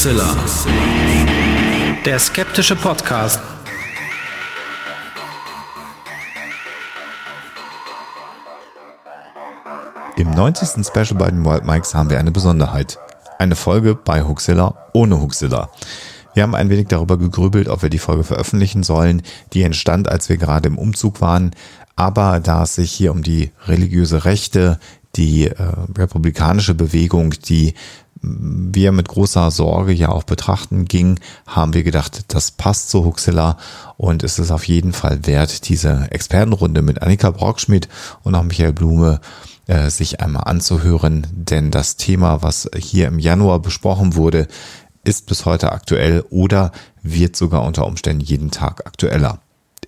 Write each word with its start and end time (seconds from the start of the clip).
Huxilla. 0.00 0.34
Der 2.06 2.18
skeptische 2.18 2.74
Podcast. 2.74 3.38
Im 10.16 10.30
90. 10.30 10.86
Special 10.86 11.18
bei 11.18 11.30
den 11.30 11.44
Wild 11.44 11.66
Mikes 11.66 11.94
haben 11.94 12.08
wir 12.08 12.18
eine 12.18 12.30
Besonderheit. 12.30 12.98
Eine 13.38 13.56
Folge 13.56 13.94
bei 13.94 14.22
Huxilla 14.22 14.74
ohne 14.94 15.20
Huxilla. 15.20 15.68
Wir 16.32 16.44
haben 16.44 16.54
ein 16.54 16.70
wenig 16.70 16.86
darüber 16.88 17.18
gegrübelt, 17.18 17.68
ob 17.68 17.82
wir 17.82 17.90
die 17.90 17.98
Folge 17.98 18.24
veröffentlichen 18.24 18.82
sollen. 18.82 19.20
Die 19.52 19.64
entstand, 19.64 20.08
als 20.08 20.30
wir 20.30 20.38
gerade 20.38 20.68
im 20.68 20.78
Umzug 20.78 21.20
waren. 21.20 21.50
Aber 21.94 22.40
da 22.40 22.62
es 22.62 22.76
sich 22.76 22.90
hier 22.90 23.12
um 23.12 23.22
die 23.22 23.50
religiöse 23.66 24.24
Rechte, 24.24 24.80
die 25.16 25.48
äh, 25.48 25.54
republikanische 25.98 26.72
Bewegung, 26.72 27.34
die 27.46 27.74
wir 28.22 28.92
mit 28.92 29.08
großer 29.08 29.50
Sorge 29.50 29.92
ja 29.92 30.10
auch 30.10 30.24
betrachten 30.24 30.84
ging, 30.84 31.18
haben 31.46 31.74
wir 31.74 31.82
gedacht, 31.82 32.24
das 32.28 32.50
passt 32.50 32.90
zu 32.90 33.04
Huxilla 33.04 33.56
und 33.96 34.22
es 34.22 34.38
ist 34.38 34.50
auf 34.50 34.68
jeden 34.68 34.92
Fall 34.92 35.26
wert, 35.26 35.68
diese 35.68 36.08
Expertenrunde 36.10 36.82
mit 36.82 37.02
Annika 37.02 37.30
Brockschmidt 37.30 37.88
und 38.22 38.34
auch 38.34 38.42
Michael 38.42 38.72
Blume 38.72 39.20
äh, 39.66 39.88
sich 39.88 40.20
einmal 40.20 40.44
anzuhören, 40.44 41.26
denn 41.32 41.70
das 41.70 41.96
Thema, 41.96 42.42
was 42.42 42.68
hier 42.76 43.08
im 43.08 43.18
Januar 43.18 43.60
besprochen 43.60 44.16
wurde, 44.16 44.48
ist 45.04 45.26
bis 45.26 45.46
heute 45.46 45.72
aktuell 45.72 46.24
oder 46.30 46.72
wird 47.02 47.36
sogar 47.36 47.62
unter 47.62 47.86
Umständen 47.86 48.22
jeden 48.22 48.50
Tag 48.50 48.86
aktueller. 48.86 49.38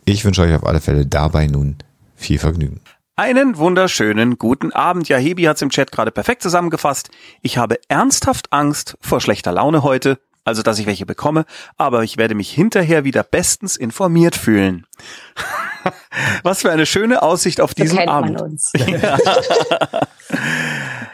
Ich 0.05 0.25
wünsche 0.25 0.43
euch 0.43 0.55
auf 0.55 0.67
alle 0.67 0.81
Fälle 0.81 1.07
dabei 1.07 1.47
nun 1.47 1.77
viel 2.17 2.39
Vergnügen. 2.39 2.81
Einen 3.17 3.59
wunderschönen 3.59 4.39
guten 4.39 4.73
Abend. 4.73 5.07
Ja, 5.09 5.19
Hebi 5.19 5.43
hat's 5.43 5.61
im 5.61 5.69
Chat 5.69 5.93
gerade 5.93 6.11
perfekt 6.11 6.43
zusammengefasst. 6.43 7.11
Ich 7.43 7.59
habe 7.59 7.79
ernsthaft 7.89 8.51
Angst 8.53 8.97
vor 9.03 9.21
schlechter 9.21 9.53
Laune 9.53 9.83
heute, 9.83 10.19
also 10.45 10.63
dass 10.63 10.79
ich 10.79 10.87
welche 10.87 11.05
bekomme, 11.05 11.45
aber 11.77 12.05
ich 12.05 12.17
werde 12.17 12.35
mich 12.35 12.51
hinterher 12.51 13.05
wieder 13.05 13.23
bestens 13.23 13.77
informiert 13.77 14.35
fühlen. 14.35 14.87
Was 16.43 16.63
für 16.63 16.73
eine 16.73 16.87
schöne 16.87 17.23
Aussicht 17.23 17.61
auf 17.61 17.75
diesen 17.75 17.99
kennt 17.99 18.11
Abend. 18.11 18.33
man 18.33 18.43
uns. 18.51 18.73
Ja. 18.87 19.19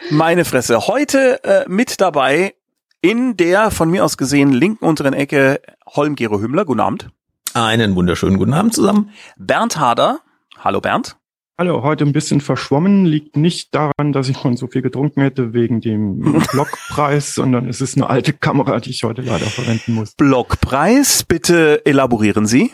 Meine 0.09 0.45
Fresse. 0.45 0.87
Heute 0.87 1.43
äh, 1.43 1.65
mit 1.67 1.99
dabei 1.99 2.55
in 3.01 3.35
der 3.35 3.71
von 3.71 3.91
mir 3.91 4.05
aus 4.05 4.17
gesehen 4.17 4.53
linken 4.53 4.85
unteren 4.85 5.13
Ecke 5.13 5.61
Holm-Gero 5.85 6.39
Hümmler. 6.39 6.63
Guten 6.63 6.79
Abend. 6.79 7.09
Einen 7.53 7.95
wunderschönen 7.95 8.37
guten 8.37 8.53
Abend 8.53 8.73
zusammen. 8.73 9.11
Bernd 9.37 9.77
Hader. 9.77 10.21
Hallo 10.63 10.79
Bernd. 10.79 11.17
Hallo, 11.59 11.83
heute 11.83 12.05
ein 12.05 12.13
bisschen 12.13 12.39
verschwommen, 12.39 13.03
liegt 13.03 13.35
nicht 13.35 13.75
daran, 13.75 14.13
dass 14.13 14.29
ich 14.29 14.37
schon 14.37 14.55
so 14.55 14.67
viel 14.67 14.81
getrunken 14.81 15.19
hätte 15.19 15.51
wegen 15.51 15.81
dem 15.81 16.41
Blockpreis, 16.53 17.35
sondern 17.35 17.67
es 17.67 17.81
ist 17.81 17.97
eine 17.97 18.09
alte 18.09 18.31
Kamera, 18.31 18.79
die 18.79 18.91
ich 18.91 19.03
heute 19.03 19.23
leider 19.23 19.45
verwenden 19.45 19.93
muss. 19.93 20.15
Blockpreis, 20.15 21.23
bitte 21.23 21.85
elaborieren 21.85 22.45
Sie. 22.45 22.71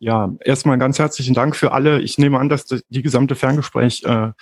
Ja, 0.00 0.34
erstmal 0.40 0.76
ganz 0.76 0.98
herzlichen 0.98 1.34
Dank 1.34 1.54
für 1.54 1.70
alle. 1.70 2.00
Ich 2.00 2.18
nehme 2.18 2.40
an, 2.40 2.48
dass 2.48 2.66
die 2.66 3.02
gesamte 3.02 3.36
Ferngespräch 3.36 4.02
äh, 4.04 4.32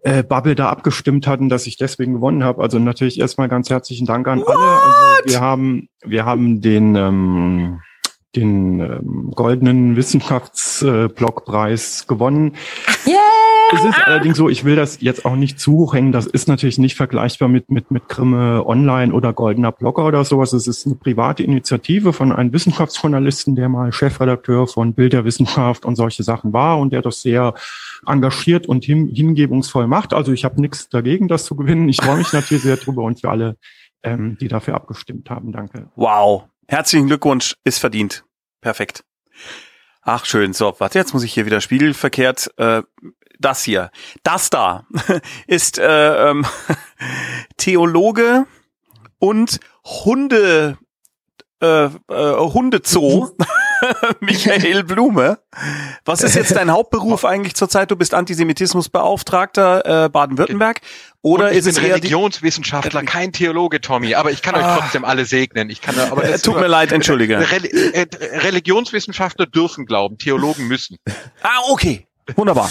äh, 0.00 0.24
Bubble 0.24 0.56
da 0.56 0.70
abgestimmt 0.70 1.28
hatten, 1.28 1.48
dass 1.48 1.68
ich 1.68 1.76
deswegen 1.76 2.14
gewonnen 2.14 2.42
habe. 2.42 2.60
Also 2.60 2.80
natürlich 2.80 3.20
erstmal 3.20 3.48
ganz 3.48 3.70
herzlichen 3.70 4.04
Dank 4.04 4.26
an 4.26 4.42
alle. 4.44 4.58
Also 4.58 5.30
wir 5.30 5.40
haben 5.40 5.88
wir 6.04 6.24
haben 6.24 6.60
den 6.60 6.96
ähm, 6.96 7.80
den 8.36 8.80
ähm, 8.80 9.32
goldenen 9.34 9.96
Wissenschaftsblockpreis 9.96 12.02
äh, 12.02 12.06
gewonnen. 12.06 12.52
Yeah! 13.06 13.16
Es 13.70 13.84
ist 13.84 13.98
allerdings 14.06 14.38
so, 14.38 14.48
ich 14.48 14.64
will 14.64 14.76
das 14.76 15.02
jetzt 15.02 15.26
auch 15.26 15.36
nicht 15.36 15.60
zu 15.60 15.72
hoch 15.72 15.92
hängen. 15.92 16.10
Das 16.10 16.26
ist 16.26 16.48
natürlich 16.48 16.78
nicht 16.78 16.96
vergleichbar 16.96 17.48
mit, 17.48 17.70
mit, 17.70 17.90
mit 17.90 18.08
Grimme 18.08 18.66
Online 18.66 19.12
oder 19.12 19.34
Goldener 19.34 19.72
Blogger 19.72 20.06
oder 20.06 20.24
sowas. 20.24 20.54
Es 20.54 20.66
ist 20.66 20.86
eine 20.86 20.94
private 20.94 21.42
Initiative 21.42 22.14
von 22.14 22.32
einem 22.32 22.52
Wissenschaftsjournalisten, 22.52 23.56
der 23.56 23.68
mal 23.68 23.92
Chefredakteur 23.92 24.66
von 24.66 24.94
Bild 24.94 25.12
der 25.12 25.26
Wissenschaft 25.26 25.84
und 25.84 25.96
solche 25.96 26.22
Sachen 26.22 26.54
war 26.54 26.78
und 26.78 26.94
der 26.94 27.02
das 27.02 27.20
sehr 27.20 27.52
engagiert 28.06 28.66
und 28.66 28.84
hin, 28.84 29.08
hingebungsvoll 29.08 29.86
macht. 29.86 30.14
Also 30.14 30.32
ich 30.32 30.46
habe 30.46 30.60
nichts 30.60 30.88
dagegen, 30.88 31.28
das 31.28 31.44
zu 31.44 31.54
gewinnen. 31.54 31.90
Ich 31.90 32.00
freue 32.00 32.16
mich 32.16 32.32
natürlich 32.32 32.62
sehr 32.62 32.76
drüber 32.76 33.02
und 33.02 33.20
für 33.20 33.28
alle, 33.28 33.58
ähm, 34.02 34.38
die 34.40 34.48
dafür 34.48 34.76
abgestimmt 34.76 35.28
haben. 35.28 35.52
Danke. 35.52 35.90
Wow. 35.94 36.44
Herzlichen 36.70 37.06
Glückwunsch, 37.06 37.56
ist 37.64 37.78
verdient. 37.78 38.24
Perfekt. 38.60 39.02
Ach 40.02 40.26
schön, 40.26 40.52
so, 40.52 40.74
warte, 40.78 40.98
jetzt 40.98 41.14
muss 41.14 41.22
ich 41.22 41.32
hier 41.32 41.46
wieder 41.46 41.62
spiegelverkehrt. 41.62 42.50
Äh, 42.58 42.82
das 43.38 43.62
hier, 43.62 43.90
das 44.22 44.50
da 44.50 44.86
ist 45.46 45.78
äh, 45.78 46.30
ähm, 46.30 46.44
Theologe 47.56 48.46
und 49.18 49.60
Hunde 49.82 50.76
äh, 51.62 51.84
äh, 51.84 51.90
Hundezoo 52.08 53.30
Michael 54.20 54.84
Blume. 54.84 55.38
Was 56.04 56.22
ist 56.22 56.34
jetzt 56.34 56.54
dein 56.56 56.70
Hauptberuf 56.70 57.24
eigentlich 57.26 57.54
zurzeit? 57.54 57.90
Du 57.90 57.96
bist 57.96 58.14
Antisemitismusbeauftragter 58.14 60.04
äh, 60.04 60.08
Baden-Württemberg 60.08 60.80
oder 61.22 61.50
ich 61.52 61.58
ist 61.58 61.64
bin 61.64 61.70
es 61.74 61.80
die, 61.80 61.86
Religionswissenschaftler, 61.86 63.02
kein 63.04 63.32
Theologe, 63.32 63.80
Tommy, 63.80 64.14
aber 64.14 64.30
ich 64.30 64.42
kann 64.42 64.54
euch 64.54 64.64
Ah. 64.64 64.78
trotzdem 64.80 65.04
alle 65.04 65.24
segnen. 65.24 65.70
Ich 65.70 65.80
kann, 65.80 65.98
aber 65.98 66.24
Äh, 66.24 66.32
das 66.32 66.42
tut 66.42 66.56
mir 66.58 66.66
leid, 66.68 66.92
entschuldige. 66.92 67.38
Reli 67.50 67.68
äh, 67.92 68.06
Religionswissenschaftler 68.38 69.46
dürfen 69.46 69.86
glauben, 69.86 70.18
Theologen 70.18 70.66
müssen. 70.68 70.96
Ah, 71.42 71.60
okay. 71.70 72.07
Wunderbar. 72.36 72.70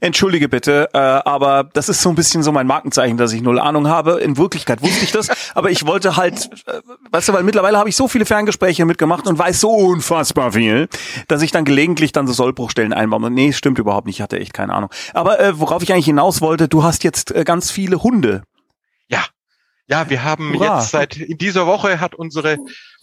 Entschuldige 0.00 0.48
bitte, 0.48 0.88
äh, 0.92 0.98
aber 0.98 1.64
das 1.72 1.88
ist 1.88 2.02
so 2.02 2.08
ein 2.10 2.14
bisschen 2.14 2.42
so 2.42 2.52
mein 2.52 2.66
Markenzeichen, 2.66 3.16
dass 3.16 3.32
ich 3.32 3.42
null 3.42 3.58
Ahnung 3.58 3.88
habe. 3.88 4.20
In 4.20 4.36
Wirklichkeit 4.36 4.82
wusste 4.82 5.04
ich 5.04 5.12
das, 5.12 5.28
aber 5.54 5.70
ich 5.70 5.86
wollte 5.86 6.16
halt, 6.16 6.50
äh, 6.66 6.80
weißt 7.10 7.28
du, 7.28 7.32
weil 7.32 7.42
mittlerweile 7.42 7.78
habe 7.78 7.88
ich 7.88 7.96
so 7.96 8.06
viele 8.06 8.26
Ferngespräche 8.26 8.84
mitgemacht 8.84 9.26
und 9.26 9.38
weiß 9.38 9.60
so 9.60 9.70
unfassbar 9.70 10.52
viel, 10.52 10.88
dass 11.26 11.42
ich 11.42 11.50
dann 11.50 11.64
gelegentlich 11.64 12.12
dann 12.12 12.26
so 12.26 12.32
Sollbruchstellen 12.32 12.92
einbaue. 12.92 13.18
Und 13.26 13.34
Nee, 13.34 13.52
stimmt 13.52 13.78
überhaupt 13.78 14.06
nicht, 14.06 14.16
ich 14.16 14.22
hatte 14.22 14.38
echt 14.38 14.52
keine 14.52 14.74
Ahnung. 14.74 14.90
Aber 15.14 15.40
äh, 15.40 15.58
worauf 15.58 15.82
ich 15.82 15.92
eigentlich 15.92 16.06
hinaus 16.06 16.40
wollte, 16.40 16.68
du 16.68 16.82
hast 16.82 17.02
jetzt 17.04 17.30
äh, 17.34 17.44
ganz 17.44 17.70
viele 17.70 18.02
Hunde. 18.02 18.42
Ja. 19.08 19.24
Ja, 19.86 20.10
wir 20.10 20.22
haben 20.22 20.52
Hurra. 20.54 20.80
jetzt 20.80 20.90
seit 20.90 21.16
in 21.16 21.38
dieser 21.38 21.66
Woche 21.66 21.98
hat 22.00 22.14
unsere 22.14 22.58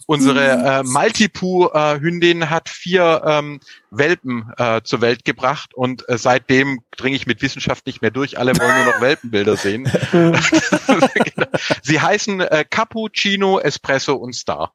unsere 0.06 0.50
äh, 0.50 0.82
Maltipoo-Hündin 0.84 2.48
hat 2.48 2.68
vier 2.68 3.22
ähm, 3.26 3.60
Welpen 3.90 4.52
äh, 4.56 4.80
zur 4.82 5.00
Welt 5.00 5.24
gebracht 5.24 5.74
und 5.74 6.08
äh, 6.08 6.16
seitdem 6.16 6.80
dringe 6.96 7.16
ich 7.16 7.26
mit 7.26 7.42
Wissenschaft 7.42 7.86
nicht 7.86 8.02
mehr 8.02 8.10
durch. 8.10 8.38
Alle 8.38 8.56
wollen 8.58 8.84
nur 8.84 8.94
noch 8.94 9.00
Welpenbilder 9.00 9.56
sehen. 9.56 9.90
Sie 11.82 12.00
heißen 12.00 12.40
äh, 12.40 12.64
Cappuccino, 12.68 13.58
Espresso 13.58 14.14
und 14.14 14.34
Star. 14.34 14.72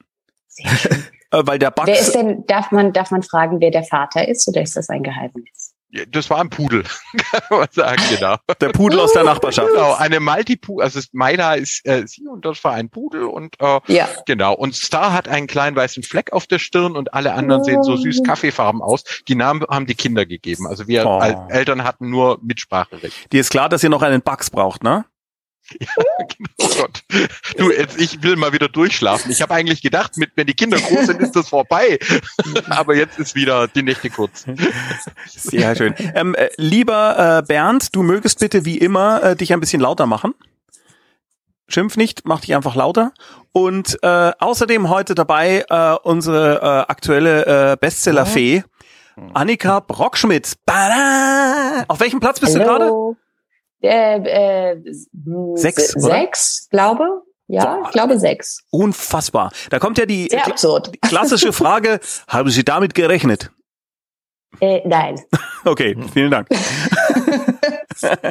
Äh, 1.32 1.44
weil 1.46 1.60
der 1.60 1.72
Bugs, 1.72 1.88
Wer 1.88 2.00
ist 2.00 2.14
denn, 2.14 2.46
darf 2.46 2.72
man, 2.72 2.94
darf 2.94 3.12
man 3.12 3.24
fragen, 3.24 3.62
wer 3.62 3.72
der 3.72 3.84
Vater 3.84 4.28
ist 4.28 4.48
oder 4.48 4.62
ist 4.62 4.76
das 4.76 4.90
ein 4.90 5.04
Geheimnis? 5.04 5.71
Ja, 5.94 6.04
Das 6.10 6.30
war 6.30 6.40
ein 6.40 6.50
Pudel, 6.50 6.84
kann 7.32 7.42
man 7.60 7.68
sagen, 7.72 8.02
genau. 8.10 8.38
der 8.62 8.70
Pudel 8.70 9.00
aus 9.00 9.12
der 9.14 9.24
Nachbarschaft. 9.26 9.68
Genau, 9.70 9.94
eine 9.94 10.20
Maltipoo, 10.22 10.80
also 10.80 11.00
ist- 11.00 11.14
meiner 11.14 11.58
ist 11.58 11.86
äh, 11.86 12.08
sie 12.08 12.28
und 12.28 12.46
das 12.46 12.64
war 12.64 12.74
ein 12.74 12.90
Pudel 12.90 13.24
und 13.26 13.56
äh, 13.60 13.80
Ja. 13.88 14.08
genau. 14.26 14.54
Und 14.54 14.74
Star 14.76 15.12
hat 15.14 15.28
einen 15.28 15.48
kleinen 15.48 15.76
weißen 15.76 16.04
Fleck 16.04 16.32
auf 16.32 16.48
der 16.48 16.60
Stirn 16.60 16.96
und 16.96 17.14
alle 17.14 17.34
anderen 17.34 17.64
sehen 17.66 17.84
so 17.84 17.98
süß 17.98 18.24
Kaffeefarben 18.24 18.82
aus. 18.82 19.04
Die 19.28 19.36
Namen 19.36 19.64
haben 19.70 19.86
die 19.86 19.96
Kinder 19.96 20.26
gegeben. 20.26 20.66
Also 20.68 20.88
wir 20.88 21.06
Oh. 21.06 21.18
als 21.20 21.38
Eltern 21.50 21.84
hatten 21.84 22.10
nur 22.10 22.40
Mitspracherecht. 22.42 23.32
Dir 23.34 23.42
ist 23.42 23.50
klar, 23.50 23.68
dass 23.68 23.84
ihr 23.84 23.90
noch 23.90 24.02
einen 24.02 24.22
Bugs 24.22 24.50
braucht, 24.50 24.84
ne? 24.84 25.06
Oh 26.58 26.70
Gott. 26.78 27.04
Du, 27.58 27.72
jetzt, 27.72 28.00
ich 28.00 28.22
will 28.22 28.36
mal 28.36 28.54
wieder 28.54 28.68
durchschlafen. 28.68 29.32
Ich 29.32 29.42
habe 29.42 29.54
eigentlich 29.54 29.82
gedacht, 29.82 30.18
mit, 30.18 30.32
wenn 30.36 30.48
die 30.48 30.54
Kinder 30.54 30.78
groß 30.78 31.08
sind, 31.08 31.20
ist 31.22 31.36
das 31.36 31.50
vorbei. 31.50 31.98
Aber 32.70 32.96
jetzt 32.96 33.18
ist 33.20 33.36
wieder 33.36 33.68
die 33.68 33.82
Nächte 33.82 34.10
kurz. 34.10 34.46
Sehr 35.28 35.76
schön. 35.76 35.96
Ähm, 36.14 36.36
äh, 36.36 36.50
lieber 36.58 37.40
äh, 37.40 37.48
Bernd, 37.48 37.96
du 37.96 38.04
mögest 38.04 38.40
bitte 38.40 38.64
wie 38.66 38.78
immer 38.78 39.24
äh, 39.24 39.36
dich 39.36 39.54
ein 39.54 39.60
bisschen 39.60 39.82
lauter 39.82 40.06
machen. 40.06 40.36
Schimpf 41.68 41.98
nicht, 41.98 42.26
mach 42.26 42.42
dich 42.42 42.56
einfach 42.56 42.76
lauter. 42.76 43.12
Und 43.52 43.98
äh, 44.04 44.32
außerdem 44.38 44.90
heute 44.90 45.16
dabei 45.16 45.66
äh, 45.70 45.96
unsere 46.04 46.62
äh, 46.62 46.92
aktuelle 46.92 47.72
äh, 47.72 47.78
Bestseller-Fee, 47.78 48.64
Annika 49.34 49.80
Brockschmidt. 49.80 50.54
Bada! 50.66 51.86
Auf 51.88 52.00
welchem 52.00 52.20
Platz 52.20 52.40
bist 52.40 52.56
du 52.56 52.60
gerade? 52.60 52.92
Äh, 53.82 54.74
äh, 54.74 54.82
Sechs? 55.56 55.92
Sechs, 55.94 56.68
glaube. 56.70 57.24
Ja, 57.48 57.66
Boah. 57.76 57.82
ich 57.86 57.92
glaube 57.92 58.18
sechs. 58.20 58.60
Unfassbar. 58.72 59.52
Da 59.70 59.80
kommt 59.80 59.98
ja 59.98 60.06
die, 60.06 60.28
Sehr 60.30 60.46
absurd. 60.48 60.92
klassische 61.02 61.52
Frage, 61.62 62.00
haben 62.28 62.50
Sie 62.50 62.64
damit 62.64 62.94
gerechnet? 62.96 63.52
Äh, 64.60 64.82
nein. 64.88 65.20
Okay, 65.66 65.96
vielen 66.12 66.32
Dank. 66.32 66.48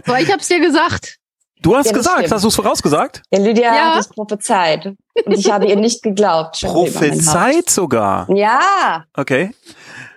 Aber 0.06 0.20
ich 0.20 0.32
hab's 0.32 0.48
dir 0.48 0.58
gesagt. 0.60 1.16
Du 1.62 1.76
hast 1.76 1.86
Ja, 1.86 1.92
gesagt, 1.92 2.18
stimmt. 2.20 2.32
hast 2.32 2.42
du 2.42 2.48
es 2.48 2.54
vorausgesagt? 2.56 3.22
Der 3.32 3.40
Lydia 3.40 3.74
Ja. 3.74 3.94
hat 3.94 4.00
es 4.00 4.08
prophezeit. 4.08 4.86
Und 4.86 5.32
ich 5.38 5.50
habe 5.50 5.66
ihr 5.66 5.76
nicht 5.76 6.02
geglaubt. 6.02 6.58
Prophezeit 6.62 7.68
sogar. 7.70 8.26
Ja. 8.34 9.04
Okay. 9.14 9.50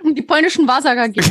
Die 0.03 0.21
polnischen 0.21 0.67
Wahrsager 0.67 1.09
gehen. 1.09 1.25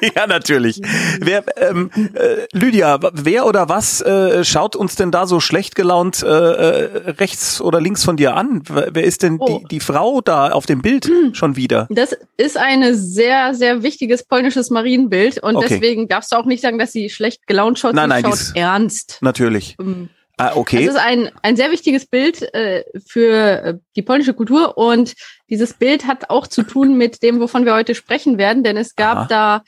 ja, 0.16 0.26
natürlich. 0.26 0.80
Wer, 1.20 1.44
ähm, 1.56 1.90
äh, 2.14 2.46
Lydia, 2.52 2.98
wer 3.12 3.46
oder 3.46 3.68
was 3.68 4.00
äh, 4.00 4.44
schaut 4.44 4.76
uns 4.76 4.96
denn 4.96 5.10
da 5.10 5.26
so 5.26 5.40
schlecht 5.40 5.74
gelaunt 5.74 6.22
äh, 6.22 6.26
äh, 6.26 7.10
rechts 7.12 7.60
oder 7.60 7.80
links 7.80 8.04
von 8.04 8.16
dir 8.16 8.34
an? 8.36 8.62
Wer 8.68 9.04
ist 9.04 9.22
denn 9.22 9.36
Oh. 9.40 9.60
die, 9.62 9.68
die 9.68 9.80
Frau 9.80 10.20
da 10.20 10.50
auf 10.50 10.66
dem 10.66 10.82
Bild 10.82 11.10
schon 11.32 11.56
wieder? 11.56 11.86
Das 11.90 12.16
ist 12.36 12.56
ein 12.56 12.94
sehr, 12.94 13.54
sehr 13.54 13.82
wichtiges 13.82 14.24
polnisches 14.24 14.70
Marienbild 14.70 15.42
und 15.42 15.56
Okay. 15.56 15.66
deswegen 15.70 16.08
darfst 16.08 16.32
du 16.32 16.36
auch 16.36 16.44
nicht 16.46 16.62
sagen, 16.62 16.78
dass 16.78 16.92
sie 16.92 17.08
schlecht 17.10 17.46
gelaunt 17.46 17.78
schaut. 17.78 17.94
Nein, 17.94 18.10
sie 18.10 18.22
nein, 18.22 18.24
schaut 18.24 18.56
ernst. 18.56 19.18
Natürlich. 19.20 19.76
Ähm, 19.80 20.08
Ah, 20.38 20.52
okay. 20.54 20.86
Das 20.86 20.94
ist 20.94 21.00
ein, 21.00 21.30
ein 21.42 21.56
sehr 21.56 21.70
wichtiges 21.70 22.06
Bild 22.06 22.42
äh, 22.54 22.84
für 23.06 23.32
äh, 23.34 23.74
die 23.96 24.02
polnische 24.02 24.34
Kultur 24.34 24.78
und 24.78 25.14
dieses 25.50 25.74
Bild 25.74 26.06
hat 26.06 26.30
auch 26.30 26.46
zu 26.46 26.62
tun 26.62 26.96
mit 26.96 27.22
dem, 27.22 27.40
wovon 27.40 27.64
wir 27.64 27.74
heute 27.74 27.94
sprechen 27.94 28.38
werden, 28.38 28.62
denn 28.62 28.76
es 28.76 28.94
gab 28.94 29.16
Aha. 29.16 29.26
da 29.28 29.62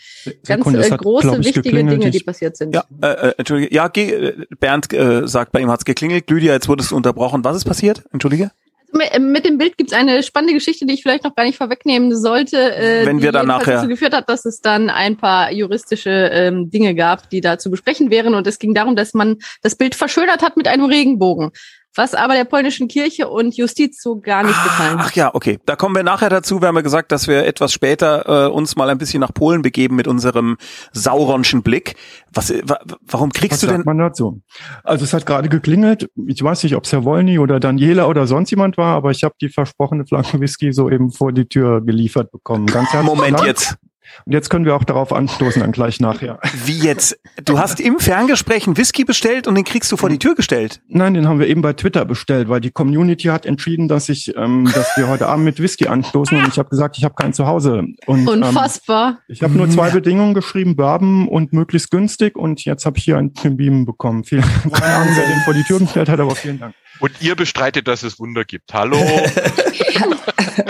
ganz 0.47 0.61
Sekunde, 0.61 0.79
es 0.79 0.89
äh, 0.89 0.93
hat, 0.93 1.01
große, 1.01 1.39
ich, 1.41 1.47
wichtige. 1.47 1.85
Dinge, 1.85 2.11
die 2.11 2.21
passiert 2.21 2.57
sind. 2.57 2.75
Ja, 2.75 2.85
äh, 3.03 3.07
äh, 3.07 3.35
Entschuldige. 3.39 3.75
Ja, 3.75 3.91
äh, 3.93 4.47
Bernd 4.61 4.93
äh, 4.93 5.27
sagt, 5.27 5.53
bei 5.53 5.61
ihm 5.61 5.71
hat's 5.71 5.85
geklingelt. 5.85 6.31
Lydia, 6.31 6.53
jetzt 6.53 6.69
wurdest 6.69 6.93
du 6.93 6.97
unterbrochen. 6.97 7.45
Was 7.45 7.57
ist 7.57 7.65
passiert? 7.65 8.05
Entschuldige. 8.13 8.53
Mit, 8.93 9.45
dem 9.45 9.59
Bild 9.59 9.77
gibt's 9.79 9.93
eine 9.93 10.23
spannende 10.23 10.55
Geschichte, 10.55 10.87
die 10.87 10.95
ich 10.95 11.03
vielleicht 11.03 11.25
noch 11.25 11.35
gar 11.35 11.45
nicht 11.45 11.57
vorwegnehmen 11.57 12.17
sollte. 12.17 12.75
Äh, 12.75 13.07
Wenn 13.07 13.23
wir 13.23 13.33
die 13.33 13.47
nachher- 13.47 13.77
dazu 13.77 13.89
geführt 13.89 14.15
hat, 14.15 14.29
dass 14.29 14.45
es 14.45 14.61
dann 14.61 14.91
ein 14.91 15.17
paar 15.17 15.53
juristische 15.53 16.11
ähm, 16.11 16.71
Dinge 16.71 16.95
gab, 16.95 17.31
die 17.31 17.41
da 17.41 17.59
zu 17.59 17.71
besprechen 17.71 18.11
wären. 18.11 18.35
Und 18.35 18.47
es 18.47 18.59
ging 18.59 18.75
darum, 18.75 18.97
dass 18.97 19.15
man 19.15 19.37
das 19.63 19.77
Bild 19.77 19.95
verschönert 19.95 20.43
hat 20.43 20.57
mit 20.57 20.67
einem 20.69 20.85
Regenbogen. 20.87 21.51
Was 21.97 22.15
aber 22.15 22.35
der 22.35 22.45
polnischen 22.45 22.87
Kirche 22.87 23.29
und 23.29 23.57
Justiz 23.57 24.01
so 24.01 24.21
gar 24.21 24.45
nicht 24.45 24.63
gefallen 24.63 24.99
hat. 25.01 25.07
Ach 25.09 25.13
ja, 25.13 25.35
okay. 25.35 25.59
Da 25.67 25.75
kommen 25.75 25.97
wir 25.97 26.05
nachher 26.05 26.31
dazu. 26.31 26.61
Wir 26.61 26.69
haben 26.69 26.77
ja 26.77 26.83
gesagt, 26.83 27.11
dass 27.11 27.27
wir 27.27 27.45
etwas 27.45 27.73
später 27.73 28.47
äh, 28.47 28.49
uns 28.49 28.77
mal 28.77 28.89
ein 28.89 28.99
bisschen 28.99 29.21
nach 29.21 29.35
Polen 29.35 29.63
begeben 29.63 29.97
mit 29.97 30.07
unserem 30.07 30.57
sauronschen 30.93 31.63
Blick. 31.63 31.97
Was, 32.33 32.51
äh, 32.51 32.63
wa 32.65 32.79
warum 33.03 33.33
kriegst 33.33 33.55
Was 33.55 33.61
du 33.61 33.67
sagt 33.67 33.79
denn? 33.79 33.85
man 33.85 33.99
dazu? 33.99 34.41
Also 34.85 35.05
es 35.05 35.13
hat 35.13 35.27
gerade 35.27 35.49
geklingelt. 35.49 36.09
Ich 36.29 36.41
weiß 36.43 36.63
nicht, 36.63 36.77
ob 36.77 36.85
es 36.85 36.93
Herr 36.93 37.05
Wolny 37.05 37.41
oder 37.41 37.59
Daniela 37.59 38.07
oder 38.07 38.29
sonst 38.29 38.51
jemand 38.51 38.77
war, 38.77 38.95
aber 38.95 39.11
ich 39.11 39.25
habe 39.25 39.35
die 39.41 39.49
versprochene 39.49 40.07
Flasche 40.07 40.39
Whisky 40.41 40.73
soeben 40.73 41.11
vor 41.11 41.33
die 41.33 41.47
Tür 41.47 41.81
geliefert 41.85 42.31
bekommen. 42.31 42.67
Ganz 42.67 42.93
herzlichen 42.93 43.17
Moment 43.17 43.39
Dank. 43.39 43.47
jetzt. 43.49 43.77
Und 44.25 44.33
jetzt 44.33 44.51
können 44.51 44.65
wir 44.65 44.75
auch 44.75 44.85
darauf 44.85 45.13
anstoßen, 45.13 45.61
dann 45.61 45.73
gleich 45.73 46.01
nachher. 46.01 46.39
Wie 46.65 46.79
jetzt? 46.79 47.19
Du 47.45 47.59
hast 47.59 47.81
im 47.81 47.99
Ferngespräch 47.99 48.67
einen 48.67 48.77
Whisky 48.77 49.05
bestellt 49.05 49.47
und 49.47 49.55
den 49.55 49.65
kriegst 49.65 49.91
du 49.93 49.97
vor 49.97 50.09
die 50.09 50.19
Tür 50.19 50.35
gestellt. 50.35 50.81
Nein, 50.89 51.15
den 51.15 51.29
haben 51.29 51.39
wir 51.39 51.49
eben 51.49 51.63
bei 51.63 51.73
Twitter 51.73 52.05
bestellt, 52.05 52.49
weil 52.49 52.61
die 52.61 52.71
Community 52.71 53.29
hat 53.29 53.47
entschieden, 53.47 53.89
dass 53.89 54.09
ich, 54.09 54.35
ähm, 54.37 54.71
dass 54.75 54.97
wir 54.97 55.09
heute 55.09 55.29
Abend 55.29 55.45
mit 55.45 55.61
Whisky 55.61 55.87
anstoßen 55.87 56.39
und 56.39 56.49
ich 56.49 56.59
habe 56.59 56.69
gesagt, 56.69 56.99
ich 56.99 57.05
habe 57.05 57.15
keinen 57.15 57.33
zu 57.33 57.47
Hause. 57.47 57.85
Und, 58.07 58.21
ähm, 58.21 58.29
Unfassbar. 58.29 59.19
ich 59.29 59.43
habe 59.43 59.55
nur 59.55 59.69
zwei 59.71 59.91
Bedingungen 59.91 60.35
geschrieben, 60.35 60.77
Bourbon 60.77 61.29
und 61.29 61.53
möglichst 61.53 61.91
günstig 61.91 62.37
und 62.37 62.65
jetzt 62.65 62.87
habe 62.87 62.99
ich 62.99 63.05
hier 63.05 63.19
einen 63.19 63.35
Tim 63.35 63.57
Beam 63.57 63.87
bekommen. 63.87 64.25
Vielen 64.25 64.43
Dank, 64.43 64.75
keine 64.75 64.95
Ahnung, 64.95 65.15
wer 65.17 65.27
den 65.27 65.41
vor 65.45 65.55
die 65.55 65.63
Tür 65.63 65.79
gestellt 65.79 66.09
hat, 66.09 66.21
aber 66.21 66.35
vielen 66.35 66.59
Dank. 66.59 66.75
Und 67.01 67.13
ihr 67.21 67.35
bestreitet, 67.35 67.89
dass 67.89 68.03
es 68.03 68.19
Wunder 68.21 68.45
gibt. 68.45 68.73
Hallo? 68.73 68.99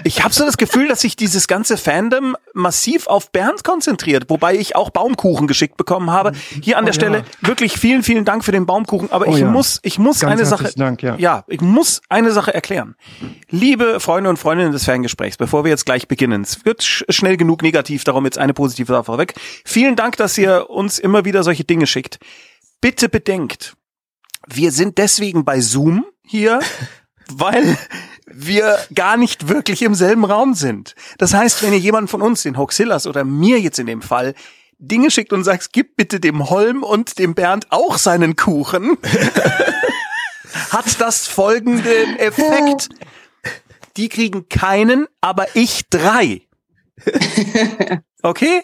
Ich 0.05 0.23
habe 0.23 0.32
so 0.35 0.44
das 0.44 0.56
Gefühl, 0.56 0.88
dass 0.88 1.00
sich 1.00 1.17
dieses 1.17 1.49
ganze 1.49 1.77
Fandom 1.77 2.37
massiv 2.53 3.06
auf 3.06 3.32
Bernd 3.32 3.65
konzentriert, 3.65 4.25
wobei 4.29 4.55
ich 4.55 4.77
auch 4.77 4.91
Baumkuchen 4.91 5.47
geschickt 5.47 5.77
bekommen 5.77 6.11
habe. 6.11 6.32
Hier 6.62 6.79
an 6.79 6.85
Oh 6.85 6.87
der 6.87 6.94
ja. 6.94 7.00
Stelle 7.00 7.25
wirklich 7.41 7.79
vielen, 7.79 8.03
vielen 8.03 8.25
Dank 8.25 8.44
für 8.44 8.53
den 8.53 8.67
Baumkuchen. 8.67 9.11
Aber 9.11 9.29
Oh 9.29 9.35
ich 9.35 9.41
ja. 9.41 9.50
muss, 9.50 9.81
ich 9.82 9.99
muss 9.99 10.21
Ganz 10.21 10.32
eine 10.32 10.47
Sache, 10.47 10.73
Dank, 10.77 11.03
ja. 11.03 11.17
ja, 11.17 11.44
ich 11.49 11.61
muss 11.61 12.03
eine 12.09 12.32
Sache 12.32 12.53
erklären. 12.53 12.97
Liebe 13.49 14.00
Freunde 14.00 14.31
und 14.31 14.37
Freundinnen 14.37 14.73
des 14.73 14.85
Ferngesprächs, 14.85 15.37
bevor 15.37 15.65
wir 15.65 15.71
jetzt 15.71 15.87
gleich 15.87 16.09
beginnen, 16.09 16.43
es 16.43 16.65
wird 16.65 16.82
sch 16.82 17.05
schnell 17.09 17.37
genug 17.37 17.62
negativ, 17.62 18.05
darum 18.05 18.25
jetzt 18.25 18.38
eine 18.38 18.55
positive 18.55 18.93
Sache 18.93 19.05
vorweg. 19.05 19.35
Vielen 19.65 19.97
Dank, 19.97 20.17
dass 20.17 20.37
ihr 20.38 20.71
uns 20.71 20.99
immer 20.99 21.25
wieder 21.25 21.43
solche 21.43 21.65
Dinge 21.65 21.87
schickt. 21.87 22.19
Bitte 22.81 23.09
bedenkt, 23.09 23.75
wir 24.47 24.73
sind 24.73 24.99
deswegen 24.99 25.45
bei 25.45 25.61
Zoom 25.61 26.05
hier, 26.25 26.61
weil 27.33 27.77
wir 28.27 28.79
gar 28.95 29.17
nicht 29.17 29.49
wirklich 29.49 29.83
im 29.83 29.95
selben 29.95 30.25
Raum 30.25 30.55
sind. 30.55 30.95
Das 31.19 31.35
heißt, 31.35 31.63
wenn 31.63 31.73
ihr 31.73 31.79
jemanden 31.79 32.09
von 32.09 32.23
uns, 32.23 32.43
den 32.43 32.57
Hoxillas 32.57 33.07
oder 33.07 33.25
mir 33.25 33.61
jetzt 33.61 33.79
in 33.79 33.87
dem 33.87 34.03
Fall, 34.03 34.35
Dinge 34.79 35.11
schickt 35.11 35.33
und 35.33 35.45
sagt, 35.45 35.73
gib 35.73 35.97
bitte 35.97 36.21
dem 36.21 36.49
Holm 36.49 36.83
und 36.83 37.19
dem 37.19 37.35
Bernd 37.35 37.67
auch 37.71 37.99
seinen 37.99 38.35
Kuchen, 38.37 38.97
hat 40.71 41.01
das 41.01 41.27
folgenden 41.27 42.19
Effekt. 42.19 42.89
Die 43.97 44.09
kriegen 44.09 44.49
keinen, 44.49 45.07
aber 45.21 45.47
ich 45.55 45.89
drei. 45.91 46.43
Okay? 48.23 48.62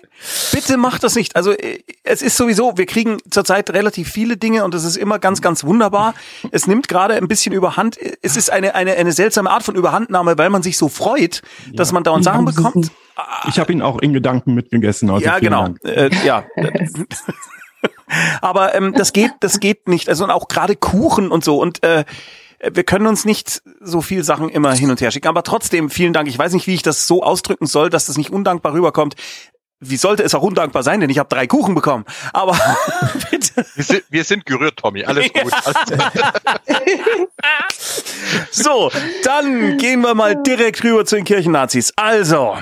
Bitte 0.52 0.76
macht 0.76 1.02
das 1.02 1.14
nicht. 1.14 1.36
Also 1.36 1.52
äh, 1.52 1.82
es 2.04 2.22
ist 2.22 2.36
sowieso, 2.36 2.76
wir 2.76 2.86
kriegen 2.86 3.18
zurzeit 3.30 3.70
relativ 3.70 4.10
viele 4.10 4.36
Dinge 4.36 4.64
und 4.64 4.74
es 4.74 4.84
ist 4.84 4.96
immer 4.96 5.18
ganz, 5.18 5.40
ganz 5.40 5.64
wunderbar. 5.64 6.14
Es 6.50 6.66
nimmt 6.66 6.88
gerade 6.88 7.14
ein 7.14 7.28
bisschen 7.28 7.54
überhand. 7.54 7.98
Es 8.22 8.36
ist 8.36 8.50
eine, 8.50 8.74
eine, 8.74 8.94
eine 8.94 9.12
seltsame 9.12 9.50
Art 9.50 9.62
von 9.62 9.74
Überhandnahme, 9.74 10.36
weil 10.36 10.50
man 10.50 10.62
sich 10.62 10.76
so 10.76 10.88
freut, 10.88 11.42
dass 11.72 11.92
man 11.92 12.04
dauernd 12.04 12.24
Sachen 12.24 12.44
bekommt. 12.44 12.90
Ich 13.48 13.58
habe 13.58 13.72
ihn 13.72 13.80
auch 13.80 13.98
in 14.00 14.12
Gedanken 14.12 14.54
mitgegessen. 14.54 15.08
Also 15.10 15.24
Ja, 15.24 15.38
genau. 15.38 15.70
Äh, 15.84 16.10
ja. 16.24 16.44
Aber 18.40 18.74
ähm, 18.74 18.92
das 18.92 19.12
geht, 19.12 19.32
das 19.40 19.58
geht 19.58 19.88
nicht. 19.88 20.08
Also 20.08 20.24
und 20.24 20.30
auch 20.30 20.48
gerade 20.48 20.76
Kuchen 20.76 21.30
und 21.30 21.44
so. 21.44 21.60
Und 21.60 21.82
äh, 21.82 22.04
wir 22.60 22.84
können 22.84 23.06
uns 23.06 23.24
nicht 23.24 23.62
so 23.80 24.00
viel 24.00 24.24
Sachen 24.24 24.48
immer 24.48 24.74
hin 24.74 24.90
und 24.90 25.00
her 25.00 25.10
schicken. 25.10 25.28
Aber 25.28 25.42
trotzdem, 25.42 25.90
vielen 25.90 26.12
Dank. 26.12 26.28
Ich 26.28 26.38
weiß 26.38 26.52
nicht, 26.52 26.66
wie 26.66 26.74
ich 26.74 26.82
das 26.82 27.06
so 27.06 27.22
ausdrücken 27.22 27.66
soll, 27.66 27.90
dass 27.90 28.06
das 28.06 28.16
nicht 28.16 28.30
undankbar 28.30 28.72
rüberkommt. 28.72 29.14
Wie 29.78 29.98
sollte 29.98 30.22
es 30.22 30.34
auch 30.34 30.42
undankbar 30.42 30.82
sein, 30.82 31.00
denn 31.00 31.10
ich 31.10 31.18
habe 31.18 31.28
drei 31.28 31.46
Kuchen 31.46 31.74
bekommen. 31.74 32.06
Aber 32.32 32.58
bitte. 33.30 33.66
Wir 33.74 33.84
sind, 33.84 34.04
wir 34.08 34.24
sind 34.24 34.46
gerührt, 34.46 34.78
Tommy. 34.78 35.04
Alles 35.04 35.30
gut. 35.32 35.52
So, 38.50 38.90
dann 39.22 39.76
gehen 39.78 40.00
wir 40.00 40.14
mal 40.14 40.34
direkt 40.42 40.82
rüber 40.82 41.04
zu 41.04 41.16
den 41.16 41.24
Kirchennazis. 41.24 41.92
Also, 41.96 42.56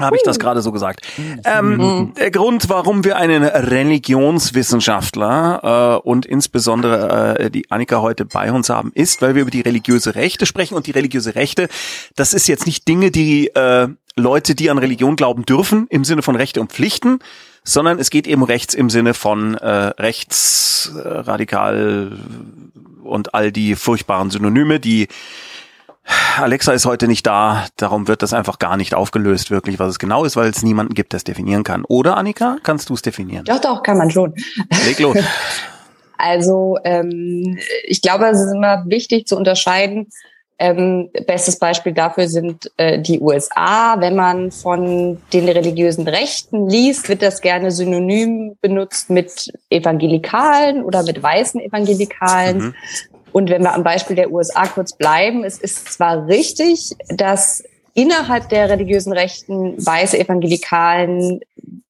habe 0.00 0.16
ich 0.16 0.22
das 0.22 0.38
gerade 0.38 0.62
so 0.62 0.72
gesagt. 0.72 1.06
Ähm, 1.44 2.14
der 2.18 2.30
Grund, 2.30 2.68
warum 2.68 3.04
wir 3.04 3.16
einen 3.16 3.44
Religionswissenschaftler 3.44 6.00
äh, 6.04 6.08
und 6.08 6.24
insbesondere 6.26 7.38
äh, 7.38 7.50
die 7.50 7.70
Annika 7.70 8.00
heute 8.00 8.24
bei 8.24 8.50
uns 8.52 8.70
haben, 8.70 8.92
ist, 8.94 9.20
weil 9.22 9.34
wir 9.34 9.42
über 9.42 9.50
die 9.50 9.62
religiöse 9.62 10.14
Rechte 10.14 10.46
sprechen. 10.46 10.74
Und 10.74 10.86
die 10.86 10.92
religiöse 10.92 11.34
Rechte, 11.34 11.68
das 12.16 12.34
ist 12.34 12.48
jetzt 12.48 12.66
nicht 12.66 12.86
Dinge, 12.88 13.10
die 13.10 13.48
äh, 13.48 13.88
Leute, 14.16 14.54
die 14.54 14.70
an 14.70 14.78
Religion 14.78 15.16
glauben 15.16 15.44
dürfen, 15.44 15.88
im 15.90 16.04
Sinne 16.04 16.22
von 16.22 16.36
Rechte 16.36 16.60
und 16.60 16.70
Pflichten, 16.72 17.18
sondern 17.64 17.98
es 17.98 18.10
geht 18.10 18.28
eben 18.28 18.42
rechts 18.42 18.74
im 18.74 18.90
Sinne 18.90 19.14
von 19.14 19.54
äh, 19.54 19.68
rechtsradikal 19.68 22.12
und 23.02 23.32
all 23.34 23.50
die 23.52 23.74
furchtbaren 23.74 24.28
Synonyme, 24.30 24.80
die 24.80 25.08
Alexa 26.38 26.72
ist 26.72 26.84
heute 26.84 27.08
nicht 27.08 27.26
da, 27.26 27.66
darum 27.76 28.08
wird 28.08 28.22
das 28.22 28.32
einfach 28.32 28.58
gar 28.58 28.76
nicht 28.76 28.94
aufgelöst, 28.94 29.50
wirklich, 29.50 29.78
was 29.78 29.90
es 29.90 29.98
genau 29.98 30.24
ist, 30.24 30.36
weil 30.36 30.50
es 30.50 30.62
niemanden 30.62 30.94
gibt, 30.94 31.12
der 31.12 31.18
es 31.18 31.24
definieren 31.24 31.64
kann. 31.64 31.84
Oder, 31.86 32.16
Annika, 32.16 32.58
kannst 32.62 32.90
du 32.90 32.94
es 32.94 33.02
definieren? 33.02 33.44
Doch, 33.44 33.60
doch, 33.60 33.82
kann 33.82 33.98
man 33.98 34.10
schon. 34.10 34.34
Leg 34.86 34.98
los. 34.98 35.16
Also 36.16 36.78
ähm, 36.84 37.58
ich 37.82 38.00
glaube, 38.00 38.26
es 38.26 38.40
ist 38.40 38.54
immer 38.54 38.84
wichtig 38.86 39.26
zu 39.26 39.36
unterscheiden. 39.36 40.06
Ähm, 40.58 41.10
bestes 41.26 41.58
Beispiel 41.58 41.92
dafür 41.92 42.28
sind 42.28 42.70
äh, 42.76 43.00
die 43.00 43.18
USA. 43.18 43.96
Wenn 43.98 44.14
man 44.14 44.52
von 44.52 45.20
den 45.32 45.48
religiösen 45.48 46.06
Rechten 46.06 46.68
liest, 46.68 47.08
wird 47.08 47.22
das 47.22 47.40
gerne 47.40 47.72
synonym 47.72 48.56
benutzt 48.60 49.10
mit 49.10 49.52
Evangelikalen 49.68 50.84
oder 50.84 51.02
mit 51.02 51.20
weißen 51.20 51.60
Evangelikalen. 51.60 52.58
Mhm. 52.58 52.74
Und 53.34 53.50
wenn 53.50 53.62
wir 53.62 53.74
am 53.74 53.82
Beispiel 53.82 54.14
der 54.14 54.30
USA 54.30 54.64
kurz 54.68 54.92
bleiben, 54.92 55.42
es 55.42 55.58
ist 55.58 55.92
zwar 55.92 56.28
richtig, 56.28 56.92
dass 57.08 57.64
innerhalb 57.92 58.48
der 58.48 58.70
religiösen 58.70 59.12
Rechten 59.12 59.74
weiße 59.84 60.16
Evangelikalen 60.16 61.40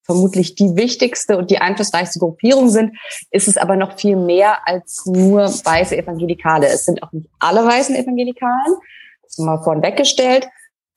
vermutlich 0.05 0.55
die 0.55 0.75
wichtigste 0.75 1.37
und 1.37 1.51
die 1.51 1.59
einflussreichste 1.59 2.19
Gruppierung 2.19 2.71
sind, 2.71 2.97
ist 3.31 3.47
es 3.47 3.59
aber 3.59 3.77
noch 3.77 3.99
viel 3.99 4.17
mehr 4.17 4.67
als 4.67 5.05
nur 5.05 5.43
weiße 5.43 5.95
Evangelikale. 5.99 6.67
Es 6.67 6.87
sind 6.87 7.03
auch 7.03 7.13
nicht 7.13 7.29
alle 7.41 7.63
weißen 7.63 7.95
Evangelikalen, 7.95 8.77
das 9.23 9.37
mal 9.37 9.63
vorn 9.63 9.83
weggestellt, 9.83 10.49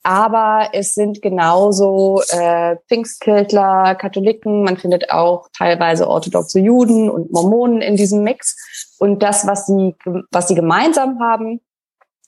aber 0.07 0.69
es 0.71 0.93
sind 0.93 1.21
genauso 1.21 2.21
äh, 2.29 2.77
Pfingstkirchler, 2.87 3.93
Katholiken, 3.95 4.63
man 4.63 4.77
findet 4.77 5.11
auch 5.11 5.49
teilweise 5.51 6.07
orthodoxe 6.07 6.61
Juden 6.61 7.09
und 7.09 7.33
Mormonen 7.33 7.81
in 7.81 7.97
diesem 7.97 8.23
Mix. 8.23 8.55
Und 8.99 9.21
das, 9.21 9.45
was 9.45 9.65
sie, 9.65 9.95
was 10.31 10.47
sie 10.47 10.55
gemeinsam 10.55 11.19
haben, 11.19 11.59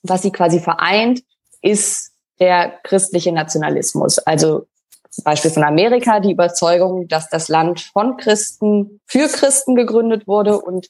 was 0.04 0.24
sie 0.24 0.32
quasi 0.32 0.60
vereint, 0.60 1.22
ist 1.62 2.12
der 2.42 2.70
christliche 2.84 3.32
Nationalismus. 3.32 4.20
Also 4.20 4.66
zum 5.10 5.24
Beispiel 5.24 5.52
von 5.52 5.64
Amerika 5.64 6.20
die 6.20 6.34
Überzeugung, 6.34 7.08
dass 7.08 7.30
das 7.30 7.48
Land 7.48 7.80
von 7.80 8.18
Christen 8.18 9.00
für 9.06 9.30
Christen 9.30 9.76
gegründet 9.76 10.28
wurde 10.28 10.60
und 10.60 10.90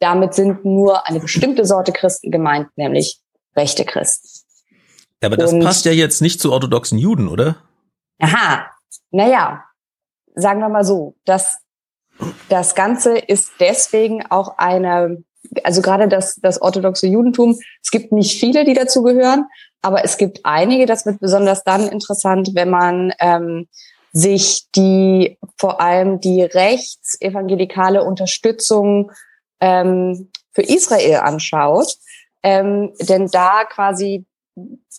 damit 0.00 0.34
sind 0.34 0.64
nur 0.64 1.06
eine 1.06 1.20
bestimmte 1.20 1.64
Sorte 1.64 1.92
Christen 1.92 2.32
gemeint, 2.32 2.66
nämlich 2.74 3.20
rechte 3.54 3.84
Christen. 3.84 4.45
Ja, 5.22 5.28
aber 5.28 5.36
das 5.36 5.52
Und- 5.52 5.62
passt 5.62 5.84
ja 5.84 5.92
jetzt 5.92 6.20
nicht 6.20 6.40
zu 6.40 6.52
orthodoxen 6.52 6.98
Juden, 6.98 7.28
oder? 7.28 7.56
Aha, 8.18 8.66
naja, 9.10 9.64
sagen 10.34 10.60
wir 10.60 10.68
mal 10.68 10.84
so, 10.84 11.16
das, 11.24 11.58
das 12.48 12.74
Ganze 12.74 13.18
ist 13.18 13.52
deswegen 13.60 14.24
auch 14.30 14.58
eine, 14.58 15.22
also 15.64 15.82
gerade 15.82 16.08
das, 16.08 16.36
das 16.36 16.60
orthodoxe 16.60 17.06
Judentum, 17.06 17.58
es 17.82 17.90
gibt 17.90 18.12
nicht 18.12 18.38
viele, 18.38 18.64
die 18.64 18.74
dazu 18.74 19.02
gehören, 19.02 19.46
aber 19.82 20.04
es 20.04 20.16
gibt 20.16 20.40
einige, 20.44 20.86
das 20.86 21.06
wird 21.06 21.20
besonders 21.20 21.62
dann 21.64 21.88
interessant, 21.88 22.50
wenn 22.54 22.70
man 22.70 23.12
ähm, 23.20 23.68
sich 24.12 24.66
die 24.74 25.38
vor 25.58 25.80
allem 25.80 26.20
die 26.20 26.42
rechtsevangelikale 26.42 28.02
Unterstützung 28.02 29.12
ähm, 29.60 30.30
für 30.52 30.62
Israel 30.62 31.16
anschaut. 31.16 31.94
Ähm, 32.42 32.92
denn 33.00 33.28
da 33.28 33.64
quasi 33.64 34.24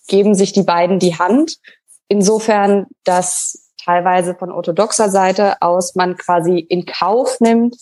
geben 0.08 0.36
sich 0.36 0.54
die 0.54 0.64
beiden 0.64 1.00
die 1.00 1.18
Hand. 1.18 1.58
Insofern, 2.08 2.88
dass 3.04 3.72
teilweise 3.84 4.36
von 4.36 4.52
orthodoxer 4.52 5.10
Seite 5.10 5.62
aus 5.62 5.96
man 5.96 6.18
quasi 6.18 6.60
in 6.60 6.86
Kauf 6.86 7.40
nimmt, 7.40 7.76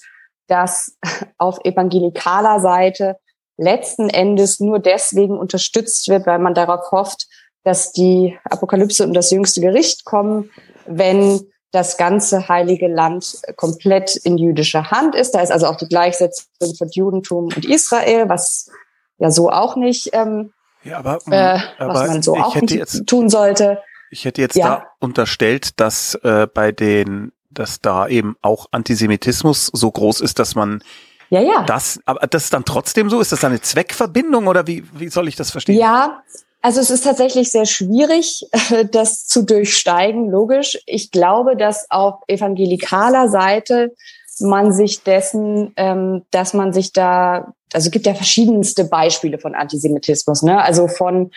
dass 0.47 0.97
auf 1.37 1.59
evangelikaler 1.63 2.59
Seite 2.59 3.17
letzten 3.57 4.09
Endes 4.09 4.59
nur 4.59 4.79
deswegen 4.79 5.37
unterstützt 5.37 6.09
wird, 6.09 6.25
weil 6.27 6.39
man 6.39 6.53
darauf 6.53 6.91
hofft, 6.91 7.27
dass 7.63 7.91
die 7.91 8.37
Apokalypse 8.43 9.03
und 9.03 9.13
das 9.13 9.31
jüngste 9.31 9.61
Gericht 9.61 10.05
kommen, 10.05 10.51
wenn 10.85 11.41
das 11.71 11.97
ganze 11.97 12.47
heilige 12.47 12.87
Land 12.87 13.41
komplett 13.57 14.15
in 14.15 14.37
jüdischer 14.37 14.91
Hand 14.91 15.15
ist. 15.15 15.31
Da 15.31 15.41
ist 15.41 15.51
also 15.51 15.67
auch 15.67 15.75
die 15.75 15.89
Gleichsetzung 15.89 16.75
von 16.77 16.89
Judentum 16.89 17.45
und 17.45 17.65
Israel, 17.65 18.29
was 18.29 18.69
ja 19.17 19.31
so 19.31 19.49
auch 19.49 19.75
nicht, 19.75 20.11
ähm, 20.13 20.53
Ja, 20.85 20.99
aber, 20.99 21.19
äh, 21.29 21.59
aber 21.79 21.93
was 21.93 22.07
man 22.07 22.21
so 22.21 22.35
ich 22.35 22.41
auch 22.43 22.55
hätte 22.55 22.65
nicht 22.65 22.75
jetzt, 22.75 23.07
tun 23.07 23.29
sollte. 23.29 23.79
ich 24.11 24.23
hätte 24.25 24.39
jetzt 24.41 24.55
Ja. 24.55 24.67
da 24.67 24.83
unterstellt, 24.99 25.79
dass 25.79 26.15
äh, 26.23 26.47
bei 26.53 26.71
den, 26.71 27.31
dass 27.49 27.81
da 27.81 28.07
eben 28.07 28.35
auch 28.41 28.67
Antisemitismus 28.71 29.67
so 29.73 29.91
groß 29.91 30.21
ist, 30.21 30.39
dass 30.39 30.55
man 30.55 30.83
Ja, 31.29 31.41
ja. 31.41 31.63
das, 31.63 31.99
aber 32.05 32.27
das 32.27 32.45
ist 32.45 32.53
dann 32.53 32.65
trotzdem 32.65 33.09
so? 33.09 33.19
Ist 33.19 33.31
das 33.31 33.43
eine 33.43 33.59
Zweckverbindung 33.61 34.47
oder 34.47 34.67
wie, 34.67 34.83
wie 34.93 35.09
soll 35.09 35.27
ich 35.27 35.35
das 35.35 35.51
verstehen? 35.51 35.77
Ja, 35.79 36.21
also 36.61 36.79
es 36.81 36.89
ist 36.89 37.03
tatsächlich 37.03 37.51
sehr 37.51 37.65
schwierig, 37.65 38.47
das 38.91 39.25
zu 39.27 39.43
durchsteigen, 39.43 40.29
logisch. 40.29 40.77
Ich 40.85 41.11
glaube, 41.11 41.55
dass 41.57 41.89
auf 41.89 42.15
evangelikaler 42.27 43.29
Seite 43.29 43.95
man 44.39 44.73
sich 44.73 45.01
dessen, 45.03 45.73
ähm, 45.77 46.23
dass 46.31 46.53
man 46.53 46.73
sich 46.73 46.91
da, 46.91 47.53
also 47.75 47.89
gibt 47.89 48.05
ja 48.05 48.13
verschiedenste 48.13 48.85
Beispiele 48.85 49.37
von 49.37 49.53
Antisemitismus, 49.53 50.43
ne? 50.43 50.63
Also 50.63 50.87
von 50.87 51.31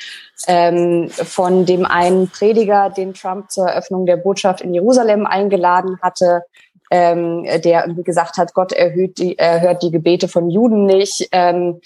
ähm, 0.47 1.11
von 1.11 1.67
dem 1.67 1.85
einen 1.85 2.29
Prediger, 2.29 2.91
den 2.91 3.13
Trump 3.13 3.51
zur 3.51 3.67
Eröffnung 3.67 4.07
der 4.07 4.17
Botschaft 4.17 4.61
in 4.61 4.73
Jerusalem 4.73 5.27
eingeladen 5.27 5.99
hatte, 6.01 6.45
ähm, 6.91 7.45
der 7.45 7.83
irgendwie 7.83 8.05
gesagt 8.05 8.39
hat, 8.39 8.55
Gott 8.55 8.73
erhöht 8.73 9.19
die, 9.19 9.37
erhört 9.37 9.83
die 9.83 9.91
Gebete 9.91 10.29
von 10.29 10.49
Juden 10.49 10.87
nicht. 10.87 11.29
Ähm, 11.33 11.81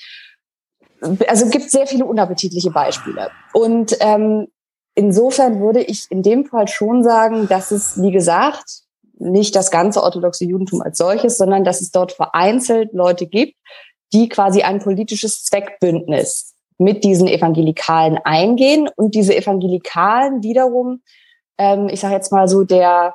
also 1.27 1.49
gibt 1.49 1.71
sehr 1.71 1.87
viele 1.87 2.05
unappetitliche 2.05 2.71
Beispiele. 2.71 3.31
Und 3.53 3.97
ähm, 4.01 4.49
insofern 4.95 5.61
würde 5.61 5.81
ich 5.81 6.07
in 6.11 6.23
dem 6.23 6.45
Fall 6.45 6.69
schon 6.69 7.03
sagen, 7.03 7.49
dass 7.49 7.71
es, 7.71 8.01
wie 8.01 8.13
gesagt, 8.13 8.83
nicht 9.19 9.57
das 9.57 9.71
ganze 9.71 10.03
orthodoxe 10.03 10.45
Judentum 10.45 10.83
als 10.83 10.99
solches, 10.99 11.39
sondern 11.39 11.65
dass 11.65 11.81
es 11.81 11.91
dort 11.91 12.13
vereinzelt 12.13 12.93
Leute 12.93 13.27
gibt, 13.27 13.55
die 14.13 14.29
quasi 14.29 14.63
ein 14.63 14.81
politisches 14.81 15.45
Zweckbündnis 15.45 16.55
mit 16.79 17.05
diesen 17.05 17.29
Evangelikalen 17.29 18.19
eingehen 18.25 18.89
und 18.97 19.15
diese 19.15 19.37
Evangelikalen 19.37 20.43
wiederum, 20.43 21.03
ähm, 21.59 21.89
ich 21.89 22.01
sage 22.01 22.15
jetzt 22.15 22.33
mal 22.33 22.49
so 22.49 22.65
der 22.65 23.15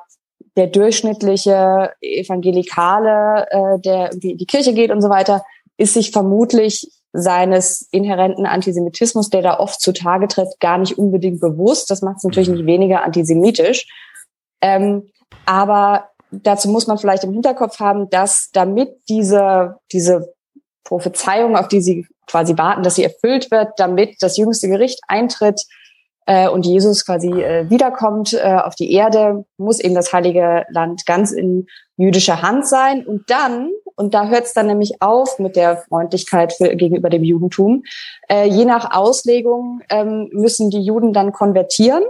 der 0.58 0.66
durchschnittliche 0.66 1.92
Evangelikale, 2.00 3.46
äh, 3.48 3.80
der 3.80 4.10
irgendwie 4.10 4.32
in 4.32 4.38
die 4.38 4.46
Kirche 4.46 4.74
geht 4.74 4.90
und 4.90 5.00
so 5.00 5.08
weiter, 5.08 5.44
ist 5.76 5.94
sich 5.94 6.10
vermutlich 6.10 6.90
seines 7.12 7.88
inhärenten 7.92 8.44
Antisemitismus, 8.44 9.30
der 9.30 9.42
da 9.42 9.60
oft 9.60 9.80
zutage 9.80 10.26
tritt, 10.26 10.48
gar 10.58 10.78
nicht 10.78 10.98
unbedingt 10.98 11.40
bewusst. 11.40 11.90
Das 11.90 12.02
macht 12.02 12.18
es 12.18 12.24
natürlich 12.24 12.48
nicht 12.48 12.66
weniger 12.66 13.04
antisemitisch. 13.04 13.86
Ähm, 14.60 15.08
aber 15.46 16.10
dazu 16.32 16.68
muss 16.68 16.88
man 16.88 16.98
vielleicht 16.98 17.22
im 17.22 17.32
Hinterkopf 17.32 17.78
haben, 17.78 18.10
dass 18.10 18.50
damit 18.52 18.90
diese, 19.08 19.76
diese 19.92 20.34
Prophezeiung, 20.84 21.56
auf 21.56 21.68
die 21.68 21.80
sie 21.80 22.06
quasi 22.26 22.56
warten, 22.56 22.82
dass 22.82 22.94
sie 22.94 23.04
erfüllt 23.04 23.50
wird, 23.50 23.72
damit 23.76 24.16
das 24.20 24.36
jüngste 24.36 24.68
Gericht 24.68 25.00
eintritt 25.08 25.62
äh, 26.26 26.48
und 26.48 26.66
Jesus 26.66 27.06
quasi 27.06 27.30
äh, 27.42 27.68
wiederkommt 27.70 28.34
äh, 28.34 28.58
auf 28.62 28.74
die 28.74 28.92
Erde, 28.92 29.44
muss 29.56 29.80
eben 29.80 29.94
das 29.94 30.12
Heilige 30.12 30.66
Land 30.68 31.06
ganz 31.06 31.32
in 31.32 31.66
jüdischer 31.96 32.42
Hand 32.42 32.66
sein. 32.66 33.06
Und 33.06 33.30
dann, 33.30 33.70
und 33.96 34.12
da 34.12 34.28
hört 34.28 34.44
es 34.44 34.52
dann 34.52 34.66
nämlich 34.66 35.00
auf 35.00 35.38
mit 35.38 35.56
der 35.56 35.78
Freundlichkeit 35.88 36.52
für, 36.52 36.76
gegenüber 36.76 37.08
dem 37.08 37.24
Judentum, 37.24 37.82
äh, 38.30 38.46
je 38.46 38.66
nach 38.66 38.94
Auslegung 38.94 39.80
ähm, 39.88 40.28
müssen 40.32 40.68
die 40.70 40.82
Juden 40.82 41.14
dann 41.14 41.32
konvertieren. 41.32 42.04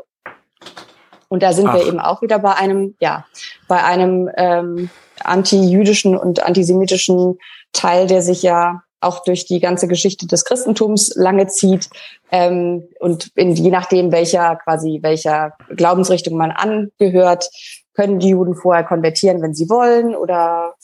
Und 1.28 1.42
da 1.42 1.52
sind 1.52 1.68
Ach. 1.68 1.74
wir 1.74 1.86
eben 1.86 2.00
auch 2.00 2.20
wieder 2.20 2.40
bei 2.40 2.54
einem, 2.54 2.96
ja, 3.00 3.24
bei 3.68 3.84
einem 3.84 4.28
ähm, 4.36 4.90
anti-jüdischen 5.22 6.16
und 6.16 6.42
antisemitischen 6.42 7.38
Teil, 7.72 8.06
der 8.06 8.22
sich 8.22 8.42
ja 8.42 8.82
auch 9.00 9.22
durch 9.22 9.46
die 9.46 9.60
ganze 9.60 9.86
Geschichte 9.86 10.26
des 10.26 10.44
Christentums 10.44 11.14
lange 11.14 11.46
zieht 11.46 11.88
ähm, 12.32 12.88
und 12.98 13.30
in, 13.36 13.54
je 13.54 13.70
nachdem 13.70 14.10
welcher 14.10 14.56
quasi 14.56 14.98
welcher 15.02 15.52
Glaubensrichtung 15.76 16.36
man 16.36 16.50
angehört, 16.50 17.48
können 17.94 18.18
die 18.18 18.30
Juden 18.30 18.54
vorher 18.54 18.84
konvertieren, 18.84 19.42
wenn 19.42 19.54
sie 19.54 19.68
wollen 19.68 20.14
oder 20.16 20.74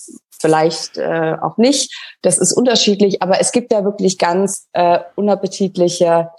vielleicht 0.41 0.97
äh, 0.99 1.37
auch 1.41 1.57
nicht. 1.57 1.93
Das 2.23 2.39
ist 2.39 2.53
unterschiedlich, 2.53 3.23
aber 3.23 3.41
es 3.41 3.53
gibt 3.53 3.73
da 3.73 3.85
wirklich 3.85 4.19
ganz 4.19 4.69
äh, 4.73 5.01
unappetitliche 5.17 6.31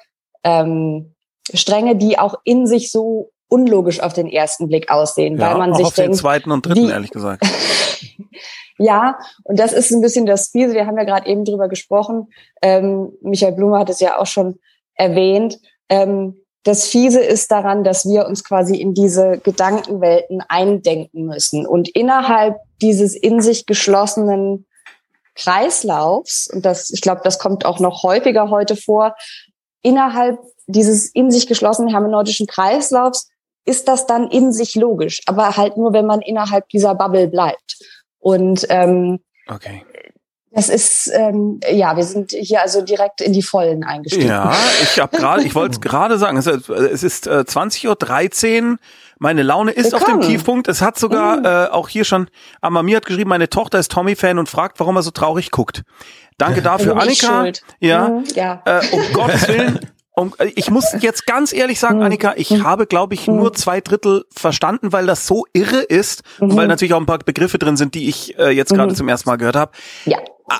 ähm, 0.44 1.16
Stränge, 1.54 1.96
die 1.96 2.18
auch 2.20 2.36
in 2.44 2.68
sich 2.68 2.92
so 2.92 3.32
unlogisch 3.48 4.00
auf 4.00 4.14
den 4.14 4.28
ersten 4.28 4.68
Blick 4.68 4.90
aussehen, 4.90 5.38
Ja, 5.38 5.52
weil 5.52 5.58
man 5.58 5.72
auch 5.74 5.78
sich 5.78 5.86
auf 5.86 5.94
den 5.96 6.04
denkt, 6.06 6.18
zweiten 6.18 6.52
und 6.52 6.66
dritten, 6.66 6.88
wie- 6.88 6.92
ehrlich 6.92 7.12
gesagt. 7.12 7.46
ja, 8.78 9.18
und 9.44 9.60
das 9.60 9.74
ist 9.74 9.92
ein 9.92 10.02
bisschen 10.02 10.25
das 10.25 10.50
Fiese. 10.50 10.74
Wir 10.74 10.86
haben 10.86 10.98
ja 10.98 11.04
gerade 11.04 11.28
eben 11.28 11.46
drüber 11.46 11.68
gesprochen. 11.70 12.28
Ähm, 12.62 13.12
Michael 13.22 13.54
Blume 13.54 13.78
hat 13.80 13.90
es 13.90 14.00
ja 14.00 14.18
auch 14.20 14.25
schon 14.25 14.60
erwähnt. 14.96 15.60
Ähm, 15.90 16.42
das 16.64 16.88
Fiese 16.88 17.20
ist 17.22 17.52
daran, 17.52 17.84
dass 17.84 18.06
wir 18.06 18.25
uns 18.25 18.44
quasi 18.44 18.75
in 18.78 18.96
diese 18.96 19.38
Gedankenwelten 19.38 20.42
eindenken 20.48 21.25
müssen. 21.25 21.68
Und 21.68 21.90
innerhalb 21.90 22.58
dieses 22.82 23.16
in 23.16 23.40
sich 23.40 23.68
geschlossenen 23.68 24.66
Kreislaufs, 25.36 26.50
und 26.52 26.66
das, 26.66 26.90
ich 26.92 27.02
glaube, 27.02 27.22
das 27.24 27.38
kommt 27.40 27.66
auch 27.66 27.80
noch 27.80 28.02
häufiger 28.04 28.50
heute 28.50 28.75
vor, 28.75 29.16
innerhalb 29.84 30.40
dieses 30.66 31.08
in 31.14 31.30
sich 31.30 31.46
geschlossenen 31.46 31.90
hermeneutischen 31.90 32.48
Kreislaufs 32.48 33.30
ist 33.66 33.88
das 33.88 34.06
dann 34.08 34.30
in 34.30 34.52
sich 34.54 34.76
logisch, 34.76 35.22
aber 35.26 35.58
halt 35.58 35.76
nur, 35.78 35.94
wenn 35.94 36.06
man 36.06 36.22
innerhalb 36.22 36.70
dieser 36.70 36.96
Bubble 36.96 37.28
bleibt. 37.28 37.78
Und 38.20 38.66
ähm, 38.70 39.20
Okay. 39.48 39.84
das 40.52 40.70
ist, 40.70 41.12
ähm, 41.14 41.60
ja, 41.72 41.96
wir 41.96 42.04
sind 42.04 42.32
hier 42.32 42.62
also 42.62 42.82
direkt 42.82 43.22
in 43.22 43.34
die 43.34 43.42
Vollen 43.44 43.84
eingestiegen. 43.84 44.28
Ja, 44.30 44.54
ich 44.82 45.00
habe 45.00 45.16
gerade, 45.18 45.44
ich 45.44 45.54
wollte 45.56 45.80
gerade 45.82 46.18
sagen, 46.18 46.38
es 46.38 46.48
ist, 46.48 46.70
es 46.70 47.04
ist 47.04 47.28
äh, 47.28 47.44
20.13 47.48 48.72
Uhr, 48.72 48.78
meine 49.18 49.44
Laune 49.44 49.72
ist 49.72 49.96
auf 49.96 50.04
dem. 50.04 50.20
Tiefpunkt. 50.22 50.68
Es 50.68 50.82
hat 50.82 50.98
sogar 51.00 51.38
Mhm. 51.38 51.46
äh, 51.46 51.66
auch 51.68 51.88
hier 51.88 52.04
schon, 52.04 52.28
Amami 52.62 52.92
hat 52.94 53.06
geschrieben, 53.06 53.30
meine 53.30 53.50
Tochter 53.50 53.80
ist 53.80 53.92
Tommy-Fan 53.92 54.38
und 54.40 54.50
fragt, 54.50 54.80
warum 54.80 54.96
er 54.98 55.04
so 55.04 55.12
traurig 55.12 55.52
guckt. 55.52 55.84
Danke 56.38 56.62
dafür, 56.62 56.98
Annika. 56.98 57.44
schuld. 57.44 57.62
Ja, 57.80 58.10
Mhm, 58.10 58.24
ja. 58.36 58.62
äh, 58.66 58.82
um 58.92 59.02
Gottes 59.14 59.48
Willen. 59.48 59.80
Um, 60.16 60.34
äh, 60.38 60.52
ich 60.56 60.70
muss 60.72 60.86
jetzt 61.02 61.26
ganz 61.26 61.52
ehrlich 61.52 61.80
sagen, 61.80 61.98
Mhm. 61.98 62.04
Annika, 62.04 62.34
ich 62.38 62.62
habe, 62.64 62.88
glaube 62.88 63.14
ich, 63.16 63.28
nur 63.28 63.54
zwei 63.54 63.82
Drittel 63.82 64.26
verstanden, 64.34 64.94
weil 64.94 65.06
das 65.08 65.28
so 65.28 65.46
irre 65.54 65.82
ist 65.82 66.24
und 66.40 66.54
Mhm. 66.54 66.58
weil 66.58 66.68
natürlich 66.68 66.94
auch 66.94 67.00
ein 67.00 67.06
paar 67.06 67.20
Begriffe 67.20 67.60
drin 67.60 67.76
sind, 67.78 67.96
die 67.96 68.08
ich 68.08 68.38
äh, 68.40 68.50
jetzt 68.52 68.74
gerade 68.74 68.94
zum 68.94 69.10
ersten 69.10 69.30
Mal 69.30 69.36
gehört 69.38 69.56
habe. 69.58 69.72
Ja. 70.06 70.18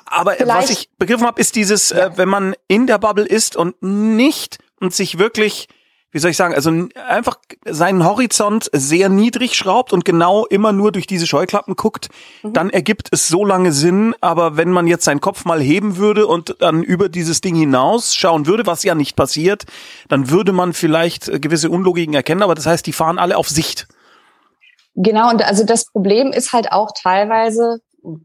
Aber 0.08 0.34
äh, 0.34 0.38
Vielleicht- 0.44 0.64
was 0.64 0.70
ich 0.72 0.90
begriffen 0.98 1.26
habe, 1.26 1.40
ist 1.40 1.56
dieses, 1.56 1.92
Ja. 1.92 2.08
äh, 2.08 2.18
wenn 2.18 2.28
man 2.28 2.54
in 2.68 2.86
der 2.88 2.98
Bubble 2.98 3.26
ist 3.26 3.56
und 3.56 3.82
nicht 3.82 4.58
und 4.82 4.94
sich 4.94 5.20
wirklich, 5.20 5.68
wie 6.16 6.20
soll 6.20 6.32
ich 6.32 6.38
sagen, 6.38 6.56
also 6.56 6.72
einfach 7.10 7.40
seinen 7.66 8.06
Horizont 8.06 8.70
sehr 8.72 9.10
niedrig 9.10 9.54
schraubt 9.54 9.92
und 9.92 10.06
genau 10.06 10.46
immer 10.46 10.72
nur 10.72 10.94
durch 10.94 11.08
diese 11.08 11.28
Scheuklappen 11.28 11.76
guckt, 11.76 12.08
Mhm. 12.42 12.54
dann 12.54 12.70
ergibt 12.70 13.10
es 13.12 13.28
so 13.28 13.44
lange 13.44 13.74
Sinn. 13.74 14.16
Aber 14.22 14.56
wenn 14.56 14.72
man 14.72 14.88
jetzt 14.88 15.04
seinen 15.04 15.20
Kopf 15.20 15.44
mal 15.44 15.60
heben 15.60 15.98
würde 15.98 16.26
und 16.26 16.56
dann 16.60 16.84
über 16.84 17.10
dieses 17.10 17.42
Ding 17.42 17.56
hinaus 17.56 18.16
schauen 18.16 18.48
würde, 18.48 18.66
was 18.66 18.84
ja 18.84 18.96
nicht 18.96 19.18
passiert, 19.18 19.66
dann 20.08 20.30
würde 20.30 20.54
man 20.54 20.72
vielleicht 20.72 21.28
äh, 21.28 21.38
gewisse 21.38 21.70
Unlogiken 21.70 22.14
erkennen. 22.14 22.44
Aber 22.44 22.56
das 22.56 22.66
heißt, 22.66 22.88
die 22.88 22.94
fahren 22.94 23.20
alle 23.20 23.36
auf 23.36 23.50
Sicht. 23.50 23.86
Genau, 24.96 25.30
und 25.30 25.46
also 25.46 25.66
das 25.66 25.92
Problem 25.92 26.32
ist 26.32 26.54
halt 26.54 26.72
auch 26.72 26.92
teilweise, 27.04 27.82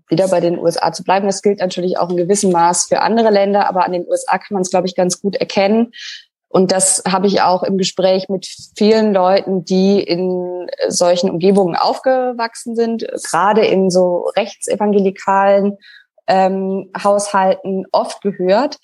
wieder 0.09 0.29
bei 0.29 0.39
den 0.39 0.61
USA 0.61 0.93
zu 0.93 1.03
bleiben, 1.03 1.27
das 1.27 1.43
gilt 1.43 1.59
natürlich 1.59 1.99
auch 1.99 2.11
in 2.11 2.17
gewissem 2.17 2.53
Maß 2.53 2.85
für 2.85 3.01
andere 3.01 3.31
Länder, 3.31 3.69
aber 3.69 3.85
an 3.85 3.91
den 3.91 4.07
USA 4.07 4.39
kann 4.39 4.55
man 4.55 4.63
es, 4.63 4.71
glaube 4.71 4.87
ich, 4.87 4.95
ganz 4.95 5.21
gut 5.21 5.35
erkennen. 5.35 5.91
Und 6.53 6.73
das 6.73 7.05
habe 7.07 7.29
ich 7.29 7.43
auch 7.43 7.63
im 7.63 7.79
Gespräch 7.79 8.29
mit 8.29 8.47
vielen 8.77 9.15
Leuten, 9.15 9.65
die 9.65 10.03
in 10.03 10.69
solchen 10.89 11.31
Umgebungen 11.31 11.77
aufgewachsen 11.77 12.75
sind, 12.75 13.07
gerade 13.31 13.65
in 13.65 13.89
so 13.89 14.31
rechtsevangelikalen 14.37 15.79
ähm, 16.27 16.91
Haushalten 17.03 17.87
oft 17.93 18.21
gehört, 18.21 18.79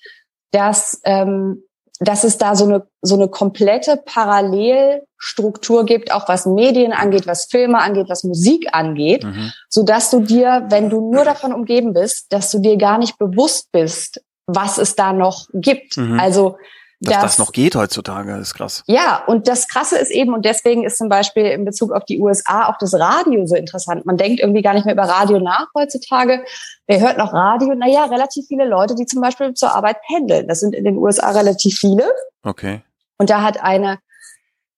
dass 0.51 1.01
ähm, 1.03 1.63
dass 1.99 2.23
es 2.23 2.37
da 2.37 2.55
so 2.55 2.65
eine, 2.65 2.87
so 3.01 3.15
eine 3.15 3.27
komplette 3.27 3.97
Parallelstruktur 3.97 5.85
gibt, 5.85 6.13
auch 6.13 6.27
was 6.27 6.45
Medien 6.45 6.93
angeht, 6.93 7.25
was 7.25 7.45
Filme 7.45 7.79
angeht, 7.79 8.05
was 8.07 8.23
Musik 8.23 8.67
angeht, 8.71 9.23
mhm. 9.23 9.51
so 9.67 9.83
dass 9.83 10.11
du 10.11 10.19
dir, 10.19 10.67
wenn 10.69 10.89
du 10.89 11.11
nur 11.11 11.25
davon 11.25 11.53
umgeben 11.53 11.93
bist, 11.93 12.31
dass 12.31 12.51
du 12.51 12.59
dir 12.59 12.77
gar 12.77 12.97
nicht 12.97 13.17
bewusst 13.17 13.71
bist, 13.71 14.21
was 14.45 14.77
es 14.77 14.95
da 14.95 15.11
noch 15.11 15.47
gibt. 15.53 15.97
Mhm. 15.97 16.19
Also 16.19 16.57
dass 16.99 17.13
das, 17.13 17.23
das 17.23 17.37
noch 17.37 17.51
geht 17.51 17.75
heutzutage, 17.75 18.35
ist 18.37 18.55
krass. 18.55 18.83
Ja, 18.87 19.23
und 19.27 19.47
das 19.47 19.67
Krasse 19.67 19.97
ist 19.99 20.09
eben, 20.09 20.33
und 20.33 20.45
deswegen 20.45 20.83
ist 20.83 20.97
zum 20.97 21.09
Beispiel 21.09 21.45
in 21.45 21.63
Bezug 21.63 21.91
auf 21.91 22.05
die 22.05 22.19
USA 22.19 22.69
auch 22.69 22.77
das 22.79 22.95
Radio 22.95 23.45
so 23.45 23.55
interessant. 23.55 24.05
Man 24.05 24.17
denkt 24.17 24.39
irgendwie 24.39 24.63
gar 24.63 24.73
nicht 24.73 24.85
mehr 24.85 24.95
über 24.95 25.03
Radio 25.03 25.39
nach 25.39 25.67
heutzutage. 25.75 26.43
Wer 26.87 26.99
hört 26.99 27.19
noch 27.19 27.33
Radio? 27.33 27.75
Naja, 27.75 28.05
relativ 28.05 28.47
viele 28.47 28.65
Leute, 28.65 28.95
die 28.95 29.05
zum 29.05 29.21
Beispiel 29.21 29.53
zur 29.53 29.75
Arbeit 29.75 29.97
pendeln. 30.07 30.47
Das 30.47 30.59
sind 30.59 30.73
in 30.73 30.85
den 30.85 30.97
USA 30.97 31.29
relativ 31.31 31.77
viele. 31.77 32.09
Okay. 32.43 32.81
Und 33.19 33.29
da 33.29 33.43
hat 33.43 33.61
eine 33.61 33.99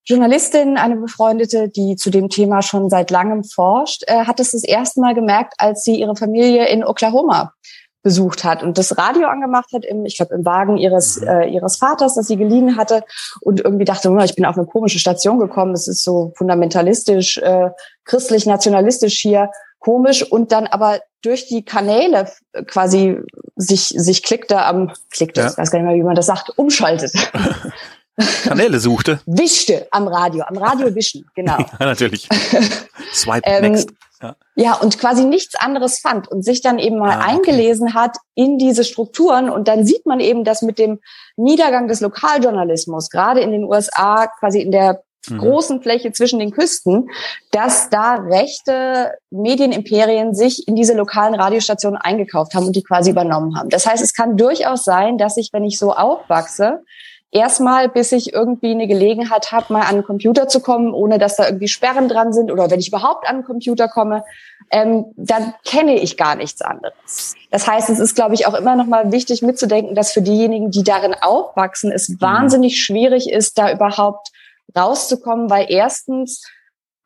Journalistin, 0.03 0.77
eine 0.77 0.97
befreundete, 0.97 1.69
die 1.69 1.95
zu 1.95 2.09
dem 2.09 2.29
Thema 2.29 2.61
schon 2.61 2.89
seit 2.89 3.11
langem 3.11 3.43
forscht, 3.45 4.03
äh, 4.07 4.25
hat 4.25 4.39
es 4.39 4.51
das 4.51 4.63
erste 4.63 4.99
Mal 4.99 5.13
gemerkt, 5.13 5.53
als 5.57 5.83
sie 5.83 5.95
ihre 5.95 6.15
Familie 6.15 6.67
in 6.67 6.83
Oklahoma 6.83 7.53
besucht 8.01 8.43
hat 8.43 8.63
und 8.63 8.77
das 8.77 8.97
Radio 8.97 9.27
angemacht 9.27 9.71
hat, 9.73 9.83
im, 9.85 10.05
ich 10.05 10.17
glaube, 10.17 10.33
im 10.33 10.45
Wagen 10.45 10.77
ihres, 10.77 11.19
mhm. 11.19 11.27
äh, 11.27 11.49
ihres 11.49 11.77
Vaters, 11.77 12.15
das 12.15 12.27
sie 12.27 12.37
geliehen 12.37 12.77
hatte 12.77 13.03
und 13.41 13.59
irgendwie 13.59 13.85
dachte, 13.85 14.09
oh, 14.09 14.19
ich 14.19 14.35
bin 14.35 14.45
auf 14.45 14.57
eine 14.57 14.65
komische 14.65 14.99
Station 14.99 15.39
gekommen, 15.39 15.73
es 15.73 15.87
ist 15.87 16.03
so 16.03 16.31
fundamentalistisch, 16.37 17.37
äh, 17.39 17.69
christlich-nationalistisch 18.05 19.19
hier, 19.19 19.51
komisch 19.79 20.23
und 20.23 20.51
dann 20.51 20.67
aber 20.67 20.99
durch 21.21 21.47
die 21.47 21.63
Kanäle 21.63 22.31
quasi 22.67 23.17
sich, 23.55 23.93
sich 23.95 24.23
klickte 24.23 24.63
am, 24.63 24.91
klickte, 25.11 25.41
ja. 25.41 25.49
ich 25.49 25.57
weiß 25.57 25.71
gar 25.71 25.79
nicht 25.79 25.87
mehr, 25.87 25.95
wie 25.95 26.03
man 26.03 26.15
das 26.15 26.27
sagt, 26.27 26.57
umschaltet. 26.57 27.11
Kanäle 28.43 28.79
suchte. 28.79 29.21
Wischte 29.25 29.87
am 29.91 30.07
Radio, 30.07 30.43
am 30.47 30.57
Radio 30.57 30.93
wischen, 30.95 31.25
genau. 31.35 31.57
ja, 31.57 31.67
natürlich. 31.79 32.27
Swipe 33.13 33.41
ähm, 33.43 33.71
next. 33.71 33.89
Ja. 34.21 34.35
ja, 34.55 34.73
und 34.73 34.99
quasi 34.99 35.23
nichts 35.23 35.55
anderes 35.55 35.99
fand 35.99 36.27
und 36.27 36.43
sich 36.43 36.61
dann 36.61 36.77
eben 36.77 36.99
mal 36.99 37.11
ah, 37.11 37.19
okay. 37.19 37.31
eingelesen 37.31 37.93
hat 37.93 38.17
in 38.35 38.57
diese 38.57 38.83
Strukturen. 38.83 39.49
Und 39.49 39.67
dann 39.69 39.85
sieht 39.85 40.05
man 40.05 40.19
eben, 40.19 40.43
dass 40.43 40.61
mit 40.61 40.77
dem 40.77 40.99
Niedergang 41.37 41.87
des 41.87 42.01
Lokaljournalismus, 42.01 43.09
gerade 43.09 43.39
in 43.39 43.51
den 43.51 43.63
USA, 43.63 44.27
quasi 44.27 44.61
in 44.61 44.71
der 44.71 45.03
mhm. 45.29 45.37
großen 45.37 45.81
Fläche 45.81 46.11
zwischen 46.11 46.39
den 46.39 46.51
Küsten, 46.51 47.09
dass 47.51 47.89
da 47.89 48.15
rechte 48.15 49.13
Medienimperien 49.31 50.35
sich 50.35 50.67
in 50.67 50.75
diese 50.75 50.95
lokalen 50.95 51.35
Radiostationen 51.35 51.99
eingekauft 51.99 52.53
haben 52.55 52.65
und 52.65 52.75
die 52.75 52.83
quasi 52.83 53.11
übernommen 53.11 53.57
haben. 53.57 53.69
Das 53.69 53.85
heißt, 53.85 54.03
es 54.03 54.13
kann 54.13 54.35
durchaus 54.35 54.83
sein, 54.83 55.17
dass 55.17 55.37
ich, 55.37 55.51
wenn 55.53 55.63
ich 55.63 55.79
so 55.79 55.93
aufwachse, 55.93 56.83
erstmal, 57.31 57.89
bis 57.89 58.11
ich 58.11 58.33
irgendwie 58.33 58.71
eine 58.71 58.87
Gelegenheit 58.87 59.51
habe, 59.51 59.71
mal 59.73 59.83
an 59.83 59.95
den 59.95 60.03
Computer 60.03 60.47
zu 60.47 60.61
kommen, 60.61 60.93
ohne 60.93 61.19
dass 61.19 61.35
da 61.35 61.45
irgendwie 61.45 61.67
Sperren 61.67 62.09
dran 62.09 62.33
sind 62.33 62.51
oder 62.51 62.69
wenn 62.71 62.79
ich 62.79 62.87
überhaupt 62.87 63.27
an 63.27 63.37
den 63.37 63.45
Computer 63.45 63.87
komme, 63.87 64.23
ähm, 64.71 65.05
dann 65.15 65.53
kenne 65.65 65.99
ich 65.99 66.17
gar 66.17 66.35
nichts 66.35 66.61
anderes. 66.61 67.35
Das 67.51 67.67
heißt, 67.67 67.89
es 67.89 67.99
ist, 67.99 68.15
glaube 68.15 68.35
ich, 68.35 68.47
auch 68.47 68.53
immer 68.53 68.75
noch 68.75 68.85
mal 68.85 69.11
wichtig 69.11 69.41
mitzudenken, 69.41 69.95
dass 69.95 70.11
für 70.11 70.21
diejenigen, 70.21 70.71
die 70.71 70.83
darin 70.83 71.15
aufwachsen, 71.19 71.91
es 71.91 72.09
mhm. 72.09 72.21
wahnsinnig 72.21 72.83
schwierig 72.83 73.31
ist, 73.31 73.57
da 73.57 73.71
überhaupt 73.71 74.29
rauszukommen, 74.75 75.49
weil 75.49 75.67
erstens 75.69 76.43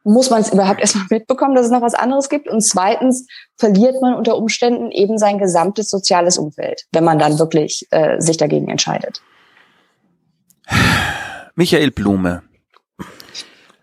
muss 0.06 0.30
man 0.30 0.42
es 0.42 0.52
überhaupt 0.52 0.82
erstmal 0.82 1.06
mitbekommen, 1.10 1.56
dass 1.56 1.66
es 1.66 1.72
noch 1.72 1.82
was 1.82 1.96
anderes 1.96 2.28
gibt. 2.28 2.50
Und 2.50 2.62
zweitens 2.62 3.26
verliert 3.58 4.02
man 4.02 4.16
unter 4.16 4.38
Umständen 4.38 4.92
eben 4.92 5.18
sein 5.18 5.38
gesamtes 5.38 5.90
soziales 5.90 6.38
Umfeld, 6.38 6.84
wenn 6.92 7.06
man 7.06 7.20
dann 7.20 7.40
wirklich 7.40 7.88
äh, 7.92 8.20
sich 8.20 8.36
dagegen 8.36 8.70
entscheidet. 8.70 9.22
Michael 11.56 11.92
Blume, 11.92 12.44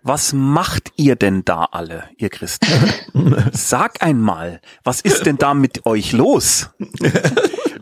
was 0.03 0.33
macht 0.33 0.93
ihr 0.97 1.17
denn 1.17 1.45
da 1.45 1.69
alle, 1.71 2.05
ihr 2.17 2.31
Christen? 2.31 2.67
Sag 3.53 4.03
einmal, 4.03 4.61
was 4.83 5.01
ist 5.01 5.27
denn 5.27 5.37
da 5.37 5.55
mit 5.55 5.87
euch 5.87 6.13
los? 6.13 6.71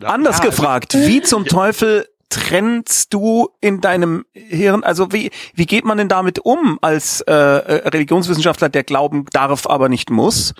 Anders 0.03 0.41
gefragt, 0.41 0.93
wie 0.93 1.21
zum 1.21 1.45
Teufel 1.45 2.07
trennst 2.29 3.13
du 3.13 3.49
in 3.59 3.81
deinem 3.81 4.25
Hirn, 4.33 4.83
also 4.83 5.11
wie, 5.11 5.31
wie 5.55 5.65
geht 5.65 5.85
man 5.85 5.97
denn 5.97 6.09
damit 6.09 6.39
um 6.39 6.77
als 6.81 7.21
äh, 7.21 7.33
äh 7.33 7.87
Religionswissenschaftler, 7.87 8.69
der 8.69 8.83
glauben 8.83 9.25
darf, 9.31 9.65
aber 9.65 9.89
nicht 9.89 10.09
muss? 10.09 10.53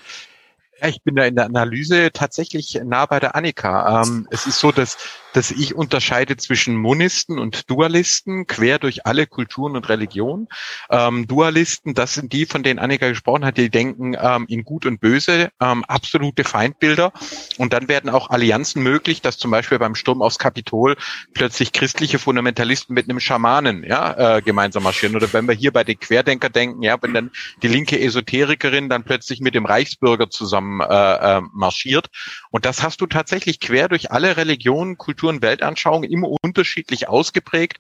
Ja, 0.82 0.88
ich 0.88 1.04
bin 1.04 1.16
da 1.16 1.26
in 1.26 1.36
der 1.36 1.46
Analyse 1.46 2.12
tatsächlich 2.12 2.80
nah 2.84 3.06
bei 3.06 3.20
der 3.20 3.36
Annika. 3.36 4.02
Ähm, 4.02 4.28
es 4.32 4.48
ist 4.48 4.60
so, 4.60 4.72
dass 4.72 4.98
dass 5.34 5.52
ich 5.52 5.76
unterscheide 5.76 6.38
zwischen 6.38 6.76
Monisten 6.76 7.40
und 7.40 7.70
Dualisten 7.70 8.48
quer 8.48 8.80
durch 8.80 9.06
alle 9.06 9.28
Kulturen 9.28 9.76
und 9.76 9.90
Religionen. 9.90 10.48
Ähm, 10.90 11.28
Dualisten, 11.28 11.94
das 11.94 12.14
sind 12.14 12.34
die, 12.34 12.46
von 12.46 12.64
denen 12.64 12.80
Annika 12.80 13.08
gesprochen 13.08 13.46
hat, 13.46 13.58
die 13.58 13.70
denken 13.70 14.16
ähm, 14.20 14.46
in 14.48 14.64
Gut 14.64 14.86
und 14.86 15.00
Böse, 15.00 15.50
ähm, 15.62 15.84
absolute 15.86 16.44
Feindbilder. 16.44 17.12
Und 17.58 17.74
dann 17.74 17.88
werden 17.88 18.10
auch 18.10 18.30
Allianzen 18.30 18.82
möglich, 18.82 19.22
dass 19.22 19.38
zum 19.38 19.52
Beispiel 19.52 19.80
beim 19.80 19.96
Sturm 19.96 20.22
aufs 20.22 20.40
Kapitol 20.40 20.96
plötzlich 21.34 21.72
christliche 21.72 22.20
Fundamentalisten 22.20 22.94
mit 22.94 23.10
einem 23.10 23.20
Schamanen 23.20 23.84
ja, 23.84 24.38
äh, 24.38 24.42
gemeinsam 24.42 24.84
marschieren. 24.84 25.16
Oder 25.16 25.32
wenn 25.34 25.48
wir 25.48 25.56
hier 25.56 25.72
bei 25.72 25.84
den 25.84 26.00
Querdenker 26.00 26.50
denken, 26.50 26.82
ja, 26.82 26.98
wenn 27.02 27.14
dann 27.14 27.32
die 27.62 27.68
linke 27.68 28.00
Esoterikerin 28.00 28.90
dann 28.90 29.04
plötzlich 29.04 29.42
mit 29.42 29.56
dem 29.56 29.66
Reichsbürger 29.66 30.30
zusammen 30.30 30.82
äh, 30.82 31.38
äh, 31.38 31.42
marschiert. 31.54 32.08
Und 32.50 32.66
das 32.66 32.82
hast 32.82 33.02
du 33.02 33.06
tatsächlich 33.06 33.60
quer 33.60 33.88
durch 33.88 34.12
alle 34.12 34.38
Religionen, 34.38 34.98
Kulturen 34.98 35.19
Kulturen, 35.20 35.42
Weltanschauungen 35.42 36.10
immer 36.10 36.30
unterschiedlich 36.42 37.10
ausgeprägt. 37.10 37.80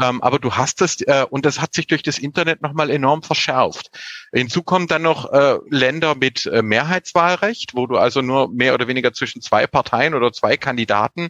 Ähm, 0.00 0.22
aber 0.22 0.38
du 0.38 0.52
hast 0.54 0.82
es, 0.82 1.00
äh, 1.02 1.26
und 1.28 1.44
das 1.44 1.60
hat 1.60 1.74
sich 1.74 1.86
durch 1.86 2.02
das 2.02 2.18
Internet 2.18 2.62
nochmal 2.62 2.90
enorm 2.90 3.22
verschärft. 3.22 3.90
Hinzu 4.32 4.62
kommen 4.62 4.86
dann 4.86 5.02
noch 5.02 5.32
äh, 5.32 5.58
Länder 5.68 6.14
mit 6.14 6.46
äh, 6.46 6.62
Mehrheitswahlrecht, 6.62 7.74
wo 7.74 7.86
du 7.86 7.96
also 7.96 8.22
nur 8.22 8.48
mehr 8.48 8.74
oder 8.74 8.86
weniger 8.86 9.12
zwischen 9.12 9.42
zwei 9.42 9.66
Parteien 9.66 10.14
oder 10.14 10.32
zwei 10.32 10.56
Kandidaten 10.56 11.28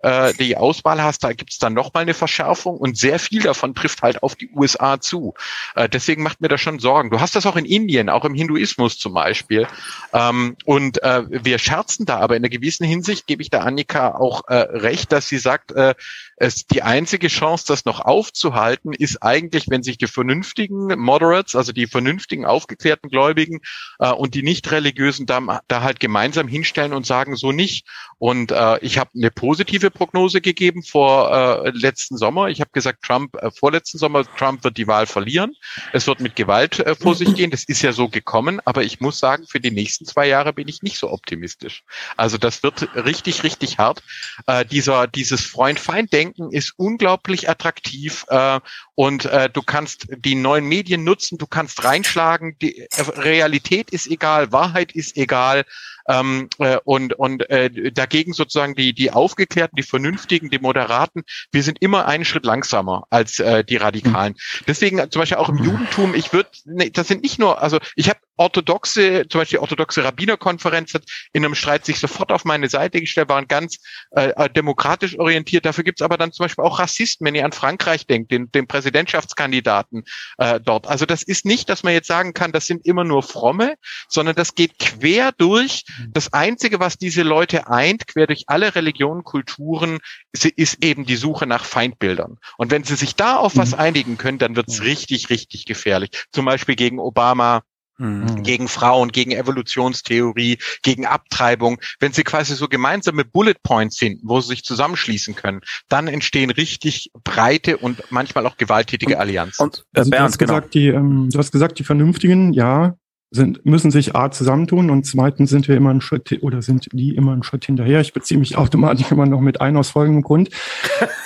äh, 0.00 0.34
die 0.34 0.56
Auswahl 0.56 1.02
hast. 1.02 1.24
Da 1.24 1.32
gibt 1.32 1.52
es 1.52 1.58
dann 1.58 1.74
nochmal 1.74 2.02
eine 2.02 2.14
Verschärfung 2.14 2.76
und 2.76 2.98
sehr 2.98 3.18
viel 3.18 3.42
davon 3.42 3.74
trifft 3.74 4.02
halt 4.02 4.22
auf 4.22 4.36
die 4.36 4.50
USA 4.54 5.00
zu. 5.00 5.34
Äh, 5.74 5.88
deswegen 5.88 6.22
macht 6.22 6.40
mir 6.40 6.48
das 6.48 6.60
schon 6.60 6.78
Sorgen. 6.78 7.10
Du 7.10 7.20
hast 7.20 7.34
das 7.34 7.46
auch 7.46 7.56
in 7.56 7.64
Indien, 7.64 8.10
auch 8.10 8.24
im 8.24 8.34
Hinduismus 8.34 8.98
zum 8.98 9.14
Beispiel. 9.14 9.66
Ähm, 10.12 10.56
und 10.64 11.02
äh, 11.02 11.22
wir 11.28 11.58
scherzen 11.58 12.06
da, 12.06 12.18
aber 12.18 12.36
in 12.36 12.42
einer 12.42 12.50
gewissen 12.50 12.84
Hinsicht 12.84 13.26
gebe 13.26 13.42
ich 13.42 13.50
der 13.50 13.64
Annika 13.64 14.14
auch 14.14 14.48
äh, 14.48 14.54
recht, 14.54 15.12
dass 15.12 15.28
sie 15.28 15.38
sagt, 15.38 15.72
äh, 15.72 15.94
es 16.36 16.66
die 16.66 16.82
einzige 16.82 17.28
Chance, 17.28 17.64
das 17.68 17.84
noch 17.84 18.00
aufzuhalten, 18.12 18.92
ist 18.92 19.22
eigentlich, 19.22 19.64
wenn 19.68 19.82
sich 19.82 19.98
die 19.98 20.06
vernünftigen 20.06 20.98
Moderates, 20.98 21.56
also 21.56 21.72
die 21.72 21.86
vernünftigen 21.86 22.44
aufgeklärten 22.44 23.10
Gläubigen 23.10 23.60
äh, 23.98 24.10
und 24.10 24.34
die 24.34 24.42
nicht 24.42 24.70
religiösen 24.70 25.26
da, 25.26 25.60
da 25.68 25.82
halt 25.82 26.00
gemeinsam 26.00 26.48
hinstellen 26.48 26.92
und 26.92 27.06
sagen 27.06 27.36
so 27.36 27.52
nicht. 27.52 27.86
Und 28.18 28.52
äh, 28.52 28.78
ich 28.80 28.98
habe 28.98 29.10
eine 29.14 29.30
positive 29.30 29.90
Prognose 29.90 30.40
gegeben 30.40 30.82
vor 30.82 31.64
äh, 31.64 31.70
letzten 31.70 32.16
Sommer. 32.16 32.48
Ich 32.48 32.60
habe 32.60 32.70
gesagt, 32.72 33.02
Trump 33.02 33.36
äh, 33.36 33.50
vorletzten 33.50 33.98
Sommer, 33.98 34.24
Trump 34.36 34.64
wird 34.64 34.76
die 34.76 34.86
Wahl 34.86 35.06
verlieren. 35.06 35.54
Es 35.92 36.06
wird 36.06 36.20
mit 36.20 36.36
Gewalt 36.36 36.78
äh, 36.80 36.94
vor 36.94 37.14
sich 37.14 37.34
gehen. 37.34 37.50
Das 37.50 37.64
ist 37.64 37.82
ja 37.82 37.92
so 37.92 38.08
gekommen. 38.08 38.60
Aber 38.64 38.84
ich 38.84 39.00
muss 39.00 39.18
sagen, 39.18 39.46
für 39.46 39.60
die 39.60 39.70
nächsten 39.70 40.04
zwei 40.04 40.28
Jahre 40.28 40.52
bin 40.52 40.68
ich 40.68 40.82
nicht 40.82 40.98
so 40.98 41.10
optimistisch. 41.10 41.82
Also 42.16 42.38
das 42.38 42.62
wird 42.62 42.94
richtig, 42.94 43.42
richtig 43.42 43.78
hart. 43.78 44.02
Äh, 44.46 44.64
dieser 44.64 45.06
dieses 45.06 45.44
Freund-Feind-Denken 45.46 46.22
Denken 46.22 46.52
ist 46.52 46.74
unglaublich 46.76 47.48
attraktiv 47.48 48.01
äh, 48.28 48.60
und 48.94 49.24
äh, 49.26 49.50
du 49.50 49.62
kannst 49.62 50.06
die 50.16 50.34
neuen 50.34 50.66
Medien 50.66 51.04
nutzen, 51.04 51.38
du 51.38 51.46
kannst 51.46 51.84
reinschlagen, 51.84 52.56
die 52.60 52.86
Realität 53.16 53.90
ist 53.90 54.06
egal, 54.06 54.52
Wahrheit 54.52 54.92
ist 54.92 55.16
egal 55.16 55.64
ähm, 56.08 56.48
äh, 56.58 56.78
und 56.84 57.14
und 57.14 57.48
äh, 57.50 57.92
dagegen 57.92 58.32
sozusagen 58.32 58.74
die 58.74 58.92
die 58.92 59.10
aufgeklärten, 59.10 59.76
die 59.76 59.82
vernünftigen, 59.82 60.50
die 60.50 60.58
moderaten, 60.58 61.24
wir 61.50 61.62
sind 61.62 61.82
immer 61.82 62.06
einen 62.06 62.24
Schritt 62.24 62.46
langsamer 62.46 63.04
als 63.10 63.38
äh, 63.38 63.64
die 63.64 63.76
Radikalen. 63.76 64.34
Deswegen 64.66 64.98
zum 65.10 65.20
Beispiel 65.20 65.38
auch 65.38 65.48
im 65.48 65.58
Judentum, 65.58 66.14
ich 66.14 66.32
würde, 66.32 66.48
nee, 66.64 66.90
das 66.90 67.08
sind 67.08 67.22
nicht 67.22 67.38
nur, 67.38 67.60
also 67.60 67.78
ich 67.96 68.08
habe 68.08 68.20
orthodoxe, 68.36 69.26
zum 69.28 69.40
Beispiel 69.40 69.58
die 69.58 69.62
orthodoxe 69.62 70.04
Rabbinerkonferenz 70.04 70.94
hat 70.94 71.04
in 71.32 71.44
einem 71.44 71.54
Streit 71.54 71.84
sich 71.84 71.98
sofort 71.98 72.32
auf 72.32 72.44
meine 72.44 72.68
Seite 72.68 73.00
gestellt, 73.00 73.28
waren 73.28 73.46
ganz 73.46 73.76
äh, 74.12 74.48
demokratisch 74.50 75.18
orientiert. 75.18 75.66
Dafür 75.66 75.84
gibt's 75.84 76.02
aber 76.02 76.16
dann 76.16 76.32
zum 76.32 76.44
Beispiel 76.44 76.64
auch 76.64 76.78
Rassisten, 76.78 77.26
wenn 77.26 77.34
ihr 77.34 77.44
an 77.44 77.52
Frank 77.52 77.72
Frankreich 77.72 78.06
denkt, 78.06 78.30
den, 78.30 78.50
den 78.52 78.66
Präsidentschaftskandidaten 78.66 80.04
äh, 80.38 80.60
dort. 80.60 80.86
Also 80.86 81.06
das 81.06 81.22
ist 81.22 81.44
nicht, 81.44 81.68
dass 81.68 81.82
man 81.82 81.92
jetzt 81.94 82.06
sagen 82.06 82.34
kann, 82.34 82.52
das 82.52 82.66
sind 82.66 82.84
immer 82.86 83.04
nur 83.04 83.22
Fromme, 83.22 83.76
sondern 84.08 84.34
das 84.34 84.54
geht 84.54 84.78
quer 84.78 85.32
durch. 85.32 85.84
Das 86.12 86.32
Einzige, 86.32 86.80
was 86.80 86.98
diese 86.98 87.22
Leute 87.22 87.68
eint, 87.68 88.06
quer 88.06 88.26
durch 88.26 88.44
alle 88.46 88.74
Religionen, 88.74 89.24
Kulturen, 89.24 89.98
ist 90.32 90.84
eben 90.84 91.04
die 91.04 91.16
Suche 91.16 91.46
nach 91.46 91.64
Feindbildern. 91.64 92.38
Und 92.58 92.70
wenn 92.70 92.84
sie 92.84 92.96
sich 92.96 93.16
da 93.16 93.36
auf 93.36 93.56
was 93.56 93.74
einigen 93.74 94.16
können, 94.16 94.38
dann 94.38 94.56
wird's 94.56 94.82
richtig, 94.82 95.30
richtig 95.30 95.64
gefährlich. 95.66 96.10
Zum 96.32 96.44
Beispiel 96.44 96.76
gegen 96.76 96.98
Obama, 96.98 97.62
Mhm. 97.98 98.42
gegen 98.42 98.68
Frauen, 98.68 99.12
gegen 99.12 99.32
Evolutionstheorie, 99.32 100.58
gegen 100.82 101.06
Abtreibung. 101.06 101.80
Wenn 102.00 102.12
sie 102.12 102.24
quasi 102.24 102.54
so 102.56 102.66
gemeinsame 102.68 103.24
Bullet 103.24 103.54
Points 103.62 103.98
finden, 103.98 104.26
wo 104.28 104.40
sie 104.40 104.48
sich 104.48 104.64
zusammenschließen 104.64 105.34
können, 105.34 105.60
dann 105.88 106.08
entstehen 106.08 106.50
richtig 106.50 107.10
breite 107.22 107.78
und 107.78 108.02
manchmal 108.10 108.46
auch 108.46 108.56
gewalttätige 108.56 109.18
Allianzen. 109.18 109.62
Und 109.62 109.84
äh, 109.94 110.00
Also 110.00 110.10
du, 110.10 110.16
Bernd, 110.16 110.28
hast 110.30 110.38
genau. 110.38 110.54
gesagt, 110.54 110.74
die, 110.74 110.88
ähm, 110.88 111.28
du 111.30 111.38
hast 111.38 111.52
gesagt, 111.52 111.78
die 111.78 111.84
Vernünftigen, 111.84 112.52
ja, 112.52 112.96
sind, 113.32 113.64
müssen 113.64 113.90
sich 113.90 114.14
A 114.14 114.30
zusammentun 114.30 114.90
und 114.90 115.06
zweitens 115.06 115.50
sind 115.50 115.66
wir 115.66 115.76
immer 115.76 115.90
einen 115.90 116.02
Schritt 116.02 116.42
oder 116.42 116.60
sind 116.62 116.88
die 116.92 117.14
immer 117.14 117.32
einen 117.32 117.42
Schritt 117.42 117.64
hinterher. 117.64 118.00
Ich 118.00 118.12
beziehe 118.12 118.38
mich 118.38 118.56
automatisch 118.56 119.10
immer 119.10 119.26
noch 119.26 119.40
mit 119.40 119.60
ein 119.60 119.76
aus 119.76 119.90
folgendem 119.90 120.22
Grund. 120.22 120.50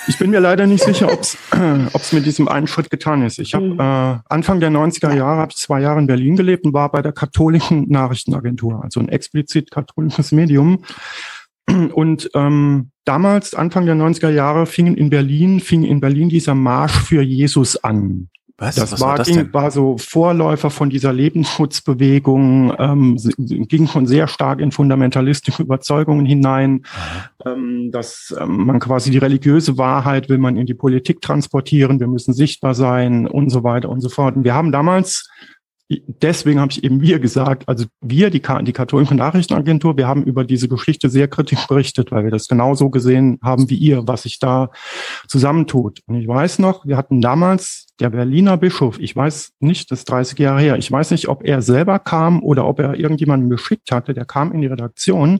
Ich 0.09 0.17
bin 0.17 0.29
mir 0.29 0.39
leider 0.39 0.67
nicht 0.67 0.85
sicher, 0.85 1.11
ob 1.11 1.19
es 1.19 1.37
mit 2.13 2.25
diesem 2.25 2.47
einen 2.47 2.67
Schritt 2.67 2.89
getan 2.89 3.23
ist. 3.23 3.39
Ich 3.39 3.53
habe 3.53 3.75
äh, 3.77 4.33
Anfang 4.33 4.61
der 4.61 4.71
90er 4.71 5.13
Jahre 5.13 5.41
habe 5.41 5.51
ich 5.51 5.57
zwei 5.57 5.81
Jahre 5.81 5.99
in 5.99 6.07
Berlin 6.07 6.37
gelebt 6.37 6.63
und 6.63 6.73
war 6.73 6.89
bei 6.89 7.01
der 7.01 7.11
katholischen 7.11 7.89
Nachrichtenagentur, 7.89 8.81
also 8.81 9.01
ein 9.01 9.09
explizit 9.09 9.69
katholisches 9.69 10.31
Medium. 10.31 10.81
Und 11.67 12.29
ähm, 12.35 12.91
damals, 13.03 13.53
Anfang 13.53 13.85
der 13.85 13.95
90er 13.95 14.29
Jahre, 14.29 14.65
fing 14.65 14.95
in 14.95 15.09
Berlin, 15.09 15.59
fing 15.59 15.83
in 15.83 15.99
Berlin 15.99 16.29
dieser 16.29 16.55
Marsch 16.55 16.97
für 16.97 17.21
Jesus 17.21 17.75
an. 17.83 18.29
Was? 18.59 18.75
Das, 18.75 18.91
Was 18.93 19.01
war, 19.01 19.09
war 19.09 19.17
das 19.17 19.27
ging, 19.27 19.53
war 19.53 19.69
so 19.69 19.97
Vorläufer 19.99 20.71
von 20.71 20.89
dieser 20.89 21.13
Lebensschutzbewegung, 21.13 22.73
ähm, 22.79 23.17
ging 23.37 23.87
schon 23.87 24.07
sehr 24.07 24.27
stark 24.27 24.59
in 24.59 24.71
fundamentalistische 24.71 25.61
Überzeugungen 25.61 26.25
hinein, 26.25 26.83
ähm, 27.45 27.91
dass 27.91 28.35
ähm, 28.39 28.65
man 28.65 28.79
quasi 28.79 29.11
die 29.11 29.19
religiöse 29.19 29.77
Wahrheit 29.77 30.27
will 30.27 30.39
man 30.39 30.57
in 30.57 30.65
die 30.65 30.73
Politik 30.73 31.21
transportieren, 31.21 31.99
wir 31.99 32.07
müssen 32.07 32.33
sichtbar 32.33 32.73
sein 32.73 33.27
und 33.27 33.51
so 33.51 33.63
weiter 33.63 33.89
und 33.89 34.01
so 34.01 34.09
fort. 34.09 34.35
Und 34.35 34.43
wir 34.43 34.55
haben 34.55 34.71
damals, 34.71 35.29
deswegen 35.89 36.59
habe 36.59 36.71
ich 36.71 36.83
eben 36.83 37.01
wir 37.01 37.19
gesagt, 37.19 37.67
also 37.67 37.85
wir, 38.01 38.29
die, 38.29 38.41
die 38.41 38.73
katholische 38.73 39.15
Nachrichtenagentur, 39.15 39.95
wir 39.95 40.07
haben 40.07 40.23
über 40.23 40.43
diese 40.43 40.67
Geschichte 40.67 41.09
sehr 41.09 41.27
kritisch 41.27 41.65
berichtet, 41.67 42.11
weil 42.11 42.25
wir 42.25 42.31
das 42.31 42.47
genauso 42.47 42.89
gesehen 42.89 43.39
haben 43.41 43.69
wie 43.69 43.75
ihr, 43.75 44.05
was 44.07 44.23
sich 44.23 44.39
da 44.39 44.69
zusammentut. 45.27 46.01
Und 46.05 46.15
ich 46.15 46.27
weiß 46.27 46.59
noch, 46.59 46.85
wir 46.85 46.97
hatten 46.97 47.21
damals 47.21 47.87
der 47.99 48.09
Berliner 48.09 48.57
Bischof, 48.57 48.99
ich 48.99 49.15
weiß 49.15 49.53
nicht, 49.59 49.89
das 49.89 49.99
ist 49.99 50.09
30 50.09 50.37
Jahre 50.37 50.59
her, 50.59 50.77
ich 50.77 50.91
weiß 50.91 51.11
nicht, 51.11 51.29
ob 51.29 51.43
er 51.45 51.61
selber 51.61 51.99
kam 51.99 52.43
oder 52.43 52.67
ob 52.67 52.79
er 52.79 52.95
irgendjemanden 52.95 53.49
geschickt 53.49 53.91
hatte, 53.91 54.13
der 54.13 54.25
kam 54.25 54.51
in 54.51 54.61
die 54.61 54.67
Redaktion 54.67 55.39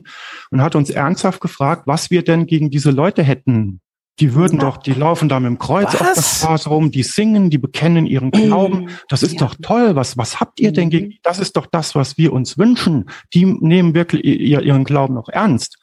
und 0.50 0.62
hat 0.62 0.74
uns 0.74 0.90
ernsthaft 0.90 1.40
gefragt, 1.40 1.82
was 1.86 2.10
wir 2.10 2.24
denn 2.24 2.46
gegen 2.46 2.70
diese 2.70 2.90
Leute 2.90 3.22
hätten. 3.22 3.80
Die 4.20 4.34
würden 4.34 4.58
doch, 4.58 4.78
die 4.78 4.92
laufen 4.94 5.28
da 5.28 5.38
mit 5.38 5.48
dem 5.48 5.58
Kreuz 5.58 5.86
auf 5.86 5.98
der 5.98 6.06
Was? 6.16 6.38
Straße 6.40 6.68
rum, 6.68 6.90
die 6.90 7.02
singen, 7.04 7.50
die 7.50 7.58
bekennen 7.58 8.04
ihren 8.06 8.30
Glauben. 8.32 8.88
Das 9.08 9.22
ist 9.22 9.34
Ja. 9.34 9.46
doch 9.46 9.54
toll. 9.62 9.94
Was, 9.94 10.16
was 10.18 10.40
habt 10.40 10.58
ihr 10.60 10.72
denn 10.72 10.86
Mhm. 10.86 10.90
gegen, 10.90 11.14
das 11.22 11.38
ist 11.38 11.56
doch 11.56 11.66
das, 11.66 11.94
was 11.94 12.18
wir 12.18 12.32
uns 12.32 12.58
wünschen. 12.58 13.08
Die 13.34 13.44
nehmen 13.44 13.94
wirklich 13.94 14.24
ihr, 14.24 14.62
ihren 14.62 14.84
Glauben 14.84 15.16
auch 15.18 15.28
ernst. 15.28 15.78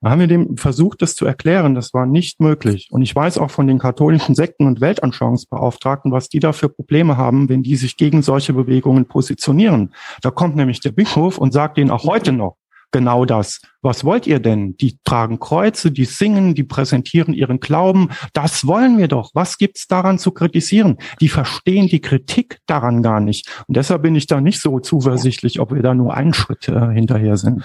Da 0.00 0.10
haben 0.10 0.20
wir 0.20 0.26
dem 0.28 0.56
versucht, 0.56 1.02
das 1.02 1.14
zu 1.14 1.24
erklären. 1.26 1.74
Das 1.74 1.92
war 1.94 2.06
nicht 2.06 2.40
möglich. 2.40 2.88
Und 2.90 3.02
ich 3.02 3.14
weiß 3.14 3.38
auch 3.38 3.50
von 3.50 3.66
den 3.66 3.78
katholischen 3.78 4.34
Sekten- 4.34 4.66
und 4.66 4.80
Weltanschauungsbeauftragten, 4.80 6.12
was 6.12 6.28
die 6.28 6.40
da 6.40 6.52
für 6.52 6.68
Probleme 6.68 7.16
haben, 7.16 7.48
wenn 7.48 7.62
die 7.62 7.76
sich 7.76 7.96
gegen 7.96 8.22
solche 8.22 8.52
Bewegungen 8.52 9.06
positionieren. 9.06 9.92
Da 10.22 10.30
kommt 10.30 10.56
nämlich 10.56 10.80
der 10.80 10.92
Bischof 10.92 11.38
und 11.38 11.52
sagt 11.52 11.76
denen 11.78 11.90
auch 11.90 12.04
heute 12.04 12.32
noch, 12.32 12.56
genau 12.90 13.24
das. 13.24 13.60
Was 13.82 14.04
wollt 14.04 14.26
ihr 14.26 14.40
denn? 14.40 14.76
Die 14.76 14.98
tragen 15.04 15.38
Kreuze, 15.38 15.90
die 15.90 16.04
singen, 16.04 16.54
die 16.54 16.64
präsentieren 16.64 17.34
ihren 17.34 17.60
Glauben. 17.60 18.10
Das 18.32 18.66
wollen 18.66 18.98
wir 18.98 19.08
doch. 19.08 19.30
Was 19.34 19.58
gibt's 19.58 19.86
daran 19.86 20.18
zu 20.18 20.32
kritisieren? 20.32 20.98
Die 21.20 21.28
verstehen 21.28 21.86
die 21.88 22.00
Kritik 22.00 22.58
daran 22.66 23.02
gar 23.02 23.20
nicht. 23.20 23.48
Und 23.66 23.76
deshalb 23.76 24.02
bin 24.02 24.14
ich 24.14 24.26
da 24.26 24.40
nicht 24.40 24.60
so 24.60 24.80
zuversichtlich, 24.80 25.60
ob 25.60 25.72
wir 25.72 25.82
da 25.82 25.94
nur 25.94 26.14
einen 26.14 26.34
Schritt 26.34 26.68
äh, 26.68 26.92
hinterher 26.92 27.36
sind. 27.36 27.62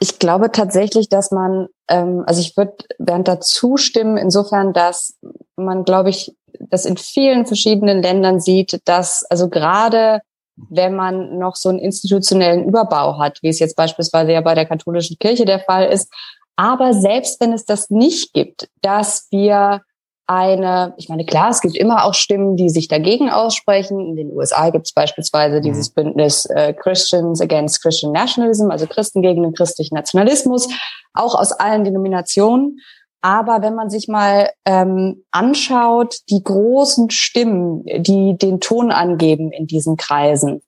Ich 0.00 0.18
glaube 0.18 0.50
tatsächlich, 0.50 1.08
dass 1.08 1.30
man, 1.30 1.68
ähm, 1.88 2.24
also 2.26 2.40
ich 2.40 2.56
würde 2.56 2.74
Bernd 2.98 3.28
dazu 3.28 3.76
stimmen, 3.76 4.16
insofern, 4.16 4.72
dass 4.72 5.16
man, 5.54 5.84
glaube 5.84 6.10
ich, 6.10 6.34
das 6.58 6.84
in 6.84 6.96
vielen 6.96 7.46
verschiedenen 7.46 8.02
Ländern 8.02 8.40
sieht, 8.40 8.80
dass 8.84 9.24
also 9.30 9.48
gerade 9.48 10.20
wenn 10.56 10.94
man 10.94 11.38
noch 11.38 11.56
so 11.56 11.68
einen 11.68 11.78
institutionellen 11.78 12.64
Überbau 12.64 13.18
hat, 13.18 13.38
wie 13.42 13.48
es 13.48 13.58
jetzt 13.58 13.76
beispielsweise 13.76 14.32
ja 14.32 14.40
bei 14.40 14.54
der 14.54 14.66
katholischen 14.66 15.18
Kirche 15.18 15.44
der 15.44 15.60
Fall 15.60 15.86
ist, 15.86 16.12
aber 16.56 16.92
selbst 16.92 17.40
wenn 17.40 17.52
es 17.52 17.64
das 17.64 17.90
nicht 17.90 18.32
gibt, 18.34 18.68
dass 18.82 19.26
wir 19.30 19.82
eine, 20.26 20.94
ich 20.96 21.08
meine, 21.08 21.24
klar, 21.24 21.50
es 21.50 21.60
gibt 21.60 21.76
immer 21.76 22.04
auch 22.04 22.14
Stimmen, 22.14 22.56
die 22.56 22.70
sich 22.70 22.88
dagegen 22.88 23.28
aussprechen. 23.28 24.00
In 24.00 24.16
den 24.16 24.32
USA 24.32 24.70
gibt 24.70 24.86
es 24.86 24.92
beispielsweise 24.92 25.60
dieses 25.60 25.90
Bündnis 25.90 26.46
äh, 26.46 26.72
Christians 26.72 27.40
Against 27.40 27.82
Christian 27.82 28.12
Nationalism, 28.12 28.70
also 28.70 28.86
Christen 28.86 29.20
gegen 29.22 29.42
den 29.42 29.52
christlichen 29.52 29.94
Nationalismus, 29.94 30.68
auch 31.12 31.34
aus 31.34 31.52
allen 31.52 31.84
Denominationen. 31.84 32.78
Aber 33.22 33.62
wenn 33.62 33.76
man 33.76 33.88
sich 33.88 34.08
mal 34.08 34.50
ähm, 34.64 35.24
anschaut, 35.30 36.16
die 36.28 36.42
großen 36.42 37.10
Stimmen, 37.10 37.84
die 37.84 38.36
den 38.36 38.60
Ton 38.60 38.90
angeben 38.90 39.52
in 39.52 39.68
diesen 39.68 39.96
Kreisen, 39.96 40.60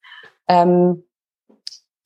ähm, 0.49 1.05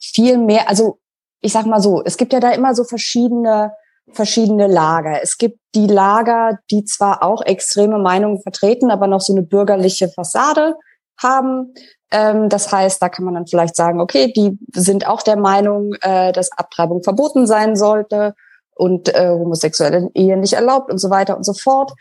viel 0.01 0.39
mehr, 0.39 0.69
also 0.69 0.99
ich 1.43 1.53
sag 1.53 1.67
mal 1.67 1.81
so, 1.81 2.03
es 2.03 2.17
gibt 2.17 2.33
ja 2.33 2.41
da 2.41 2.51
immer 2.51 2.75
so 2.75 2.85
verschiedene 2.85 3.73
verschiedene 4.13 4.69
Lager. 4.69 5.23
Es 5.23 5.37
gibt 5.37 5.59
die 5.75 5.87
Lager, 5.87 6.61
die 6.71 6.85
zwar 6.85 7.23
auch 7.23 7.43
extreme 7.43 7.99
Meinungen 7.99 8.41
vertreten, 8.41 8.91
aber 8.91 9.07
noch 9.07 9.21
so 9.21 9.35
eine 9.35 9.43
bürgerliche 9.43 10.09
Fassade 10.09 10.77
haben. 11.21 11.75
Ähm, 12.11 12.49
das 12.49 12.73
heißt, 12.73 13.03
da 13.03 13.11
kann 13.11 13.27
man 13.27 13.35
dann 13.35 13.47
vielleicht 13.47 13.77
sagen, 13.77 14.01
okay, 14.01 14.33
die 14.35 14.59
sind 14.73 15.07
auch 15.07 15.21
der 15.21 15.37
Meinung, 15.37 15.93
äh, 16.01 16.33
dass 16.33 16.53
Abtreibung 16.53 17.03
verboten 17.03 17.47
sein 17.47 17.77
sollte 17.77 18.35
und 18.79 19.15
äh, 19.15 19.29
homosexuelle 19.29 20.11
Ehe 20.15 20.37
nicht 20.37 20.55
erlaubt 20.55 20.91
und 20.91 20.99
so 20.99 21.11
weiter 21.11 21.37
und 21.37 21.45
so 21.45 21.53
fort. 21.53 21.93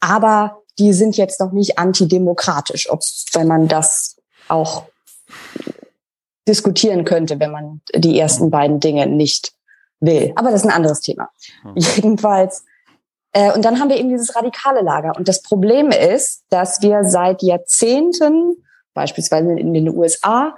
Aber 0.00 0.62
die 0.78 0.92
sind 0.92 1.16
jetzt 1.16 1.40
noch 1.40 1.52
nicht 1.52 1.78
antidemokratisch, 1.78 2.90
ob, 2.90 3.02
wenn 3.34 3.48
man 3.48 3.68
das 3.68 4.16
auch 4.48 4.84
diskutieren 6.48 7.04
könnte, 7.04 7.38
wenn 7.40 7.50
man 7.50 7.80
die 7.94 8.18
ersten 8.18 8.50
beiden 8.50 8.80
Dinge 8.80 9.06
nicht 9.06 9.52
will. 10.00 10.32
Aber 10.36 10.50
das 10.50 10.62
ist 10.62 10.66
ein 10.66 10.74
anderes 10.74 11.00
Thema. 11.00 11.28
Hm. 11.62 11.74
Jedenfalls. 11.76 12.64
Äh, 13.32 13.52
und 13.52 13.64
dann 13.64 13.80
haben 13.80 13.88
wir 13.88 13.96
eben 13.96 14.08
dieses 14.08 14.34
radikale 14.36 14.80
Lager. 14.80 15.16
Und 15.16 15.28
das 15.28 15.42
Problem 15.42 15.90
ist, 15.90 16.44
dass 16.50 16.82
wir 16.82 17.04
seit 17.04 17.42
Jahrzehnten, 17.42 18.64
beispielsweise 18.94 19.52
in 19.52 19.74
den 19.74 19.88
USA, 19.88 20.54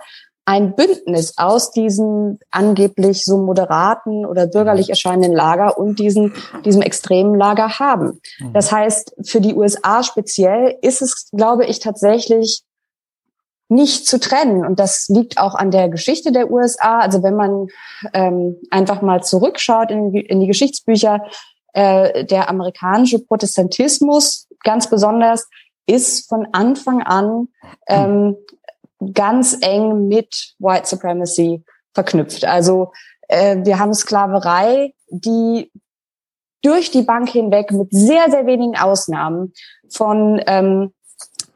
ein 0.47 0.75
Bündnis 0.75 1.39
aus 1.39 1.71
diesen 1.71 2.39
angeblich 2.51 3.25
so 3.25 3.39
moderaten 3.39 4.27
oder 4.27 4.47
bürgerlich 4.47 4.91
erscheinenden 4.91 5.33
Lager 5.33 5.79
und 5.79 5.99
diesen, 5.99 6.35
diesem 6.65 6.83
extremen 6.83 7.35
Lager 7.35 7.79
haben. 7.79 8.21
Das 8.53 8.71
heißt, 8.71 9.15
für 9.25 9.41
die 9.41 9.55
USA 9.55 10.03
speziell 10.03 10.77
ist 10.83 11.01
es, 11.01 11.31
glaube 11.31 11.65
ich, 11.65 11.79
tatsächlich 11.79 12.63
nicht 13.69 14.07
zu 14.07 14.21
trennen. 14.21 14.67
Und 14.67 14.79
das 14.79 15.07
liegt 15.09 15.39
auch 15.39 15.55
an 15.55 15.71
der 15.71 15.89
Geschichte 15.89 16.31
der 16.31 16.51
USA. 16.51 16.99
Also 16.99 17.23
wenn 17.23 17.35
man 17.37 17.69
ähm, 18.13 18.57
einfach 18.71 19.01
mal 19.01 19.23
zurückschaut 19.23 19.91
in, 19.91 20.13
die- 20.13 20.21
in 20.21 20.41
die 20.41 20.47
Geschichtsbücher, 20.47 21.25
äh, 21.73 22.25
der 22.27 22.51
amerikanische 22.51 23.19
Protestantismus 23.19 24.47
ganz 24.63 24.89
besonders 24.91 25.49
ist 25.87 26.29
von 26.29 26.47
Anfang 26.53 27.03
an 27.03 27.49
ähm, 27.89 28.37
ganz 29.13 29.59
eng 29.61 30.09
mit 30.09 30.55
White 30.59 30.87
Supremacy 30.87 31.65
verknüpft. 31.93 32.45
Also 32.45 32.93
äh, 33.29 33.57
wir 33.65 33.79
haben 33.79 33.95
Sklaverei, 33.95 34.95
die 35.09 35.71
durch 36.63 36.91
die 36.91 37.03
Bank 37.03 37.29
hinweg 37.29 37.71
mit 37.73 37.89
sehr, 37.91 38.31
sehr 38.31 38.47
wenigen 38.47 38.77
Ausnahmen 38.77 39.53
von 39.91 40.41
ähm, 40.47 40.93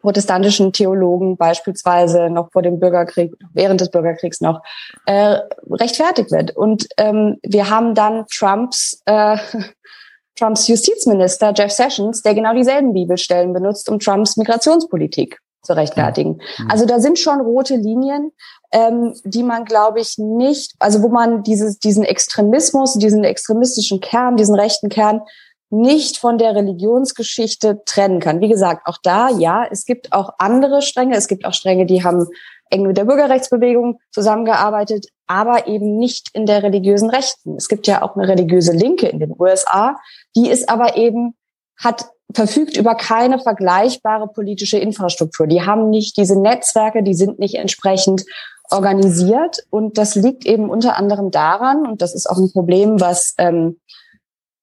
protestantischen 0.03 0.72
Theologen 0.72 1.37
beispielsweise 1.37 2.31
noch 2.31 2.53
vor 2.53 2.62
dem 2.62 2.79
Bürgerkrieg, 2.79 3.33
während 3.53 3.81
des 3.81 3.90
Bürgerkriegs 3.90 4.40
noch 4.40 4.62
äh, 5.07 5.38
rechtfertigt 5.70 6.31
wird. 6.31 6.57
Und 6.57 6.87
ähm, 6.98 7.38
wir 7.42 7.68
haben 7.68 7.94
dann 7.94 8.27
Trumps 8.31 9.03
äh, 9.07 9.38
Trumps 10.37 10.68
Justizminister 10.68 11.53
Jeff 11.57 11.72
Sessions, 11.72 12.22
der 12.22 12.35
genau 12.35 12.55
dieselben 12.55 12.92
Bibelstellen 12.92 13.53
benutzt, 13.53 13.88
um 13.90 13.98
Trumps 13.98 14.37
Migrationspolitik 14.37 15.40
zu 15.62 15.75
rechtfertigen. 15.75 16.40
Also 16.68 16.87
da 16.87 17.01
sind 17.01 17.18
schon 17.18 17.40
rote 17.40 17.77
Linien, 17.77 18.33
ähm, 18.73 19.14
die 19.25 19.42
man, 19.42 19.64
glaube 19.64 20.01
ich, 20.01 20.18
nicht, 20.18 20.75
also 20.79 21.03
wo 21.03 21.09
man 21.09 21.42
dieses, 21.42 21.79
diesen 21.79 22.05
Extremismus, 22.05 22.94
diesen 22.94 23.25
extremistischen 23.25 24.01
Kern, 24.01 24.37
diesen 24.37 24.55
rechten 24.55 24.88
Kern 24.88 25.23
nicht 25.71 26.16
von 26.16 26.38
der 26.38 26.55
Religionsgeschichte 26.55 27.83
trennen 27.85 28.21
kann. 28.21 28.40
Wie 28.40 28.49
gesagt, 28.49 28.87
auch 28.87 28.99
da, 29.03 29.29
ja, 29.29 29.66
es 29.71 29.85
gibt 29.85 30.12
auch 30.12 30.31
andere 30.38 30.81
Stränge. 30.81 31.14
Es 31.16 31.29
gibt 31.29 31.44
auch 31.44 31.53
Stränge, 31.53 31.85
die 31.85 32.03
haben 32.03 32.27
eng 32.71 32.87
mit 32.87 32.97
der 32.97 33.05
Bürgerrechtsbewegung 33.05 34.01
zusammengearbeitet, 34.11 35.07
aber 35.27 35.66
eben 35.66 35.99
nicht 35.99 36.31
in 36.35 36.47
der 36.47 36.62
religiösen 36.62 37.11
Rechten. 37.11 37.57
Es 37.57 37.68
gibt 37.68 37.87
ja 37.87 38.03
auch 38.03 38.16
eine 38.16 38.29
religiöse 38.29 38.73
Linke 38.73 39.09
in 39.09 39.21
den 39.21 39.35
USA, 39.38 39.97
die 40.37 40.49
ist 40.49 40.68
aber 40.68 40.97
eben, 40.97 41.35
hat 41.79 42.07
verfügt 42.35 42.77
über 42.77 42.95
keine 42.95 43.38
vergleichbare 43.38 44.29
politische 44.29 44.79
Infrastruktur. 44.79 45.47
Die 45.47 45.62
haben 45.62 45.91
nicht 45.91 46.17
diese 46.17 46.41
Netzwerke, 46.41 47.03
die 47.03 47.14
sind 47.14 47.38
nicht 47.38 47.55
entsprechend 47.55 48.25
organisiert. 48.71 49.64
Und 49.71 49.99
das 49.99 50.14
liegt 50.14 50.45
eben 50.45 50.69
unter 50.69 50.97
anderem 50.97 51.31
daran, 51.31 51.87
und 51.87 52.03
das 52.03 52.14
ist 52.14 52.29
auch 52.29 52.37
ein 52.37 52.53
Problem, 52.53 53.01
was 53.01 53.35
ähm, 53.38 53.79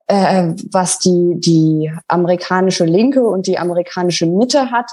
äh, 0.08 0.54
was 0.71 0.99
die, 0.99 1.36
die 1.39 1.91
amerikanische 2.08 2.86
Linke 2.86 3.23
und 3.23 3.47
die 3.47 3.58
amerikanische 3.58 4.28
Mitte 4.28 4.71
hat, 4.71 4.91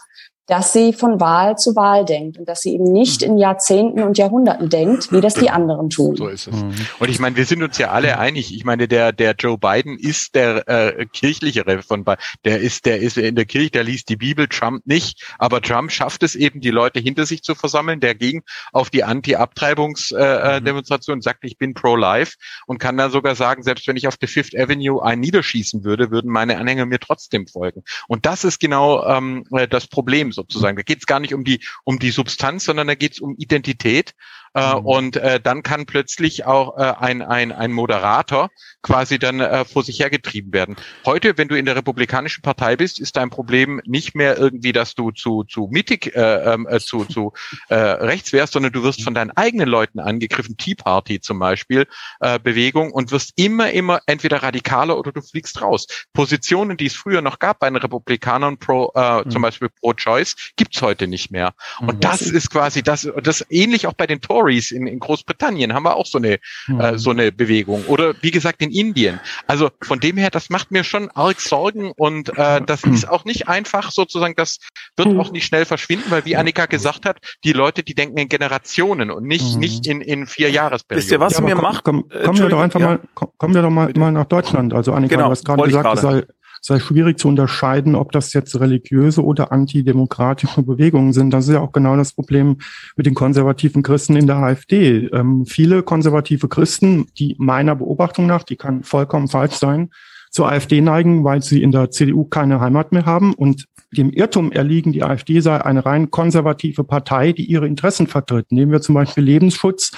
dass 0.53 0.75
sie 0.75 0.93
von 0.93 1.19
Wahl 1.19 1.57
zu 1.57 1.75
Wahl 1.77 2.05
denkt 2.05 2.37
und 2.37 2.47
dass 2.47 2.61
sie 2.61 2.75
eben 2.75 2.85
nicht 2.85 3.23
in 3.23 3.38
Jahrzehnten 3.38 4.03
und 4.03 4.19
Jahrhunderten 4.19 4.69
denkt, 4.69 5.11
wie 5.11 5.23
das 5.23 5.33
die 5.33 5.49
anderen 5.49 5.88
tun. 5.88 6.15
So 6.15 6.29
ist 6.29 6.47
es. 6.47 6.55
Mhm. 6.55 6.75
Und 6.99 7.09
ich 7.09 7.19
meine, 7.19 7.37
wir 7.37 7.47
sind 7.47 7.62
uns 7.62 7.79
ja 7.79 7.91
alle 7.91 8.19
einig. 8.19 8.55
Ich 8.55 8.67
meine, 8.67 8.87
der 8.87 9.12
der 9.12 9.35
Joe 9.35 9.57
Biden 9.57 9.99
ist 9.99 10.35
der 10.35 10.69
äh, 10.69 11.07
kirchlichere 11.07 11.81
von 11.81 12.05
der 12.45 12.61
ist 12.61 12.85
der 12.85 13.01
ist 13.01 13.17
in 13.17 13.35
der 13.35 13.47
Kirche, 13.47 13.71
der 13.71 13.85
liest 13.85 14.11
die 14.11 14.17
Bibel, 14.17 14.47
Trump 14.47 14.87
nicht. 14.87 15.25
Aber 15.38 15.62
Trump 15.62 15.91
schafft 15.91 16.23
es 16.23 16.35
eben, 16.35 16.61
die 16.61 16.69
Leute 16.69 17.01
hinter 17.01 17.25
sich 17.25 17.43
zu 17.43 17.55
versammeln. 17.55 18.01
Der 18.01 18.15
ging 18.15 18.43
auf 18.73 18.91
die 18.91 19.05
Anti-Abtreibungsdemonstration, 19.05 21.15
äh, 21.15 21.17
mhm. 21.17 21.23
sagt, 21.23 21.45
ich 21.45 21.57
bin 21.57 21.73
pro-life 21.73 22.37
und 22.67 22.77
kann 22.77 22.99
dann 22.99 23.11
sogar 23.11 23.37
sagen, 23.37 23.62
selbst 23.62 23.88
wenn 23.88 23.97
ich 23.97 24.07
auf 24.07 24.19
der 24.19 24.29
Fifth 24.29 24.55
Avenue 24.55 25.03
einen 25.03 25.23
niederschießen 25.23 25.83
würde, 25.83 26.11
würden 26.11 26.31
meine 26.31 26.59
Anhänger 26.59 26.85
mir 26.85 27.01
trotzdem 27.01 27.47
folgen. 27.47 27.85
Und 28.07 28.27
das 28.27 28.45
ist 28.45 28.61
genau 28.61 29.03
ähm, 29.07 29.47
das 29.71 29.87
Problem 29.87 30.31
sozusagen. 30.43 30.77
Da 30.77 30.83
geht 30.83 30.99
es 30.99 31.07
gar 31.07 31.21
nicht 31.21 31.35
um 31.35 31.45
die 31.45 31.61
um 31.85 31.99
die 31.99 32.11
Substanz, 32.11 32.65
sondern 32.65 32.87
da 32.87 32.95
geht 32.95 33.13
es 33.13 33.21
um 33.21 33.35
Identität. 33.37 34.15
Äh, 34.55 34.75
mhm. 34.75 34.87
Und 34.87 35.17
äh, 35.17 35.41
dann 35.41 35.62
kann 35.62 35.87
plötzlich 35.87 36.45
auch 36.45 36.77
äh, 36.77 36.95
ein, 36.99 37.23
ein, 37.23 37.53
ein 37.53 37.73
Moderator 37.73 38.51
quasi 38.83 39.19
dann 39.19 39.41
äh, 39.41 39.65
vor 39.65 39.83
sich 39.83 39.99
hergetrieben 39.99 40.53
werden. 40.53 40.77
Heute, 41.07 41.38
wenn 41.38 41.49
du 41.49 41.57
in 41.57 41.65
der 41.65 41.77
Republikanischen 41.77 42.43
Partei 42.43 42.77
bist, 42.77 43.01
ist 43.01 43.17
dein 43.17 43.31
Problem 43.31 43.81
nicht 43.85 44.15
mehr 44.15 44.37
irgendwie, 44.37 44.73
dass 44.73 44.95
du 44.95 45.11
zu, 45.11 45.45
zu 45.45 45.69
mittig 45.71 46.15
äh, 46.15 46.53
ähm, 46.53 46.67
äh, 46.69 46.81
zu, 46.81 47.05
zu 47.05 47.33
äh, 47.69 47.75
rechts 47.75 48.33
wärst, 48.33 48.53
sondern 48.53 48.73
du 48.73 48.83
wirst 48.83 49.03
von 49.03 49.15
deinen 49.15 49.31
eigenen 49.31 49.69
Leuten 49.69 50.01
angegriffen, 50.01 50.57
Tea 50.57 50.75
Party 50.75 51.21
zum 51.21 51.38
Beispiel, 51.38 51.87
äh, 52.21 52.38
Bewegung, 52.38 52.93
und 52.93 53.11
wirst 53.11 53.33
immer, 53.37 53.71
immer 53.71 54.01
entweder 54.07 54.43
radikaler 54.43 54.99
oder 54.99 55.12
du 55.12 55.23
fliegst 55.23 55.62
raus. 55.62 55.87
Positionen, 56.12 56.77
die 56.77 56.87
es 56.87 56.95
früher 56.95 57.23
noch 57.23 57.38
gab 57.38 57.61
bei 57.61 57.71
den 57.71 57.77
Republikanern 57.77 58.59
pro, 58.59 58.93
äh, 58.95 59.25
mhm. 59.25 59.31
zum 59.31 59.43
Beispiel 59.43 59.69
pro 59.81 59.95
Choice, 59.95 60.37
gibt's 60.57 60.83
heute 60.83 61.07
nicht 61.07 61.31
mehr. 61.31 61.55
Und 61.81 61.95
mhm. 61.95 62.01
das 62.01 62.21
ist 62.21 62.51
quasi 62.51 62.83
das, 62.83 63.09
das 63.23 63.47
ähnlich 63.49 63.87
auch 63.87 63.95
bei 63.95 64.07
den 64.07 64.21
Tories 64.21 64.42
Tories 64.43 64.71
in, 64.73 64.87
in 64.87 64.99
Großbritannien 64.99 65.73
haben 65.73 65.85
wir 65.85 65.97
auch 65.97 66.07
so 66.07 66.19
eine, 66.19 66.39
mhm. 66.67 66.81
äh, 66.81 66.99
so 66.99 67.11
eine 67.11 67.33
Bewegung. 67.33 67.85
Oder 67.87 68.15
wie 68.21 68.31
gesagt 68.31 68.63
in 68.63 68.71
Indien. 68.71 69.21
Also 69.47 69.71
von 69.83 70.01
dem 70.01 70.17
her, 70.17 70.31
das 70.31 70.51
macht 70.51 70.71
mir 70.71 70.85
schon 70.85 71.11
arg 71.11 71.41
Sorgen 71.41 71.93
und 71.97 72.37
äh, 72.37 72.61
das 72.63 72.85
ist 72.85 73.09
auch 73.09 73.25
nicht 73.25 73.49
einfach 73.49 73.91
sozusagen, 73.93 74.35
das 74.37 74.59
wird 74.97 75.09
mhm. 75.09 75.21
auch 75.21 75.31
nicht 75.33 75.47
schnell 75.47 75.65
verschwinden, 75.65 76.11
weil 76.11 76.25
wie 76.25 76.37
Annika 76.37 76.67
gesagt 76.67 77.07
hat, 77.07 77.19
die 77.45 77.53
Leute, 77.53 77.83
die 77.83 77.95
denken 77.95 78.19
in 78.19 78.29
Generationen 78.29 79.11
und 79.11 79.25
nicht, 79.25 79.55
mhm. 79.55 79.61
nicht 79.61 79.87
in, 79.87 80.01
in 80.01 80.27
vier 80.27 80.51
Jahresperioden. 80.51 81.03
Wisst 81.03 81.13
ihr, 81.13 81.21
was 81.21 81.35
ja, 81.35 81.41
mir 81.41 81.55
komm, 81.55 81.63
macht? 81.63 81.85
Komm, 81.85 82.09
kommen 82.09 82.39
wir 82.39 82.49
doch 82.49 82.61
einfach 82.61 82.81
ja. 82.81 82.87
mal, 82.87 83.01
kommen 83.15 83.55
wir 83.55 83.63
doch 83.63 83.71
mal, 83.71 83.93
mal 83.97 84.13
nach 84.13 84.27
Deutschland. 84.27 84.75
Also 84.75 84.93
Annika, 84.93 85.17
genau, 85.17 85.27
du 85.27 85.33
hast 85.33 85.45
gerade 85.45 85.63
gesagt, 85.63 85.95
es 85.95 86.01
sei 86.01 86.25
sei 86.62 86.79
schwierig 86.79 87.18
zu 87.18 87.29
unterscheiden, 87.29 87.96
ob 87.96 88.12
das 88.12 88.33
jetzt 88.33 88.59
religiöse 88.59 89.22
oder 89.25 89.51
antidemokratische 89.51 90.62
Bewegungen 90.62 91.12
sind. 91.12 91.31
Das 91.31 91.48
ist 91.48 91.55
ja 91.55 91.61
auch 91.61 91.72
genau 91.72 91.96
das 91.96 92.12
Problem 92.12 92.59
mit 92.96 93.05
den 93.05 93.14
konservativen 93.14 93.83
Christen 93.83 94.16
in 94.16 94.29
der 94.29 94.37
AfD. 94.37 95.09
Ähm, 95.12 95.44
viele 95.44 95.83
konservative 95.83 96.48
Christen, 96.48 97.07
die 97.18 97.35
meiner 97.38 97.75
Beobachtung 97.75 98.27
nach, 98.27 98.44
die 98.44 98.57
kann 98.57 98.85
vollkommen 98.85 99.27
falsch 99.27 99.57
sein, 99.57 99.90
zur 100.31 100.51
AfD 100.51 100.81
neigen, 100.81 101.25
weil 101.25 101.42
sie 101.42 101.62
in 101.62 101.72
der 101.72 101.90
CDU 101.90 102.25
keine 102.25 102.61
Heimat 102.61 102.92
mehr 102.92 103.05
haben 103.05 103.35
und 103.35 103.66
dem 103.90 104.11
Irrtum 104.11 104.53
erliegen, 104.53 104.92
die 104.92 105.03
AfD 105.03 105.40
sei 105.40 105.61
eine 105.61 105.85
rein 105.85 106.11
konservative 106.11 106.85
Partei, 106.85 107.33
die 107.33 107.44
ihre 107.44 107.66
Interessen 107.66 108.07
vertritt. 108.07 108.51
Nehmen 108.51 108.72
wir 108.72 108.81
zum 108.81 108.94
Beispiel 108.94 109.25
Lebensschutz, 109.25 109.90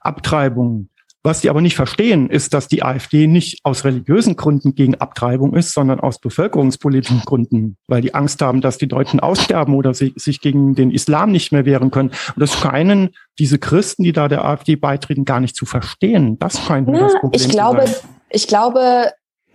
Abtreibungen. 0.00 0.88
Was 1.26 1.40
die 1.40 1.50
aber 1.50 1.60
nicht 1.60 1.74
verstehen, 1.74 2.30
ist, 2.30 2.54
dass 2.54 2.68
die 2.68 2.84
AfD 2.84 3.26
nicht 3.26 3.58
aus 3.64 3.84
religiösen 3.84 4.36
Gründen 4.36 4.76
gegen 4.76 4.94
Abtreibung 4.94 5.56
ist, 5.56 5.72
sondern 5.72 5.98
aus 5.98 6.20
bevölkerungspolitischen 6.20 7.22
Gründen, 7.26 7.76
weil 7.88 8.00
die 8.00 8.14
Angst 8.14 8.40
haben, 8.42 8.60
dass 8.60 8.78
die 8.78 8.86
Deutschen 8.86 9.18
aussterben 9.18 9.74
oder 9.74 9.92
sich, 9.92 10.12
sich 10.14 10.40
gegen 10.40 10.76
den 10.76 10.92
Islam 10.92 11.32
nicht 11.32 11.50
mehr 11.50 11.64
wehren 11.64 11.90
können. 11.90 12.10
Und 12.10 12.40
das 12.40 12.54
scheinen 12.54 13.10
diese 13.40 13.58
Christen, 13.58 14.04
die 14.04 14.12
da 14.12 14.28
der 14.28 14.44
AfD 14.44 14.76
beitreten, 14.76 15.24
gar 15.24 15.40
nicht 15.40 15.56
zu 15.56 15.66
verstehen. 15.66 16.38
Das 16.38 16.60
scheint 16.60 16.86
mir 16.86 17.00
das 17.00 17.14
Problem 17.18 17.42
ich 17.42 17.48
glaube, 17.48 17.86
zu 17.86 17.92
sein. 17.92 18.00
Ich 18.30 18.46
glaube, 18.46 19.10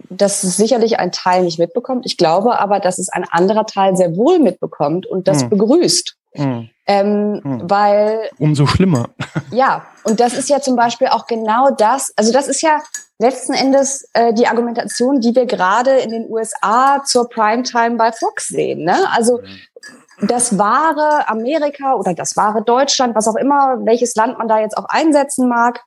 dass 0.09 0.43
es 0.43 0.57
sicherlich 0.57 0.99
ein 0.99 1.13
Teil 1.13 1.45
nicht 1.45 1.57
mitbekommt. 1.57 2.05
Ich 2.05 2.17
glaube 2.17 2.59
aber, 2.59 2.81
dass 2.81 2.99
es 2.99 3.07
ein 3.07 3.23
anderer 3.31 3.65
Teil 3.65 3.95
sehr 3.95 4.17
wohl 4.17 4.39
mitbekommt 4.39 5.07
und 5.07 5.29
das 5.29 5.43
hm. 5.43 5.51
begrüßt. 5.51 6.17
Hm. 6.33 6.69
Ähm, 6.87 7.41
hm. 7.43 7.69
Weil 7.69 8.29
umso 8.39 8.65
schlimmer. 8.65 9.09
Ja, 9.51 9.85
und 10.05 10.21
das 10.21 10.33
ist 10.33 10.49
ja 10.49 10.61
zum 10.61 10.77
Beispiel 10.77 11.07
auch 11.07 11.27
genau 11.27 11.71
das. 11.71 12.13
Also 12.15 12.31
das 12.31 12.47
ist 12.47 12.61
ja 12.61 12.81
letzten 13.19 13.53
Endes 13.53 14.07
äh, 14.13 14.33
die 14.33 14.47
Argumentation, 14.47 15.19
die 15.19 15.35
wir 15.35 15.45
gerade 15.45 15.91
in 15.91 16.09
den 16.09 16.29
USA 16.29 17.03
zur 17.03 17.27
Primetime 17.27 17.97
bei 17.97 18.13
Fox 18.13 18.47
sehen. 18.47 18.85
Ne? 18.85 18.95
Also 19.13 19.39
mhm. 19.39 20.27
das 20.27 20.57
wahre 20.57 21.27
Amerika 21.27 21.95
oder 21.95 22.13
das 22.13 22.37
wahre 22.37 22.63
Deutschland, 22.63 23.13
was 23.13 23.27
auch 23.27 23.35
immer, 23.35 23.79
welches 23.83 24.15
Land 24.15 24.37
man 24.37 24.47
da 24.47 24.59
jetzt 24.59 24.77
auch 24.77 24.85
einsetzen 24.85 25.49
mag, 25.49 25.81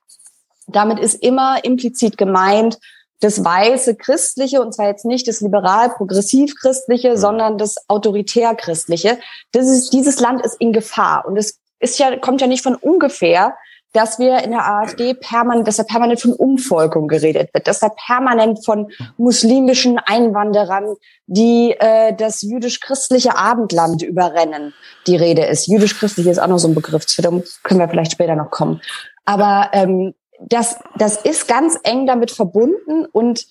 damit 0.67 0.99
ist 0.99 1.15
immer 1.23 1.65
implizit 1.65 2.19
gemeint, 2.19 2.79
das 3.21 3.45
weiße 3.45 3.97
Christliche, 3.97 4.61
und 4.61 4.75
zwar 4.75 4.89
jetzt 4.89 5.05
nicht 5.05 5.27
das 5.29 5.41
liberal-progressiv-Christliche, 5.41 7.11
mhm. 7.11 7.17
sondern 7.17 7.59
das 7.59 7.77
autoritär-Christliche. 7.89 9.19
Das 9.53 9.69
ist, 9.69 9.93
dieses 9.93 10.21
Land 10.21 10.45
ist 10.45 10.61
in 10.61 10.73
Gefahr. 10.73 11.25
Und 11.27 11.37
es 11.37 11.59
ist 11.81 11.99
ja, 11.99 12.17
kommt 12.19 12.41
ja 12.41 12.47
nicht 12.47 12.63
von 12.63 12.75
ungefähr, 12.75 13.55
dass 13.95 14.19
wir 14.19 14.43
in 14.43 14.51
der 14.51 14.67
AfD 14.69 15.15
permanent, 15.15 15.69
dass 15.69 15.77
da 15.77 15.85
permanent 15.85 16.21
von 16.21 16.33
Umvolkung 16.33 17.07
geredet 17.07 17.55
wird, 17.55 17.69
dass 17.69 17.79
da 17.79 17.89
permanent 17.89 18.65
von 18.65 18.91
muslimischen 19.17 19.99
Einwanderern, 19.99 20.97
die 21.27 21.77
äh, 21.79 22.13
das 22.13 22.43
jüdisch-christliche 22.43 23.39
Abendland 23.39 24.03
überrennen, 24.03 24.75
die 25.07 25.17
Rede 25.17 25.45
ist. 25.45 25.69
Jüdisch-christlich 25.69 26.27
ist 26.27 26.41
auch 26.41 26.49
noch 26.49 26.59
so 26.59 26.67
ein 26.67 26.75
Begriff, 26.75 27.07
zu 27.07 27.23
dem 27.23 27.45
können 27.63 27.81
wir 27.81 27.89
vielleicht 27.89 28.13
später 28.13 28.35
noch 28.35 28.51
kommen. 28.51 28.83
Aber 29.25 29.71
ähm, 29.73 30.13
das, 30.41 30.79
das 30.97 31.17
ist 31.17 31.49
ganz 31.49 31.79
eng 31.83 32.07
damit 32.07 32.31
verbunden 32.31 33.07
und 33.07 33.47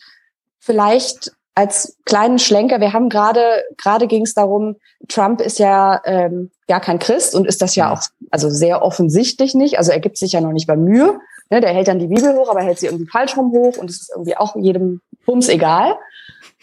vielleicht 0.60 1.32
als 1.56 1.98
kleinen 2.06 2.40
Schlenker, 2.40 2.80
wir 2.80 2.94
haben 2.94 3.10
gerade, 3.10 3.64
gerade 3.78 4.08
ging 4.08 4.24
es 4.24 4.34
darum, 4.34 4.78
Trump 5.08 5.40
ist 5.40 5.60
ja 5.60 6.02
ähm, 6.06 6.50
gar 6.68 6.80
kein 6.80 6.98
Christ 6.98 7.36
und 7.36 7.46
ist 7.46 7.62
das 7.62 7.76
ja 7.76 7.94
auch, 7.94 8.02
also 8.32 8.50
sehr 8.50 8.82
offensichtlich 8.82 9.54
nicht. 9.54 9.78
Also 9.78 9.92
er 9.92 10.00
gibt 10.00 10.18
sich 10.18 10.32
ja 10.32 10.42
noch 10.42 10.52
nicht 10.52 10.66
bei 10.66 10.76
Mühe. 10.76 11.20
Ne? 11.52 11.62
Der 11.62 11.72
hält 11.72 11.88
dann 11.88 12.00
die 12.00 12.08
Bibel 12.08 12.34
hoch, 12.34 12.50
aber 12.50 12.62
hält 12.62 12.80
sie 12.80 12.88
irgendwie 12.88 13.06
falsch 13.06 13.38
rum 13.38 13.52
hoch 13.52 13.78
und 13.78 13.90
es 13.90 14.02
ist 14.02 14.12
irgendwie 14.12 14.36
auch 14.36 14.56
jedem 14.56 15.02
Bums 15.26 15.48
egal. 15.48 15.96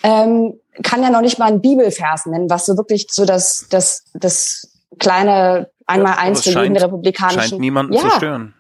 Ähm, 0.03 0.59
kann 0.83 1.03
ja 1.03 1.11
noch 1.11 1.21
nicht 1.21 1.39
mal 1.39 1.47
einen 1.47 1.61
Bibelvers 1.61 2.27
nennen, 2.27 2.51
was 2.51 2.67
so 2.67 2.77
wirklich 2.77 3.07
so 3.11 3.25
das, 3.25 3.67
das, 3.71 4.05
das 4.15 4.73
kleine 4.99 5.71
einmal 5.87 6.17
eins 6.19 6.43
für 6.43 6.63
jeden 6.63 6.77
republikanischen. 6.77 7.43
Scheint 7.43 7.61
niemanden 7.61 7.93
ja, 7.93 8.01
zu 8.01 8.11
stören. 8.11 8.55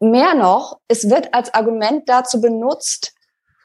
Mehr 0.00 0.34
noch, 0.34 0.80
es 0.88 1.10
wird 1.10 1.34
als 1.34 1.52
Argument 1.52 2.08
dazu 2.08 2.40
benutzt, 2.40 3.12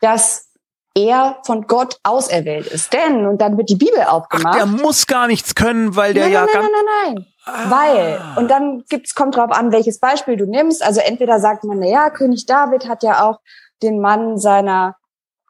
dass 0.01 0.49
er 0.93 1.37
von 1.45 1.67
Gott 1.67 1.99
auserwählt 2.03 2.67
ist. 2.67 2.93
Denn, 2.93 3.25
und 3.25 3.41
dann 3.41 3.57
wird 3.57 3.69
die 3.69 3.75
Bibel 3.75 4.01
aufgemacht. 4.03 4.47
Ach, 4.47 4.55
der 4.55 4.65
muss 4.65 5.07
gar 5.07 5.27
nichts 5.27 5.55
können, 5.55 5.95
weil 5.95 6.13
der 6.13 6.23
nein, 6.23 6.33
ja 6.33 6.41
nein, 6.41 6.53
ganz... 6.53 6.65
Nein, 6.65 6.85
nein, 6.85 7.15
nein, 7.15 7.25
ah. 7.45 7.69
Weil, 7.69 8.21
und 8.37 8.49
dann 8.49 8.83
gibt's, 8.89 9.13
kommt 9.13 9.35
drauf 9.35 9.51
an, 9.51 9.71
welches 9.71 9.99
Beispiel 9.99 10.37
du 10.37 10.45
nimmst. 10.45 10.83
Also 10.83 11.01
entweder 11.01 11.39
sagt 11.39 11.63
man, 11.65 11.79
na 11.79 11.87
ja, 11.87 12.09
König 12.09 12.45
David 12.45 12.87
hat 12.87 13.03
ja 13.03 13.29
auch 13.29 13.39
den 13.83 13.99
Mann 13.99 14.37
seiner, 14.37 14.95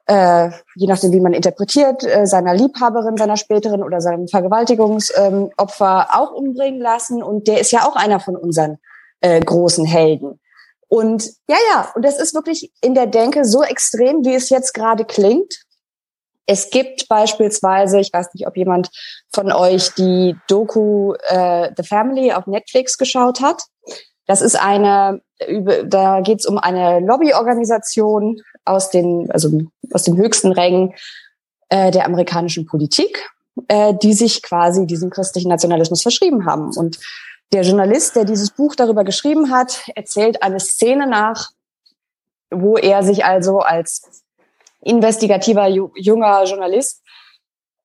äh, 0.08 0.50
je 0.76 0.88
nachdem, 0.88 1.12
wie 1.12 1.20
man 1.20 1.34
interpretiert, 1.34 2.04
äh, 2.04 2.26
seiner 2.26 2.56
Liebhaberin, 2.56 3.18
seiner 3.18 3.38
späteren 3.38 3.84
oder 3.84 4.02
seinem 4.02 4.28
Vergewaltigungsopfer 4.28 6.08
ähm, 6.10 6.16
auch 6.16 6.32
umbringen 6.32 6.82
lassen. 6.82 7.22
Und 7.22 7.48
der 7.48 7.60
ist 7.60 7.72
ja 7.72 7.88
auch 7.88 7.96
einer 7.96 8.20
von 8.20 8.36
unseren 8.36 8.80
äh, 9.22 9.40
großen 9.40 9.86
Helden. 9.86 10.40
Und 10.96 11.30
ja, 11.50 11.58
ja, 11.74 11.92
und 11.94 12.06
das 12.06 12.18
ist 12.18 12.34
wirklich 12.34 12.72
in 12.80 12.96
der 12.96 13.06
Denke 13.06 13.44
so 13.44 13.64
extrem, 13.64 14.24
wie 14.24 14.34
es 14.34 14.50
jetzt 14.50 14.74
gerade 14.74 15.04
klingt. 15.04 15.54
Es 16.46 16.70
gibt 16.70 17.10
beispielsweise, 17.10 18.00
ich 18.00 18.14
weiß 18.14 18.34
nicht, 18.34 18.48
ob 18.48 18.56
jemand 18.56 18.90
von 19.34 19.52
euch 19.52 19.94
die 19.96 20.38
Doku 20.48 21.16
äh, 21.28 21.70
The 21.76 21.84
Family 21.84 22.32
auf 22.32 22.48
Netflix 22.48 22.98
geschaut 22.98 23.42
hat. 23.42 23.64
Das 24.26 24.42
ist 24.42 24.56
eine, 24.56 25.22
da 25.84 26.22
geht 26.22 26.40
es 26.40 26.46
um 26.46 26.60
eine 26.60 27.02
Lobbyorganisation 27.02 28.40
aus 28.64 28.90
den, 28.90 29.30
also 29.32 29.50
aus 29.92 30.04
den 30.04 30.16
höchsten 30.16 30.54
Rängen, 30.54 30.94
äh, 31.68 31.92
der 31.92 32.06
amerikanischen 32.06 32.68
Politik, 32.68 33.30
äh, 33.68 33.94
die 34.02 34.14
sich 34.14 34.42
quasi 34.42 34.88
diesem 34.88 35.10
christlichen 35.10 35.50
Nationalismus 35.50 36.04
verschrieben 36.04 36.46
haben. 36.46 36.72
Und 36.78 37.00
der 37.54 37.64
Journalist, 37.64 38.16
der 38.16 38.26
dieses 38.26 38.52
Buch 38.52 38.76
darüber 38.76 39.04
geschrieben 39.04 39.52
hat, 39.52 39.90
erzählt 39.96 40.44
eine 40.44 40.60
Szene 40.60 41.08
nach, 41.08 41.52
wo 42.52 42.78
er 42.78 43.04
sich 43.04 43.26
also 43.26 43.60
als 43.60 44.24
investigativer 44.82 45.68
junger 45.68 46.44
Journalist 46.44 47.02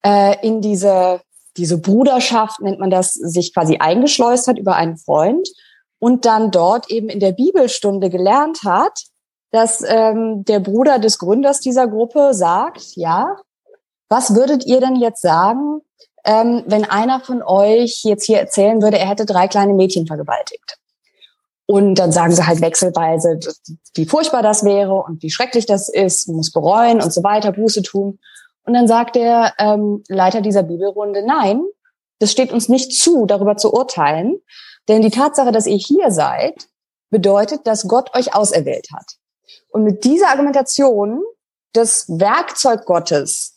äh, 0.04 0.46
in 0.46 0.60
diese 0.60 1.20
diese 1.56 1.78
Bruderschaft 1.78 2.60
nennt 2.60 2.78
man 2.78 2.90
das, 2.90 3.12
sich 3.12 3.52
quasi 3.52 3.76
eingeschleust 3.78 4.46
hat 4.46 4.58
über 4.58 4.76
einen 4.76 4.96
Freund 4.96 5.48
und 5.98 6.24
dann 6.24 6.50
dort 6.50 6.90
eben 6.90 7.08
in 7.08 7.20
der 7.20 7.32
Bibelstunde 7.32 8.08
gelernt 8.08 8.62
hat, 8.64 9.04
dass 9.50 9.82
ähm, 9.86 10.44
der 10.44 10.60
Bruder 10.60 10.98
des 10.98 11.18
Gründers 11.18 11.60
dieser 11.60 11.88
Gruppe 11.88 12.34
sagt, 12.34 12.96
ja, 12.96 13.36
was 14.08 14.34
würdet 14.34 14.64
ihr 14.64 14.80
denn 14.80 14.96
jetzt 14.96 15.22
sagen, 15.22 15.80
ähm, 16.24 16.62
wenn 16.66 16.84
einer 16.84 17.20
von 17.20 17.42
euch 17.42 18.02
jetzt 18.04 18.24
hier 18.24 18.38
erzählen 18.38 18.82
würde, 18.82 18.98
er 18.98 19.08
hätte 19.08 19.26
drei 19.26 19.48
kleine 19.48 19.74
Mädchen 19.74 20.06
vergewaltigt? 20.06 20.78
Und 21.66 21.94
dann 21.94 22.10
sagen 22.10 22.32
sie 22.32 22.46
halt 22.46 22.60
wechselweise, 22.60 23.38
wie 23.94 24.04
furchtbar 24.04 24.42
das 24.42 24.64
wäre 24.64 24.94
und 25.04 25.22
wie 25.22 25.30
schrecklich 25.30 25.66
das 25.66 25.88
ist, 25.88 26.28
muss 26.28 26.50
bereuen 26.50 27.00
und 27.00 27.12
so 27.12 27.22
weiter, 27.22 27.52
Buße 27.52 27.82
tun. 27.82 28.18
Und 28.64 28.74
dann 28.74 28.88
sagt 28.88 29.14
der 29.14 29.54
ähm, 29.58 30.02
Leiter 30.08 30.40
dieser 30.40 30.64
Bibelrunde, 30.64 31.24
nein, 31.24 31.62
das 32.18 32.32
steht 32.32 32.52
uns 32.52 32.68
nicht 32.68 32.92
zu, 32.92 33.24
darüber 33.24 33.56
zu 33.56 33.72
urteilen. 33.72 34.40
Denn 34.88 35.00
die 35.02 35.10
Tatsache, 35.10 35.52
dass 35.52 35.66
ihr 35.66 35.76
hier 35.76 36.10
seid, 36.10 36.66
bedeutet, 37.10 37.66
dass 37.66 37.86
Gott 37.86 38.16
euch 38.16 38.34
auserwählt 38.34 38.88
hat. 38.92 39.16
Und 39.68 39.84
mit 39.84 40.04
dieser 40.04 40.28
Argumentation 40.28 41.22
das 41.72 42.08
Werkzeug 42.08 42.84
Gottes 42.84 43.56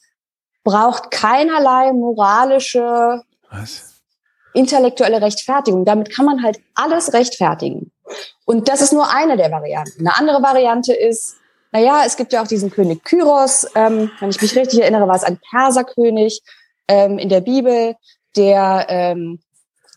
braucht 0.63 1.11
keinerlei 1.11 1.91
moralische, 1.93 3.21
Was? 3.51 3.93
intellektuelle 4.53 5.21
Rechtfertigung. 5.21 5.85
Damit 5.85 6.11
kann 6.11 6.25
man 6.25 6.43
halt 6.43 6.59
alles 6.75 7.13
rechtfertigen. 7.13 7.91
Und 8.45 8.69
das 8.69 8.81
ist 8.81 8.93
nur 8.93 9.09
eine 9.09 9.37
der 9.37 9.51
Varianten. 9.51 9.99
Eine 10.07 10.17
andere 10.17 10.41
Variante 10.41 10.93
ist, 10.93 11.35
naja, 11.71 12.03
es 12.05 12.17
gibt 12.17 12.33
ja 12.33 12.43
auch 12.43 12.47
diesen 12.47 12.69
König 12.69 13.03
Kyros, 13.03 13.67
ähm, 13.75 14.11
wenn 14.19 14.29
ich 14.29 14.41
mich 14.41 14.55
richtig 14.55 14.81
erinnere, 14.81 15.07
war 15.07 15.15
es 15.15 15.23
ein 15.23 15.39
Perserkönig 15.49 16.41
ähm, 16.87 17.17
in 17.17 17.29
der 17.29 17.41
Bibel, 17.41 17.95
der 18.35 18.85
ähm, 18.89 19.39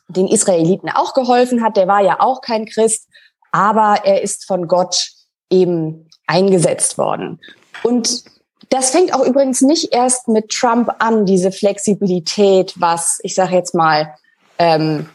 den 0.09 0.29
Israeliten 0.29 0.89
auch 0.89 1.15
geholfen 1.15 1.63
hat. 1.63 1.77
Der 1.77 1.89
war 1.89 2.01
ja 2.01 2.21
auch 2.21 2.41
kein 2.41 2.65
Christ, 2.67 3.09
aber 3.53 4.01
er 4.05 4.23
ist 4.23 4.47
von 4.47 4.69
Gott 4.69 5.11
eben 5.51 6.09
eingesetzt 6.27 6.99
worden. 6.99 7.41
Und 7.83 8.25
das 8.69 8.91
fängt 8.91 9.15
auch 9.15 9.25
übrigens 9.25 9.63
nicht 9.63 9.93
erst 9.93 10.29
mit 10.29 10.51
Trump 10.51 10.91
an, 10.99 11.27
diese 11.27 11.53
Flexibilität, 11.53 12.75
was 12.77 13.19
ich 13.23 13.35
sage 13.35 13.55
jetzt 13.55 13.75
mal 13.75 14.15
ähm, 14.59 15.09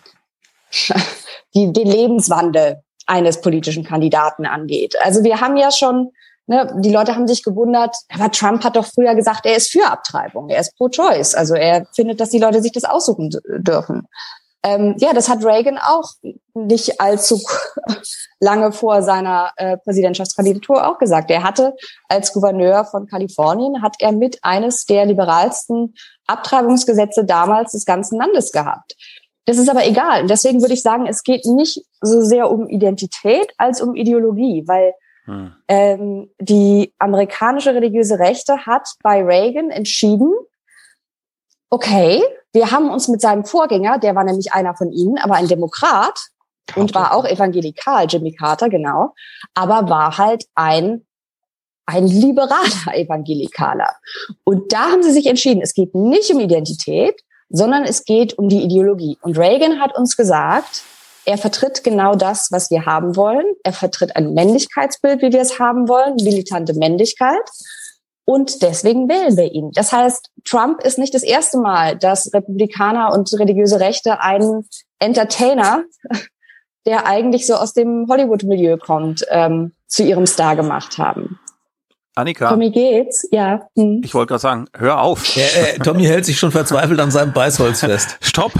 die, 1.55 1.71
den 1.73 1.87
Lebenswandel 1.87 2.81
eines 3.07 3.41
politischen 3.41 3.83
Kandidaten 3.83 4.45
angeht. 4.45 4.95
Also 5.03 5.23
wir 5.23 5.41
haben 5.41 5.57
ja 5.57 5.71
schon, 5.71 6.11
ne, 6.47 6.73
die 6.79 6.91
Leute 6.91 7.15
haben 7.15 7.27
sich 7.27 7.43
gewundert, 7.43 7.95
aber 8.13 8.31
Trump 8.31 8.63
hat 8.63 8.75
doch 8.75 8.85
früher 8.85 9.15
gesagt, 9.15 9.45
er 9.45 9.57
ist 9.57 9.69
für 9.71 9.85
Abtreibung, 9.85 10.49
er 10.49 10.61
ist 10.61 10.77
pro-choice, 10.77 11.35
also 11.35 11.55
er 11.55 11.85
findet, 11.93 12.19
dass 12.21 12.29
die 12.29 12.39
Leute 12.39 12.61
sich 12.61 12.71
das 12.71 12.85
aussuchen 12.85 13.31
dürfen. 13.57 14.07
Ähm, 14.63 14.95
ja, 14.99 15.13
das 15.13 15.27
hat 15.27 15.43
Reagan 15.43 15.79
auch 15.79 16.11
nicht 16.53 17.01
allzu 17.01 17.41
lange 18.39 18.71
vor 18.71 19.01
seiner 19.01 19.51
äh, 19.55 19.77
Präsidentschaftskandidatur 19.77 20.87
auch 20.87 20.99
gesagt. 20.99 21.31
Er 21.31 21.43
hatte 21.43 21.73
als 22.09 22.31
Gouverneur 22.31 22.85
von 22.85 23.07
Kalifornien, 23.07 23.81
hat 23.81 23.95
er 23.99 24.11
mit 24.11 24.37
eines 24.43 24.85
der 24.85 25.05
liberalsten 25.05 25.95
Abtreibungsgesetze 26.27 27.25
damals 27.25 27.71
des 27.71 27.85
ganzen 27.85 28.19
Landes 28.19 28.51
gehabt. 28.51 28.95
Das 29.45 29.57
ist 29.57 29.69
aber 29.69 29.87
egal. 29.87 30.27
Deswegen 30.27 30.61
würde 30.61 30.75
ich 30.75 30.83
sagen, 30.83 31.07
es 31.07 31.23
geht 31.23 31.45
nicht 31.45 31.83
so 32.01 32.21
sehr 32.21 32.51
um 32.51 32.67
Identität 32.69 33.51
als 33.57 33.81
um 33.81 33.95
Ideologie, 33.95 34.63
weil 34.67 34.93
hm. 35.25 35.53
ähm, 35.67 36.29
die 36.39 36.93
amerikanische 36.99 37.73
religiöse 37.73 38.19
Rechte 38.19 38.65
hat 38.65 38.87
bei 39.01 39.23
Reagan 39.23 39.71
entschieden, 39.71 40.31
okay, 41.71 42.21
wir 42.53 42.69
haben 42.69 42.91
uns 42.91 43.07
mit 43.07 43.21
seinem 43.21 43.45
Vorgänger, 43.45 43.97
der 43.97 44.13
war 44.13 44.23
nämlich 44.23 44.53
einer 44.53 44.75
von 44.75 44.91
ihnen, 44.91 45.17
aber 45.17 45.35
ein 45.35 45.47
Demokrat 45.47 46.19
Carter. 46.67 46.81
und 46.81 46.93
war 46.93 47.15
auch 47.15 47.25
evangelikal, 47.25 48.05
Jimmy 48.07 48.35
Carter, 48.35 48.69
genau, 48.69 49.13
aber 49.55 49.89
war 49.89 50.17
halt 50.17 50.45
ein 50.53 51.05
ein 51.87 52.07
liberaler 52.07 52.95
Evangelikaler. 52.95 53.95
Und 54.43 54.71
da 54.71 54.91
haben 54.91 55.03
sie 55.03 55.11
sich 55.11 55.25
entschieden, 55.25 55.61
es 55.61 55.73
geht 55.73 55.95
nicht 55.95 56.31
um 56.31 56.39
Identität, 56.39 57.19
sondern 57.49 57.83
es 57.83 58.05
geht 58.05 58.37
um 58.37 58.47
die 58.47 58.63
Ideologie. 58.63 59.17
Und 59.21 59.37
Reagan 59.37 59.81
hat 59.81 59.97
uns 59.97 60.15
gesagt, 60.15 60.83
er 61.25 61.37
vertritt 61.37 61.83
genau 61.83 62.15
das, 62.15 62.51
was 62.51 62.71
wir 62.71 62.85
haben 62.85 63.15
wollen. 63.15 63.45
Er 63.63 63.73
vertritt 63.73 64.15
ein 64.15 64.33
Männlichkeitsbild, 64.33 65.21
wie 65.21 65.33
wir 65.33 65.41
es 65.41 65.59
haben 65.59 65.87
wollen, 65.87 66.15
militante 66.15 66.73
Männlichkeit. 66.73 67.41
Und 68.31 68.61
deswegen 68.61 69.09
wählen 69.09 69.35
wir 69.35 69.51
ihn. 69.51 69.71
Das 69.73 69.91
heißt, 69.91 70.31
Trump 70.45 70.81
ist 70.85 70.97
nicht 70.97 71.13
das 71.13 71.21
erste 71.21 71.57
Mal, 71.57 71.97
dass 71.97 72.33
Republikaner 72.33 73.11
und 73.11 73.29
religiöse 73.37 73.81
Rechte 73.81 74.21
einen 74.21 74.65
Entertainer, 74.99 75.83
der 76.85 77.07
eigentlich 77.07 77.45
so 77.45 77.55
aus 77.55 77.73
dem 77.73 78.05
Hollywood-Milieu 78.07 78.77
kommt, 78.77 79.25
ähm, 79.31 79.73
zu 79.85 80.03
ihrem 80.03 80.25
Star 80.25 80.55
gemacht 80.55 80.97
haben. 80.97 81.41
Annika. 82.13 82.49
Tommy 82.49 82.71
geht's, 82.71 83.25
ja. 83.31 83.67
Hm. 83.77 84.01
Ich 84.03 84.13
wollte 84.13 84.29
gerade 84.29 84.41
sagen, 84.41 84.65
hör 84.77 85.01
auf. 85.01 85.35
Ja, 85.35 85.43
äh, 85.43 85.79
Tommy 85.79 86.03
hält 86.03 86.25
sich 86.25 86.37
schon 86.37 86.51
verzweifelt 86.51 86.99
an 86.99 87.09
seinem 87.09 87.31
Beißholz 87.31 87.79
fest. 87.79 88.17
Stopp. 88.21 88.51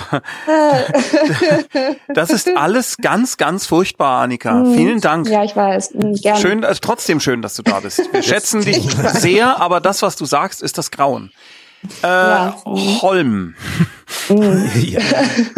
das 2.07 2.29
ist 2.29 2.55
alles 2.55 2.95
ganz, 2.97 3.35
ganz 3.35 3.65
furchtbar, 3.65 4.21
Annika. 4.21 4.61
Hm. 4.61 4.73
Vielen 4.73 5.01
Dank. 5.01 5.27
Ja, 5.27 5.43
ich 5.43 5.55
weiß. 5.55 5.91
Hm, 5.91 6.13
gerne. 6.15 6.39
Schön, 6.39 6.63
äh, 6.63 6.73
trotzdem 6.79 7.19
schön, 7.19 7.41
dass 7.41 7.55
du 7.55 7.63
da 7.63 7.81
bist. 7.81 8.01
Wir 8.13 8.23
schätzen 8.23 8.61
dich 8.61 8.87
sehr, 9.19 9.59
aber 9.59 9.81
das, 9.81 10.01
was 10.01 10.15
du 10.15 10.23
sagst, 10.23 10.61
ist 10.61 10.77
das 10.77 10.89
Grauen. 10.89 11.31
Äh, 12.04 12.08
ja. 12.08 12.56
Holm. 12.65 13.56
Mhm. 14.30 14.70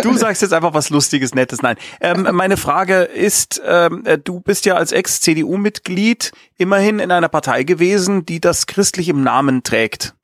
Du 0.01 0.13
sagst 0.13 0.41
jetzt 0.41 0.53
einfach 0.53 0.73
was 0.73 0.89
Lustiges, 0.89 1.33
Nettes. 1.33 1.61
Nein. 1.61 1.75
Ähm, 2.01 2.27
meine 2.31 2.57
Frage 2.57 3.01
ist, 3.01 3.61
ähm, 3.65 4.03
äh, 4.05 4.17
du 4.17 4.39
bist 4.39 4.65
ja 4.65 4.75
als 4.75 4.91
Ex-CDU-Mitglied 4.91 6.31
immerhin 6.57 6.99
in 6.99 7.11
einer 7.11 7.29
Partei 7.29 7.63
gewesen, 7.63 8.25
die 8.25 8.39
das 8.39 8.67
christlich 8.67 9.09
im 9.09 9.23
Namen 9.23 9.63
trägt. 9.63 10.15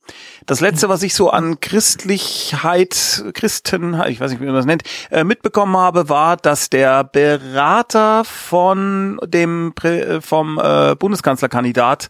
Das 0.46 0.60
letzte, 0.60 0.90
was 0.90 1.04
ich 1.04 1.14
so 1.14 1.30
an 1.30 1.60
Christlichkeit, 1.60 3.24
Christen, 3.34 4.02
ich 4.08 4.20
weiß 4.20 4.32
nicht, 4.32 4.42
wie 4.42 4.46
man 4.46 4.56
das 4.56 4.66
nennt, 4.66 4.84
äh, 5.12 5.24
mitbekommen 5.24 5.78
habe, 5.78 6.10
war, 6.10 6.38
dass 6.38 6.70
der 6.70 7.04
Berater 7.04 8.24
von 8.26 9.20
dem 9.26 9.74
äh, 9.84 10.22
vom 10.22 10.60
Bundeskanzlerkandidat, 10.98 12.10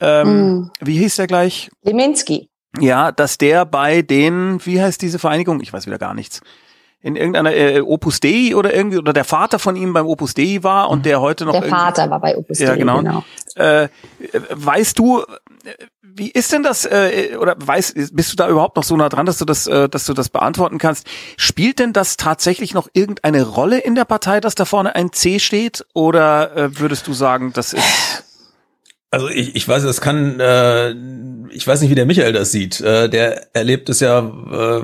ähm, 0.00 0.28
mm. 0.28 0.70
wie 0.80 0.98
hieß 0.98 1.16
der 1.16 1.26
gleich? 1.26 1.70
Leminski. 1.82 2.48
Ja, 2.82 3.12
dass 3.12 3.38
der 3.38 3.64
bei 3.64 4.02
den, 4.02 4.64
wie 4.64 4.80
heißt 4.80 5.00
diese 5.00 5.18
Vereinigung? 5.18 5.60
Ich 5.60 5.72
weiß 5.72 5.86
wieder 5.86 5.98
gar 5.98 6.14
nichts. 6.14 6.40
In 7.00 7.14
irgendeiner 7.14 7.54
äh, 7.54 7.80
Opus 7.80 8.18
Dei 8.18 8.56
oder 8.56 8.74
irgendwie, 8.74 8.98
oder 8.98 9.12
der 9.12 9.24
Vater 9.24 9.60
von 9.60 9.76
ihm 9.76 9.92
beim 9.92 10.06
Opus 10.06 10.34
Dei 10.34 10.58
war 10.62 10.90
und 10.90 11.06
der 11.06 11.20
heute 11.20 11.44
noch. 11.44 11.52
Der 11.52 11.62
Vater 11.62 12.10
war 12.10 12.20
bei 12.20 12.36
Opus 12.36 12.58
Dei. 12.58 12.64
Ja, 12.64 12.74
genau. 12.74 12.98
genau. 12.98 13.24
Äh, 13.54 13.88
weißt 14.50 14.98
du, 14.98 15.22
wie 16.18 16.30
ist 16.30 16.52
denn 16.52 16.62
das, 16.62 16.84
äh, 16.84 17.36
oder 17.40 17.54
weißt, 17.58 18.14
bist 18.14 18.32
du 18.32 18.36
da 18.36 18.48
überhaupt 18.48 18.76
noch 18.76 18.82
so 18.82 18.96
nah 18.96 19.08
dran, 19.08 19.26
dass 19.26 19.38
du 19.38 19.44
das, 19.44 19.66
äh, 19.66 19.88
dass 19.88 20.04
du 20.04 20.14
das 20.14 20.28
beantworten 20.28 20.78
kannst? 20.78 21.06
Spielt 21.36 21.78
denn 21.78 21.92
das 21.92 22.16
tatsächlich 22.16 22.74
noch 22.74 22.88
irgendeine 22.92 23.46
Rolle 23.46 23.78
in 23.78 23.94
der 23.94 24.04
Partei, 24.04 24.40
dass 24.40 24.54
da 24.54 24.64
vorne 24.64 24.94
ein 24.94 25.12
C 25.12 25.38
steht? 25.38 25.86
Oder 25.94 26.56
äh, 26.56 26.78
würdest 26.80 27.06
du 27.06 27.12
sagen, 27.12 27.52
das 27.52 27.72
ist. 27.72 28.24
Also 29.10 29.28
ich, 29.28 29.56
ich 29.56 29.66
weiß, 29.66 29.84
das 29.84 30.02
kann, 30.02 30.38
äh, 30.38 30.90
ich 31.50 31.66
weiß 31.66 31.80
nicht, 31.80 31.90
wie 31.90 31.94
der 31.94 32.04
Michael 32.04 32.32
das 32.32 32.52
sieht. 32.52 32.80
Äh, 32.80 33.08
der 33.08 33.54
erlebt 33.54 33.88
es 33.88 34.00
ja 34.00 34.18
äh, 34.18 34.82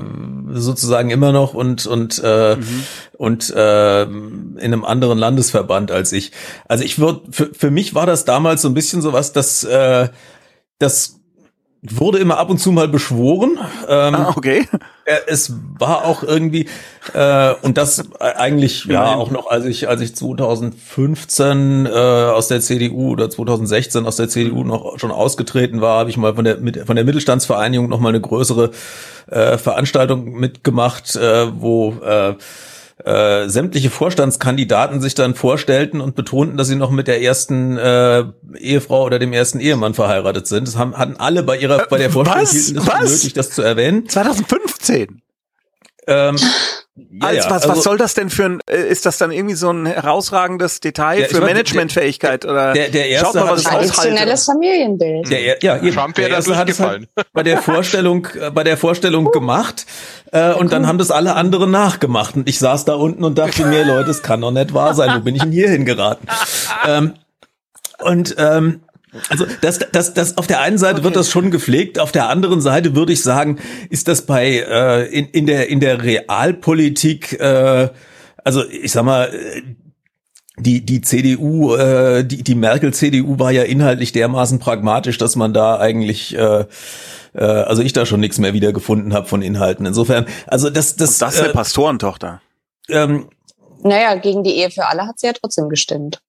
sozusagen 0.53 1.11
immer 1.11 1.31
noch 1.31 1.53
und 1.53 1.85
und 1.85 2.19
äh, 2.23 2.55
mhm. 2.55 2.83
und 3.17 3.49
äh, 3.51 4.03
in 4.03 4.59
einem 4.59 4.83
anderen 4.83 5.19
Landesverband 5.19 5.91
als 5.91 6.11
ich. 6.11 6.31
Also 6.67 6.83
ich 6.83 6.97
würde, 6.97 7.21
für, 7.29 7.53
für 7.53 7.69
mich 7.69 7.93
war 7.93 8.07
das 8.07 8.25
damals 8.25 8.63
so 8.63 8.67
ein 8.67 8.73
bisschen 8.73 9.03
so 9.03 9.13
was, 9.13 9.31
dass 9.31 9.63
äh, 9.63 10.09
das 10.79 11.14
wurde 11.89 12.19
immer 12.19 12.37
ab 12.37 12.49
und 12.49 12.57
zu 12.57 12.71
mal 12.71 12.87
beschworen. 12.87 13.59
Ähm, 13.87 14.15
ah, 14.15 14.33
okay. 14.35 14.67
Es 15.27 15.53
war 15.77 16.05
auch 16.05 16.23
irgendwie 16.23 16.67
äh, 17.13 17.53
und 17.61 17.77
das 17.77 18.03
eigentlich 18.19 18.85
ja 18.85 19.13
auch 19.15 19.29
noch, 19.29 19.51
als 19.51 19.65
ich 19.65 19.87
als 19.87 20.01
ich 20.01 20.15
2015 20.15 21.85
äh, 21.85 21.89
aus 21.89 22.47
der 22.47 22.61
CDU 22.61 23.11
oder 23.11 23.29
2016 23.29 24.05
aus 24.05 24.15
der 24.15 24.29
CDU 24.29 24.63
noch 24.63 24.97
schon 24.97 25.11
ausgetreten 25.11 25.81
war, 25.81 25.99
habe 25.99 26.09
ich 26.09 26.17
mal 26.17 26.33
von 26.35 26.45
der 26.45 26.57
mit, 26.57 26.85
von 26.85 26.95
der 26.95 27.05
Mittelstandsvereinigung 27.05 27.87
noch 27.87 27.99
mal 27.99 28.09
eine 28.09 28.21
größere 28.21 28.71
äh, 29.27 29.57
Veranstaltung 29.57 30.39
mitgemacht, 30.39 31.15
äh, 31.15 31.47
wo 31.59 31.93
äh, 32.03 32.33
äh, 33.05 33.47
sämtliche 33.47 33.89
Vorstandskandidaten 33.89 34.99
sich 34.99 35.13
dann 35.15 35.35
vorstellten 35.35 36.01
und 36.01 36.15
betonten, 36.15 36.57
dass 36.57 36.67
sie 36.67 36.75
noch 36.75 36.91
mit 36.91 37.07
der 37.07 37.21
ersten 37.21 37.77
äh, 37.77 38.25
Ehefrau 38.57 39.05
oder 39.05 39.19
dem 39.19 39.31
ersten 39.31 39.59
Ehemann 39.59 39.93
verheiratet 39.93 40.47
sind. 40.47 40.67
Das 40.67 40.77
haben, 40.77 40.97
hatten 40.97 41.15
alle 41.17 41.43
bei 41.43 41.57
ihrer 41.57 41.85
bei 41.87 41.97
der 41.97 42.09
Vorstellung 42.09 42.43
was? 42.43 42.51
hielten 42.51 42.77
es 42.77 43.11
nötig, 43.11 43.33
das 43.33 43.51
zu 43.51 43.61
erwähnen. 43.61 44.09
2015. 44.09 45.21
Ähm, 46.07 46.35
ja, 46.95 47.27
Als, 47.27 47.45
ja, 47.45 47.49
was, 47.51 47.63
also- 47.63 47.69
was 47.69 47.83
soll 47.83 47.97
das 47.97 48.13
denn 48.13 48.29
für 48.29 48.45
ein, 48.45 48.59
äh, 48.69 48.87
ist 48.87 49.05
das 49.05 49.17
dann 49.17 49.31
irgendwie 49.31 49.55
so 49.55 49.69
ein 49.71 49.85
herausragendes 49.85 50.79
Detail 50.79 51.21
Ja, 51.21 51.27
für 51.27 51.41
Managementfähigkeit 51.41 52.45
oder 52.45 52.73
der- 52.73 52.89
der 52.89 53.09
erste 53.09 53.25
schaut 53.25 53.35
mal, 53.35 53.51
was 53.53 53.65
aushalte. 53.65 53.87
Traditionelles 53.93 54.45
Familienbild. 54.45 55.29
Der, 55.29 55.61
ja, 55.63 55.77
eben. 55.77 55.93
Trump 55.95 56.17
wäre 56.17 56.29
Der 56.29 56.29
da 56.29 56.35
erste 56.37 56.55
hat 56.57 56.69
es 56.69 56.77
durchgefallen. 56.77 57.07
halt 57.17 57.27
bei 57.33 57.43
der 57.43 57.61
Vorstellung, 57.61 58.27
äh, 58.39 58.51
bei 58.51 58.63
der 58.63 58.77
Vorstellung 58.77 59.31
gemacht 59.31 59.85
äh, 60.31 60.53
und 60.53 60.71
dann 60.71 60.87
haben 60.87 60.97
das 60.97 61.11
alle 61.11 61.35
anderen 61.35 61.71
nachgemacht 61.71 62.35
und 62.35 62.47
ich 62.47 62.59
saß 62.59 62.85
da 62.85 62.93
unten 62.95 63.23
und 63.23 63.37
dachte 63.37 63.65
mir, 63.65 63.83
Leute, 63.85 64.11
es 64.11 64.21
kann 64.21 64.41
doch 64.41 64.51
nicht 64.51 64.73
wahr 64.73 64.93
sein, 64.93 65.15
wo 65.17 65.19
bin 65.23 65.35
ich 65.35 65.41
denn 65.41 65.51
hier 65.51 65.69
hingeraten? 65.69 66.27
ähm, 66.87 67.13
und 68.01 68.35
ähm, 68.37 68.81
also 69.29 69.45
das, 69.61 69.79
das, 69.91 70.13
das 70.13 70.37
auf 70.37 70.47
der 70.47 70.61
einen 70.61 70.77
Seite 70.77 71.03
wird 71.03 71.15
das 71.15 71.29
schon 71.29 71.51
gepflegt, 71.51 71.99
auf 71.99 72.11
der 72.11 72.29
anderen 72.29 72.61
Seite 72.61 72.95
würde 72.95 73.13
ich 73.13 73.23
sagen, 73.23 73.59
ist 73.89 74.07
das 74.07 74.23
bei 74.23 74.65
äh, 74.67 75.05
in, 75.05 75.27
in 75.27 75.45
der 75.45 75.69
in 75.69 75.79
der 75.79 76.03
Realpolitik, 76.03 77.39
äh, 77.39 77.89
also 78.43 78.63
ich 78.67 78.91
sag 78.91 79.03
mal, 79.03 79.33
äh, 79.33 79.61
die 80.57 80.85
die 80.85 81.01
CDU, 81.01 81.75
äh, 81.75 82.23
die 82.23 82.43
die 82.43 82.55
Merkel 82.55 82.93
CDU 82.93 83.39
war 83.39 83.51
ja 83.51 83.63
inhaltlich 83.63 84.11
dermaßen 84.11 84.59
pragmatisch, 84.59 85.17
dass 85.17 85.35
man 85.35 85.53
da 85.53 85.79
eigentlich 85.79 86.37
äh, 86.37 86.65
äh, 87.35 87.43
also 87.43 87.81
ich 87.81 87.93
da 87.93 88.05
schon 88.05 88.19
nichts 88.19 88.37
mehr 88.37 88.53
wiedergefunden 88.53 89.13
habe 89.13 89.27
von 89.27 89.41
Inhalten. 89.41 89.85
Insofern, 89.85 90.25
also 90.47 90.69
das 90.69 90.95
das, 90.95 91.13
Und 91.13 91.21
das 91.21 91.35
ist 91.35 91.39
eine 91.41 91.49
äh, 91.49 91.53
Pastorentochter. 91.53 92.41
ähm, 92.89 93.29
Naja, 93.83 94.15
gegen 94.15 94.43
die 94.43 94.55
Ehe 94.55 94.71
für 94.71 94.85
alle 94.85 95.07
hat 95.07 95.19
sie 95.19 95.27
ja 95.27 95.33
trotzdem 95.33 95.69
gestimmt. 95.69 96.21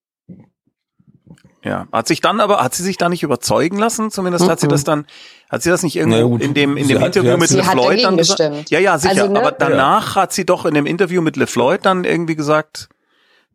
Ja, 1.66 1.88
hat 1.90 2.06
sich 2.06 2.20
dann 2.20 2.38
aber, 2.40 2.62
hat 2.62 2.74
sie 2.74 2.84
sich 2.84 2.96
da 2.96 3.08
nicht 3.08 3.22
überzeugen 3.24 3.78
lassen? 3.78 4.10
Zumindest 4.12 4.48
hat 4.48 4.60
sie 4.60 4.66
Mhm. 4.66 4.70
das 4.70 4.84
dann, 4.84 5.04
hat 5.50 5.62
sie 5.62 5.70
das 5.70 5.82
nicht 5.82 5.96
irgendwo 5.96 6.36
ja, 6.36 6.44
in 6.44 6.54
dem, 6.54 6.76
in 6.76 6.84
Sie 6.86 6.92
dem 6.92 7.00
hat- 7.02 7.08
Interview 7.16 7.28
sie 7.28 7.32
hat- 7.32 7.40
mit 7.40 7.48
sie 7.48 7.56
LeFloid 7.56 8.04
dann 8.04 8.16
gesagt? 8.16 8.38
gestimmt. 8.38 8.70
Ja, 8.70 8.78
ja, 8.78 8.98
sicher. 8.98 9.22
Also, 9.22 9.32
ne? 9.32 9.40
aber 9.40 9.50
danach 9.52 10.14
hat 10.14 10.32
sie 10.32 10.46
doch 10.46 10.64
in 10.64 10.74
dem 10.74 10.86
Interview 10.86 11.22
mit 11.22 11.36
LeFloid 11.36 11.84
dann 11.84 12.04
irgendwie 12.04 12.36
gesagt, 12.36 12.88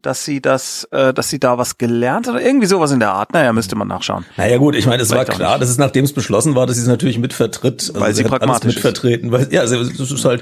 dass 0.01 0.25
sie 0.25 0.41
das, 0.41 0.85
äh, 0.91 1.13
dass 1.13 1.29
sie 1.29 1.39
da 1.39 1.59
was 1.59 1.77
gelernt 1.77 2.25
hat 2.27 2.33
oder 2.33 2.43
irgendwie 2.43 2.65
sowas 2.65 2.91
in 2.91 2.99
der 2.99 3.11
Art. 3.13 3.33
Naja, 3.33 3.53
müsste 3.53 3.75
man 3.75 3.87
nachschauen. 3.87 4.25
Naja 4.35 4.57
gut, 4.57 4.75
ich 4.75 4.87
meine, 4.87 5.03
es 5.03 5.09
war 5.11 5.17
Vielleicht 5.17 5.31
auch 5.33 5.35
klar, 5.35 5.59
dass 5.59 5.69
es 5.69 5.77
nachdem 5.77 6.05
es 6.05 6.11
beschlossen 6.11 6.55
war, 6.55 6.65
dass 6.65 6.77
sie 6.77 6.81
es 6.81 6.87
natürlich 6.87 7.19
mitvertritt. 7.19 7.81
Also 7.89 7.99
Weil 8.01 8.15
sie 8.15 8.23
alles 8.25 8.31
pragmatisch 8.39 8.73
mitvertreten, 8.75 9.31
weil 9.31 9.47
ja, 9.53 9.61
also 9.61 9.83
das 9.83 10.11
ist 10.11 10.25
halt 10.25 10.41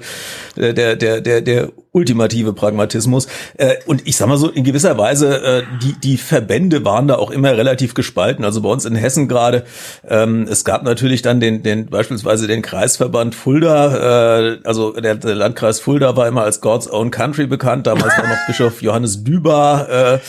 der 0.56 0.72
der 0.72 0.96
der 0.96 1.20
der, 1.20 1.42
der 1.42 1.72
ultimative 1.92 2.54
Pragmatismus. 2.54 3.28
Äh, 3.58 3.76
Und 3.86 4.08
ich 4.08 4.16
sag 4.18 4.28
mal 4.28 4.38
so, 4.38 4.50
in 4.50 4.64
gewisser 4.64 4.98
Weise, 4.98 5.42
äh, 5.44 5.64
die 5.82 5.94
die 5.94 6.18
Verbände 6.18 6.86
waren 6.86 7.08
da 7.08 7.16
auch 7.16 7.32
immer 7.32 7.56
relativ 7.58 7.94
gespalten. 7.94 8.46
Also 8.46 8.62
bei 8.62 8.70
uns 8.70 8.86
in 8.86 8.96
Hessen 8.96 9.28
gerade, 9.28 9.64
ähm, 10.08 10.48
es 10.50 10.64
gab 10.64 10.84
natürlich 10.84 11.22
dann 11.22 11.40
den 11.40 11.64
den 11.64 11.88
beispielsweise 11.88 12.48
den 12.48 12.62
Kreisverband 12.62 13.34
Fulda, 13.36 14.50
äh, 14.54 14.60
also 14.64 14.92
der, 14.94 15.16
der 15.16 15.36
Landkreis 15.36 15.80
Fulda 15.80 16.16
war 16.16 16.28
immer 16.28 16.44
als 16.44 16.62
God's 16.62 16.90
Own 16.92 17.12
Country 17.12 17.48
bekannt. 17.48 17.88
Damals 17.88 18.18
war 18.18 18.28
noch 18.28 18.48
Bischof 18.48 18.82
Johannes 18.82 19.24
Düber. 19.24 20.20
Äh, 20.22 20.26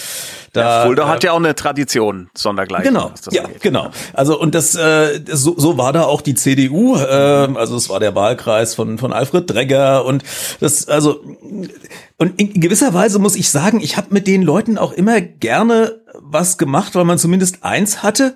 da, 0.53 0.85
Fulda 0.85 1.05
äh, 1.05 1.07
hat 1.07 1.25
ja 1.25 1.33
auch 1.33 1.37
eine 1.37 1.55
Tradition, 1.55 2.29
sondergleichen. 2.35 2.93
Genau, 2.93 3.13
ja, 3.31 3.45
angeht. 3.45 3.61
genau. 3.61 3.91
Also 4.15 4.41
und 4.41 4.55
das 4.55 4.75
äh, 4.75 5.21
so, 5.31 5.55
so 5.57 5.79
war 5.79 5.93
da 5.93 6.05
auch 6.05 6.21
die 6.21 6.35
CDU. 6.35 6.97
Äh, 6.97 7.05
also 7.05 7.77
es 7.77 7.89
war 7.89 8.01
der 8.01 8.15
Wahlkreis 8.15 8.75
von 8.75 8.99
von 8.99 9.13
Alfred 9.13 9.49
Dregger 9.49 10.05
und 10.05 10.25
das 10.61 10.89
also 10.89 11.23
und 12.17 12.41
in 12.41 12.61
gewisser 12.61 12.93
Weise 12.95 13.19
muss 13.19 13.37
ich 13.37 13.51
sagen, 13.51 13.81
ich 13.81 13.97
habe 13.97 14.09
mit 14.11 14.27
den 14.27 14.43
Leuten 14.43 14.77
auch 14.77 14.93
immer 14.93 15.21
gerne 15.21 16.01
was 16.15 16.59
gemacht, 16.59 16.95
weil 16.95 17.05
man 17.05 17.19
zumindest 17.19 17.63
eins 17.63 18.03
hatte, 18.03 18.35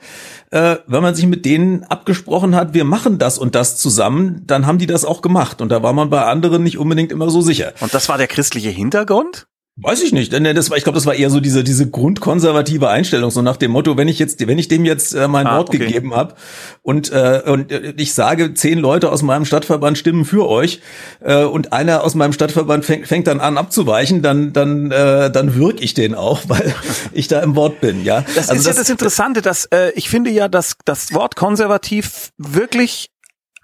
äh, 0.50 0.76
wenn 0.86 1.02
man 1.02 1.14
sich 1.14 1.26
mit 1.26 1.44
denen 1.44 1.84
abgesprochen 1.84 2.54
hat, 2.54 2.74
wir 2.74 2.84
machen 2.84 3.18
das 3.18 3.38
und 3.38 3.54
das 3.54 3.76
zusammen, 3.76 4.42
dann 4.46 4.66
haben 4.66 4.78
die 4.78 4.86
das 4.86 5.04
auch 5.04 5.20
gemacht 5.20 5.60
und 5.60 5.68
da 5.70 5.82
war 5.82 5.92
man 5.92 6.10
bei 6.10 6.24
anderen 6.24 6.62
nicht 6.62 6.78
unbedingt 6.78 7.12
immer 7.12 7.30
so 7.30 7.40
sicher. 7.40 7.72
Und 7.80 7.92
das 7.92 8.08
war 8.08 8.18
der 8.18 8.28
christliche 8.28 8.70
Hintergrund? 8.70 9.46
Weiß 9.76 10.02
ich 10.04 10.12
nicht, 10.12 10.32
denn 10.32 10.44
das 10.44 10.70
war, 10.70 10.76
ich 10.76 10.84
glaube, 10.84 10.94
das 10.94 11.04
war 11.04 11.14
eher 11.16 11.30
so 11.30 11.40
diese 11.40 11.64
diese 11.64 11.90
grundkonservative 11.90 12.88
Einstellung, 12.90 13.32
so 13.32 13.42
nach 13.42 13.56
dem 13.56 13.72
Motto, 13.72 13.96
wenn 13.96 14.06
ich 14.06 14.20
jetzt, 14.20 14.46
wenn 14.46 14.56
ich 14.56 14.68
dem 14.68 14.84
jetzt 14.84 15.14
äh, 15.14 15.26
mein 15.26 15.48
Ah, 15.48 15.56
Wort 15.58 15.70
okay. 15.70 15.78
gegeben 15.78 16.14
habe 16.14 16.36
und 16.82 17.10
äh, 17.10 17.42
und 17.44 17.72
äh, 17.72 17.92
ich 17.96 18.14
sage, 18.14 18.54
zehn 18.54 18.78
Leute 18.78 19.10
aus 19.10 19.22
meinem 19.22 19.44
Stadtverband 19.44 19.98
stimmen 19.98 20.24
für 20.24 20.48
euch 20.48 20.80
äh, 21.20 21.42
und 21.42 21.72
einer 21.72 22.04
aus 22.04 22.14
meinem 22.14 22.32
Stadtverband 22.32 22.84
fängt, 22.84 23.08
fängt 23.08 23.26
dann 23.26 23.40
an 23.40 23.58
abzuweichen, 23.58 24.22
dann 24.22 24.52
dann 24.52 24.92
äh, 24.92 25.28
dann 25.32 25.56
wirke 25.56 25.82
ich 25.82 25.92
den 25.92 26.14
auch, 26.14 26.42
weil 26.48 26.72
ich 27.12 27.26
da 27.26 27.40
im 27.40 27.56
Wort 27.56 27.80
bin, 27.80 28.04
ja. 28.04 28.24
Das 28.36 28.50
Also 28.50 28.60
ist 28.60 28.66
ja 28.76 28.80
das 28.80 28.90
Interessante, 28.90 29.42
dass 29.42 29.64
äh, 29.72 29.90
ich 29.96 30.08
finde 30.08 30.30
ja, 30.30 30.46
dass 30.46 30.74
das 30.84 31.12
Wort 31.14 31.34
konservativ 31.34 32.30
wirklich 32.38 33.08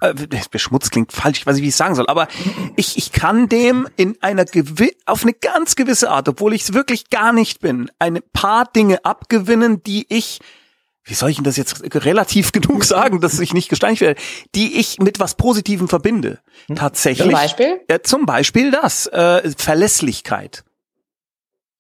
äh, 0.01 0.15
beschmutzt 0.51 0.91
klingt 0.93 1.13
falsch, 1.13 1.39
ich 1.41 1.47
weiß 1.47 1.55
nicht, 1.55 1.63
wie 1.63 1.69
ich 1.69 1.75
es 1.75 1.79
sagen 1.79 1.95
soll, 1.95 2.07
aber 2.09 2.29
ich, 2.77 2.97
ich 2.97 3.13
kann 3.13 3.49
dem 3.49 3.89
in 3.97 4.17
einer 4.23 4.45
gewi 4.45 4.97
auf 5.07 5.23
eine 5.23 5.33
ganz 5.35 5.77
gewisse 5.77 6.11
Art, 6.11 6.29
obwohl 6.29 6.55
ich 6.55 6.63
es 6.63 6.73
wirklich 6.75 7.11
gar 7.11 7.33
nicht 7.33 7.61
bin, 7.61 7.91
ein 7.99 8.21
paar 8.33 8.65
Dinge 8.67 9.05
abgewinnen, 9.05 9.83
die 9.83 10.07
ich 10.09 10.41
wie 11.05 11.15
soll 11.15 11.31
ich 11.31 11.37
denn 11.37 11.45
das 11.45 11.57
jetzt 11.57 11.83
relativ 12.05 12.53
genug 12.53 12.85
sagen, 12.85 13.21
dass 13.21 13.41
ich 13.41 13.55
nicht 13.55 13.69
gesteinigt 13.71 14.03
werde, 14.03 14.21
die 14.55 14.79
ich 14.79 14.99
mit 14.99 15.19
was 15.19 15.35
Positivem 15.35 15.89
verbinde. 15.89 16.41
Tatsächlich. 16.77 17.25
Zum 17.27 17.33
Beispiel? 17.33 17.81
Äh, 17.89 18.01
zum 18.03 18.27
Beispiel 18.27 18.71
das, 18.71 19.07
äh, 19.07 19.51
Verlässlichkeit. 19.57 20.63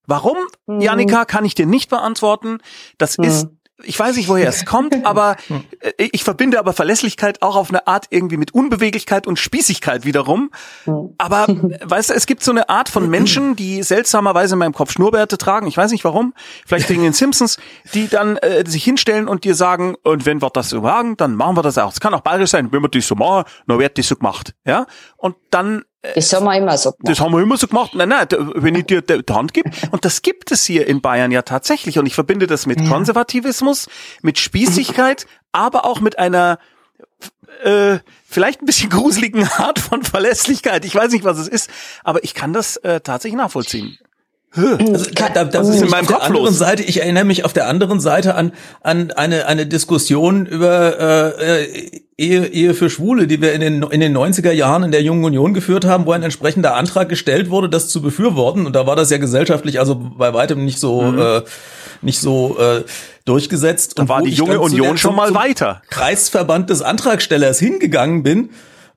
Warum, 0.06 0.36
Mhm. 0.66 0.80
Janika, 0.80 1.24
kann 1.26 1.44
ich 1.44 1.54
dir 1.54 1.66
nicht 1.66 1.90
beantworten. 1.90 2.58
Das 2.98 3.18
Mhm. 3.18 3.24
ist, 3.24 3.46
ich 3.82 3.98
weiß 3.98 4.16
nicht, 4.16 4.28
woher 4.28 4.48
es 4.48 4.64
kommt, 4.64 4.94
aber 5.04 5.36
äh, 5.80 6.08
ich 6.12 6.24
verbinde 6.24 6.58
aber 6.58 6.72
Verlässlichkeit 6.72 7.42
auch 7.42 7.56
auf 7.56 7.70
eine 7.70 7.86
Art 7.86 8.06
irgendwie 8.10 8.36
mit 8.36 8.52
Unbeweglichkeit 8.54 9.26
und 9.26 9.38
Spießigkeit 9.38 10.04
wiederum. 10.04 10.50
Aber 11.18 11.46
weißt 11.48 12.10
du, 12.10 12.14
es 12.14 12.26
gibt 12.26 12.42
so 12.42 12.50
eine 12.50 12.68
Art 12.68 12.88
von 12.88 13.08
Menschen, 13.08 13.56
die 13.56 13.82
seltsamerweise 13.82 14.54
in 14.54 14.58
meinem 14.58 14.74
Kopf 14.74 14.92
Schnurrbärte 14.92 15.38
tragen. 15.38 15.66
Ich 15.66 15.76
weiß 15.76 15.90
nicht 15.92 16.04
warum. 16.04 16.34
Vielleicht 16.66 16.88
wegen 16.88 17.02
den 17.02 17.12
Simpsons, 17.12 17.58
die 17.94 18.08
dann 18.08 18.36
äh, 18.38 18.64
sich 18.66 18.84
hinstellen 18.84 19.28
und 19.28 19.44
dir 19.44 19.54
sagen, 19.54 19.94
und 20.02 20.26
wenn 20.26 20.42
wir 20.42 20.50
das 20.50 20.70
so 20.70 20.80
machen, 20.80 21.16
dann 21.16 21.34
machen 21.34 21.56
wir 21.56 21.62
das 21.62 21.78
auch. 21.78 21.92
Es 21.92 22.00
kann 22.00 22.14
auch 22.14 22.20
bayerisch 22.20 22.50
sein, 22.50 22.72
wenn 22.72 22.82
wir 22.82 22.88
das 22.88 23.06
so 23.06 23.14
machen, 23.14 23.44
dann 23.66 23.78
wird 23.78 23.98
das 23.98 24.08
so 24.08 24.16
gemacht. 24.16 24.54
Ja? 24.64 24.86
Und 25.16 25.36
dann 25.50 25.84
Das 26.14 26.32
haben 26.32 26.44
wir 26.44 26.56
immer 26.56 26.78
so 26.78 26.92
gemacht. 26.92 27.10
das 27.10 27.20
haben 27.20 27.32
wir 27.32 27.42
immer 27.42 27.56
so 27.58 27.66
gemacht. 27.66 27.94
Nein, 27.94 28.08
nein, 28.08 28.26
wenn 28.30 28.74
ich 28.74 28.86
dir 28.86 29.02
die 29.02 29.22
Hand 29.30 29.52
gebe. 29.52 29.70
Und 29.90 30.04
das 30.04 30.22
gibt 30.22 30.50
es 30.50 30.64
hier 30.64 30.86
in 30.86 31.02
Bayern 31.02 31.30
ja 31.30 31.42
tatsächlich. 31.42 31.98
Und 31.98 32.06
ich 32.06 32.14
verbinde 32.14 32.46
das 32.46 32.66
mit 32.66 32.86
Konservativismus, 32.88 33.88
mit 34.22 34.38
Spießigkeit, 34.38 35.26
aber 35.52 35.84
auch 35.84 36.00
mit 36.00 36.18
einer 36.18 36.58
äh, 37.62 37.98
vielleicht 38.24 38.62
ein 38.62 38.66
bisschen 38.66 38.88
gruseligen 38.88 39.46
Art 39.58 39.78
von 39.78 40.02
Verlässlichkeit. 40.02 40.84
Ich 40.84 40.94
weiß 40.94 41.12
nicht, 41.12 41.24
was 41.24 41.38
es 41.38 41.48
ist, 41.48 41.70
aber 42.02 42.24
ich 42.24 42.34
kann 42.34 42.52
das 42.52 42.76
äh, 42.78 43.00
tatsächlich 43.00 43.36
nachvollziehen. 43.36 43.98
Also, 44.52 45.10
da, 45.14 45.28
da, 45.28 45.44
das 45.44 45.68
ist 45.68 45.74
ist 45.76 45.80
in 45.80 45.86
in 45.86 45.90
meinem 45.90 46.06
Kopf 46.06 46.28
los. 46.28 46.58
Seite, 46.58 46.82
ich 46.82 47.00
erinnere 47.00 47.24
mich 47.24 47.44
auf 47.44 47.52
der 47.52 47.68
anderen 47.68 48.00
Seite 48.00 48.34
an, 48.34 48.52
an 48.82 49.12
eine, 49.12 49.46
eine 49.46 49.66
Diskussion 49.66 50.46
über 50.46 50.98
äh, 51.38 51.62
äh, 51.62 52.00
Ehe, 52.18 52.46
Ehe 52.46 52.74
für 52.74 52.90
Schwule, 52.90 53.28
die 53.28 53.40
wir 53.40 53.52
in 53.52 53.60
den, 53.60 53.82
in 53.84 54.00
den 54.00 54.16
90er 54.16 54.50
Jahren 54.50 54.82
in 54.82 54.90
der 54.90 55.02
Jungen 55.02 55.24
Union 55.24 55.54
geführt 55.54 55.84
haben, 55.84 56.04
wo 56.04 56.12
ein 56.12 56.22
entsprechender 56.24 56.74
Antrag 56.74 57.08
gestellt 57.08 57.48
wurde, 57.48 57.68
das 57.68 57.88
zu 57.88 58.02
befürworten. 58.02 58.66
Und 58.66 58.74
da 58.74 58.86
war 58.86 58.96
das 58.96 59.10
ja 59.10 59.18
gesellschaftlich 59.18 59.78
also 59.78 59.94
bei 59.94 60.34
weitem 60.34 60.64
nicht 60.64 60.80
so, 60.80 61.14
äh, 61.16 61.42
nicht 62.02 62.20
so 62.20 62.58
äh, 62.58 62.82
durchgesetzt. 63.24 63.92
Mhm. 63.92 63.94
Da 63.94 64.02
Und 64.02 64.08
war 64.08 64.22
die 64.22 64.30
junge 64.30 64.60
Union 64.60 64.98
schon 64.98 65.14
mal 65.14 65.32
weiter. 65.32 65.80
Kreisverband 65.90 66.70
des 66.70 66.82
Antragstellers 66.82 67.60
hingegangen 67.60 68.24
bin 68.24 68.50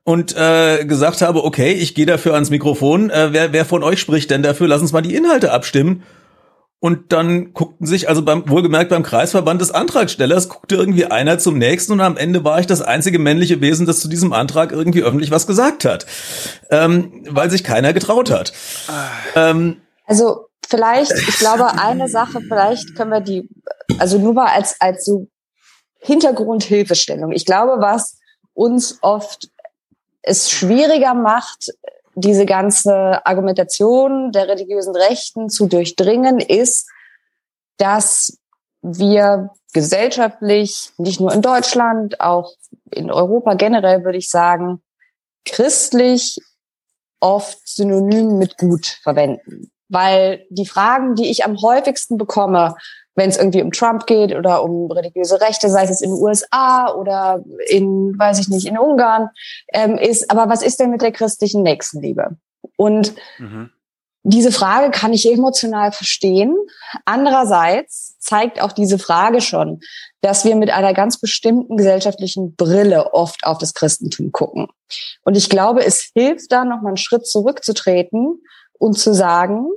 und 0.03 0.35
äh, 0.35 0.85
gesagt 0.85 1.21
habe, 1.21 1.43
okay, 1.43 1.71
ich 1.71 1.95
gehe 1.95 2.05
dafür 2.05 2.33
ans 2.33 2.49
Mikrofon. 2.49 3.09
Äh, 3.09 3.29
wer, 3.31 3.53
wer 3.53 3.65
von 3.65 3.83
euch 3.83 3.99
spricht 3.99 4.31
denn 4.31 4.43
dafür? 4.43 4.67
Lass 4.67 4.81
uns 4.81 4.91
mal 4.91 5.01
die 5.01 5.15
Inhalte 5.15 5.51
abstimmen. 5.51 6.03
Und 6.79 7.13
dann 7.13 7.53
guckten 7.53 7.87
sich, 7.87 8.09
also 8.09 8.23
beim, 8.23 8.49
wohlgemerkt 8.49 8.89
beim 8.89 9.03
Kreisverband 9.03 9.61
des 9.61 9.71
Antragstellers, 9.71 10.49
guckte 10.49 10.75
irgendwie 10.75 11.05
einer 11.05 11.39
zum 11.39 11.57
nächsten 11.57 11.93
und 11.93 12.01
am 12.01 12.17
Ende 12.17 12.43
war 12.43 12.59
ich 12.59 12.67
das 12.67 12.81
einzige 12.81 13.19
männliche 13.19 13.61
Wesen, 13.61 13.85
das 13.85 14.01
zu 14.01 14.09
diesem 14.09 14.33
Antrag 14.33 14.73
irgendwie 14.73 15.01
öffentlich 15.01 15.31
was 15.31 15.47
gesagt 15.47 15.85
hat. 15.85 16.05
Ähm, 16.69 17.23
weil 17.29 17.49
sich 17.49 17.63
keiner 17.63 17.93
getraut 17.93 18.29
hat. 18.29 18.51
Ähm, 19.35 19.77
Also 20.07 20.47
vielleicht, 20.67 21.13
ich 21.13 21.39
glaube, 21.39 21.79
eine 21.79 22.09
Sache, 22.09 22.41
vielleicht 22.41 22.95
können 22.95 23.11
wir 23.11 23.21
die, 23.21 23.47
also 23.97 24.17
nur 24.17 24.33
mal 24.33 24.47
als, 24.47 24.75
als 24.81 25.05
so 25.05 25.29
Hintergrundhilfestellung. 25.99 27.31
Ich 27.31 27.45
glaube, 27.45 27.77
was 27.79 28.17
uns 28.53 28.97
oft 29.01 29.47
es 30.23 30.49
schwieriger 30.49 31.13
macht, 31.13 31.69
diese 32.15 32.45
ganze 32.45 33.25
Argumentation 33.25 34.31
der 34.31 34.47
religiösen 34.47 34.95
Rechten 34.95 35.49
zu 35.49 35.67
durchdringen, 35.67 36.39
ist, 36.39 36.89
dass 37.77 38.37
wir 38.81 39.49
gesellschaftlich, 39.73 40.91
nicht 40.97 41.19
nur 41.19 41.33
in 41.33 41.41
Deutschland, 41.41 42.19
auch 42.19 42.53
in 42.91 43.11
Europa 43.11 43.55
generell, 43.55 44.03
würde 44.03 44.17
ich 44.17 44.29
sagen, 44.29 44.81
christlich 45.45 46.37
oft 47.19 47.57
synonym 47.67 48.37
mit 48.37 48.57
gut 48.57 48.85
verwenden. 49.01 49.71
Weil 49.89 50.45
die 50.49 50.65
Fragen, 50.65 51.15
die 51.15 51.29
ich 51.29 51.45
am 51.45 51.61
häufigsten 51.61 52.17
bekomme, 52.17 52.75
wenn 53.15 53.29
es 53.29 53.37
irgendwie 53.37 53.61
um 53.61 53.71
Trump 53.71 54.05
geht 54.05 54.33
oder 54.33 54.63
um 54.63 54.91
religiöse 54.91 55.39
Rechte, 55.39 55.69
sei 55.69 55.83
es 55.83 56.01
in 56.01 56.09
den 56.09 56.19
USA 56.19 56.93
oder 56.93 57.43
in, 57.67 58.17
weiß 58.17 58.39
ich 58.39 58.49
nicht, 58.49 58.65
in 58.65 58.77
Ungarn, 58.77 59.29
ähm, 59.73 59.97
ist, 59.97 60.31
aber 60.31 60.49
was 60.49 60.61
ist 60.61 60.79
denn 60.79 60.89
mit 60.89 61.01
der 61.01 61.11
christlichen 61.11 61.61
Nächstenliebe? 61.61 62.37
Und 62.75 63.13
mhm. 63.37 63.69
diese 64.23 64.51
Frage 64.51 64.89
kann 64.89 65.13
ich 65.13 65.31
emotional 65.31 65.91
verstehen. 65.91 66.55
Andererseits 67.05 68.17
zeigt 68.19 68.61
auch 68.61 68.71
diese 68.71 68.97
Frage 68.97 69.41
schon, 69.41 69.81
dass 70.21 70.45
wir 70.45 70.55
mit 70.55 70.71
einer 70.71 70.93
ganz 70.93 71.19
bestimmten 71.19 71.77
gesellschaftlichen 71.77 72.55
Brille 72.55 73.13
oft 73.13 73.45
auf 73.45 73.57
das 73.59 73.73
Christentum 73.73 74.31
gucken. 74.31 74.67
Und 75.23 75.37
ich 75.37 75.49
glaube, 75.49 75.85
es 75.85 76.11
hilft 76.15 76.51
da 76.51 76.65
noch 76.65 76.81
mal 76.81 76.89
einen 76.89 76.97
Schritt 76.97 77.27
zurückzutreten 77.27 78.41
und 78.79 78.97
zu 78.97 79.13
sagen, 79.13 79.67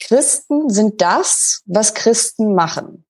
Christen 0.00 0.70
sind 0.70 1.00
das, 1.00 1.62
was 1.66 1.94
Christen 1.94 2.54
machen. 2.54 3.04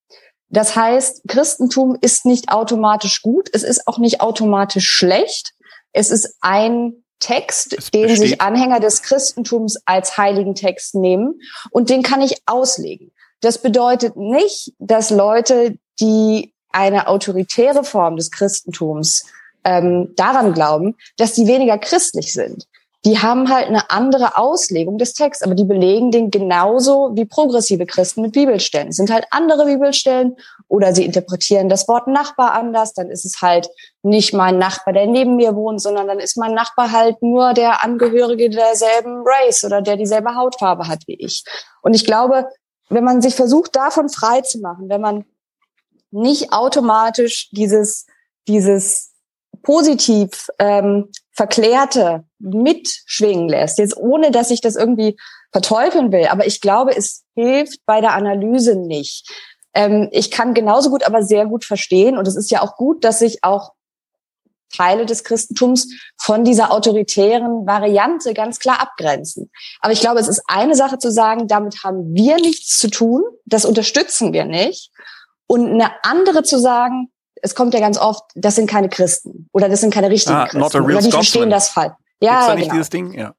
Das 0.51 0.77
heißt, 0.77 1.23
Christentum 1.29 1.97
ist 2.01 2.25
nicht 2.25 2.51
automatisch 2.51 3.23
gut, 3.23 3.51
es 3.53 3.63
ist 3.63 3.87
auch 3.87 3.99
nicht 3.99 4.21
automatisch 4.21 4.89
schlecht. 4.89 5.53
Es 5.93 6.11
ist 6.11 6.37
ein 6.41 7.05
Text, 7.21 7.75
es 7.77 7.91
den 7.91 8.17
sich 8.17 8.41
Anhänger 8.41 8.81
des 8.81 9.03
Christentums 9.03 9.77
als 9.85 10.17
heiligen 10.17 10.55
Text 10.55 10.95
nehmen 10.95 11.41
und 11.71 11.91
den 11.91 12.03
kann 12.03 12.23
ich 12.23 12.43
auslegen. 12.47 13.11
Das 13.41 13.61
bedeutet 13.61 14.17
nicht, 14.17 14.73
dass 14.79 15.11
Leute, 15.11 15.77
die 16.01 16.55
eine 16.71 17.09
autoritäre 17.09 17.85
Form 17.85 18.17
des 18.17 18.31
Christentums 18.31 19.25
ähm, 19.65 20.13
daran 20.17 20.55
glauben, 20.55 20.97
dass 21.17 21.35
sie 21.35 21.47
weniger 21.47 21.79
christlich 21.79 22.33
sind 22.33 22.67
die 23.05 23.19
haben 23.19 23.49
halt 23.49 23.69
eine 23.69 23.91
andere 23.91 24.37
Auslegung 24.37 24.99
des 24.99 25.15
Texts, 25.15 25.45
aber 25.45 25.55
die 25.55 25.65
belegen 25.65 26.11
den 26.11 26.31
genauso 26.31 27.11
wie 27.15 27.25
progressive 27.25 27.87
Christen 27.87 28.23
mit 28.23 28.33
Bibelstellen. 28.33 28.89
Es 28.89 28.97
sind 28.97 29.11
halt 29.11 29.25
andere 29.31 29.67
Bibelstellen 29.67 30.37
oder 30.67 30.93
sie 30.93 31.05
interpretieren 31.05 31.69
das 31.69 31.87
Wort 31.87 32.09
Nachbar 32.09 32.53
anders, 32.53 32.95
dann 32.95 33.09
ist 33.11 33.25
es 33.25 33.41
halt 33.41 33.69
nicht 34.03 34.35
mein 34.35 34.59
Nachbar, 34.59 34.95
der 34.95 35.07
neben 35.07 35.37
mir 35.37 35.55
wohnt, 35.55 35.81
sondern 35.81 36.09
dann 36.09 36.19
ist 36.19 36.37
mein 36.37 36.55
Nachbar 36.55 36.91
halt 36.91 37.23
nur 37.23 37.55
der 37.55 37.85
Angehörige 37.85 38.51
derselben 38.51 39.23
Race 39.25 39.65
oder 39.65 39.81
der 39.81 39.97
dieselbe 39.97 40.35
Hautfarbe 40.35 40.89
hat 40.89 41.03
wie 41.07 41.17
ich. 41.19 41.45
Und 41.83 41.95
ich 41.95 42.05
glaube, 42.05 42.49
wenn 42.89 43.05
man 43.05 43.23
sich 43.23 43.35
versucht, 43.37 43.77
davon 43.77 44.09
frei 44.09 44.41
zu 44.41 44.59
machen, 44.59 44.89
wenn 44.89 45.01
man 45.01 45.25
nicht 46.11 46.53
automatisch 46.53 47.51
dieses, 47.51 48.07
dieses 48.49 49.13
positiv 49.63 50.49
ähm, 50.59 51.11
Verklärte 51.33 52.25
mitschwingen 52.39 53.49
lässt, 53.49 53.79
jetzt 53.79 53.97
ohne 53.97 54.31
dass 54.31 54.51
ich 54.51 54.61
das 54.61 54.77
irgendwie 54.77 55.17
verteufeln 55.53 56.13
will, 56.13 56.27
aber 56.27 56.47
ich 56.47 56.61
glaube, 56.61 56.97
es 56.97 57.25
hilft 57.35 57.81
bei 57.87 58.01
der 58.01 58.15
Analyse 58.15 58.77
nicht. 58.77 59.31
Ähm, 59.75 60.09
ich 60.13 60.31
kann 60.31 60.55
genauso 60.55 60.91
gut, 60.91 61.05
aber 61.05 61.23
sehr 61.23 61.47
gut 61.47 61.65
verstehen, 61.65 62.19
und 62.19 62.27
es 62.27 62.37
ist 62.37 62.51
ja 62.51 62.63
auch 62.63 62.77
gut, 62.77 63.05
dass 63.05 63.21
sich 63.21 63.45
auch 63.45 63.73
Teile 64.75 65.07
des 65.07 65.25
Christentums 65.25 65.89
von 66.19 66.45
dieser 66.45 66.73
autoritären 66.73 67.67
Variante 67.67 68.35
ganz 68.35 68.59
klar 68.59 68.81
abgrenzen. 68.81 69.51
Aber 69.81 69.93
ich 69.93 70.01
glaube, 70.01 70.21
es 70.21 70.29
ist 70.29 70.43
eine 70.47 70.75
Sache 70.75 70.99
zu 70.99 71.11
sagen, 71.11 71.49
damit 71.49 71.83
haben 71.85 72.15
wir 72.15 72.37
nichts 72.37 72.79
zu 72.79 72.91
tun, 72.91 73.23
das 73.47 73.65
unterstützen 73.65 74.33
wir 74.33 74.45
nicht. 74.45 74.91
Und 75.47 75.67
eine 75.67 75.93
andere 76.03 76.43
zu 76.43 76.59
sagen, 76.59 77.11
es 77.43 77.55
kommt 77.55 77.75
ja 77.75 77.81
ganz 77.81 77.99
oft, 77.99 78.25
das 78.35 78.57
sind 78.57 78.69
keine 78.69 78.89
Christen 78.89 79.49
oder 79.53 79.69
das 79.69 79.81
sind 79.81 79.93
keine 79.93 80.11
richtigen 80.11 80.37
ah, 80.37 80.47
Christen 80.47 80.81
oder 80.83 81.01
die 81.01 81.11
verstehen 81.11 81.51
das 81.51 81.69
falsch. 81.69 81.93
Ja, 82.21 82.55
genau. 82.55 82.73
dieses 82.73 82.91
Ding? 82.91 83.13
Ja. 83.13 83.35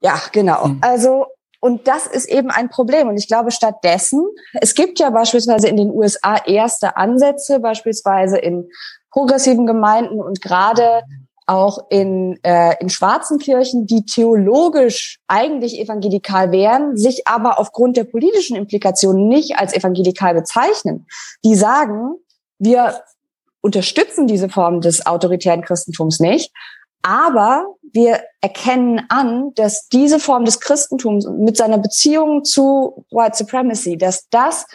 Ja, 0.00 0.20
genau. 0.32 0.68
Mhm. 0.68 0.78
Also 0.82 1.26
und 1.60 1.88
das 1.88 2.06
ist 2.06 2.28
eben 2.28 2.50
ein 2.50 2.68
Problem. 2.68 3.08
Und 3.08 3.16
ich 3.16 3.26
glaube, 3.26 3.50
stattdessen, 3.50 4.24
es 4.60 4.74
gibt 4.74 5.00
ja 5.00 5.10
beispielsweise 5.10 5.68
in 5.68 5.76
den 5.76 5.90
USA 5.90 6.36
erste 6.46 6.96
Ansätze, 6.96 7.58
beispielsweise 7.58 8.38
in 8.38 8.68
progressiven 9.10 9.66
Gemeinden 9.66 10.20
und 10.20 10.40
gerade 10.40 11.02
auch 11.46 11.86
in, 11.88 12.38
äh, 12.44 12.74
in 12.78 12.90
schwarzen 12.90 13.38
Kirchen, 13.38 13.86
die 13.86 14.04
theologisch 14.04 15.18
eigentlich 15.28 15.80
evangelikal 15.80 16.52
wären, 16.52 16.96
sich 16.96 17.26
aber 17.26 17.58
aufgrund 17.58 17.96
der 17.96 18.04
politischen 18.04 18.54
Implikationen 18.54 19.28
nicht 19.28 19.58
als 19.58 19.72
evangelikal 19.72 20.34
bezeichnen. 20.34 21.06
Die 21.44 21.54
sagen, 21.54 22.16
wir 22.58 23.00
unterstützen 23.60 24.26
diese 24.26 24.48
Form 24.48 24.80
des 24.80 25.06
autoritären 25.06 25.62
Christentums 25.62 26.20
nicht. 26.20 26.52
Aber 27.02 27.66
wir 27.92 28.20
erkennen 28.40 29.02
an, 29.08 29.52
dass 29.54 29.88
diese 29.88 30.18
Form 30.18 30.44
des 30.44 30.60
Christentums 30.60 31.26
mit 31.26 31.56
seiner 31.56 31.78
Beziehung 31.78 32.44
zu 32.44 33.04
White 33.10 33.36
Supremacy, 33.36 33.96
dass 33.96 34.28
das 34.30 34.66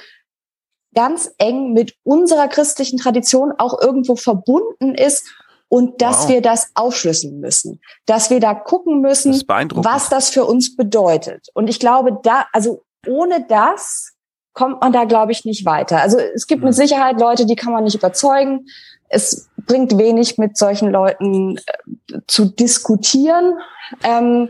ganz 0.95 1.31
eng 1.38 1.73
mit 1.73 1.95
unserer 2.03 2.47
christlichen 2.47 2.99
Tradition 2.99 3.51
auch 3.57 3.79
irgendwo 3.79 4.15
verbunden 4.15 4.95
ist 4.95 5.25
und 5.67 6.01
dass 6.01 6.23
wow. 6.23 6.29
wir 6.29 6.41
das 6.41 6.69
aufschlüsseln 6.75 7.39
müssen, 7.39 7.81
dass 8.05 8.29
wir 8.29 8.39
da 8.39 8.53
gucken 8.53 9.01
müssen, 9.01 9.31
das 9.31 9.47
was 9.47 10.09
das 10.09 10.29
für 10.29 10.45
uns 10.45 10.75
bedeutet. 10.75 11.47
Und 11.55 11.67
ich 11.67 11.79
glaube, 11.79 12.19
da, 12.21 12.45
also 12.53 12.84
ohne 13.07 13.45
das 13.47 14.12
kommt 14.54 14.82
man 14.82 14.91
da, 14.91 15.04
glaube 15.06 15.32
ich, 15.32 15.45
nicht 15.45 15.66
weiter. 15.66 16.01
Also 16.01 16.18
es 16.18 16.47
gibt 16.47 16.64
mit 16.64 16.72
mhm. 16.72 16.78
Sicherheit 16.78 17.20
Leute, 17.20 17.45
die 17.45 17.56
kann 17.56 17.74
man 17.74 17.84
nicht 17.84 17.95
überzeugen. 17.95 18.68
Es 19.10 19.49
bringt 19.58 19.97
wenig, 19.97 20.38
mit 20.38 20.58
solchen 20.58 20.91
Leuten 20.91 21.58
äh, 21.58 22.20
zu 22.28 22.45
diskutieren. 22.45 23.60
Ähm, 24.04 24.49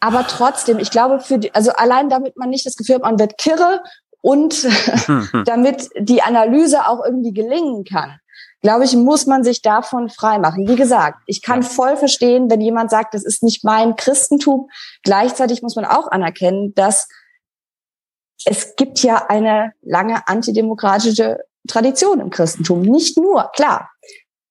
aber 0.00 0.26
trotzdem, 0.26 0.78
ich 0.78 0.90
glaube, 0.90 1.20
für 1.20 1.38
die, 1.38 1.54
also 1.54 1.72
allein 1.72 2.08
damit 2.08 2.36
man 2.36 2.50
nicht 2.50 2.66
das 2.66 2.76
Gefühl 2.76 2.96
hat, 2.96 3.02
man 3.02 3.18
wird 3.18 3.38
kirre 3.38 3.82
und 4.20 4.66
damit 5.46 5.88
die 5.98 6.22
Analyse 6.22 6.86
auch 6.86 7.04
irgendwie 7.04 7.32
gelingen 7.32 7.84
kann, 7.84 8.18
glaube 8.62 8.84
ich, 8.84 8.96
muss 8.96 9.26
man 9.26 9.44
sich 9.44 9.62
davon 9.62 10.08
freimachen. 10.08 10.68
Wie 10.68 10.76
gesagt, 10.76 11.18
ich 11.26 11.42
kann 11.42 11.62
voll 11.62 11.96
verstehen, 11.96 12.50
wenn 12.50 12.60
jemand 12.60 12.90
sagt, 12.90 13.14
das 13.14 13.24
ist 13.24 13.42
nicht 13.42 13.64
mein 13.64 13.96
Christentum. 13.96 14.70
Gleichzeitig 15.02 15.62
muss 15.62 15.76
man 15.76 15.84
auch 15.84 16.10
anerkennen, 16.10 16.72
dass 16.74 17.08
es 18.44 18.76
gibt 18.76 19.02
ja 19.02 19.26
eine 19.28 19.72
lange 19.82 20.26
antidemokratische 20.26 21.38
Tradition 21.68 22.20
im 22.20 22.30
Christentum. 22.30 22.82
Nicht 22.82 23.16
nur, 23.16 23.50
klar, 23.54 23.90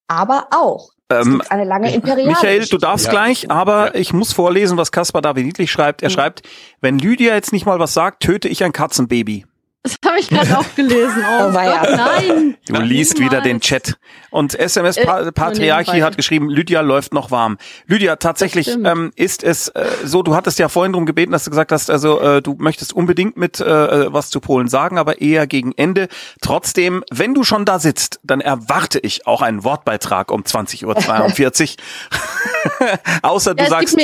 aber 0.08 0.48
auch. 0.52 0.92
Es 1.10 1.26
ähm, 1.26 1.40
gibt 1.40 1.52
eine 1.52 1.66
lange 1.66 1.94
imperiale 1.94 2.28
Michael, 2.28 2.66
du 2.68 2.78
darfst 2.78 3.08
ja. 3.08 3.12
gleich, 3.12 3.52
aber 3.52 3.88
ja. 3.88 3.96
ich 3.96 4.14
muss 4.14 4.34
vorlesen, 4.34 4.78
was 4.78 4.92
Caspar 4.92 5.22
David 5.22 5.46
Niedlich 5.46 5.72
schreibt. 5.72 6.02
Er 6.02 6.10
mhm. 6.10 6.14
schreibt, 6.14 6.44
wenn 6.80 7.00
Lydia 7.00 7.34
jetzt 7.34 7.52
nicht 7.52 7.66
mal 7.66 7.80
was 7.80 7.94
sagt, 7.94 8.24
töte 8.24 8.48
ich 8.48 8.64
ein 8.64 8.72
Katzenbaby. 8.72 9.46
Das 9.84 9.98
habe 10.06 10.20
ich 10.20 10.30
gerade 10.30 10.60
auch 10.60 10.76
gelesen. 10.76 11.24
Oh, 11.28 11.46
oh 11.48 11.52
Gott, 11.52 11.90
nein. 11.96 12.56
Du 12.68 12.80
liest 12.82 13.16
Niemals. 13.16 13.34
wieder 13.34 13.42
den 13.42 13.62
Chat. 13.62 13.98
Und 14.30 14.54
SMS 14.54 14.96
äh, 14.98 15.32
Patriarchi 15.32 16.02
hat 16.02 16.18
geschrieben, 16.18 16.50
Lydia 16.50 16.82
läuft 16.82 17.16
noch 17.16 17.32
warm. 17.32 17.58
Lydia, 17.88 18.18
tatsächlich 18.18 18.68
ähm, 18.68 19.12
ist 19.16 19.44
es 19.44 19.70
äh, 19.70 19.86
so, 20.04 20.22
du 20.22 20.36
hattest 20.36 20.60
ja 20.60 20.70
vorhin 20.70 20.94
drum 20.94 21.08
gebeten, 21.08 21.32
dass 21.32 21.46
du 21.46 21.50
gesagt 21.50 21.72
hast, 21.72 21.90
also 21.90 22.20
äh, 22.20 22.44
du 22.44 22.56
möchtest 22.60 22.94
unbedingt 22.94 23.38
mit 23.38 23.60
äh, 23.60 23.64
äh 23.64 24.14
was 24.14 24.30
zu 24.30 24.40
Polen 24.40 24.68
sagen, 24.68 25.00
aber 25.00 25.20
eher 25.20 25.48
gegen 25.48 25.72
Ende. 25.72 26.10
Trotzdem, 26.42 27.04
wenn 27.10 27.34
du 27.34 27.44
schon 27.44 27.66
da 27.66 27.80
sitzt, 27.80 28.20
dann 28.24 28.40
erwarte 28.40 29.00
ich 29.00 29.26
auch 29.26 29.42
einen 29.42 29.64
Wortbeitrag 29.64 30.32
um 30.32 30.44
20.42 30.44 31.78
Uhr. 31.78 33.00
Außer 33.24 33.56
du 33.56 33.64
ja, 33.64 33.70
sagst 33.70 33.98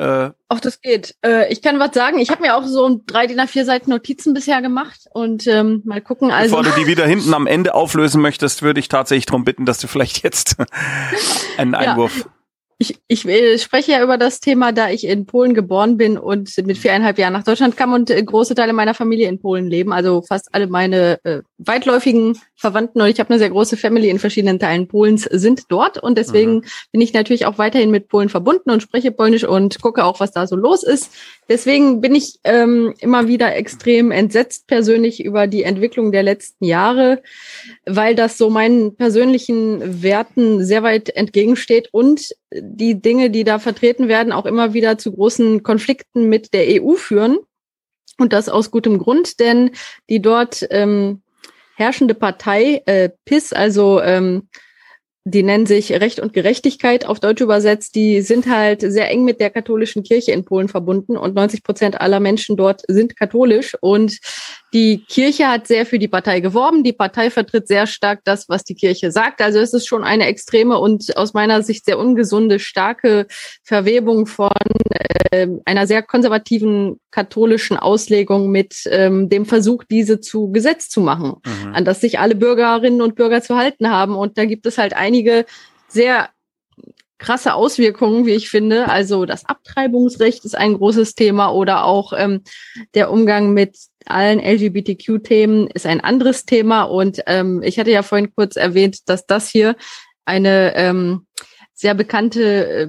äh, 0.00 0.30
Ach, 0.48 0.60
das 0.60 0.80
geht. 0.80 1.14
Äh, 1.22 1.52
ich 1.52 1.60
kann 1.60 1.78
was 1.78 1.92
sagen. 1.92 2.18
Ich 2.18 2.30
habe 2.30 2.40
mir 2.40 2.56
auch 2.56 2.64
so 2.64 3.02
drei 3.06 3.26
DIN 3.26 3.38
A4 3.38 3.64
Seiten 3.64 3.90
Notizen 3.90 4.32
bisher 4.32 4.62
gemacht 4.62 5.00
und 5.12 5.46
ähm, 5.46 5.82
mal 5.84 6.00
gucken. 6.00 6.30
Also 6.30 6.56
Bevor 6.56 6.72
du 6.72 6.80
die 6.80 6.86
wieder 6.86 7.06
hinten 7.06 7.34
am 7.34 7.46
Ende 7.46 7.74
auflösen 7.74 8.22
möchtest, 8.22 8.62
würde 8.62 8.80
ich 8.80 8.88
tatsächlich 8.88 9.26
darum 9.26 9.44
bitten, 9.44 9.66
dass 9.66 9.78
du 9.78 9.88
vielleicht 9.88 10.22
jetzt 10.22 10.56
einen 11.58 11.74
Einwurf. 11.74 12.16
Ja. 12.16 12.24
Ich, 12.82 12.98
ich 13.08 13.28
äh, 13.28 13.58
spreche 13.58 13.92
ja 13.92 14.02
über 14.02 14.16
das 14.16 14.40
Thema, 14.40 14.72
da 14.72 14.88
ich 14.88 15.06
in 15.06 15.26
Polen 15.26 15.52
geboren 15.52 15.98
bin 15.98 16.16
und 16.16 16.56
mit 16.64 16.78
viereinhalb 16.78 17.18
Jahren 17.18 17.34
nach 17.34 17.44
Deutschland 17.44 17.76
kam 17.76 17.92
und 17.92 18.08
äh, 18.08 18.22
große 18.22 18.54
Teile 18.54 18.72
meiner 18.72 18.94
Familie 18.94 19.28
in 19.28 19.38
Polen 19.38 19.66
leben. 19.66 19.92
Also 19.92 20.22
fast 20.22 20.48
alle 20.54 20.66
meine 20.66 21.22
äh, 21.24 21.42
weitläufigen 21.58 22.40
Verwandten 22.56 23.02
und 23.02 23.08
ich 23.08 23.20
habe 23.20 23.28
eine 23.28 23.38
sehr 23.38 23.50
große 23.50 23.76
Family 23.76 24.08
in 24.08 24.18
verschiedenen 24.18 24.58
Teilen 24.58 24.88
Polens 24.88 25.24
sind 25.24 25.64
dort 25.68 25.98
und 25.98 26.16
deswegen 26.16 26.56
mhm. 26.56 26.64
bin 26.92 27.02
ich 27.02 27.12
natürlich 27.12 27.44
auch 27.44 27.58
weiterhin 27.58 27.90
mit 27.90 28.08
Polen 28.08 28.30
verbunden 28.30 28.70
und 28.70 28.82
spreche 28.82 29.12
Polnisch 29.12 29.44
und 29.44 29.82
gucke 29.82 30.02
auch, 30.02 30.20
was 30.20 30.32
da 30.32 30.46
so 30.46 30.56
los 30.56 30.82
ist. 30.82 31.10
Deswegen 31.50 32.00
bin 32.00 32.14
ich 32.14 32.38
ähm, 32.44 32.94
immer 33.00 33.28
wieder 33.28 33.56
extrem 33.56 34.10
entsetzt 34.10 34.66
persönlich 34.68 35.22
über 35.22 35.46
die 35.46 35.64
Entwicklung 35.64 36.12
der 36.12 36.22
letzten 36.22 36.64
Jahre, 36.64 37.22
weil 37.84 38.14
das 38.14 38.38
so 38.38 38.48
meinen 38.48 38.94
persönlichen 38.96 40.02
Werten 40.02 40.64
sehr 40.64 40.82
weit 40.82 41.10
entgegensteht 41.10 41.88
und 41.92 42.34
die 42.72 43.00
Dinge, 43.00 43.30
die 43.30 43.44
da 43.44 43.58
vertreten 43.58 44.08
werden, 44.08 44.32
auch 44.32 44.46
immer 44.46 44.72
wieder 44.74 44.96
zu 44.96 45.12
großen 45.12 45.62
Konflikten 45.62 46.28
mit 46.28 46.54
der 46.54 46.82
EU 46.82 46.94
führen. 46.94 47.38
Und 48.18 48.32
das 48.32 48.48
aus 48.48 48.70
gutem 48.70 48.98
Grund, 48.98 49.40
denn 49.40 49.70
die 50.08 50.20
dort 50.20 50.66
ähm, 50.70 51.22
herrschende 51.76 52.14
Partei, 52.14 52.82
äh, 52.84 53.08
PIS, 53.24 53.52
also 53.52 54.00
ähm, 54.02 54.48
die 55.24 55.42
nennen 55.42 55.66
sich 55.66 55.92
Recht 55.92 56.20
und 56.20 56.32
Gerechtigkeit 56.32 57.04
auf 57.04 57.20
Deutsch 57.20 57.40
übersetzt, 57.40 57.94
die 57.94 58.20
sind 58.22 58.46
halt 58.48 58.80
sehr 58.80 59.10
eng 59.10 59.24
mit 59.24 59.40
der 59.40 59.50
katholischen 59.50 60.02
Kirche 60.02 60.32
in 60.32 60.44
Polen 60.44 60.68
verbunden 60.68 61.16
und 61.16 61.34
90 61.34 61.62
Prozent 61.62 62.00
aller 62.00 62.20
Menschen 62.20 62.56
dort 62.56 62.82
sind 62.88 63.16
katholisch 63.16 63.76
und 63.80 64.18
die 64.72 65.04
Kirche 65.08 65.48
hat 65.48 65.66
sehr 65.66 65.84
für 65.84 65.98
die 65.98 66.08
Partei 66.08 66.40
geworben. 66.40 66.84
Die 66.84 66.92
Partei 66.92 67.30
vertritt 67.30 67.66
sehr 67.66 67.86
stark 67.86 68.20
das, 68.24 68.48
was 68.48 68.64
die 68.64 68.74
Kirche 68.74 69.10
sagt. 69.10 69.40
Also 69.40 69.58
es 69.58 69.74
ist 69.74 69.86
schon 69.86 70.04
eine 70.04 70.26
extreme 70.26 70.78
und 70.78 71.16
aus 71.16 71.34
meiner 71.34 71.62
Sicht 71.62 71.84
sehr 71.84 71.98
ungesunde, 71.98 72.58
starke 72.58 73.26
Verwebung 73.64 74.26
von 74.26 74.50
äh, 75.30 75.48
einer 75.64 75.86
sehr 75.86 76.02
konservativen 76.02 77.00
katholischen 77.10 77.76
Auslegung 77.76 78.50
mit 78.50 78.82
ähm, 78.86 79.28
dem 79.28 79.44
Versuch, 79.46 79.84
diese 79.84 80.20
zu 80.20 80.50
Gesetz 80.52 80.88
zu 80.88 81.00
machen, 81.00 81.34
Mhm. 81.44 81.74
an 81.74 81.84
das 81.84 82.00
sich 82.00 82.18
alle 82.18 82.34
Bürgerinnen 82.34 83.02
und 83.02 83.14
Bürger 83.14 83.42
zu 83.42 83.56
halten 83.56 83.90
haben. 83.90 84.14
Und 84.14 84.38
da 84.38 84.44
gibt 84.44 84.66
es 84.66 84.78
halt 84.78 84.94
einige 84.94 85.46
sehr 85.88 86.30
krasse 87.18 87.54
Auswirkungen, 87.54 88.26
wie 88.26 88.32
ich 88.32 88.48
finde. 88.48 88.88
Also 88.88 89.26
das 89.26 89.44
Abtreibungsrecht 89.44 90.44
ist 90.44 90.56
ein 90.56 90.74
großes 90.74 91.14
Thema 91.14 91.50
oder 91.52 91.84
auch 91.84 92.12
ähm, 92.16 92.42
der 92.94 93.10
Umgang 93.10 93.52
mit 93.52 93.76
allen 94.06 94.40
LGBTQ-Themen 94.40 95.68
ist 95.68 95.86
ein 95.86 96.00
anderes 96.00 96.44
Thema. 96.44 96.84
Und 96.84 97.22
ähm, 97.26 97.62
ich 97.62 97.78
hatte 97.78 97.90
ja 97.90 98.02
vorhin 98.02 98.34
kurz 98.34 98.56
erwähnt, 98.56 99.08
dass 99.08 99.26
das 99.26 99.48
hier 99.48 99.76
eine 100.24 100.74
ähm, 100.76 101.26
sehr 101.74 101.94
bekannte 101.94 102.68
äh, 102.68 102.88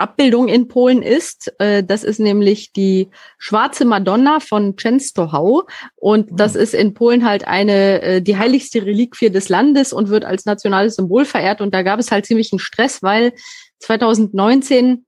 Abbildung 0.00 0.48
in 0.48 0.66
Polen 0.66 1.02
ist. 1.02 1.52
Äh, 1.58 1.84
das 1.84 2.04
ist 2.04 2.18
nämlich 2.18 2.72
die 2.72 3.08
schwarze 3.38 3.84
Madonna 3.84 4.40
von 4.40 4.76
Częstochow. 4.76 5.64
Und 5.96 6.30
das 6.32 6.56
ist 6.56 6.74
in 6.74 6.94
Polen 6.94 7.24
halt 7.24 7.46
eine, 7.46 8.02
äh, 8.02 8.22
die 8.22 8.36
heiligste 8.36 8.84
Reliquie 8.84 9.30
des 9.30 9.48
Landes 9.48 9.92
und 9.92 10.08
wird 10.08 10.24
als 10.24 10.46
nationales 10.46 10.96
Symbol 10.96 11.24
verehrt. 11.24 11.60
Und 11.60 11.74
da 11.74 11.82
gab 11.82 12.00
es 12.00 12.10
halt 12.10 12.26
ziemlichen 12.26 12.58
Stress, 12.58 13.02
weil 13.02 13.32
2019 13.80 15.04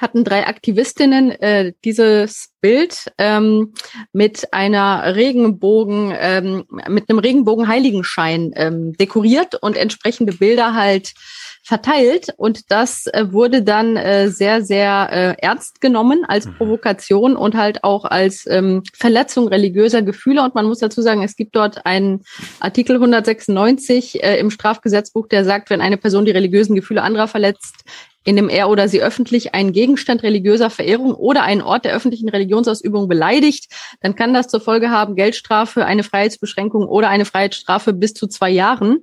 hatten 0.00 0.24
drei 0.24 0.46
Aktivistinnen 0.46 1.30
äh, 1.30 1.72
dieses 1.84 2.50
Bild 2.60 3.12
ähm, 3.18 3.74
mit 4.12 4.52
einer 4.52 5.14
Regenbogen, 5.14 6.14
ähm, 6.18 6.64
mit 6.88 7.08
einem 7.08 7.18
Regenbogen-Heiligenschein 7.18 8.52
ähm, 8.56 8.92
dekoriert 8.94 9.54
und 9.62 9.76
entsprechende 9.76 10.32
Bilder 10.32 10.74
halt 10.74 11.14
verteilt. 11.64 12.28
Und 12.36 12.70
das 12.70 13.06
äh, 13.06 13.32
wurde 13.32 13.62
dann 13.62 13.96
äh, 13.96 14.28
sehr, 14.28 14.62
sehr 14.62 15.08
äh, 15.10 15.42
ernst 15.42 15.80
genommen 15.80 16.24
als 16.26 16.46
Provokation 16.46 17.36
und 17.36 17.54
halt 17.54 17.84
auch 17.84 18.04
als 18.04 18.46
ähm, 18.46 18.82
Verletzung 18.92 19.48
religiöser 19.48 20.02
Gefühle. 20.02 20.42
Und 20.42 20.54
man 20.54 20.66
muss 20.66 20.78
dazu 20.78 21.02
sagen, 21.02 21.22
es 21.22 21.36
gibt 21.36 21.56
dort 21.56 21.86
einen 21.86 22.24
Artikel 22.60 22.96
196 22.96 24.22
äh, 24.22 24.38
im 24.38 24.50
Strafgesetzbuch, 24.50 25.26
der 25.28 25.44
sagt, 25.44 25.70
wenn 25.70 25.80
eine 25.80 25.96
Person 25.96 26.26
die 26.26 26.32
religiösen 26.32 26.76
Gefühle 26.76 27.02
anderer 27.02 27.28
verletzt, 27.28 27.84
indem 28.24 28.48
er 28.48 28.68
oder 28.68 28.88
sie 28.88 29.02
öffentlich 29.02 29.54
einen 29.54 29.72
Gegenstand 29.72 30.22
religiöser 30.22 30.70
Verehrung 30.70 31.14
oder 31.14 31.42
einen 31.42 31.62
Ort 31.62 31.84
der 31.84 31.94
öffentlichen 31.94 32.28
Religionsausübung 32.28 33.06
beleidigt, 33.06 33.72
dann 34.00 34.14
kann 34.14 34.34
das 34.34 34.48
zur 34.48 34.60
Folge 34.60 34.90
haben 34.90 35.14
Geldstrafe, 35.14 35.84
eine 35.84 36.02
Freiheitsbeschränkung 36.02 36.88
oder 36.88 37.08
eine 37.08 37.24
Freiheitsstrafe 37.24 37.92
bis 37.92 38.14
zu 38.14 38.26
zwei 38.26 38.50
Jahren. 38.50 38.98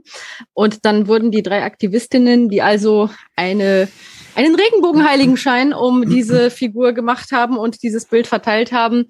Und 0.53 0.85
dann 0.85 1.07
wurden 1.07 1.31
die 1.31 1.43
drei 1.43 1.63
Aktivistinnen, 1.63 2.49
die 2.49 2.61
also 2.61 3.09
eine 3.35 3.87
einen 4.33 4.55
Regenbogenheiligenschein 4.55 5.73
um 5.73 6.07
diese 6.07 6.49
Figur 6.51 6.93
gemacht 6.93 7.31
haben 7.31 7.57
und 7.57 7.83
dieses 7.83 8.05
Bild 8.05 8.27
verteilt 8.27 8.71
haben, 8.71 9.07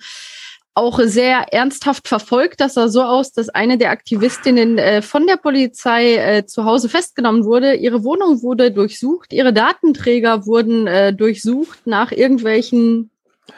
auch 0.73 0.99
sehr 1.03 1.53
ernsthaft 1.53 2.07
verfolgt. 2.07 2.61
Das 2.61 2.75
sah 2.75 2.87
so 2.87 3.03
aus, 3.03 3.33
dass 3.33 3.49
eine 3.49 3.77
der 3.77 3.91
Aktivistinnen 3.91 4.77
äh, 4.77 5.01
von 5.01 5.27
der 5.27 5.37
Polizei 5.37 6.15
äh, 6.15 6.45
zu 6.45 6.63
Hause 6.65 6.87
festgenommen 6.87 7.43
wurde. 7.45 7.73
Ihre 7.75 8.03
Wohnung 8.03 8.41
wurde 8.41 8.71
durchsucht, 8.71 9.33
ihre 9.33 9.51
Datenträger 9.53 10.45
wurden 10.45 10.87
äh, 10.87 11.13
durchsucht 11.13 11.85
nach 11.85 12.11
irgendwelchen 12.11 13.09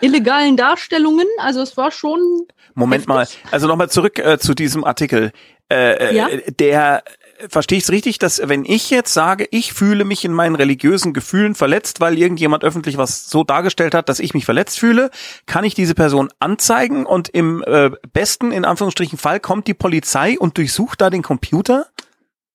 illegalen 0.01 0.57
Darstellungen. 0.57 1.27
Also 1.37 1.61
es 1.61 1.77
war 1.77 1.91
schon 1.91 2.19
Moment 2.73 3.07
mal, 3.07 3.27
also 3.51 3.67
nochmal 3.67 3.89
zurück 3.89 4.17
äh, 4.17 4.39
zu 4.39 4.55
diesem 4.55 4.83
Artikel. 4.83 5.31
Äh, 5.71 6.15
Ja? 6.15 6.27
äh, 6.29 6.51
Der 6.51 7.03
verstehe 7.49 7.77
ich 7.77 7.85
es 7.85 7.91
richtig, 7.91 8.19
dass 8.19 8.41
wenn 8.43 8.65
ich 8.65 8.89
jetzt 8.89 9.13
sage, 9.13 9.47
ich 9.51 9.73
fühle 9.73 10.05
mich 10.05 10.25
in 10.25 10.33
meinen 10.33 10.55
religiösen 10.55 11.13
Gefühlen 11.13 11.55
verletzt, 11.55 11.99
weil 11.99 12.17
irgendjemand 12.17 12.63
öffentlich 12.63 12.97
was 12.97 13.29
so 13.29 13.43
dargestellt 13.43 13.93
hat, 13.93 14.09
dass 14.09 14.19
ich 14.19 14.33
mich 14.33 14.45
verletzt 14.45 14.79
fühle, 14.79 15.09
kann 15.45 15.63
ich 15.63 15.73
diese 15.73 15.95
Person 15.95 16.29
anzeigen 16.39 17.05
und 17.05 17.29
im 17.29 17.63
äh, 17.65 17.91
besten 18.11 18.51
in 18.51 18.65
Anführungsstrichen 18.65 19.17
Fall 19.17 19.39
kommt 19.39 19.67
die 19.67 19.73
Polizei 19.73 20.37
und 20.39 20.57
durchsucht 20.57 21.01
da 21.01 21.09
den 21.09 21.21
Computer? 21.21 21.87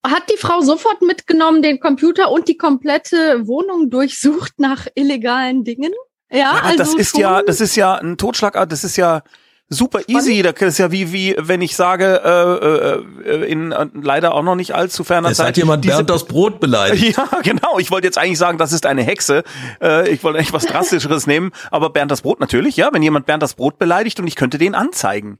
hat 0.07 0.31
die 0.31 0.39
Frau 0.39 0.61
sofort 0.61 1.03
mitgenommen, 1.03 1.61
den 1.61 1.81
Computer 1.81 2.31
und 2.31 2.49
die 2.49 2.57
komplette 2.57 3.47
Wohnung 3.47 3.91
durchsucht 3.91 4.59
nach 4.59 4.87
illegalen 4.95 5.65
Dingen. 5.65 5.93
Ja, 6.31 6.51
aber 6.51 6.65
also 6.65 6.79
das 6.79 6.95
ist 6.95 7.11
schon, 7.11 7.21
ja, 7.21 7.43
das 7.43 7.61
ist 7.61 7.75
ja 7.77 7.95
ein 7.95 8.17
Totschlag, 8.17 8.69
das 8.69 8.85
ist 8.85 8.97
ja 8.97 9.23
super 9.69 10.01
easy. 10.07 10.43
Das 10.43 10.61
ist 10.61 10.79
ja 10.79 10.91
wie, 10.91 11.13
wie, 11.13 11.35
wenn 11.39 11.61
ich 11.61 11.77
sage, 11.77 12.21
äh, 12.25 13.31
äh, 13.31 13.45
in 13.51 13.73
äh, 13.73 13.87
leider 13.95 14.35
auch 14.35 14.43
noch 14.43 14.55
nicht 14.55 14.75
allzu 14.75 15.05
ferner 15.05 15.31
Es 15.31 15.37
Zeit. 15.39 15.49
hat 15.49 15.57
jemand 15.57 15.85
diese- 15.85 15.97
Bernd 15.97 16.11
das 16.11 16.25
Brot 16.25 16.61
beleidigt. 16.61 17.17
Ja, 17.33 17.41
genau. 17.43 17.79
Ich 17.79 17.91
wollte 17.91 18.07
jetzt 18.07 18.19
eigentlich 18.19 18.39
sagen, 18.39 18.59
das 18.59 18.73
ist 18.73 18.87
eine 18.87 19.03
Hexe. 19.03 19.43
Äh, 19.83 20.09
ich 20.11 20.23
wollte 20.25 20.39
eigentlich 20.39 20.53
was 20.53 20.65
Drastischeres 20.67 21.27
nehmen. 21.27 21.53
Aber 21.71 21.91
Bernd 21.91 22.11
das 22.11 22.23
Brot 22.23 22.41
natürlich, 22.41 22.77
ja. 22.77 22.89
Wenn 22.93 23.03
jemand 23.03 23.27
Bernd 23.27 23.43
das 23.43 23.55
Brot 23.55 23.79
beleidigt 23.79 24.19
und 24.21 24.27
ich 24.27 24.37
könnte 24.37 24.59
den 24.59 24.75
anzeigen. 24.75 25.39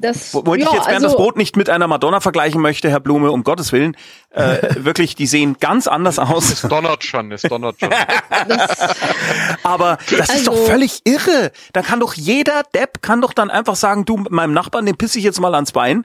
Das, 0.00 0.34
ich 0.34 0.34
ja, 0.34 0.54
jetzt 0.56 0.72
Bernd 0.72 0.86
also, 0.88 1.06
das 1.08 1.16
Brot 1.16 1.36
nicht 1.36 1.56
mit 1.56 1.68
einer 1.68 1.86
Madonna 1.86 2.20
vergleichen 2.20 2.60
möchte, 2.60 2.88
Herr 2.90 3.00
Blume, 3.00 3.30
um 3.30 3.44
Gottes 3.44 3.70
Willen. 3.70 3.96
Äh, 4.30 4.74
wirklich, 4.84 5.14
die 5.14 5.26
sehen 5.26 5.56
ganz 5.60 5.86
anders 5.86 6.18
aus. 6.18 6.50
Es 6.50 6.62
donnert 6.62 7.04
schon, 7.04 7.30
es 7.32 7.42
donnert 7.42 7.78
schon. 7.78 7.90
Aber 9.62 9.98
das 10.10 10.30
ist 10.30 10.46
doch 10.46 10.52
Also- 10.54 10.66
völlig 10.66 11.00
irre. 11.04 11.52
Da 11.72 11.82
kann 11.82 12.00
doch 12.00 12.14
jeder 12.14 12.62
Depp 12.74 13.02
kann 13.02 13.20
doch 13.20 13.32
dann 13.32 13.50
einfach 13.50 13.76
sagen, 13.76 14.04
du, 14.04 14.24
meinem 14.30 14.54
Nachbarn, 14.54 14.86
den 14.86 14.96
pisse 14.96 15.18
ich 15.18 15.24
jetzt 15.24 15.40
mal 15.40 15.54
ans 15.54 15.72
Bein. 15.72 16.04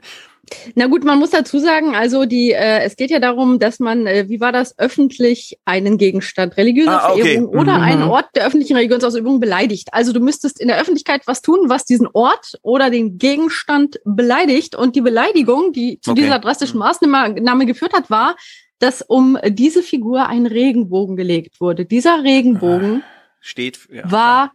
Na 0.74 0.86
gut, 0.86 1.04
man 1.04 1.18
muss 1.18 1.30
dazu 1.30 1.58
sagen, 1.58 1.94
also 1.94 2.24
die, 2.24 2.50
äh, 2.52 2.80
es 2.80 2.96
geht 2.96 3.10
ja 3.10 3.18
darum, 3.20 3.58
dass 3.58 3.78
man, 3.78 4.06
äh, 4.06 4.28
wie 4.28 4.40
war 4.40 4.52
das, 4.52 4.78
öffentlich 4.78 5.58
einen 5.64 5.96
Gegenstand 5.98 6.56
religiöser 6.56 7.02
Ah, 7.04 7.12
okay. 7.12 7.22
Verehrung 7.22 7.48
oder 7.48 7.78
Mhm. 7.78 7.82
einen 7.84 8.02
Ort 8.04 8.26
der 8.34 8.46
öffentlichen 8.46 8.76
Religionsausübung 8.76 9.40
beleidigt. 9.40 9.88
Also 9.92 10.12
du 10.12 10.20
müsstest 10.20 10.60
in 10.60 10.68
der 10.68 10.80
Öffentlichkeit 10.80 11.22
was 11.26 11.42
tun, 11.42 11.68
was 11.68 11.84
diesen 11.84 12.08
Ort 12.12 12.58
oder 12.62 12.90
den 12.90 13.18
Gegenstand 13.18 14.00
beleidigt. 14.04 14.74
Und 14.74 14.96
die 14.96 15.00
Beleidigung, 15.02 15.72
die 15.72 16.00
zu 16.00 16.12
Okay. 16.12 16.22
dieser 16.22 16.38
drastischen 16.38 16.78
Maßnahme 16.78 17.66
geführt 17.66 17.92
hat, 17.92 18.10
war, 18.10 18.36
dass 18.80 19.02
um 19.02 19.38
diese 19.46 19.82
Figur 19.82 20.26
ein 20.28 20.46
Regenbogen 20.46 21.16
gelegt 21.16 21.60
wurde. 21.60 21.84
Dieser 21.84 22.22
Regenbogen 22.24 23.02
Steht. 23.40 23.78
Ja. 23.92 24.10
war 24.10 24.52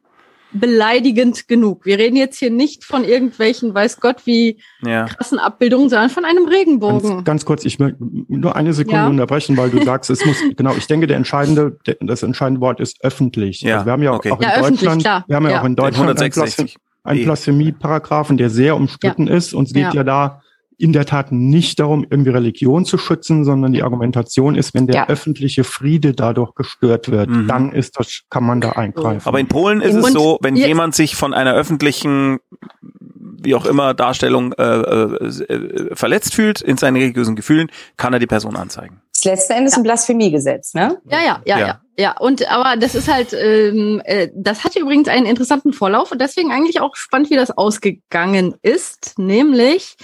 beleidigend 0.59 1.47
genug. 1.47 1.85
Wir 1.85 1.97
reden 1.97 2.15
jetzt 2.15 2.39
hier 2.39 2.49
nicht 2.51 2.83
von 2.83 3.03
irgendwelchen, 3.03 3.73
weiß 3.73 3.99
Gott, 3.99 4.25
wie 4.25 4.59
ja. 4.81 5.05
krassen 5.05 5.39
Abbildungen, 5.39 5.89
sondern 5.89 6.09
von 6.09 6.25
einem 6.25 6.45
Regenbogen. 6.47 7.09
Ganz, 7.09 7.23
ganz 7.25 7.45
kurz, 7.45 7.65
ich 7.65 7.79
möchte 7.79 7.97
nur 7.99 8.55
eine 8.55 8.73
Sekunde 8.73 8.99
Ja. 9.01 9.07
unterbrechen, 9.07 9.57
weil 9.57 9.69
du 9.69 9.83
sagst, 9.83 10.09
es 10.09 10.25
muss, 10.25 10.37
genau, 10.57 10.73
ich 10.77 10.87
denke, 10.87 11.07
der 11.07 11.17
entscheidende, 11.17 11.77
der, 11.85 11.97
das 12.01 12.23
entscheidende 12.23 12.61
Wort 12.61 12.79
ist 12.79 13.03
öffentlich. 13.03 13.61
Ja, 13.61 13.75
also 13.75 13.85
wir 13.85 13.93
haben 13.93 14.03
ja 14.03 14.13
okay. 14.13 14.31
auch 14.31 14.41
in 14.41 14.61
Deutschland, 14.61 15.01
klar. 15.01 15.25
wir 15.27 15.35
haben 15.35 15.45
ja, 15.45 15.51
Ja. 15.51 15.61
auch 15.61 15.65
in 15.65 15.75
Deutschland 15.75 16.09
einen, 16.09 16.17
166. 16.17 16.77
einen 17.03 17.19
E. 17.19 17.23
Blasphemie-Paragraphen, 17.25 18.37
der 18.37 18.49
sehr 18.49 18.75
umstritten 18.75 19.27
ist 19.27 19.53
und 19.53 19.67
es 19.67 19.73
geht 19.73 19.83
Ja. 19.83 19.93
ja 19.93 20.03
da 20.03 20.41
in 20.77 20.93
der 20.93 21.05
Tat 21.05 21.31
nicht 21.31 21.79
darum, 21.79 22.05
irgendwie 22.09 22.31
Religion 22.31 22.85
zu 22.85 22.97
schützen, 22.97 23.45
sondern 23.45 23.73
die 23.73 23.83
Argumentation 23.83 24.55
ist, 24.55 24.73
wenn 24.73 24.87
der 24.87 24.95
Ja. 24.95 25.07
öffentliche 25.07 25.63
Friede 25.63 26.13
dadurch 26.13 26.53
gestört 26.55 27.09
wird, 27.11 27.29
Mhm. 27.29 27.47
dann 27.47 27.71
ist 27.71 27.97
das, 27.99 28.21
kann 28.29 28.43
man 28.43 28.61
da 28.61 28.71
eingreifen. 28.71 29.27
Aber 29.27 29.39
in 29.39 29.47
Polen 29.47 29.81
ist 29.81 29.95
es 29.95 30.03
Und 30.03 30.11
so, 30.13 30.37
wenn 30.41 30.55
jemand 30.55 30.95
sich 30.95 31.15
von 31.15 31.33
einer 31.33 31.53
öffentlichen, 31.53 32.39
wie 32.81 33.55
auch 33.55 33.65
immer, 33.65 33.93
Darstellung 33.93 34.53
äh, 34.53 34.63
äh, 34.63 35.25
äh, 35.25 35.95
verletzt 35.95 36.33
fühlt 36.33 36.61
in 36.61 36.77
seinen 36.77 36.97
religiösen 36.97 37.35
Gefühlen, 37.35 37.69
kann 37.97 38.13
er 38.13 38.19
die 38.19 38.27
Person 38.27 38.55
anzeigen. 38.55 39.01
Das 39.13 39.23
letzte 39.23 39.53
Endes 39.53 39.75
ein 39.75 39.83
Blasphemiegesetz, 39.83 40.73
ne? 40.73 40.97
Ja, 41.09 41.19
ja, 41.19 41.41
ja, 41.45 41.57
Ja. 41.59 41.67
ja, 41.67 41.81
ja. 41.97 42.17
Und 42.19 42.47
aber 42.51 42.75
das 42.77 42.95
ist 42.95 43.11
halt, 43.11 43.33
ähm, 43.33 44.01
äh, 44.05 44.29
das 44.35 44.63
hatte 44.63 44.79
übrigens 44.79 45.07
einen 45.07 45.25
interessanten 45.25 45.73
Vorlauf 45.73 46.11
und 46.11 46.19
deswegen 46.19 46.51
eigentlich 46.51 46.81
auch 46.81 46.95
spannend, 46.95 47.29
wie 47.29 47.35
das 47.35 47.49
ausgegangen 47.51 48.55
ist. 48.61 49.13
Nämlich, 49.17 49.95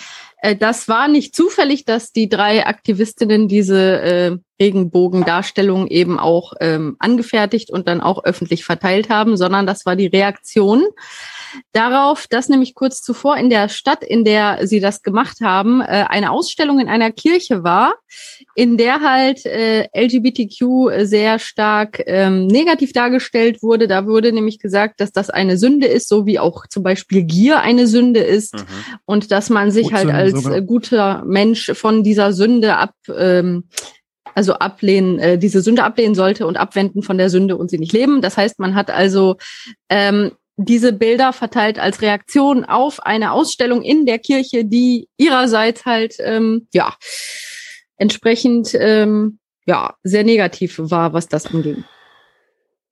das 0.60 0.88
war 0.88 1.08
nicht 1.08 1.36
zufällig, 1.36 1.86
dass 1.86 2.12
die 2.12 2.28
drei 2.28 2.66
Aktivistinnen 2.66 3.48
diese 3.48 4.02
äh, 4.02 4.38
Regenbogendarstellung 4.60 5.88
eben 5.88 6.20
auch 6.20 6.54
ähm, 6.60 6.96
angefertigt 7.00 7.72
und 7.72 7.88
dann 7.88 8.02
auch 8.02 8.24
öffentlich 8.24 8.66
verteilt 8.66 9.10
haben, 9.10 9.38
sondern 9.38 9.68
das 9.68 9.86
war 9.86 9.96
die 9.96 10.08
Reaktion 10.08 10.84
darauf, 11.72 12.28
dass 12.28 12.50
nämlich 12.50 12.76
kurz 12.76 13.02
zuvor 13.02 13.38
in 13.38 13.50
der 13.50 13.70
Stadt, 13.70 14.04
in 14.04 14.24
der 14.24 14.66
sie 14.68 14.80
das 14.80 15.02
gemacht 15.02 15.38
haben, 15.42 15.82
äh, 15.82 16.06
eine 16.10 16.32
Ausstellung 16.32 16.80
in 16.80 16.88
einer 16.88 17.12
Kirche 17.12 17.64
war, 17.64 17.96
in 18.56 18.78
der 18.78 19.02
halt 19.02 19.46
äh, 19.46 19.88
LGBTQ 19.96 21.06
sehr 21.06 21.40
stark 21.40 22.02
ähm, 22.06 22.48
negativ 22.48 22.94
dargestellt 22.94 23.62
wurde. 23.64 23.88
Da 23.88 24.06
wurde 24.06 24.32
nämlich 24.32 24.60
gesagt, 24.60 25.00
dass 25.00 25.12
das 25.12 25.30
eine 25.30 25.58
Sünde 25.58 25.88
ist, 25.88 26.08
so 26.10 26.26
wie 26.26 26.40
auch 26.40 26.68
zum 26.68 26.84
Beispiel 26.84 27.24
Gier 27.24 27.62
eine 27.62 27.88
Sünde 27.88 28.20
ist 28.20 28.54
Mhm. 28.56 28.66
und 29.06 29.32
dass 29.32 29.50
man 29.50 29.72
sich 29.72 29.94
halt 29.94 30.04
Todsünde 30.10 30.16
als 30.16 30.44
sogar. 30.44 30.58
äh, 30.58 30.62
guter 30.62 31.24
Mensch 31.26 31.72
von 31.74 32.04
dieser 32.04 32.34
Sünde 32.34 32.76
ab 32.78 32.94
ähm, 33.16 33.66
also 34.34 34.54
ablehnen, 34.54 35.20
äh, 35.20 35.38
diese 35.38 35.62
Sünde 35.62 35.84
ablehnen 35.84 36.16
sollte 36.16 36.48
und 36.48 36.56
abwenden 36.58 37.04
von 37.04 37.18
der 37.18 37.30
Sünde 37.30 37.58
und 37.58 37.70
sie 37.70 37.78
nicht 37.78 37.92
leben. 37.92 38.22
Das 38.22 38.38
heißt, 38.38 38.60
man 38.60 38.76
hat 38.76 38.90
also 38.90 39.36
ähm, 39.90 40.32
diese 40.66 40.94
Bilder 40.94 41.34
verteilt 41.34 41.80
als 41.80 42.02
Reaktion 42.02 42.66
auf 42.66 43.00
eine 43.06 43.32
Ausstellung 43.32 43.82
in 43.82 44.06
der 44.06 44.20
Kirche, 44.20 44.66
die 44.66 45.08
ihrerseits 45.18 45.86
halt 45.86 46.16
ähm, 46.20 46.68
ja 46.74 46.96
entsprechend 47.98 48.74
ähm, 48.74 49.40
ja 49.66 49.96
sehr 50.04 50.24
negativ 50.24 50.76
war, 50.78 51.14
was 51.14 51.28
das 51.28 51.48
anging. 51.48 51.84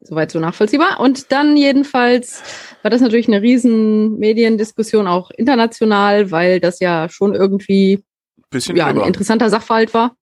Soweit 0.01 0.31
so 0.31 0.39
nachvollziehbar. 0.39 0.99
Und 0.99 1.31
dann 1.31 1.57
jedenfalls 1.57 2.41
war 2.83 2.91
das 2.91 3.01
natürlich 3.01 3.27
eine 3.27 3.41
riesen 3.41 4.17
Mediendiskussion 4.17 5.07
auch 5.07 5.29
international, 5.31 6.31
weil 6.31 6.61
das 6.61 6.79
ja 6.79 7.09
schon 7.09 7.35
irgendwie 7.35 8.03
Bisschen 8.49 8.77
ja, 8.77 8.87
ein 8.87 9.01
interessanter 9.01 9.49
Sachverhalt 9.49 9.93
war. 9.93 10.15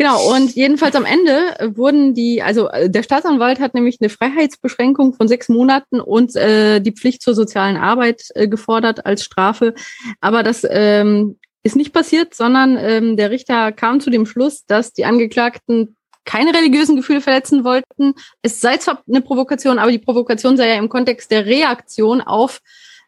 Genau, 0.00 0.34
und 0.34 0.54
jedenfalls 0.54 0.96
am 0.96 1.04
Ende 1.04 1.76
wurden 1.76 2.14
die, 2.14 2.40
also 2.40 2.70
äh, 2.70 2.88
der 2.88 3.02
Staatsanwalt 3.02 3.60
hat 3.60 3.74
nämlich 3.74 3.98
eine 4.00 4.08
Freiheitsbeschränkung 4.08 5.12
von 5.12 5.28
sechs 5.28 5.50
Monaten 5.50 6.00
und 6.00 6.34
äh, 6.36 6.80
die 6.80 6.92
Pflicht 6.92 7.20
zur 7.20 7.34
sozialen 7.34 7.76
Arbeit 7.76 8.22
äh, 8.34 8.48
gefordert 8.48 9.04
als 9.04 9.22
Strafe. 9.22 9.74
Aber 10.22 10.42
das 10.42 10.66
ähm, 10.66 11.38
ist 11.62 11.76
nicht 11.76 11.92
passiert, 11.92 12.32
sondern 12.32 12.78
ähm, 12.78 13.18
der 13.18 13.30
Richter 13.30 13.72
kam 13.72 14.00
zu 14.00 14.08
dem 14.08 14.24
Schluss, 14.24 14.64
dass 14.64 14.94
die 14.94 15.04
Angeklagten 15.04 15.96
keine 16.24 16.54
religiösen 16.54 16.96
Gefühle 16.96 17.20
verletzen 17.20 17.62
wollten. 17.62 18.14
Es 18.40 18.62
sei 18.62 18.78
zwar 18.78 19.02
eine 19.06 19.20
Provokation, 19.20 19.78
aber 19.78 19.92
die 19.92 19.98
Provokation 19.98 20.56
sei 20.56 20.70
ja 20.70 20.76
im 20.76 20.88
Kontext 20.88 21.30
der 21.30 21.44
Reaktion 21.44 22.22
auf 22.22 22.62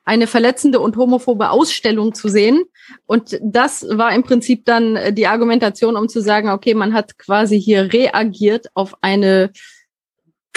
eine 0.05 0.27
verletzende 0.27 0.81
und 0.81 0.97
homophobe 0.97 1.51
Ausstellung 1.51 2.13
zu 2.15 2.29
sehen. 2.29 2.65
Und 3.07 3.39
das 3.43 3.87
war 3.89 4.13
im 4.15 4.23
Prinzip 4.25 4.65
dann 4.65 4.97
äh, 4.97 5.13
die 5.13 5.27
Argumentation, 5.29 5.97
um 5.97 6.09
zu 6.09 6.21
sagen, 6.21 6.49
okay, 6.51 6.75
man 6.75 6.93
hat 6.93 7.19
quasi 7.19 7.61
hier 7.61 7.93
reagiert 7.93 8.67
auf 8.75 8.95
eine 9.01 9.51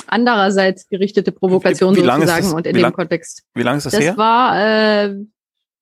andererseits 0.07 0.87
gerichtete 0.87 1.31
Provokation 1.31 1.95
Wie- 1.95 2.01
wie 2.01 2.05
sozusagen 2.05 2.43
das- 2.45 2.53
und 2.53 2.67
in 2.67 2.73
dem 2.75 2.81
lang- 2.83 2.93
Kontext. 2.93 3.43
Wie 3.53 3.63
lange 3.63 3.77
ist 3.77 3.85
das, 3.85 3.93
Das 3.93 4.01
her? 4.03 4.17
war 4.17 4.59
äh, 5.05 5.15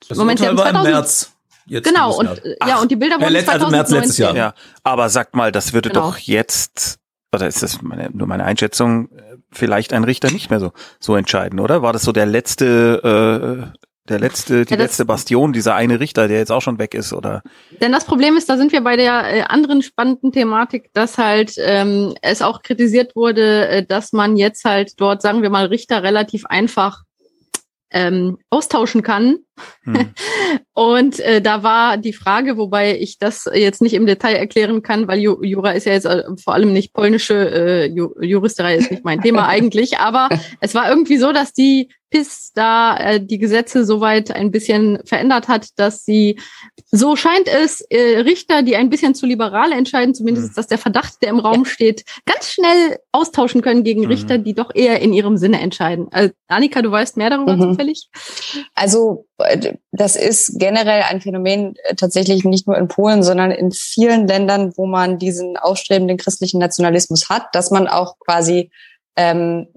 Das 0.08 0.18
Moment, 0.18 0.40
war 0.42 0.50
im 0.50 0.58
2000 0.58 0.84
März. 0.94 1.30
Jetzt 1.66 1.88
genau 1.88 2.18
und 2.18 2.26
Jahr. 2.26 2.46
äh, 2.46 2.56
ja 2.68 2.82
und 2.82 2.92
die 2.92 2.96
Bilder 2.98 3.16
Ja, 3.16 3.22
wurden 3.22 3.34
letzt- 3.34 3.50
also 3.50 3.66
2019. 3.70 3.72
März 3.72 3.92
letztes 3.92 4.18
Jahr. 4.18 4.36
Ja, 4.36 4.54
aber 4.84 5.10
sag 5.10 5.34
mal, 5.34 5.52
das 5.52 5.72
würde 5.74 5.90
Genau. 5.90 6.08
doch 6.08 6.18
jetzt, 6.18 7.00
oder 7.34 7.48
ist 7.48 7.64
das 7.64 7.82
meine, 7.82 8.10
nur 8.12 8.28
meine 8.28 8.44
Einschätzung, 8.44 9.10
vielleicht 9.54 9.94
ein 9.94 10.04
Richter 10.04 10.32
nicht 10.32 10.50
mehr 10.50 10.60
so, 10.60 10.72
so 11.00 11.16
entscheiden, 11.16 11.60
oder? 11.60 11.82
War 11.82 11.94
das 11.94 12.04
so 12.04 12.12
der 12.12 12.26
letzte, 12.26 13.72
äh, 13.74 13.78
der 14.10 14.20
letzte, 14.20 14.66
die 14.66 14.72
Ja, 14.74 14.78
das- 14.78 14.88
letzte 14.88 15.06
Bastion, 15.06 15.54
dieser 15.54 15.76
eine 15.76 16.00
Richter, 16.00 16.28
der 16.28 16.38
jetzt 16.40 16.52
auch 16.52 16.62
schon 16.62 16.78
weg 16.80 16.94
ist, 16.94 17.14
oder? 17.14 17.42
Denn 17.82 17.92
das 17.94 18.04
Problem 18.06 18.36
ist, 18.36 18.50
da 18.50 18.58
sind 18.58 18.72
wir 18.74 18.82
bei 18.82 18.98
der 18.98 19.34
äh, 19.34 19.42
anderen 19.44 19.82
spannenden 19.82 20.32
Thematik, 20.34 20.90
dass 20.94 21.18
halt 21.18 21.54
ähm, 21.58 22.14
es 22.22 22.42
auch 22.42 22.64
kritisiert 22.64 23.16
wurde, 23.16 23.68
äh, 23.70 23.86
dass 23.86 24.12
man 24.12 24.36
jetzt 24.36 24.66
halt 24.66 25.00
dort, 25.00 25.22
sagen 25.22 25.42
wir 25.42 25.50
mal, 25.50 25.68
Richter 25.68 26.04
relativ 26.04 26.46
einfach 26.46 27.04
ähm, 27.92 28.40
austauschen 28.50 29.04
kann. 29.04 29.38
Hm. 29.84 30.14
Und 30.74 31.20
äh, 31.20 31.42
da 31.42 31.62
war 31.64 31.98
die 31.98 32.14
Frage, 32.14 32.58
wobei 32.58 32.98
ich 32.98 33.20
das 33.20 33.48
jetzt 33.54 33.82
nicht 33.82 33.94
im 33.94 34.06
Detail 34.08 34.36
erklären 34.36 34.82
kann, 34.82 35.08
weil 35.08 35.20
Ju 35.20 35.44
Jura 35.44 35.72
ist 35.72 35.86
ja 35.86 35.94
jetzt 35.94 36.06
äh, 36.06 36.24
vor 36.44 36.54
allem 36.56 36.74
nicht 36.74 36.94
polnische 36.94 37.34
äh, 37.52 37.86
Ju 37.88 38.10
Juristerei 38.20 38.76
ist 38.78 38.90
nicht 38.92 39.04
mein 39.06 39.22
Thema 39.22 39.48
eigentlich, 39.48 40.00
aber 40.00 40.30
es 40.60 40.74
war 40.74 40.90
irgendwie 40.90 41.18
so, 41.18 41.32
dass 41.32 41.54
die 41.54 41.90
PIS 42.10 42.52
da 42.54 42.96
äh, 42.98 43.20
die 43.20 43.40
Gesetze 43.40 43.86
soweit 43.86 44.30
ein 44.32 44.52
bisschen 44.52 45.00
verändert 45.04 45.48
hat, 45.48 45.70
dass 45.78 46.06
sie 46.06 46.40
so 46.92 47.16
scheint 47.16 47.48
es 47.48 47.82
äh, 47.90 48.20
Richter, 48.20 48.62
die 48.62 48.76
ein 48.76 48.92
bisschen 48.92 49.16
zu 49.16 49.26
liberal 49.26 49.72
entscheiden, 49.72 50.14
zumindest 50.14 50.50
Mhm. 50.52 50.54
dass 50.56 50.68
der 50.68 50.78
Verdacht, 50.78 51.22
der 51.24 51.30
im 51.30 51.40
Raum 51.40 51.66
steht, 51.66 52.04
ganz 52.26 52.52
schnell 52.52 53.00
austauschen 53.12 53.62
können 53.64 53.84
gegen 53.84 54.02
Mhm. 54.02 54.08
Richter, 54.08 54.38
die 54.38 54.54
doch 54.54 54.70
eher 54.76 55.00
in 55.02 55.12
ihrem 55.12 55.38
Sinne 55.38 55.60
entscheiden. 55.60 56.08
Also, 56.12 56.32
Annika, 56.48 56.84
du 56.84 56.92
weißt 56.92 57.18
mehr 57.18 57.32
darüber 57.32 57.56
Mhm. 57.58 57.62
zufällig? 57.62 58.10
Also 58.76 59.26
das 59.92 60.16
ist 60.16 60.60
generell 60.60 61.04
ein 61.04 61.22
Phänomen 61.22 61.76
äh, 61.84 61.96
tatsächlich 61.96 62.44
nicht 62.44 62.68
nur 62.68 62.78
in 62.78 62.88
Polen, 62.88 63.24
sondern 63.24 63.52
in 63.52 63.72
vielen 63.72 64.28
Ländern, 64.28 64.74
wo 64.76 64.86
man 64.86 65.18
diesen 65.18 65.58
aufstrebenden 65.58 66.18
christlichen 66.18 66.60
Nationalismus 66.60 67.30
hat, 67.30 67.48
dass 67.54 67.72
man 67.72 67.88
auch 67.88 68.18
quasi 68.20 68.72
ähm, 69.16 69.68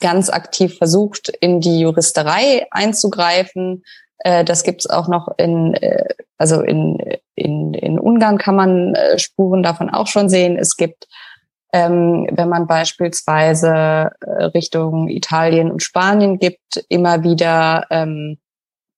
ganz 0.00 0.30
aktiv 0.30 0.76
versucht, 0.76 1.30
in 1.40 1.60
die 1.60 1.80
Juristerei 1.80 2.66
einzugreifen. 2.70 3.84
Äh, 4.18 4.44
das 4.44 4.62
gibt's 4.62 4.88
auch 4.88 5.08
noch 5.08 5.28
in, 5.38 5.74
äh, 5.74 6.14
also 6.38 6.60
in, 6.60 6.98
in, 7.34 7.74
in 7.74 7.98
Ungarn 7.98 8.38
kann 8.38 8.56
man 8.56 8.94
äh, 8.94 9.18
Spuren 9.18 9.62
davon 9.62 9.90
auch 9.90 10.06
schon 10.06 10.28
sehen. 10.28 10.56
Es 10.58 10.76
gibt 10.76 11.06
ähm, 11.74 12.28
wenn 12.30 12.48
man 12.48 12.68
beispielsweise 12.68 14.12
äh, 14.20 14.44
Richtung 14.44 15.08
Italien 15.08 15.72
und 15.72 15.82
Spanien 15.82 16.38
gibt, 16.38 16.84
immer 16.88 17.24
wieder 17.24 17.84
ähm, 17.90 18.38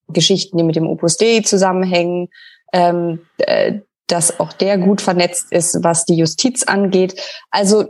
Geschichten, 0.08 0.56
die 0.56 0.64
mit 0.64 0.76
dem 0.76 0.86
Opus 0.86 1.16
Dei 1.16 1.40
zusammenhängen, 1.44 2.28
ähm, 2.72 3.20
äh, 3.38 3.80
dass 4.06 4.38
auch 4.38 4.52
der 4.52 4.78
gut 4.78 5.00
vernetzt 5.00 5.50
ist, 5.50 5.82
was 5.82 6.04
die 6.04 6.16
Justiz 6.16 6.62
angeht. 6.62 7.20
Also 7.50 7.86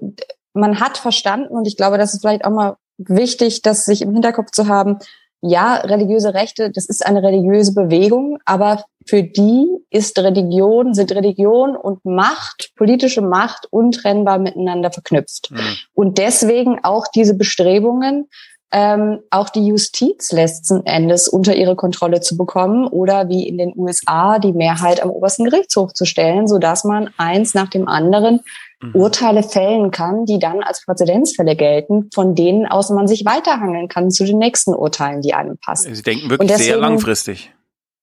man 0.54 0.80
hat 0.80 0.96
verstanden 0.96 1.48
und 1.48 1.66
ich 1.66 1.76
glaube, 1.76 1.98
das 1.98 2.14
ist 2.14 2.20
vielleicht 2.22 2.44
auch 2.44 2.50
mal 2.50 2.76
wichtig, 2.98 3.62
das 3.62 3.84
sich 3.84 4.02
im 4.02 4.12
Hinterkopf 4.12 4.50
zu 4.50 4.68
haben. 4.68 4.98
Ja, 5.42 5.76
religiöse 5.76 6.32
Rechte, 6.32 6.70
das 6.70 6.86
ist 6.86 7.04
eine 7.04 7.22
religiöse 7.22 7.74
Bewegung, 7.74 8.38
aber 8.46 8.84
für 9.06 9.22
die 9.22 9.68
ist 9.90 10.18
Religion, 10.18 10.94
sind 10.94 11.12
Religion 11.12 11.76
und 11.76 12.04
Macht, 12.04 12.72
politische 12.74 13.20
Macht 13.20 13.66
untrennbar 13.70 14.38
miteinander 14.38 14.90
verknüpft. 14.90 15.50
Hm. 15.50 15.76
Und 15.94 16.18
deswegen 16.18 16.82
auch 16.82 17.06
diese 17.14 17.34
Bestrebungen, 17.34 18.28
ähm, 18.72 19.20
auch 19.30 19.48
die 19.48 19.66
Justiz 19.66 20.32
letzten 20.32 20.84
Endes 20.86 21.28
unter 21.28 21.54
ihre 21.54 21.76
Kontrolle 21.76 22.20
zu 22.20 22.36
bekommen 22.36 22.86
oder 22.86 23.28
wie 23.28 23.46
in 23.48 23.58
den 23.58 23.72
USA 23.76 24.38
die 24.38 24.52
Mehrheit 24.52 25.02
am 25.02 25.10
obersten 25.10 25.44
Gerichtshof 25.44 25.92
zu 25.94 26.04
stellen, 26.04 26.48
so 26.48 26.58
dass 26.58 26.82
man 26.84 27.10
eins 27.16 27.54
nach 27.54 27.68
dem 27.68 27.88
anderen 27.88 28.40
Mhm. 28.82 28.94
Urteile 28.94 29.42
fällen 29.42 29.90
kann, 29.90 30.26
die 30.26 30.38
dann 30.38 30.62
als 30.62 30.84
Präzedenzfälle 30.84 31.56
gelten, 31.56 32.10
von 32.12 32.34
denen 32.34 32.66
aus 32.66 32.90
man 32.90 33.08
sich 33.08 33.24
weiterhangeln 33.24 33.88
kann 33.88 34.10
zu 34.10 34.24
den 34.26 34.36
nächsten 34.36 34.74
Urteilen, 34.74 35.22
die 35.22 35.32
einem 35.32 35.56
passen. 35.56 35.94
Sie 35.94 36.02
denken 36.02 36.28
wirklich 36.28 36.40
Und 36.40 36.48
sehr 36.48 36.58
deswegen- 36.58 36.80
langfristig. 36.82 37.54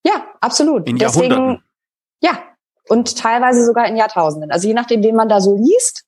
Ja, 0.04 0.14
absolut. 0.42 0.90
In 0.90 0.98
Deswegen, 0.98 1.30
Jahrhunderten. 1.32 1.64
ja, 2.24 2.32
und 2.90 3.16
teilweise 3.20 3.64
sogar 3.64 3.86
in 3.88 3.98
Jahrtausenden. 3.98 4.50
Also 4.50 4.68
je 4.68 4.74
nachdem, 4.74 5.04
wen 5.04 5.16
man 5.16 5.30
da 5.30 5.42
so 5.42 5.56
liest. 5.56 6.06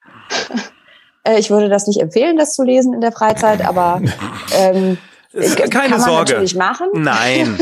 Äh, 1.25 1.39
Ich 1.39 1.49
würde 1.49 1.69
das 1.69 1.87
nicht 1.87 1.99
empfehlen, 2.01 2.37
das 2.37 2.53
zu 2.53 2.63
lesen 2.63 2.93
in 2.93 3.01
der 3.01 3.11
Freizeit, 3.11 3.65
aber 3.65 4.01
ähm, 4.57 4.97
Es- 5.33 5.55
kann 5.57 5.69
Keine 5.69 5.89
man 5.97 5.99
Sorge. 6.01 6.31
natürlich 6.31 6.55
machen. 6.55 6.87
Nein, 6.93 7.59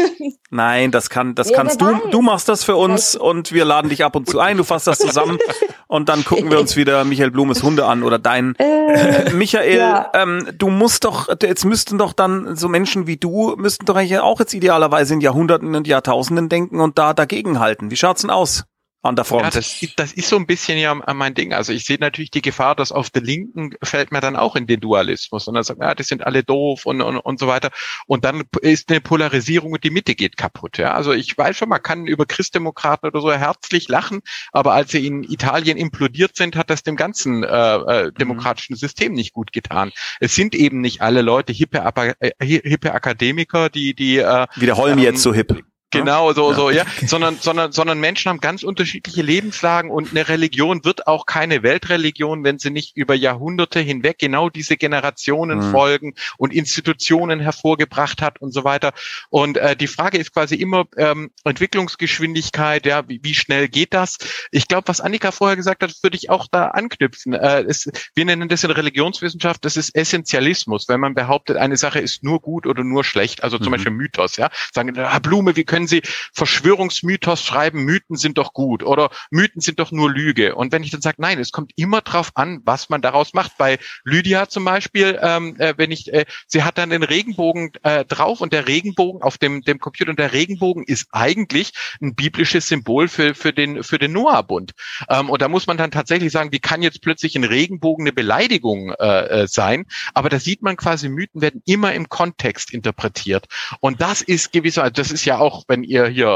nein, 0.52 0.92
das 0.92 1.10
kann, 1.10 1.34
das 1.34 1.50
Ja, 1.50 1.56
kannst 1.58 1.82
du. 1.82 1.86
weiß. 1.88 1.96
Du 2.12 2.22
machst 2.22 2.48
das 2.48 2.64
für 2.64 2.76
uns 2.76 3.16
und 3.16 3.52
wir 3.52 3.66
laden 3.66 3.90
dich 3.90 4.04
ab 4.06 4.16
und 4.16 4.30
zu 4.30 4.40
ein. 4.40 4.58
Du 4.58 4.64
fasst 4.64 4.86
das 4.86 5.00
zusammen 5.00 5.40
und 5.88 6.08
dann 6.08 6.24
gucken 6.24 6.52
wir 6.52 6.60
uns 6.60 6.76
wieder 6.76 7.04
Michael 7.04 7.32
Blumes 7.32 7.64
Hunde 7.64 7.86
an 7.86 8.04
oder 8.04 8.20
dein. 8.20 8.54
Äh, 8.60 9.30
Michael, 9.34 9.78
Ja. 9.78 10.12
ähm, 10.14 10.50
du 10.56 10.70
musst 10.70 11.04
doch, 11.06 11.30
jetzt 11.42 11.66
müssten 11.66 11.98
doch 11.98 12.14
dann 12.14 12.56
so 12.56 12.68
Menschen 12.70 13.08
wie 13.08 13.18
du 13.18 13.56
müssten 13.58 13.86
doch 13.88 13.96
eigentlich 13.96 14.20
auch 14.20 14.40
jetzt 14.40 14.54
idealerweise 14.54 15.16
in 15.16 15.22
Jahrhunderten 15.22 15.74
und 15.74 15.88
Jahrtausenden 15.88 16.50
denken 16.50 16.80
und 16.80 17.00
da 17.00 17.14
dagegenhalten. 17.16 17.90
Wie 17.90 17.96
schaut's 17.96 18.22
denn 18.22 18.30
aus 18.30 18.66
an 19.04 19.16
der 19.16 19.26
Front? 19.26 19.44
Ja, 19.44 19.50
das, 19.52 19.82
ist- 19.82 20.00
das 20.00 20.14
ist 20.14 20.30
so 20.30 20.38
ein 20.38 20.48
bisschen 20.48 20.78
ja 20.78 20.96
mein 20.96 21.34
Ding. 21.34 21.54
Also 21.54 21.74
ich 21.74 21.86
sehe 21.86 21.98
natürlich 22.00 22.32
die 22.32 22.42
Gefahr, 22.42 22.76
dass 22.76 22.92
auf 22.92 23.10
der 23.10 23.22
Linken 23.22 23.76
fällt 23.84 24.12
man 24.12 24.22
dann 24.22 24.36
auch 24.36 24.56
in 24.56 24.66
den 24.66 24.80
Dualismus 24.80 25.48
und 25.48 25.54
dann 25.56 25.64
sagt 25.64 25.80
man, 25.80 25.90
ja, 25.90 25.96
die 25.96 26.04
sind 26.04 26.26
alle 26.26 26.44
doof 26.44 26.86
und, 26.86 27.02
und, 27.02 27.18
und 27.18 27.40
so 27.40 27.48
weiter. 27.48 27.70
Und 28.08 28.24
dann 28.26 28.44
ist 28.62 28.90
eine 28.90 29.02
Polarisierung 29.02 29.74
und 29.74 29.84
die 29.84 29.90
Mitte 29.90 30.16
geht 30.16 30.38
kaputt. 30.38 30.78
Ja, 30.78 30.94
also 30.94 31.12
ich 31.12 31.38
weiß 31.38 31.58
schon, 31.58 31.70
man 31.70 31.84
kann 31.84 32.08
über 32.08 32.26
Christdemokraten 32.26 33.10
oder 33.10 33.22
so 33.22 33.32
herzlich 33.32 33.88
lachen, 33.90 34.22
aber 34.52 34.74
als 34.74 34.92
sie 34.92 35.06
in 35.06 35.24
Italien 35.24 35.78
implodiert 35.78 36.36
sind, 36.36 36.56
hat 36.56 36.70
das 36.70 36.84
dem 36.84 36.96
ganzen 36.96 37.44
äh, 37.44 37.48
äh, 37.76 38.12
demokratischen 38.14 38.76
System 38.76 39.14
nicht 39.14 39.34
gut 39.34 39.52
getan. 39.52 39.92
Es 40.20 40.34
sind 40.36 40.56
eben 40.56 40.80
nicht 40.82 41.02
alle 41.02 41.22
Leute 41.22 41.52
hippe, 41.52 41.80
äh, 42.20 42.32
hippe 42.40 42.94
Akademiker, 42.94 43.70
die 43.70 43.94
die 43.94 44.18
äh, 44.20 44.48
Wie 44.56 44.66
der 44.66 44.78
Holm 44.78 44.98
ähm, 44.98 45.04
jetzt 45.04 45.22
so 45.22 45.34
hip. 45.34 45.64
Genau, 46.00 46.34
so, 46.34 46.50
Ja. 46.52 46.56
so, 46.56 46.70
ja. 46.70 46.86
Sondern, 47.06 47.38
sondern, 47.40 47.72
sondern 47.72 48.00
Menschen 48.00 48.30
haben 48.30 48.40
ganz 48.40 48.64
unterschiedliche 48.64 49.22
Lebenslagen 49.22 49.90
und 49.92 50.12
eine 50.12 50.28
Religion 50.28 50.84
wird 50.86 51.08
auch 51.08 51.26
keine 51.26 51.64
Weltreligion, 51.64 52.44
wenn 52.44 52.60
sie 52.60 52.70
nicht 52.72 52.96
über 52.98 53.14
Jahrhunderte 53.16 53.80
hinweg 53.80 54.18
genau 54.20 54.50
diese 54.50 54.78
Generationen 54.78 55.60
Mhm. 55.60 55.72
folgen 55.72 56.14
und 56.38 56.54
Institutionen 56.54 57.40
hervorgebracht 57.40 58.22
hat 58.22 58.42
und 58.42 58.52
so 58.54 58.64
weiter. 58.64 58.94
Und 59.30 59.58
äh, 59.58 59.76
die 59.76 59.88
Frage 59.88 60.18
ist 60.18 60.34
quasi 60.34 60.56
immer 60.56 60.86
ähm, 60.98 61.32
Entwicklungsgeschwindigkeit, 61.44 62.86
ja, 62.86 63.08
wie, 63.08 63.20
wie 63.24 63.34
schnell 63.34 63.68
geht 63.68 63.94
das? 63.94 64.18
Ich 64.52 64.68
glaube, 64.68 64.88
was 64.88 65.02
Annika 65.02 65.32
vorher 65.32 65.56
gesagt 65.56 65.84
hat, 65.84 65.94
würde 66.02 66.18
ich 66.18 66.30
auch 66.30 66.48
da 66.52 66.68
anknüpfen. 66.70 67.34
Äh, 67.34 67.62
es, 67.64 67.90
wir 68.16 68.26
nennen 68.26 68.50
das 68.50 68.64
in 68.64 68.72
Religionswissenschaft, 68.72 69.64
das 69.66 69.78
ist 69.78 69.96
Essentialismus, 69.96 70.88
wenn 70.90 71.00
man 71.00 71.14
behauptet, 71.14 71.58
eine 71.58 71.78
Sache 71.78 72.00
ist 72.00 72.24
nur 72.24 72.40
gut 72.42 72.66
oder 72.68 72.84
nur 72.84 73.04
schlecht, 73.04 73.44
also 73.44 73.58
zum 73.58 73.68
Mhm. 73.68 73.72
Beispiel 73.72 73.92
Mythos, 73.92 74.38
ja. 74.38 74.50
Sagen, 74.74 74.98
ah, 75.00 75.20
Blume, 75.20 75.56
wie 75.56 75.64
können 75.64 75.83
können 75.84 75.88
Sie 75.88 76.02
Verschwörungsmythos 76.34 77.44
schreiben, 77.44 77.84
Mythen 77.84 78.16
sind 78.16 78.38
doch 78.38 78.54
gut 78.54 78.84
oder 78.84 79.10
Mythen 79.32 79.62
sind 79.62 79.80
doch 79.80 79.92
nur 79.92 80.10
Lüge. 80.10 80.56
Und 80.56 80.72
wenn 80.72 80.84
ich 80.84 80.92
dann 80.92 81.02
sage, 81.02 81.18
nein, 81.20 81.40
es 81.40 81.52
kommt 81.52 81.72
immer 81.76 82.02
drauf 82.02 82.32
an, 82.36 82.62
was 82.64 82.90
man 82.90 83.02
daraus 83.02 83.34
macht. 83.34 83.58
Bei 83.58 83.80
Lydia 84.06 84.48
zum 84.48 84.64
Beispiel, 84.64 85.20
ähm, 85.22 85.56
äh, 85.60 85.74
wenn 85.78 85.92
ich, 85.92 86.14
äh, 86.14 86.26
sie 86.48 86.64
hat 86.64 86.78
dann 86.78 86.90
den 86.90 87.04
Regenbogen 87.04 87.72
äh, 87.84 88.06
drauf 88.06 88.40
und 88.40 88.54
der 88.54 88.68
Regenbogen 88.68 89.22
auf 89.22 89.38
dem, 89.38 89.62
dem 89.62 89.80
Computer 89.80 90.12
und 90.12 90.20
der 90.20 90.32
Regenbogen 90.32 90.84
ist 90.86 91.08
eigentlich 91.12 91.72
ein 92.02 92.16
biblisches 92.16 92.68
Symbol 92.68 93.10
für, 93.10 93.36
für 93.36 93.52
den, 93.52 93.84
für 93.84 94.00
den 94.00 94.14
Noah-Bund. 94.14 94.72
Ähm, 95.10 95.30
und 95.30 95.42
da 95.42 95.50
muss 95.50 95.68
man 95.68 95.78
dann 95.78 95.92
tatsächlich 95.92 96.32
sagen, 96.32 96.54
wie 96.54 96.60
kann 96.60 96.82
jetzt 96.82 97.02
plötzlich 97.02 97.36
ein 97.36 97.44
Regenbogen 97.44 98.06
eine 98.06 98.14
Beleidigung 98.14 98.94
äh, 98.94 99.44
äh 99.44 99.48
sein? 99.48 99.86
Aber 100.14 100.30
da 100.30 100.40
sieht 100.40 100.62
man 100.62 100.78
quasi, 100.78 101.10
Mythen 101.10 101.42
werden 101.42 101.62
immer 101.66 101.94
im 101.94 102.08
Kontext 102.08 102.72
interpretiert. 102.74 103.48
Und 103.82 104.00
das 104.00 104.22
ist 104.22 104.54
gewiss, 104.54 104.78
also 104.78 104.92
das 104.92 105.12
ist 105.12 105.26
ja 105.26 105.40
auch, 105.40 105.66
wenn 105.74 105.84
ihr 105.84 106.06
hier 106.06 106.28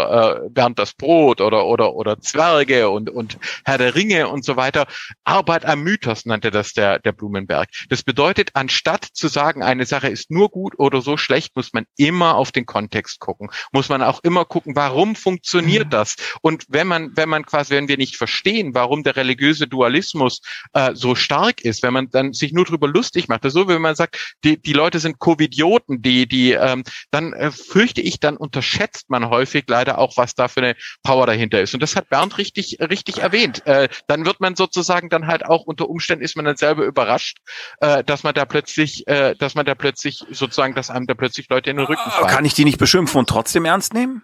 äh, 0.45 0.49
Bernd 0.49 0.79
das 0.79 0.93
Brot 0.93 1.41
oder, 1.41 1.67
oder, 1.67 1.93
oder 1.93 2.19
Zwerge 2.19 2.89
und, 2.89 3.11
und 3.11 3.37
Herr 3.65 3.77
der 3.77 3.93
Ringe 3.93 4.29
und 4.29 4.43
so 4.43 4.55
weiter, 4.55 4.87
Arbeit 5.25 5.63
am 5.63 5.83
Mythos 5.83 6.25
nannte 6.25 6.49
das 6.49 6.73
der, 6.73 6.97
der 6.97 7.11
Blumenberg. 7.11 7.69
Das 7.89 8.01
bedeutet, 8.01 8.49
anstatt 8.55 9.05
zu 9.05 9.27
sagen, 9.27 9.61
eine 9.61 9.85
Sache 9.85 10.07
ist 10.07 10.31
nur 10.31 10.49
gut 10.49 10.79
oder 10.79 11.01
so 11.01 11.17
schlecht, 11.17 11.55
muss 11.55 11.71
man 11.71 11.85
immer 11.97 12.33
auf 12.35 12.51
den 12.51 12.65
Kontext 12.65 13.19
gucken. 13.19 13.49
Muss 13.71 13.89
man 13.89 14.01
auch 14.01 14.23
immer 14.23 14.43
gucken, 14.43 14.75
warum 14.75 15.15
funktioniert 15.15 15.93
das? 15.93 16.15
Und 16.41 16.65
wenn 16.69 16.87
man, 16.87 17.11
wenn 17.15 17.29
man 17.29 17.45
quasi, 17.45 17.75
wenn 17.75 17.87
wir 17.87 17.97
nicht 17.97 18.15
verstehen, 18.15 18.73
warum 18.73 19.03
der 19.03 19.17
religiöse 19.17 19.67
Dualismus 19.67 20.41
äh, 20.73 20.95
so 20.95 21.13
stark 21.13 21.61
ist, 21.61 21.83
wenn 21.83 21.93
man 21.93 22.09
dann 22.09 22.33
sich 22.33 22.53
nur 22.53 22.65
drüber 22.65 22.87
lustig 22.87 23.27
macht, 23.27 23.45
das 23.45 23.53
ist 23.53 23.59
so, 23.59 23.67
wenn 23.67 23.83
man 23.83 23.95
sagt, 23.95 24.35
die, 24.43 24.59
die 24.59 24.73
Leute 24.73 24.97
sind 24.97 25.19
Covidioten, 25.19 26.01
die, 26.01 26.27
die, 26.27 26.53
ähm, 26.53 26.83
dann 27.11 27.33
äh, 27.33 27.51
fürchte 27.51 28.01
ich, 28.01 28.19
dann 28.19 28.35
unterschätzt 28.35 29.11
man 29.11 29.16
häufig 29.29 29.65
leider 29.67 29.97
auch, 29.97 30.17
was 30.17 30.35
da 30.35 30.47
für 30.47 30.61
eine 30.61 30.75
Power 31.03 31.25
dahinter 31.25 31.61
ist. 31.61 31.73
Und 31.73 31.81
das 31.81 31.95
hat 31.95 32.09
Bernd 32.09 32.37
richtig, 32.37 32.77
richtig 32.79 33.19
erwähnt. 33.19 33.65
Äh, 33.65 33.89
dann 34.07 34.25
wird 34.25 34.39
man 34.39 34.55
sozusagen 34.55 35.09
dann 35.09 35.27
halt 35.27 35.45
auch 35.45 35.63
unter 35.63 35.89
Umständen 35.89 36.23
ist 36.23 36.35
man 36.35 36.45
dann 36.45 36.57
selber 36.57 36.85
überrascht, 36.85 37.39
äh, 37.79 38.03
dass 38.03 38.23
man 38.23 38.33
da 38.33 38.45
plötzlich, 38.45 39.07
äh, 39.07 39.35
dass 39.35 39.55
man 39.55 39.65
da 39.65 39.75
plötzlich 39.75 40.23
sozusagen, 40.31 40.75
dass 40.75 40.89
einem 40.89 41.07
da 41.07 41.13
plötzlich 41.13 41.49
Leute 41.49 41.69
in 41.69 41.77
den 41.77 41.85
Rücken 41.85 42.09
fallen. 42.09 42.27
Kann 42.27 42.45
ich 42.45 42.53
die 42.53 42.65
nicht 42.65 42.77
beschimpfen 42.77 43.19
und 43.19 43.29
trotzdem 43.29 43.65
ernst 43.65 43.93
nehmen? 43.93 44.23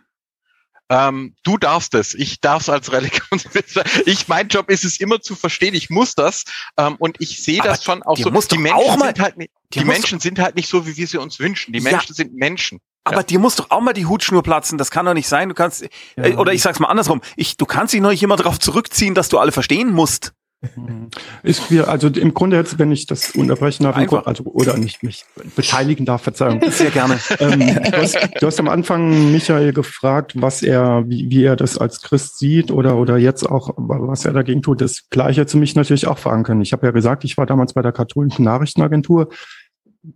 Ähm, 0.89 1.35
du 1.43 1.57
darfst 1.57 1.93
es. 1.95 2.13
Ich 2.13 2.39
darf 2.39 2.63
es 2.63 2.69
als 2.69 2.91
Religionsminister. 2.91 3.83
Ich, 4.05 4.27
mein 4.27 4.47
Job 4.49 4.69
ist 4.69 4.83
es 4.83 4.99
immer 4.99 5.21
zu 5.21 5.35
verstehen. 5.35 5.73
Ich 5.73 5.89
muss 5.89 6.13
das. 6.13 6.43
Ähm, 6.77 6.97
und 6.99 7.19
ich 7.19 7.41
sehe 7.41 7.61
das 7.61 7.83
schon 7.83 8.03
auch 8.03 8.17
so. 8.17 8.29
Die 8.29 8.57
Menschen, 8.57 8.77
auch 8.77 8.97
mal, 8.97 9.07
sind, 9.07 9.19
halt 9.19 9.37
nicht, 9.37 9.51
die 9.73 9.85
Menschen 9.85 10.19
sind 10.19 10.39
halt 10.39 10.55
nicht 10.55 10.69
so, 10.69 10.85
wie 10.85 10.97
wir 10.97 11.07
sie 11.07 11.17
uns 11.17 11.39
wünschen. 11.39 11.73
Die 11.73 11.81
Menschen 11.81 12.09
ja. 12.09 12.15
sind 12.15 12.35
Menschen. 12.35 12.79
Aber 13.03 13.17
ja. 13.17 13.23
dir 13.23 13.39
muss 13.39 13.55
doch 13.55 13.69
auch 13.69 13.81
mal 13.81 13.93
die 13.93 14.05
Hutschnur 14.05 14.43
platzen. 14.43 14.77
Das 14.77 14.91
kann 14.91 15.05
doch 15.05 15.13
nicht 15.13 15.27
sein. 15.27 15.49
Du 15.49 15.55
kannst, 15.55 15.87
äh, 16.15 16.35
oder 16.35 16.53
ich 16.53 16.61
sag's 16.61 16.79
mal 16.79 16.87
andersrum. 16.87 17.21
Ich, 17.35 17.57
du 17.57 17.65
kannst 17.65 17.93
dich 17.93 18.01
noch 18.01 18.11
nicht 18.11 18.23
immer 18.23 18.37
darauf 18.37 18.59
zurückziehen, 18.59 19.13
dass 19.13 19.29
du 19.29 19.39
alle 19.39 19.51
verstehen 19.51 19.91
musst. 19.91 20.33
Mhm. 20.75 21.09
Ist 21.43 21.69
wir, 21.71 21.89
also 21.89 22.07
im 22.07 22.33
Grunde 22.33 22.55
jetzt, 22.55 22.79
wenn 22.79 22.91
ich 22.91 23.05
das 23.05 23.31
unterbrechen 23.31 23.83
darf, 23.83 23.97
Einfach. 23.97 24.25
also 24.25 24.45
oder 24.45 24.77
nicht 24.77 25.03
mich 25.03 25.25
beteiligen 25.55 26.05
darf, 26.05 26.23
Verzeihung. 26.23 26.61
Sehr 26.69 26.89
gerne. 26.89 27.19
Ähm, 27.39 27.59
du, 27.59 27.97
hast, 27.97 28.17
du, 28.39 28.47
hast, 28.47 28.59
am 28.59 28.69
Anfang 28.69 29.31
Michael 29.31 29.73
gefragt, 29.73 30.33
was 30.35 30.63
er, 30.63 31.03
wie, 31.07 31.29
wie 31.29 31.43
er 31.43 31.57
das 31.57 31.77
als 31.77 32.01
Christ 32.01 32.39
sieht 32.39 32.71
oder 32.71 32.95
oder 32.95 33.17
jetzt 33.17 33.43
auch, 33.43 33.71
was 33.75 34.25
er 34.25 34.31
dagegen 34.31 34.61
tut. 34.61 34.79
Das 34.79 35.09
Gleiche 35.09 35.45
zu 35.45 35.57
mich 35.57 35.75
natürlich 35.75 36.07
auch 36.07 36.19
können. 36.43 36.61
Ich 36.61 36.71
habe 36.71 36.85
ja 36.85 36.91
gesagt, 36.91 37.25
ich 37.25 37.37
war 37.37 37.45
damals 37.45 37.73
bei 37.73 37.81
der 37.81 37.91
katholischen 37.91 38.45
Nachrichtenagentur 38.45 39.27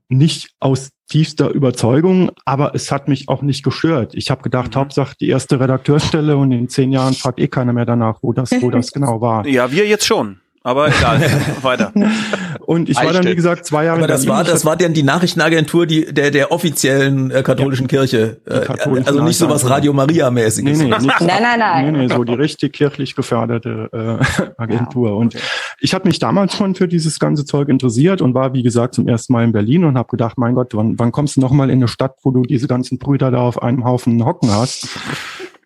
nicht 0.09 0.51
aus 0.59 0.89
tiefster 1.09 1.49
Überzeugung, 1.49 2.31
aber 2.45 2.75
es 2.75 2.91
hat 2.91 3.07
mich 3.07 3.29
auch 3.29 3.41
nicht 3.41 3.63
gestört. 3.63 4.13
Ich 4.13 4.29
habe 4.29 4.41
gedacht, 4.41 4.75
mhm. 4.75 4.79
Hauptsache 4.79 5.15
die 5.19 5.29
erste 5.29 5.59
Redakteurstelle 5.59 6.35
und 6.37 6.51
in 6.51 6.69
zehn 6.69 6.91
Jahren 6.91 7.13
fragt 7.13 7.39
eh 7.39 7.47
keiner 7.47 7.73
mehr 7.73 7.85
danach, 7.85 8.19
wo 8.21 8.33
das, 8.33 8.51
wo 8.61 8.69
das 8.69 8.91
genau 8.93 9.21
war. 9.21 9.47
Ja, 9.47 9.71
wir 9.71 9.87
jetzt 9.87 10.05
schon. 10.05 10.41
Aber 10.67 10.89
egal, 10.89 11.21
weiter. 11.61 11.93
Und 12.65 12.89
ich 12.89 12.97
war 12.97 13.13
dann, 13.13 13.25
wie 13.25 13.35
gesagt, 13.35 13.65
zwei 13.65 13.85
Jahre. 13.85 13.99
Aber 13.99 14.07
das 14.07 14.27
war, 14.27 14.43
das 14.43 14.65
war 14.65 14.75
dann 14.75 14.93
die 14.93 15.01
Nachrichtenagentur 15.01 15.85
die, 15.85 16.13
der, 16.13 16.29
der 16.29 16.51
offiziellen 16.51 17.31
äh, 17.31 17.41
katholischen 17.41 17.85
ja, 17.85 17.87
Kirche. 17.87 18.41
Äh, 18.45 18.59
katholischen 18.65 19.07
also 19.07 19.23
nicht 19.23 19.37
so 19.37 19.49
was 19.49 19.69
Radio 19.69 19.93
Maria 19.93 20.29
mäßiges. 20.29 20.77
Nee, 20.77 20.83
nee, 20.83 20.89
nein, 20.99 21.07
nein, 21.21 21.59
nein. 21.59 21.93
Nee, 21.93 21.99
nee, 21.99 22.13
so 22.13 22.25
die 22.25 22.33
richtig 22.33 22.73
kirchlich 22.73 23.15
geförderte 23.15 24.19
äh, 24.37 24.43
Agentur. 24.57 25.11
Ja. 25.11 25.15
Und 25.15 25.37
ich 25.79 25.93
habe 25.93 26.05
mich 26.05 26.19
damals 26.19 26.53
schon 26.53 26.75
für 26.75 26.89
dieses 26.89 27.17
ganze 27.17 27.45
Zeug 27.45 27.69
interessiert 27.69 28.21
und 28.21 28.33
war, 28.33 28.53
wie 28.53 28.61
gesagt, 28.61 28.93
zum 28.93 29.07
ersten 29.07 29.31
Mal 29.31 29.45
in 29.45 29.53
Berlin 29.53 29.85
und 29.85 29.97
habe 29.97 30.09
gedacht, 30.09 30.37
mein 30.37 30.53
Gott, 30.53 30.75
wann, 30.75 30.99
wann 30.99 31.13
kommst 31.13 31.37
du 31.37 31.39
nochmal 31.39 31.69
in 31.69 31.77
eine 31.77 31.87
Stadt, 31.87 32.17
wo 32.23 32.31
du 32.31 32.41
diese 32.41 32.67
ganzen 32.67 32.97
Brüder 32.97 33.31
da 33.31 33.37
auf 33.37 33.63
einem 33.63 33.85
Haufen 33.85 34.25
hocken 34.25 34.53
hast? 34.53 34.89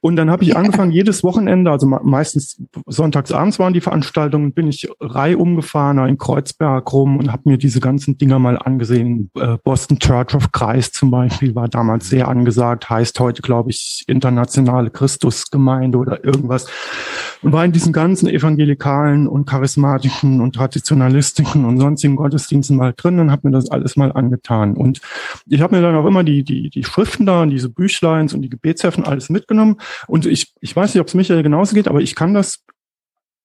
Und 0.02 0.16
dann 0.16 0.32
habe 0.32 0.44
ich 0.44 0.58
angefangen, 0.58 0.92
jedes 0.92 1.24
Wochenende, 1.24 1.70
also 1.70 1.86
meistens 1.86 2.60
sonntagsabends 2.88 3.60
waren 3.60 3.74
die 3.74 3.82
Veranstaltungen, 3.82 4.52
bin 4.52 4.68
ich 4.68 4.90
Reihe 5.00 5.38
umgefahren 5.38 6.00
in 6.08 6.18
Kreuzberg 6.18 6.92
rum 6.92 7.18
und 7.18 7.32
habe 7.32 7.44
mir 7.46 7.58
diese 7.58 7.80
ganzen 7.80 8.18
Dinger 8.18 8.40
mal 8.40 8.58
angesehen. 8.58 9.30
Äh, 9.36 9.58
Boston 9.64 10.00
Church 10.00 10.34
of 10.34 10.52
Christ 10.52 10.96
zum 10.96 11.12
Beispiel 11.12 11.54
war 11.54 11.70
damals 11.70 12.10
sehr 12.10 12.28
angesagt, 12.28 12.90
heißt 12.90 13.20
heute, 13.20 13.44
glaube 13.44 13.70
ich, 13.70 14.04
internationale 14.08 14.90
Christusgemeinde 14.90 16.00
oder 16.00 16.24
irgendwas. 16.26 16.66
Und 17.42 17.54
in 17.54 17.72
diesen 17.72 17.92
ganzen 17.92 18.28
evangelikalen 18.28 19.28
und 19.28 19.46
charismatischen 19.46 20.42
und 20.42 20.56
traditionalistischen 20.56 21.66
und 21.66 21.80
sonstigen 21.80 22.16
Gottesdiensten 22.16 22.78
mal 22.78 22.94
drin 22.96 23.20
und 23.20 23.32
habe 23.32 23.48
mir 23.48 23.52
das 23.52 23.72
alles 23.72 23.96
mal 23.96 24.12
angetan. 24.12 24.76
Und 24.76 25.02
ich 25.48 25.62
habe 25.62 25.76
mir 25.76 25.82
dann 25.82 25.96
auch 25.96 26.06
immer 26.06 26.24
die, 26.24 26.44
die, 26.44 26.70
die 26.70 26.84
Schriften 26.84 27.26
da 27.26 27.42
und 27.42 27.50
diese 27.50 27.70
Büchleins 27.70 28.34
und 28.34 28.42
die 28.42 28.50
Gebetsheften 28.50 29.06
alles 29.06 29.30
mitgenommen 29.30 29.78
und 30.08 30.26
ich, 30.26 30.54
ich 30.62 30.76
weiß 30.76 30.94
nicht, 30.94 31.02
ob 31.02 31.08
es 31.08 31.14
Michael 31.14 31.44
genauso 31.44 31.76
geht, 31.76 31.88
aber 31.88 32.02
ich 32.02 32.16
kann 32.16 32.34
das 32.34 32.64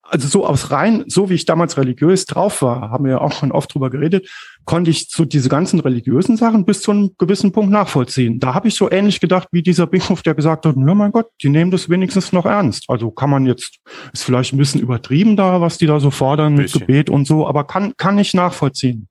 also 0.08 0.28
so 0.28 0.46
aus 0.46 0.70
rein, 0.70 1.04
so 1.06 1.30
wie 1.30 1.34
ich 1.34 1.44
damals 1.44 1.76
religiös 1.76 2.26
drauf 2.26 2.62
war, 2.62 2.90
haben 2.90 3.04
wir 3.04 3.12
ja 3.12 3.20
auch 3.20 3.32
schon 3.32 3.52
oft 3.52 3.72
drüber 3.74 3.90
geredet, 3.90 4.28
konnte 4.64 4.90
ich 4.90 5.08
so 5.10 5.24
diese 5.24 5.48
ganzen 5.48 5.80
religiösen 5.80 6.36
Sachen 6.36 6.64
bis 6.64 6.82
zu 6.82 6.90
einem 6.90 7.10
gewissen 7.18 7.52
Punkt 7.52 7.70
nachvollziehen. 7.70 8.40
Da 8.40 8.54
habe 8.54 8.68
ich 8.68 8.74
so 8.74 8.90
ähnlich 8.90 9.20
gedacht 9.20 9.48
wie 9.52 9.62
dieser 9.62 9.86
Bischof, 9.86 10.22
der 10.22 10.34
gesagt 10.34 10.66
hat, 10.66 10.76
ja 10.76 10.94
mein 10.94 11.12
Gott, 11.12 11.26
die 11.42 11.48
nehmen 11.48 11.70
das 11.70 11.88
wenigstens 11.88 12.32
noch 12.32 12.46
ernst. 12.46 12.84
Also 12.88 13.10
kann 13.10 13.30
man 13.30 13.46
jetzt, 13.46 13.78
ist 14.12 14.24
vielleicht 14.24 14.52
ein 14.52 14.58
bisschen 14.58 14.80
übertrieben 14.80 15.36
da, 15.36 15.60
was 15.60 15.78
die 15.78 15.86
da 15.86 16.00
so 16.00 16.10
fordern 16.10 16.54
mit 16.54 16.72
Gebet 16.72 17.10
und 17.10 17.26
so, 17.26 17.46
aber 17.46 17.64
kann, 17.64 17.96
kann 17.96 18.18
ich 18.18 18.34
nachvollziehen. 18.34 19.08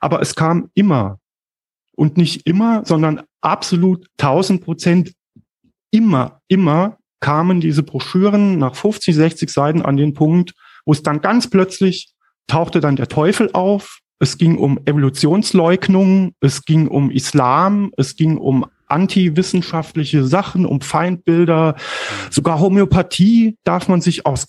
Aber 0.00 0.20
es 0.20 0.34
kam 0.34 0.70
immer 0.74 1.18
und 1.94 2.16
nicht 2.16 2.46
immer, 2.46 2.84
sondern 2.84 3.22
absolut 3.40 4.06
tausend 4.16 4.64
Prozent 4.64 5.12
immer, 5.90 6.40
immer 6.48 6.98
kamen 7.20 7.60
diese 7.60 7.82
Broschüren 7.82 8.58
nach 8.58 8.74
50, 8.74 9.14
60 9.14 9.50
Seiten 9.50 9.82
an 9.82 9.96
den 9.96 10.14
Punkt, 10.14 10.54
wo 10.84 10.92
es 10.92 11.02
dann 11.02 11.20
ganz 11.20 11.48
plötzlich 11.48 12.12
tauchte 12.46 12.80
dann 12.80 12.96
der 12.96 13.08
Teufel 13.08 13.50
auf. 13.52 14.00
Es 14.18 14.38
ging 14.38 14.56
um 14.56 14.78
Evolutionsleugnung, 14.84 16.32
es 16.40 16.64
ging 16.64 16.88
um 16.88 17.10
Islam, 17.10 17.92
es 17.96 18.16
ging 18.16 18.38
um 18.38 18.66
antiwissenschaftliche 18.86 20.24
Sachen, 20.24 20.64
um 20.64 20.80
Feindbilder, 20.80 21.74
sogar 22.30 22.60
Homöopathie 22.60 23.56
darf 23.64 23.88
man 23.88 24.00
sich 24.00 24.26
aus 24.26 24.46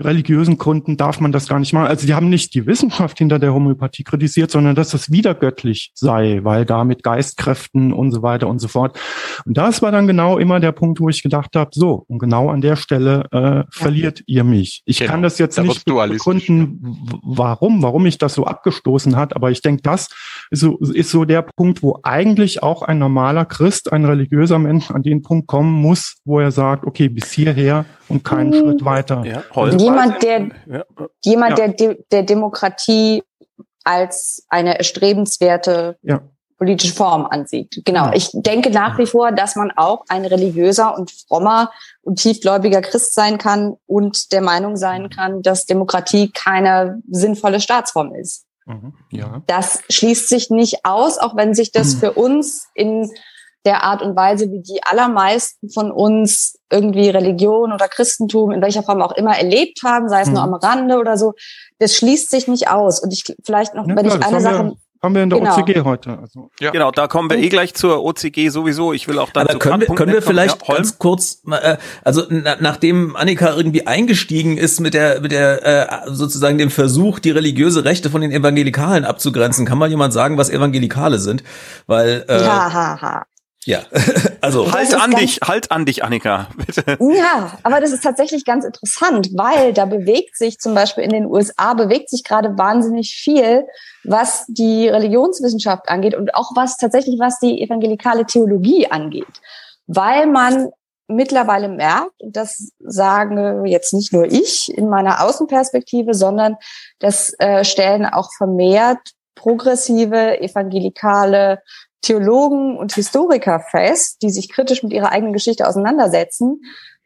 religiösen 0.00 0.58
Gründen 0.58 0.96
darf 0.96 1.20
man 1.20 1.32
das 1.32 1.48
gar 1.48 1.58
nicht 1.58 1.72
machen. 1.72 1.86
Also 1.86 2.06
die 2.06 2.14
haben 2.14 2.28
nicht 2.28 2.54
die 2.54 2.66
Wissenschaft 2.66 3.18
hinter 3.18 3.38
der 3.38 3.54
Homöopathie 3.54 4.04
kritisiert, 4.04 4.50
sondern 4.50 4.74
dass 4.74 4.90
das 4.90 5.10
wiedergöttlich 5.10 5.92
sei, 5.94 6.40
weil 6.42 6.64
da 6.64 6.84
mit 6.84 7.02
Geistkräften 7.02 7.92
und 7.92 8.12
so 8.12 8.22
weiter 8.22 8.48
und 8.48 8.58
so 8.58 8.68
fort. 8.68 8.98
Und 9.44 9.56
das 9.56 9.82
war 9.82 9.92
dann 9.92 10.06
genau 10.06 10.38
immer 10.38 10.60
der 10.60 10.72
Punkt, 10.72 11.00
wo 11.00 11.08
ich 11.08 11.22
gedacht 11.22 11.56
habe, 11.56 11.70
so, 11.72 12.04
und 12.08 12.18
genau 12.18 12.50
an 12.50 12.60
der 12.60 12.76
Stelle 12.76 13.24
äh, 13.32 13.64
verliert 13.70 14.22
ihr 14.26 14.44
mich. 14.44 14.82
Ich 14.84 14.98
genau. 14.98 15.12
kann 15.12 15.22
das 15.22 15.38
jetzt 15.38 15.58
da 15.58 15.62
nicht 15.62 15.84
begründen, 15.84 16.96
warum, 17.22 17.82
warum 17.82 18.02
mich 18.02 18.18
das 18.18 18.34
so 18.34 18.44
abgestoßen 18.44 19.16
hat, 19.16 19.34
aber 19.34 19.50
ich 19.50 19.62
denke, 19.62 19.82
das 19.82 20.08
so, 20.50 20.78
ist 20.78 21.10
so 21.10 21.24
der 21.24 21.42
Punkt, 21.42 21.82
wo 21.82 21.98
eigentlich 22.02 22.62
auch 22.62 22.82
ein 22.82 22.98
normaler 22.98 23.44
Christ, 23.44 23.92
ein 23.92 24.04
religiöser 24.04 24.58
Mensch 24.58 24.90
an 24.90 25.02
den 25.02 25.22
Punkt 25.22 25.46
kommen 25.46 25.72
muss, 25.72 26.16
wo 26.24 26.40
er 26.40 26.50
sagt, 26.50 26.86
okay, 26.86 27.08
bis 27.08 27.30
hierher 27.32 27.84
und 28.08 28.24
keinen 28.24 28.50
mhm. 28.50 28.54
Schritt 28.54 28.84
weiter. 28.84 29.24
Ja, 29.24 29.42
jemand, 29.76 30.22
der, 30.22 30.48
ja. 30.66 30.84
jemand, 31.24 31.58
ja. 31.58 31.68
der, 31.68 31.96
der 32.10 32.22
Demokratie 32.22 33.22
als 33.84 34.44
eine 34.48 34.78
erstrebenswerte 34.78 35.96
ja. 36.02 36.20
politische 36.58 36.94
Form 36.94 37.26
ansieht. 37.26 37.82
Genau. 37.84 38.10
Ich 38.12 38.30
denke 38.32 38.70
nach 38.70 38.98
wie 38.98 39.06
vor, 39.06 39.32
dass 39.32 39.54
man 39.54 39.70
auch 39.76 40.04
ein 40.08 40.24
religiöser 40.24 40.96
und 40.96 41.10
frommer 41.10 41.70
und 42.02 42.16
tiefgläubiger 42.20 42.80
Christ 42.80 43.14
sein 43.14 43.38
kann 43.38 43.76
und 43.86 44.32
der 44.32 44.40
Meinung 44.40 44.76
sein 44.76 45.08
kann, 45.08 45.42
dass 45.42 45.66
Demokratie 45.66 46.30
keine 46.30 47.00
sinnvolle 47.08 47.60
Staatsform 47.60 48.14
ist. 48.14 48.45
Mhm. 48.66 48.94
Ja. 49.10 49.42
Das 49.46 49.80
schließt 49.90 50.28
sich 50.28 50.50
nicht 50.50 50.84
aus, 50.84 51.18
auch 51.18 51.36
wenn 51.36 51.54
sich 51.54 51.72
das 51.72 51.94
mhm. 51.94 51.98
für 51.98 52.12
uns 52.12 52.68
in 52.74 53.10
der 53.64 53.82
Art 53.82 54.00
und 54.00 54.14
Weise, 54.14 54.50
wie 54.50 54.62
die 54.62 54.82
allermeisten 54.84 55.68
von 55.70 55.90
uns 55.90 56.56
irgendwie 56.70 57.08
Religion 57.08 57.72
oder 57.72 57.88
Christentum 57.88 58.52
in 58.52 58.62
welcher 58.62 58.84
Form 58.84 59.02
auch 59.02 59.12
immer 59.12 59.36
erlebt 59.36 59.80
haben, 59.84 60.08
sei 60.08 60.20
es 60.20 60.28
mhm. 60.28 60.34
nur 60.34 60.42
am 60.44 60.54
Rande 60.54 60.98
oder 60.98 61.16
so, 61.16 61.34
das 61.78 61.96
schließt 61.96 62.30
sich 62.30 62.46
nicht 62.46 62.68
aus. 62.68 63.00
Und 63.00 63.12
ich 63.12 63.24
vielleicht 63.44 63.74
noch, 63.74 63.86
ja, 63.86 63.96
wenn 63.96 64.06
klar, 64.06 64.18
ich 64.18 64.26
eine 64.26 64.40
Sache 64.40 64.76
Haben 65.06 65.14
wir 65.14 65.22
in 65.22 65.30
der 65.30 65.38
Genau. 65.38 65.56
OCG 65.56 65.80
heute. 65.84 66.18
Also, 66.20 66.50
Ja. 66.60 66.72
Genau, 66.72 66.90
da 66.90 67.06
kommen 67.06 67.30
wir 67.30 67.38
eh 67.38 67.48
gleich 67.48 67.74
zur 67.74 68.04
OCG 68.04 68.48
sowieso. 68.48 68.92
Ich 68.92 69.06
will 69.06 69.18
auch 69.18 69.30
dann 69.30 69.44
Aber 69.44 69.52
zu 69.54 69.58
können 69.60 69.80
wir, 69.80 69.94
können 69.94 70.12
wir 70.12 70.20
vielleicht 70.20 70.66
Ja, 70.66 70.74
ganz 70.74 70.98
kurz, 70.98 71.42
äh, 71.50 71.76
also 72.02 72.24
na, 72.28 72.56
nachdem 72.60 73.14
Annika 73.16 73.54
irgendwie 73.54 73.86
eingestiegen 73.86 74.58
ist 74.58 74.80
mit 74.80 74.94
der, 74.94 75.20
mit 75.20 75.30
der 75.32 75.64
äh, 75.64 76.10
sozusagen 76.10 76.58
dem 76.58 76.70
Versuch, 76.70 77.20
die 77.20 77.30
religiöse 77.30 77.84
Rechte 77.84 78.10
von 78.10 78.20
den 78.20 78.32
Evangelikalen 78.32 79.04
abzugrenzen, 79.04 79.64
kann 79.64 79.78
mal 79.78 79.88
jemand 79.88 80.12
sagen, 80.12 80.36
was 80.38 80.50
Evangelikale 80.50 81.18
sind? 81.18 81.44
Weil 81.86 82.24
äh, 82.28 82.40
Ha, 82.40 82.72
ha, 82.72 83.00
ha. 83.00 83.26
Ja, 83.66 83.82
also 84.40 84.72
Halt 84.72 84.94
an 84.94 85.10
dich, 85.10 85.40
halt 85.42 85.72
an 85.72 85.84
dich, 85.84 86.04
Annika, 86.04 86.48
bitte. 86.56 86.96
Ja, 87.00 87.58
aber 87.64 87.80
das 87.80 87.92
ist 87.92 88.04
tatsächlich 88.04 88.44
ganz 88.44 88.64
interessant, 88.64 89.30
weil 89.34 89.72
da 89.72 89.86
bewegt 89.86 90.36
sich 90.36 90.58
zum 90.58 90.74
Beispiel 90.74 91.02
in 91.02 91.10
den 91.10 91.26
USA 91.26 91.74
bewegt 91.74 92.08
sich 92.08 92.22
gerade 92.22 92.56
wahnsinnig 92.56 93.14
viel, 93.14 93.66
was 94.04 94.44
die 94.46 94.88
Religionswissenschaft 94.88 95.88
angeht 95.88 96.14
und 96.14 96.34
auch 96.36 96.52
was 96.54 96.76
tatsächlich 96.76 97.18
was 97.18 97.40
die 97.40 97.60
evangelikale 97.60 98.24
Theologie 98.24 98.86
angeht, 98.88 99.26
weil 99.88 100.26
man 100.26 100.70
mittlerweile 101.08 101.68
merkt, 101.68 102.22
und 102.22 102.36
das 102.36 102.70
sagen 102.78 103.66
jetzt 103.66 103.92
nicht 103.94 104.12
nur 104.12 104.26
ich 104.26 104.72
in 104.76 104.88
meiner 104.88 105.24
Außenperspektive, 105.24 106.14
sondern 106.14 106.56
das 107.00 107.32
äh, 107.38 107.64
stellen 107.64 108.06
auch 108.06 108.30
vermehrt 108.36 109.00
progressive 109.34 110.40
evangelikale 110.40 111.62
Theologen 112.06 112.76
und 112.78 112.94
Historiker 112.94 113.60
fest, 113.60 114.18
die 114.22 114.30
sich 114.30 114.48
kritisch 114.48 114.82
mit 114.82 114.92
ihrer 114.92 115.10
eigenen 115.10 115.32
Geschichte 115.32 115.66
auseinandersetzen, 115.66 116.62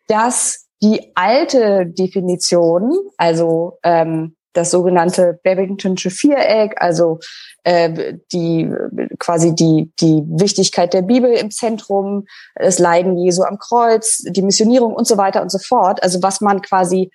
dass 0.08 0.66
die 0.82 1.12
alte 1.14 1.86
Definition, 1.86 2.92
also 3.16 3.78
ähm, 3.82 4.36
das 4.52 4.70
sogenannte 4.70 5.38
Babingtonsche 5.44 6.10
Viereck, 6.10 6.74
also 6.82 7.20
äh, 7.64 8.14
die 8.32 8.70
quasi 9.18 9.54
die 9.54 9.92
die 10.00 10.22
Wichtigkeit 10.26 10.92
der 10.92 11.02
Bibel 11.02 11.30
im 11.32 11.50
Zentrum, 11.50 12.26
das 12.56 12.78
Leiden 12.78 13.16
Jesu 13.16 13.42
am 13.42 13.58
Kreuz, 13.58 14.18
die 14.26 14.42
Missionierung 14.42 14.94
und 14.94 15.06
so 15.06 15.16
weiter 15.16 15.40
und 15.42 15.50
so 15.50 15.58
fort. 15.58 16.02
Also 16.02 16.22
was 16.22 16.40
man 16.40 16.62
quasi 16.62 17.10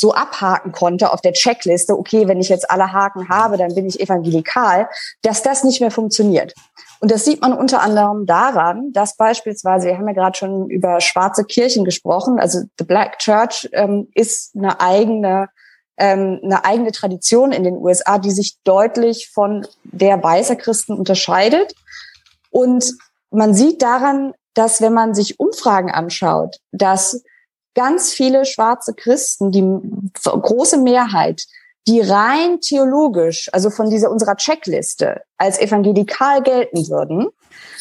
so 0.00 0.12
abhaken 0.14 0.72
konnte 0.72 1.12
auf 1.12 1.20
der 1.20 1.32
Checkliste, 1.32 1.96
okay, 1.96 2.26
wenn 2.26 2.40
ich 2.40 2.48
jetzt 2.48 2.70
alle 2.70 2.92
Haken 2.92 3.28
habe, 3.28 3.58
dann 3.58 3.74
bin 3.74 3.86
ich 3.86 4.00
evangelikal, 4.00 4.88
dass 5.22 5.42
das 5.42 5.62
nicht 5.62 5.80
mehr 5.80 5.90
funktioniert. 5.90 6.54
Und 7.00 7.10
das 7.10 7.24
sieht 7.24 7.40
man 7.40 7.52
unter 7.52 7.82
anderem 7.82 8.26
daran, 8.26 8.92
dass 8.92 9.16
beispielsweise, 9.16 9.88
wir 9.88 9.98
haben 9.98 10.08
ja 10.08 10.14
gerade 10.14 10.36
schon 10.36 10.68
über 10.68 11.00
schwarze 11.00 11.44
Kirchen 11.44 11.84
gesprochen, 11.84 12.38
also 12.38 12.60
The 12.78 12.84
Black 12.84 13.18
Church 13.18 13.68
ähm, 13.72 14.08
ist 14.14 14.56
eine 14.56 14.80
eigene, 14.80 15.48
ähm, 15.98 16.40
eine 16.42 16.64
eigene 16.64 16.92
Tradition 16.92 17.52
in 17.52 17.64
den 17.64 17.76
USA, 17.76 18.18
die 18.18 18.30
sich 18.30 18.56
deutlich 18.64 19.30
von 19.32 19.66
der 19.84 20.22
weißer 20.22 20.56
Christen 20.56 20.94
unterscheidet. 20.94 21.74
Und 22.50 22.92
man 23.30 23.54
sieht 23.54 23.82
daran, 23.82 24.32
dass 24.54 24.80
wenn 24.80 24.94
man 24.94 25.14
sich 25.14 25.38
Umfragen 25.38 25.90
anschaut, 25.90 26.56
dass 26.72 27.22
ganz 27.74 28.12
viele 28.12 28.44
schwarze 28.44 28.94
Christen, 28.94 29.50
die 29.52 29.64
große 30.24 30.78
Mehrheit, 30.78 31.44
die 31.86 32.00
rein 32.00 32.60
theologisch, 32.60 33.48
also 33.52 33.70
von 33.70 33.90
dieser 33.90 34.10
unserer 34.10 34.36
Checkliste 34.36 35.22
als 35.38 35.58
evangelikal 35.58 36.42
gelten 36.42 36.88
würden, 36.88 37.28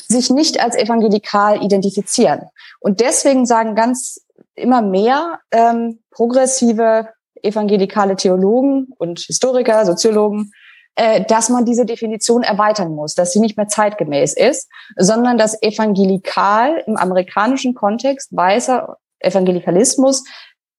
sich 0.08 0.30
nicht 0.30 0.62
als 0.62 0.76
evangelikal 0.76 1.64
identifizieren. 1.64 2.42
Und 2.80 3.00
deswegen 3.00 3.46
sagen 3.46 3.76
ganz 3.76 4.22
immer 4.56 4.82
mehr 4.82 5.40
ähm, 5.52 6.00
progressive 6.12 7.10
evangelikale 7.42 8.16
Theologen 8.16 8.88
und 8.98 9.20
Historiker, 9.20 9.86
Soziologen, 9.86 10.52
äh, 10.96 11.24
dass 11.26 11.50
man 11.50 11.66
diese 11.66 11.86
Definition 11.86 12.44
erweitern 12.44 12.94
muss, 12.94 13.16
dass 13.16 13.32
sie 13.32 13.40
nicht 13.40 13.58
mehr 13.58 13.68
zeitgemäß 13.68 14.34
ist, 14.34 14.70
sondern 14.98 15.38
dass 15.38 15.62
evangelikal 15.62 16.84
im 16.88 16.98
amerikanischen 16.98 17.74
Kontext 17.74 18.36
weißer 18.36 18.98
Evangelikalismus 19.20 20.24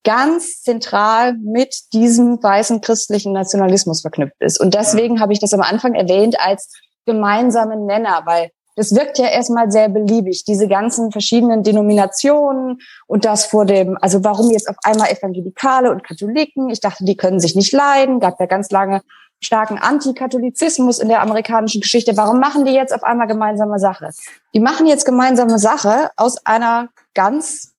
ganz 0.03 0.63
zentral 0.63 1.35
mit 1.35 1.75
diesem 1.93 2.41
weißen 2.41 2.81
christlichen 2.81 3.33
Nationalismus 3.33 4.01
verknüpft 4.01 4.39
ist. 4.39 4.59
Und 4.59 4.73
deswegen 4.73 5.19
habe 5.19 5.33
ich 5.33 5.39
das 5.39 5.53
am 5.53 5.61
Anfang 5.61 5.93
erwähnt 5.93 6.37
als 6.39 6.71
gemeinsamen 7.05 7.85
Nenner, 7.85 8.23
weil 8.25 8.49
das 8.75 8.95
wirkt 8.95 9.19
ja 9.19 9.27
erstmal 9.27 9.69
sehr 9.69 9.89
beliebig, 9.89 10.45
diese 10.45 10.67
ganzen 10.67 11.11
verschiedenen 11.11 11.61
Denominationen 11.61 12.79
und 13.05 13.25
das 13.25 13.45
vor 13.45 13.65
dem, 13.65 13.97
also 14.01 14.23
warum 14.23 14.49
jetzt 14.49 14.69
auf 14.69 14.77
einmal 14.83 15.09
Evangelikale 15.11 15.91
und 15.91 16.03
Katholiken? 16.03 16.69
Ich 16.69 16.79
dachte, 16.79 17.03
die 17.03 17.17
können 17.17 17.39
sich 17.39 17.55
nicht 17.55 17.73
leiden, 17.73 18.19
gab 18.19 18.39
ja 18.39 18.45
ganz 18.45 18.71
lange 18.71 19.01
starken 19.43 19.77
Antikatholizismus 19.77 20.99
in 20.99 21.09
der 21.09 21.21
amerikanischen 21.21 21.81
Geschichte. 21.81 22.15
Warum 22.15 22.39
machen 22.39 22.63
die 22.63 22.71
jetzt 22.71 22.93
auf 22.93 23.03
einmal 23.03 23.27
gemeinsame 23.27 23.79
Sache? 23.79 24.11
Die 24.53 24.59
machen 24.59 24.85
jetzt 24.85 25.05
gemeinsame 25.05 25.59
Sache 25.59 26.11
aus 26.15 26.45
einer 26.45 26.89
ganz 27.13 27.70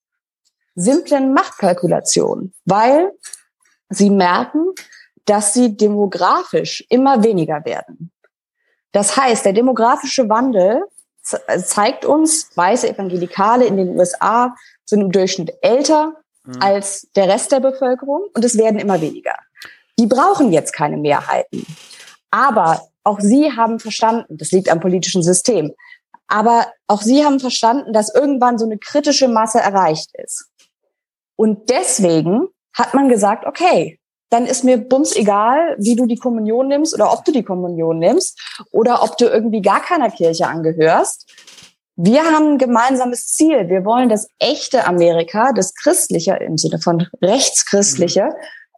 simplen 0.74 1.32
Machtkalkulation, 1.34 2.52
weil 2.64 3.12
sie 3.88 4.10
merken, 4.10 4.72
dass 5.26 5.54
sie 5.54 5.76
demografisch 5.76 6.84
immer 6.88 7.22
weniger 7.22 7.64
werden. 7.64 8.10
Das 8.92 9.16
heißt, 9.16 9.44
der 9.44 9.52
demografische 9.52 10.28
Wandel 10.28 10.82
ze- 11.22 11.40
zeigt 11.64 12.04
uns, 12.04 12.50
weiße 12.56 12.88
Evangelikale 12.88 13.64
in 13.66 13.76
den 13.76 13.96
USA 13.98 14.54
sind 14.84 15.00
im 15.00 15.12
Durchschnitt 15.12 15.52
älter 15.62 16.14
als 16.60 17.08
der 17.14 17.28
Rest 17.28 17.52
der 17.52 17.60
Bevölkerung 17.60 18.22
und 18.34 18.44
es 18.44 18.56
werden 18.58 18.80
immer 18.80 19.00
weniger. 19.00 19.34
Die 19.98 20.06
brauchen 20.06 20.52
jetzt 20.52 20.72
keine 20.72 20.96
Mehrheiten. 20.96 21.64
Aber 22.32 22.88
auch 23.04 23.20
sie 23.20 23.52
haben 23.52 23.78
verstanden, 23.78 24.36
das 24.38 24.50
liegt 24.50 24.68
am 24.68 24.80
politischen 24.80 25.22
System, 25.22 25.72
aber 26.26 26.66
auch 26.88 27.02
sie 27.02 27.24
haben 27.24 27.38
verstanden, 27.40 27.92
dass 27.92 28.12
irgendwann 28.12 28.58
so 28.58 28.64
eine 28.64 28.78
kritische 28.78 29.28
Masse 29.28 29.60
erreicht 29.60 30.10
ist. 30.14 30.46
Und 31.42 31.70
deswegen 31.70 32.46
hat 32.72 32.94
man 32.94 33.08
gesagt, 33.08 33.46
okay, 33.46 33.98
dann 34.30 34.46
ist 34.46 34.62
mir 34.62 34.78
bums 34.78 35.16
egal, 35.16 35.74
wie 35.76 35.96
du 35.96 36.06
die 36.06 36.16
Kommunion 36.16 36.68
nimmst 36.68 36.94
oder 36.94 37.12
ob 37.12 37.24
du 37.24 37.32
die 37.32 37.42
Kommunion 37.42 37.98
nimmst 37.98 38.40
oder 38.70 39.02
ob 39.02 39.18
du 39.18 39.24
irgendwie 39.24 39.60
gar 39.60 39.80
keiner 39.80 40.08
Kirche 40.08 40.46
angehörst. 40.46 41.28
Wir 41.96 42.22
haben 42.22 42.52
ein 42.52 42.58
gemeinsames 42.58 43.26
Ziel. 43.26 43.68
Wir 43.68 43.84
wollen 43.84 44.08
das 44.08 44.28
echte 44.38 44.86
Amerika, 44.86 45.52
das 45.52 45.74
christliche 45.74 46.34
im 46.34 46.58
Sinne 46.58 46.78
von 46.78 47.08
rechtschristliche 47.20 48.28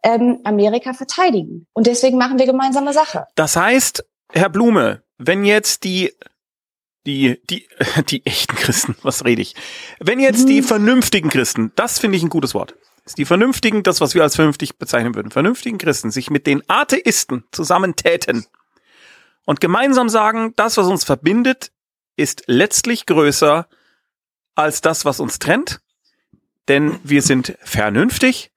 ähm, 0.01 0.39
Amerika 0.43 0.93
verteidigen. 0.93 1.67
Und 1.73 1.85
deswegen 1.85 2.17
machen 2.17 2.39
wir 2.39 2.47
gemeinsame 2.47 2.93
Sache. 2.93 3.27
Das 3.35 3.55
heißt, 3.55 4.03
Herr 4.33 4.49
Blume, 4.49 5.03
wenn 5.19 5.45
jetzt 5.45 5.83
die 5.83 6.15
die 7.05 7.39
die 7.49 7.67
die 8.09 8.25
echten 8.25 8.55
Christen, 8.55 8.95
was 9.01 9.25
rede 9.25 9.41
ich? 9.41 9.55
Wenn 9.99 10.19
jetzt 10.19 10.47
die 10.49 10.61
vernünftigen 10.61 11.29
Christen, 11.29 11.71
das 11.75 11.99
finde 11.99 12.17
ich 12.17 12.23
ein 12.23 12.29
gutes 12.29 12.53
Wort. 12.53 12.75
Ist 13.05 13.19
die 13.19 13.25
vernünftigen, 13.25 13.83
das 13.83 14.01
was 14.01 14.15
wir 14.15 14.23
als 14.23 14.35
vernünftig 14.35 14.77
bezeichnen 14.77 15.13
würden, 15.13 15.31
vernünftigen 15.31 15.77
Christen 15.77 16.09
sich 16.09 16.31
mit 16.31 16.47
den 16.47 16.63
Atheisten 16.67 17.43
zusammentäten 17.51 18.47
und 19.45 19.61
gemeinsam 19.61 20.09
sagen, 20.09 20.53
das 20.55 20.77
was 20.77 20.87
uns 20.87 21.03
verbindet, 21.03 21.71
ist 22.15 22.43
letztlich 22.47 23.05
größer 23.05 23.67
als 24.55 24.81
das 24.81 25.05
was 25.05 25.19
uns 25.19 25.37
trennt, 25.37 25.81
denn 26.67 26.99
wir 27.03 27.21
sind 27.21 27.57
vernünftig, 27.61 28.51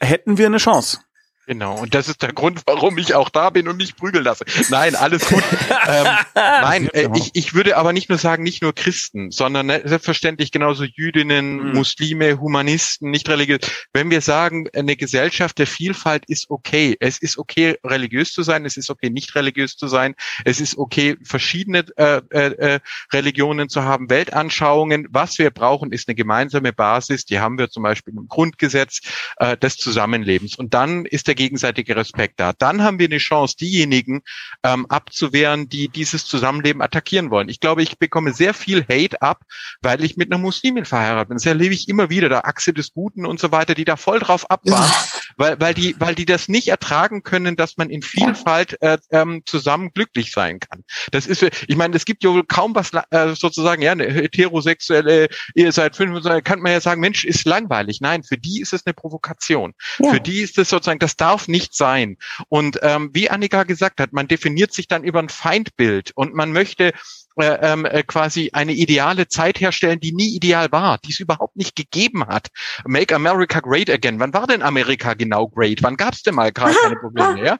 hätten 0.00 0.36
wir 0.36 0.46
eine 0.46 0.58
Chance. 0.58 1.00
Genau, 1.46 1.78
und 1.78 1.94
das 1.94 2.08
ist 2.08 2.22
der 2.22 2.32
Grund, 2.32 2.62
warum 2.66 2.98
ich 2.98 3.14
auch 3.14 3.28
da 3.28 3.50
bin 3.50 3.68
und 3.68 3.76
mich 3.76 3.96
prügeln 3.96 4.24
lasse. 4.24 4.44
Nein, 4.70 4.94
alles 4.94 5.26
gut. 5.26 5.42
ähm, 5.88 6.06
nein, 6.34 6.88
äh, 6.92 7.08
ich, 7.14 7.30
ich 7.34 7.54
würde 7.54 7.76
aber 7.76 7.92
nicht 7.92 8.08
nur 8.08 8.18
sagen, 8.18 8.42
nicht 8.42 8.62
nur 8.62 8.74
Christen, 8.74 9.30
sondern 9.30 9.66
ne, 9.66 9.82
selbstverständlich 9.84 10.52
genauso 10.52 10.84
Jüdinnen, 10.84 11.56
Mhm. 11.56 11.72
Muslime, 11.72 12.40
Humanisten, 12.40 13.10
nicht 13.10 13.28
religiös. 13.28 13.60
Wenn 13.92 14.10
wir 14.10 14.20
sagen, 14.20 14.68
eine 14.74 14.96
Gesellschaft 14.96 15.58
der 15.58 15.66
Vielfalt 15.66 16.24
ist 16.26 16.50
okay, 16.50 16.96
es 17.00 17.18
ist 17.18 17.38
okay, 17.38 17.78
religiös 17.84 18.32
zu 18.32 18.42
sein, 18.42 18.64
es 18.64 18.76
ist 18.76 18.90
okay, 18.90 19.10
nicht 19.10 19.34
religiös 19.34 19.76
zu 19.76 19.88
sein, 19.88 20.14
es 20.44 20.60
ist 20.60 20.76
okay, 20.76 21.16
verschiedene 21.22 21.84
äh, 21.96 22.20
äh, 22.30 22.74
äh, 22.74 22.80
Religionen 23.12 23.68
zu 23.68 23.82
haben, 23.82 24.10
Weltanschauungen. 24.10 25.08
Was 25.10 25.38
wir 25.38 25.50
brauchen, 25.50 25.92
ist 25.92 26.08
eine 26.08 26.14
gemeinsame 26.14 26.72
Basis, 26.72 27.24
die 27.24 27.40
haben 27.40 27.58
wir 27.58 27.70
zum 27.70 27.82
Beispiel 27.82 28.14
im 28.14 28.28
Grundgesetz 28.28 29.00
äh, 29.38 29.56
des 29.56 29.76
Zusammenlebens. 29.76 30.56
Und 30.56 30.74
dann 30.74 31.04
ist 31.04 31.28
der 31.28 31.34
gegenseitige 31.36 31.94
Respekt 31.94 32.40
da. 32.40 32.52
Dann 32.52 32.82
haben 32.82 32.98
wir 32.98 33.06
eine 33.06 33.18
Chance, 33.18 33.56
diejenigen 33.56 34.22
ähm, 34.64 34.86
abzuwehren, 34.86 35.68
die 35.68 35.88
dieses 35.88 36.26
Zusammenleben 36.26 36.82
attackieren 36.82 37.30
wollen. 37.30 37.48
Ich 37.48 37.60
glaube, 37.60 37.82
ich 37.82 37.98
bekomme 37.98 38.32
sehr 38.32 38.54
viel 38.54 38.84
Hate 38.88 39.22
ab, 39.22 39.42
weil 39.82 40.02
ich 40.02 40.16
mit 40.16 40.32
einer 40.32 40.40
Muslimin 40.40 40.84
verheiratet 40.84 41.28
bin. 41.28 41.36
Das 41.36 41.46
erlebe 41.46 41.74
ich 41.74 41.88
immer 41.88 42.10
wieder, 42.10 42.28
der 42.28 42.46
Achse 42.46 42.72
des 42.72 42.92
Guten 42.92 43.26
und 43.26 43.38
so 43.38 43.52
weiter, 43.52 43.74
die 43.74 43.84
da 43.84 43.96
voll 43.96 44.18
drauf 44.18 44.50
abfahren, 44.50 44.90
weil, 45.36 45.60
weil, 45.60 45.74
die, 45.74 45.94
weil 45.98 46.14
die 46.14 46.24
das 46.24 46.48
nicht 46.48 46.68
ertragen 46.68 47.22
können, 47.22 47.56
dass 47.56 47.76
man 47.76 47.90
in 47.90 48.02
Vielfalt 48.02 48.80
äh, 48.82 48.98
ähm, 49.10 49.42
zusammen 49.44 49.92
glücklich 49.92 50.32
sein 50.32 50.58
kann. 50.58 50.82
Das 51.12 51.26
ist, 51.26 51.42
ich 51.42 51.76
meine, 51.76 51.94
es 51.96 52.04
gibt 52.04 52.24
ja 52.24 52.30
wohl 52.30 52.44
kaum 52.44 52.74
was 52.74 52.90
äh, 53.10 53.34
sozusagen, 53.34 53.82
ja, 53.82 53.92
eine 53.92 54.10
heterosexuelle 54.10 55.28
Ehe 55.54 55.72
seit 55.72 55.96
fünf, 55.96 56.24
kann 56.44 56.60
man 56.60 56.72
ja 56.72 56.80
sagen, 56.80 57.00
Mensch, 57.00 57.24
ist 57.24 57.44
langweilig. 57.44 58.00
Nein, 58.00 58.22
für 58.22 58.38
die 58.38 58.60
ist 58.60 58.72
es 58.72 58.86
eine 58.86 58.94
Provokation. 58.94 59.74
Ja. 59.98 60.12
Für 60.12 60.20
die 60.20 60.40
ist 60.40 60.58
es 60.58 60.70
sozusagen, 60.70 60.98
das 60.98 61.16
darf 61.16 61.25
nicht 61.48 61.74
sein. 61.74 62.16
Und 62.48 62.78
ähm, 62.82 63.10
wie 63.12 63.30
Annika 63.30 63.64
gesagt 63.64 64.00
hat, 64.00 64.12
man 64.12 64.28
definiert 64.28 64.72
sich 64.72 64.88
dann 64.88 65.04
über 65.04 65.18
ein 65.18 65.28
Feindbild 65.28 66.12
und 66.14 66.34
man 66.34 66.52
möchte 66.52 66.92
äh, 67.38 67.58
ähm, 67.60 67.84
äh, 67.84 68.02
quasi 68.02 68.50
eine 68.54 68.72
ideale 68.72 69.28
Zeit 69.28 69.60
herstellen, 69.60 70.00
die 70.00 70.14
nie 70.14 70.34
ideal 70.34 70.72
war, 70.72 70.96
die 70.96 71.10
es 71.10 71.20
überhaupt 71.20 71.54
nicht 71.54 71.76
gegeben 71.76 72.26
hat. 72.26 72.48
Make 72.86 73.14
America 73.14 73.60
Great 73.60 73.90
Again. 73.90 74.18
Wann 74.18 74.32
war 74.32 74.46
denn 74.46 74.62
Amerika 74.62 75.12
genau 75.12 75.46
great? 75.48 75.82
Wann 75.82 75.98
gab 75.98 76.14
es 76.14 76.22
denn 76.22 76.34
mal 76.34 76.50
gerade 76.50 76.74
keine 76.82 76.96
Probleme? 76.96 77.44
Ja, 77.44 77.58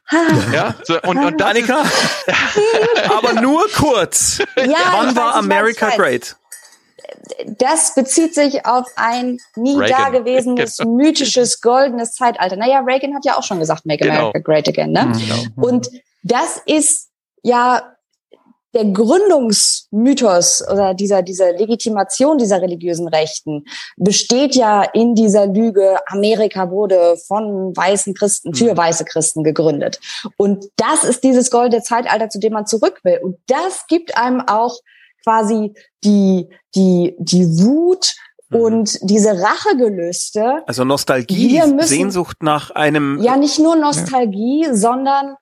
ja. 0.51 0.75
So, 0.83 0.99
und, 1.03 1.19
und 1.19 1.43
Annika, 1.43 1.85
aber 3.11 3.35
nur 3.43 3.69
kurz. 3.75 4.39
Ja, 4.57 4.93
Wann 4.93 5.15
war 5.15 5.35
America 5.35 5.91
great? 5.95 6.37
Das 7.59 7.95
bezieht 7.95 8.35
sich 8.35 8.67
auf 8.67 8.87
ein 8.97 9.39
nie 9.55 9.77
Reagan. 9.77 10.13
dagewesenes, 10.13 10.79
mythisches, 10.87 11.61
goldenes 11.61 12.13
Zeitalter. 12.13 12.57
Naja, 12.57 12.81
Reagan 12.81 13.15
hat 13.15 13.25
ja 13.25 13.39
auch 13.39 13.43
schon 13.43 13.61
gesagt, 13.61 13.87
make 13.87 14.03
Genau. 14.03 14.31
America 14.31 14.39
great 14.41 14.69
again, 14.69 14.93
ne? 14.93 15.13
Genau. 15.13 15.69
Und 15.69 15.89
das 16.23 16.61
ist 16.67 17.09
ja 17.43 17.97
der 18.77 18.85
Gründungsmythos 18.85 20.63
oder 20.71 20.93
dieser, 20.93 21.23
dieser 21.23 21.53
Legitimation 21.53 22.37
dieser 22.37 22.61
religiösen 22.61 23.09
Rechten 23.09 23.65
besteht 23.97 24.55
ja 24.55 24.83
in 24.83 25.15
dieser 25.15 25.47
Lüge, 25.47 25.97
Amerika 26.09 26.71
wurde 26.71 27.17
von 27.27 27.75
weißen 27.75 28.13
Christen 28.13 28.55
für 28.55 28.77
weiße 28.77 29.07
Christen 29.07 29.45
gegründet. 29.45 29.99
Und 30.37 30.67
das 30.77 31.05
ist 31.05 31.25
dieses 31.25 31.51
goldene 31.51 31.83
Zeitalter, 31.83 32.29
zu 32.29 32.39
dem 32.39 32.53
man 32.53 32.67
zurück 32.67 33.01
will. 33.03 33.19
Und 33.23 33.39
das 33.47 33.87
gibt 33.89 34.19
einem 34.19 34.43
auch 34.47 34.77
quasi 35.27 35.75
die, 36.05 36.49
die, 36.77 37.17
die 37.19 37.45
Wut 37.59 38.15
und 38.53 38.97
diese 39.03 39.31
Rachegelüste, 39.43 40.63
Also 40.67 40.85
Nostalgie, 40.85 41.61
müssen- 41.67 41.83
Sehnsucht 41.83 42.45
nach 42.45 42.71
einem. 42.71 43.21
ja 43.21 43.37
nicht 43.37 43.59
nur 43.59 43.75
Nostalgie, 43.75 44.69
sondern 44.73 45.35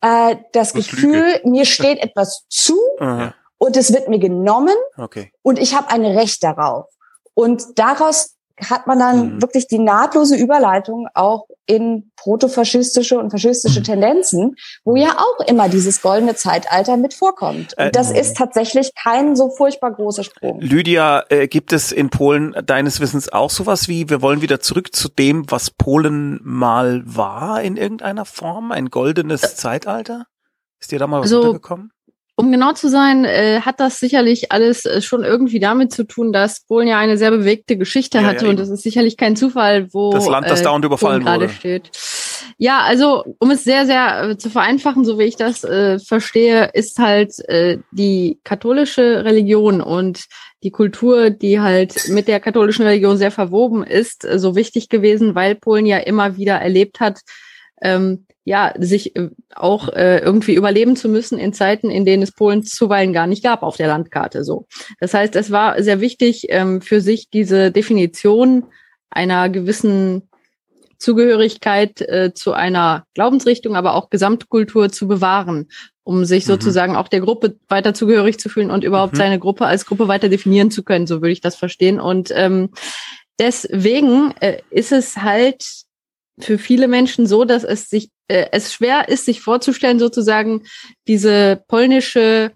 äh, 0.00 0.36
das 0.52 0.68
ist 0.72 0.90
Gefühl, 0.90 1.40
mir 1.44 1.64
steht 1.64 1.98
etwas 1.98 2.44
zu 2.48 2.78
Aha, 3.00 3.34
und 3.58 3.76
es 3.76 3.92
wird 3.92 4.08
mir 4.08 4.20
genommen 4.20 4.76
okay. 4.96 5.32
und 5.42 5.58
ich 5.58 5.74
habe 5.74 5.90
ein 5.90 6.04
Recht 6.04 6.44
darauf. 6.44 6.86
Und 7.34 7.64
daraus 7.80 8.36
hat 8.60 8.86
man 8.86 8.98
dann 8.98 9.34
Mhm. 9.36 9.42
wirklich 9.42 9.66
die 9.66 9.78
nahtlose 9.78 10.36
Überleitung 10.36 11.08
auch 11.14 11.46
in 11.66 12.10
protofaschistische 12.16 13.18
und 13.18 13.30
faschistische 13.30 13.80
Mhm. 13.80 13.84
Tendenzen, 13.84 14.56
wo 14.84 14.96
ja 14.96 15.16
auch 15.18 15.46
immer 15.46 15.68
dieses 15.68 16.02
goldene 16.02 16.34
Zeitalter 16.34 16.96
mit 16.96 17.14
vorkommt. 17.14 17.74
Äh, 17.78 17.86
Und 17.86 17.96
das 17.96 18.10
ist 18.10 18.36
tatsächlich 18.36 18.92
kein 18.94 19.36
so 19.36 19.50
furchtbar 19.50 19.92
großer 19.92 20.24
Sprung. 20.24 20.60
Lydia, 20.60 21.24
äh, 21.28 21.48
gibt 21.48 21.72
es 21.72 21.92
in 21.92 22.10
Polen 22.10 22.54
deines 22.66 23.00
Wissens 23.00 23.32
auch 23.32 23.50
sowas 23.50 23.88
wie, 23.88 24.08
wir 24.08 24.22
wollen 24.22 24.42
wieder 24.42 24.60
zurück 24.60 24.94
zu 24.94 25.08
dem, 25.08 25.50
was 25.50 25.70
Polen 25.70 26.40
mal 26.42 27.02
war 27.04 27.62
in 27.62 27.76
irgendeiner 27.76 28.24
Form? 28.24 28.72
Ein 28.72 28.90
goldenes 28.90 29.56
Zeitalter? 29.56 30.26
Ist 30.80 30.90
dir 30.92 30.98
da 30.98 31.06
mal 31.06 31.20
was 31.20 31.32
Also, 31.32 31.42
untergekommen? 31.42 31.92
Um 32.34 32.50
genau 32.50 32.72
zu 32.72 32.88
sein, 32.88 33.24
äh, 33.26 33.60
hat 33.60 33.78
das 33.78 34.00
sicherlich 34.00 34.52
alles 34.52 34.86
äh, 34.86 35.02
schon 35.02 35.22
irgendwie 35.22 35.60
damit 35.60 35.92
zu 35.92 36.04
tun, 36.04 36.32
dass 36.32 36.60
Polen 36.64 36.88
ja 36.88 36.98
eine 36.98 37.18
sehr 37.18 37.30
bewegte 37.30 37.76
Geschichte 37.76 38.18
Ja, 38.18 38.22
ja, 38.24 38.28
hatte 38.30 38.46
und 38.48 38.54
eben. 38.54 38.62
es 38.62 38.70
ist 38.70 38.82
sicherlich 38.82 39.18
kein 39.18 39.36
Zufall, 39.36 39.92
wo 39.92 40.10
Das 40.12 40.28
Land, 40.28 40.48
das 40.48 40.60
äh, 40.60 40.64
dauernd 40.64 40.84
überfallen 40.84 41.22
Polen 41.22 41.40
wurde. 41.42 41.48
steht. 41.50 41.90
Ja, 42.56 42.80
also 42.80 43.22
um 43.38 43.50
es 43.50 43.64
sehr, 43.64 43.84
sehr 43.86 44.30
äh, 44.30 44.38
zu 44.38 44.48
vereinfachen, 44.48 45.04
so 45.04 45.18
wie 45.18 45.24
ich 45.24 45.36
das 45.36 45.62
äh, 45.62 45.98
verstehe, 45.98 46.70
ist 46.72 46.98
halt 46.98 47.38
äh, 47.48 47.78
die 47.90 48.38
katholische 48.44 49.24
Religion 49.24 49.80
und 49.82 50.24
die 50.62 50.70
Kultur, 50.70 51.30
die 51.30 51.60
halt 51.60 52.08
mit 52.08 52.28
der 52.28 52.40
katholischen 52.40 52.84
Religion 52.86 53.18
sehr 53.18 53.30
verwoben 53.30 53.82
ist, 53.84 54.24
äh, 54.24 54.38
so 54.38 54.56
wichtig 54.56 54.88
gewesen, 54.88 55.34
weil 55.34 55.54
Polen 55.54 55.84
ja 55.86 55.98
immer 55.98 56.36
wieder 56.36 56.54
erlebt 56.54 56.98
hat, 57.00 57.20
ähm, 57.82 58.26
ja, 58.44 58.74
sich 58.78 59.14
äh, 59.16 59.28
auch 59.54 59.88
äh, 59.88 60.18
irgendwie 60.18 60.54
überleben 60.54 60.96
zu 60.96 61.08
müssen 61.08 61.38
in 61.38 61.52
Zeiten, 61.52 61.90
in 61.90 62.04
denen 62.04 62.22
es 62.22 62.32
Polen 62.32 62.64
zuweilen 62.64 63.12
gar 63.12 63.26
nicht 63.26 63.44
gab 63.44 63.62
auf 63.62 63.76
der 63.76 63.86
Landkarte. 63.88 64.42
So, 64.44 64.66
das 65.00 65.14
heißt, 65.14 65.36
es 65.36 65.50
war 65.50 65.80
sehr 65.82 66.00
wichtig 66.00 66.46
ähm, 66.48 66.80
für 66.80 67.00
sich 67.00 67.30
diese 67.30 67.70
Definition 67.70 68.64
einer 69.10 69.48
gewissen 69.48 70.28
Zugehörigkeit 70.98 72.00
äh, 72.00 72.32
zu 72.32 72.52
einer 72.52 73.04
Glaubensrichtung, 73.14 73.76
aber 73.76 73.94
auch 73.94 74.08
Gesamtkultur 74.10 74.90
zu 74.90 75.08
bewahren, 75.08 75.68
um 76.04 76.24
sich 76.24 76.44
Mhm. 76.44 76.48
sozusagen 76.52 76.96
auch 76.96 77.08
der 77.08 77.20
Gruppe 77.20 77.56
weiter 77.68 77.92
zugehörig 77.92 78.38
zu 78.38 78.48
fühlen 78.48 78.70
und 78.70 78.84
überhaupt 78.84 79.14
Mhm. 79.14 79.18
seine 79.18 79.38
Gruppe 79.38 79.66
als 79.66 79.84
Gruppe 79.84 80.08
weiter 80.08 80.28
definieren 80.28 80.70
zu 80.70 80.82
können. 80.84 81.06
So 81.06 81.16
würde 81.16 81.32
ich 81.32 81.40
das 81.40 81.56
verstehen. 81.56 82.00
Und 82.00 82.32
ähm, 82.34 82.70
deswegen 83.38 84.32
äh, 84.40 84.58
ist 84.70 84.92
es 84.92 85.16
halt 85.18 85.64
für 86.38 86.56
viele 86.58 86.88
Menschen 86.88 87.26
so, 87.26 87.44
dass 87.44 87.64
es 87.64 87.88
sich 87.90 88.08
äh, 88.32 88.48
es 88.52 88.72
schwer 88.72 89.08
ist, 89.08 89.26
sich 89.26 89.40
vorzustellen, 89.40 89.98
sozusagen 89.98 90.62
diese 91.06 91.62
polnische 91.68 92.52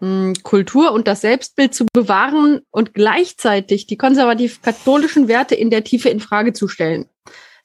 mh, 0.00 0.34
Kultur 0.42 0.92
und 0.92 1.08
das 1.08 1.22
Selbstbild 1.22 1.74
zu 1.74 1.86
bewahren 1.92 2.60
und 2.70 2.92
gleichzeitig 2.94 3.86
die 3.86 3.96
konservativ-katholischen 3.96 5.28
Werte 5.28 5.54
in 5.54 5.70
der 5.70 5.84
Tiefe 5.84 6.08
in 6.10 6.20
Frage 6.20 6.52
zu 6.52 6.68
stellen. 6.68 7.08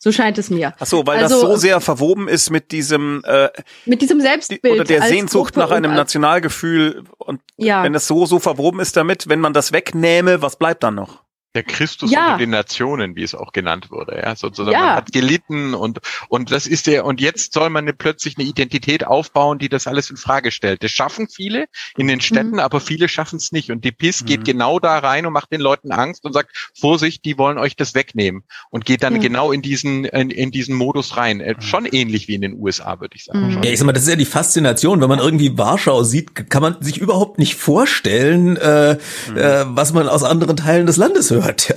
So 0.03 0.11
scheint 0.11 0.39
es 0.39 0.49
mir. 0.49 0.73
Ach 0.79 0.87
so, 0.87 1.05
weil 1.05 1.19
Also, 1.21 1.39
das 1.41 1.51
so 1.51 1.55
sehr 1.57 1.79
verwoben 1.79 2.27
ist 2.27 2.49
mit 2.49 2.71
diesem 2.71 3.21
äh, 3.23 3.49
Mit 3.85 4.01
diesem 4.01 4.17
die, 4.17 4.23
Selbstbild. 4.23 4.73
oder 4.73 4.83
der 4.83 5.03
Sehnsucht 5.03 5.53
Gruppe 5.53 5.67
nach 5.67 5.75
einem 5.75 5.93
Nationalgefühl 5.93 7.03
und 7.19 7.39
Ja. 7.57 7.83
wenn 7.83 7.93
das 7.93 8.07
so 8.07 8.25
so 8.25 8.39
verwoben 8.39 8.79
ist 8.79 8.97
damit, 8.97 9.29
wenn 9.29 9.39
man 9.39 9.53
das 9.53 9.73
wegnähme, 9.73 10.41
was 10.41 10.55
bleibt 10.55 10.81
dann 10.83 10.95
noch? 10.95 11.23
Der 11.53 11.63
Christus 11.63 12.11
Ja. 12.11 12.27
unter 12.27 12.37
den 12.37 12.49
Nationen, 12.51 13.15
wie 13.17 13.23
es 13.23 13.35
auch 13.35 13.51
genannt 13.51 13.91
wurde, 13.91 14.21
ja, 14.23 14.35
sozusagen. 14.37 14.71
Ja. 14.73 14.79
Man 14.85 14.95
hat 14.95 15.11
gelitten 15.11 15.73
und, 15.73 15.99
und 16.29 16.49
das 16.51 16.65
ist 16.65 16.87
der, 16.87 17.03
und 17.05 17.19
jetzt 17.19 17.53
soll 17.53 17.69
man 17.69 17.83
eine, 17.83 17.93
plötzlich 17.93 18.37
eine 18.37 18.47
Identität 18.47 19.05
aufbauen, 19.05 19.59
die 19.59 19.67
das 19.67 19.85
alles 19.85 20.09
in 20.09 20.15
Frage 20.15 20.51
stellt. 20.51 20.81
Das 20.81 20.91
schaffen 20.91 21.27
viele 21.27 21.65
in 21.97 22.07
den 22.07 22.21
Städten, 22.21 22.51
Mhm. 22.51 22.59
aber 22.59 22.79
viele 22.79 23.09
schaffen 23.09 23.35
es 23.35 23.51
nicht. 23.51 23.69
Und 23.69 23.83
die 23.83 23.91
PIS 23.91 24.21
Mhm. 24.21 24.25
geht 24.27 24.45
genau 24.45 24.79
da 24.79 24.97
rein 24.99 25.25
und 25.25 25.33
macht 25.33 25.51
den 25.51 25.59
Leuten 25.59 25.91
Angst 25.91 26.23
und 26.23 26.31
sagt, 26.33 26.71
Vorsicht, 26.79 27.25
die 27.25 27.37
wollen 27.37 27.57
euch 27.57 27.75
das 27.75 27.95
wegnehmen. 27.95 28.43
Und 28.69 28.85
geht 28.85 29.03
dann 29.03 29.15
Ja. 29.15 29.21
genau 29.21 29.51
in 29.51 29.61
diesen, 29.61 30.05
in, 30.05 30.29
in 30.29 30.51
diesen 30.51 30.75
Modus 30.75 31.17
rein. 31.17 31.41
Äh, 31.41 31.55
Schon 31.59 31.85
ähnlich 31.85 32.29
wie 32.29 32.35
in 32.35 32.41
den 32.41 32.53
USA, 32.53 33.01
würde 33.01 33.15
ich 33.17 33.25
sagen. 33.25 33.47
Mhm. 33.47 33.51
Schon. 33.53 33.63
Ja, 33.63 33.71
ich 33.71 33.77
sag 33.79 33.85
mal, 33.87 33.91
das 33.91 34.03
ist 34.03 34.09
ja 34.09 34.15
die 34.15 34.25
Faszination. 34.25 35.01
Wenn 35.01 35.09
man 35.09 35.19
irgendwie 35.19 35.57
Warschau 35.57 36.03
sieht, 36.03 36.49
kann 36.49 36.61
man 36.61 36.81
sich 36.81 36.97
überhaupt 36.97 37.39
nicht 37.39 37.55
vorstellen, 37.55 38.55
äh, 38.55 38.91
äh, 38.91 38.97
was 39.67 39.91
man 39.91 40.07
aus 40.07 40.23
anderen 40.23 40.55
Teilen 40.55 40.85
des 40.85 40.95
Landes 40.95 41.29
hört. 41.29 41.40
Ja. 41.69 41.75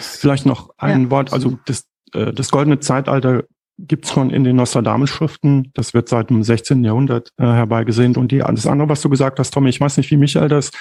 Vielleicht 0.00 0.46
noch 0.46 0.70
ein 0.78 1.10
Wort, 1.10 1.32
also 1.32 1.58
das, 1.66 1.84
äh, 2.14 2.32
das 2.32 2.50
goldene 2.50 2.80
Zeitalter 2.80 3.44
gibt's 3.78 4.10
schon 4.12 4.30
in 4.30 4.44
den 4.44 4.56
Nostradamus-Schriften. 4.56 5.70
Das 5.74 5.94
wird 5.94 6.08
seit 6.08 6.30
dem 6.30 6.42
16. 6.42 6.82
Jahrhundert 6.84 7.32
äh, 7.36 7.44
herbeigesehnt. 7.44 8.16
Und 8.16 8.32
die, 8.32 8.38
das 8.38 8.66
andere, 8.66 8.88
was 8.88 9.02
du 9.02 9.08
gesagt 9.08 9.38
hast, 9.38 9.52
Tommy, 9.52 9.68
ich 9.68 9.80
weiß 9.80 9.96
nicht, 9.98 10.10
wie 10.10 10.16
Michael 10.16 10.48
das 10.48 10.72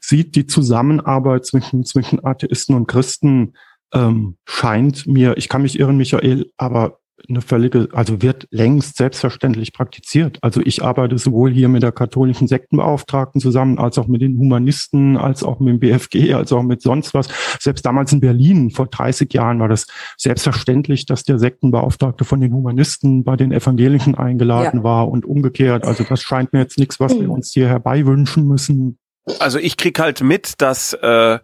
sieht, 0.00 0.36
die 0.36 0.46
Zusammenarbeit 0.46 1.46
zwischen, 1.46 1.84
zwischen 1.84 2.24
Atheisten 2.24 2.74
und 2.74 2.86
Christen 2.86 3.54
ähm, 3.94 4.36
scheint 4.44 5.06
mir, 5.06 5.36
ich 5.36 5.48
kann 5.48 5.62
mich 5.62 5.78
irren, 5.78 5.96
Michael, 5.96 6.50
aber 6.56 6.98
eine 7.28 7.40
völlige, 7.40 7.88
also 7.92 8.22
wird 8.22 8.46
längst 8.50 8.96
selbstverständlich 8.96 9.72
praktiziert. 9.72 10.38
Also 10.42 10.60
ich 10.64 10.82
arbeite 10.82 11.18
sowohl 11.18 11.50
hier 11.50 11.68
mit 11.68 11.82
der 11.82 11.92
katholischen 11.92 12.48
Sektenbeauftragten 12.48 13.40
zusammen, 13.40 13.78
als 13.78 13.98
auch 13.98 14.06
mit 14.06 14.22
den 14.22 14.38
Humanisten, 14.38 15.16
als 15.16 15.42
auch 15.42 15.60
mit 15.60 15.74
dem 15.74 15.80
BFG, 15.80 16.34
als 16.34 16.52
auch 16.52 16.62
mit 16.62 16.82
sonst 16.82 17.14
was. 17.14 17.28
Selbst 17.60 17.84
damals 17.84 18.12
in 18.12 18.20
Berlin 18.20 18.70
vor 18.70 18.86
30 18.86 19.32
Jahren 19.32 19.60
war 19.60 19.68
das 19.68 19.86
selbstverständlich, 20.16 21.06
dass 21.06 21.24
der 21.24 21.38
Sektenbeauftragte 21.38 22.24
von 22.24 22.40
den 22.40 22.52
Humanisten 22.52 23.24
bei 23.24 23.36
den 23.36 23.52
Evangelischen 23.52 24.14
eingeladen 24.14 24.82
war 24.82 25.08
und 25.08 25.24
umgekehrt. 25.24 25.84
Also 25.84 26.04
das 26.04 26.22
scheint 26.22 26.52
mir 26.52 26.60
jetzt 26.60 26.78
nichts, 26.78 27.00
was 27.00 27.18
wir 27.18 27.30
uns 27.30 27.52
hier 27.52 27.68
herbeiwünschen 27.68 28.46
müssen. 28.46 28.98
Also 29.38 29.58
ich 29.58 29.76
krieg 29.76 29.98
halt 29.98 30.22
mit, 30.22 30.60
dass 30.60 30.94
äh, 30.94 31.38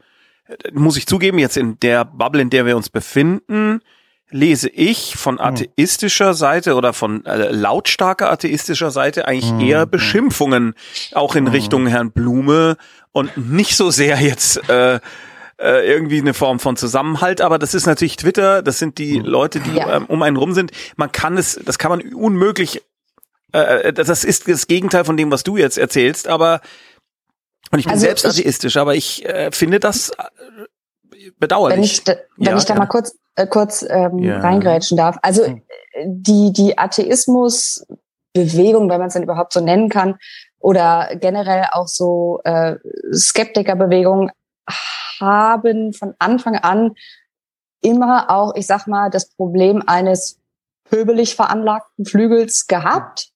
muss 0.73 0.97
ich 0.97 1.07
zugeben, 1.07 1.39
jetzt 1.39 1.57
in 1.57 1.79
der 1.81 2.05
Bubble, 2.05 2.43
in 2.43 2.51
der 2.51 2.67
wir 2.67 2.77
uns 2.77 2.89
befinden, 2.89 3.81
lese 4.31 4.69
ich 4.69 5.17
von 5.17 5.41
atheistischer 5.41 6.35
Seite 6.35 6.75
oder 6.75 6.93
von 6.93 7.25
äh, 7.25 7.51
lautstarker 7.51 8.31
atheistischer 8.31 8.91
Seite 8.91 9.27
eigentlich 9.27 9.53
Mhm. 9.53 9.61
eher 9.61 9.87
Beschimpfungen 9.87 10.75
auch 11.13 11.35
in 11.35 11.45
Mhm. 11.45 11.51
Richtung 11.51 11.87
Herrn 11.87 12.11
Blume 12.13 12.77
und 13.13 13.37
nicht 13.37 13.77
so 13.77 13.91
sehr 13.91 14.21
jetzt 14.21 14.69
äh, 14.69 15.01
äh, 15.61 15.91
irgendwie 15.91 16.21
eine 16.21 16.35
Form 16.35 16.61
von 16.61 16.77
Zusammenhalt, 16.77 17.41
aber 17.41 17.59
das 17.59 17.75
ist 17.75 17.87
natürlich 17.87 18.17
Twitter, 18.17 18.63
das 18.63 18.79
sind 18.79 18.99
die 18.99 19.19
Leute, 19.19 19.61
die 19.61 19.77
Ja. 19.77 19.97
ähm, 19.97 20.05
um 20.07 20.23
einen 20.23 20.37
rum 20.37 20.53
sind. 20.53 20.71
Man 20.97 21.11
kann 21.11 21.37
es, 21.37 21.59
das 21.65 21.79
kann 21.79 21.91
man 21.91 22.01
unmöglich, 22.15 22.83
äh, 23.53 23.93
das 23.93 24.25
ist 24.25 24.47
das 24.47 24.67
Gegenteil 24.69 25.05
von 25.05 25.17
dem, 25.17 25.31
was 25.33 25.43
du 25.43 25.57
jetzt 25.57 25.79
erzählst, 25.79 26.29
aber 26.29 26.61
und 27.73 27.81
ich 27.81 27.87
bin 27.87 27.93
Also 27.95 28.07
selbst 28.07 28.25
ich- 28.25 28.41
atheistisch, 28.41 28.77
aber 28.77 28.95
ich 28.95 29.25
äh, 29.25 29.51
finde 29.53 29.81
das 29.81 30.13
äh, 31.29 31.33
Wenn 31.33 31.39
bedauerlich. 31.41 31.93
ich, 31.93 32.05
da, 32.05 32.15
wenn 32.37 32.53
Ja, 32.53 32.57
ich 32.57 32.65
da 32.65 32.75
ja. 32.75 32.81
mal 32.81 32.87
kurz, 32.87 33.17
äh, 33.37 33.47
kurz 33.47 33.83
ähm, 33.89 34.19
Ja. 34.19 34.41
reingrätschen 34.41 34.97
darf. 34.97 35.17
Also 35.23 35.45
Hm. 35.47 35.63
die, 36.05 36.53
die 36.53 36.77
Atheismusbewegung, 36.79 38.91
wenn 38.91 38.99
man 38.99 39.09
es 39.09 39.15
denn 39.15 39.23
überhaupt 39.23 39.53
so 39.53 39.61
nennen 39.61 39.89
kann, 39.89 40.17
oder 40.61 41.11
generell 41.15 41.67
auch 41.71 41.87
so 41.89 42.41
äh, 42.45 42.77
Skeptikerbewegungen 43.13 44.31
haben 45.21 45.93
von 45.93 46.15
Anfang 46.19 46.57
an 46.57 46.95
immer 47.81 48.29
auch, 48.31 48.55
ich 48.57 48.67
sag 48.67 48.87
mal, 48.89 49.09
das 49.11 49.29
Problem 49.31 49.83
eines 49.87 50.41
pöbelig 50.91 51.37
veranlagten 51.37 52.05
Flügels 52.07 52.67
gehabt. 52.67 53.31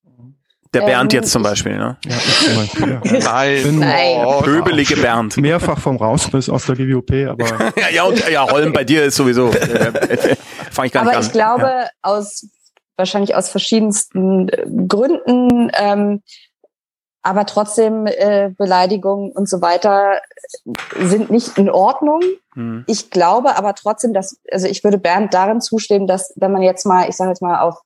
Der 0.75 0.81
Bernd 0.81 1.13
Ähm, 1.13 1.21
jetzt 1.21 1.33
zum 1.33 1.43
Beispiel, 1.43 1.77
ne? 1.77 1.99
Ja, 2.07 2.17
ich 2.17 2.47
zum 2.47 2.57
Beispiel, 2.57 2.89
ja. 2.89 3.19
Nein. 3.21 3.79
Nein. 3.79 4.25
Oh, 4.25 4.41
Pöbelige 4.41 4.97
Bernd. 4.97 5.37
Mehrfach 5.37 5.79
vom 5.79 5.97
Rausriss 5.97 6.49
aus 6.49 6.65
der 6.67 6.77
GWP, 6.77 7.29
aber 7.29 7.45
Ja, 7.77 7.89
ja, 7.93 8.05
und 8.05 8.31
ja, 8.31 8.51
Holm 8.51 8.73
bei 8.73 8.85
dir 8.85 9.05
ist 9.05 9.17
sowieso. 9.17 9.51
Äh, 9.51 10.37
Fange 10.71 10.87
ich 10.87 10.93
gar 10.93 11.05
nicht 11.05 11.11
Aber 11.11 11.17
an. 11.17 11.23
ich 11.23 11.33
glaube, 11.33 11.89
aus 12.01 12.47
wahrscheinlich 12.97 13.35
aus 13.35 13.51
verschiedensten 13.51 14.49
äh, 14.49 14.65
Gründen, 14.89 15.71
ähm, 15.75 16.23
aber 17.23 17.47
trotzdem 17.47 18.07
äh, 18.07 18.51
Beleidigungen 18.57 19.31
und 19.31 19.49
so 19.49 19.61
weiter 19.61 20.21
sind 20.99 21.31
nicht 21.31 21.57
in 21.59 21.71
Ordnung. 21.71 22.21
Hm. 22.55 22.85
Ich 22.89 23.11
glaube 23.11 23.57
aber 23.57 23.75
trotzdem, 23.75 24.13
dass, 24.13 24.41
also 24.51 24.67
ich 24.67 24.83
würde 24.83 24.99
Bernd 24.99 25.33
darin 25.33 25.61
zustimmen, 25.61 26.07
dass 26.07 26.33
wenn 26.37 26.51
man 26.51 26.63
jetzt 26.63 26.85
mal, 26.87 27.09
ich 27.09 27.17
sage 27.17 27.31
jetzt 27.31 27.43
mal 27.43 27.61
auf 27.61 27.77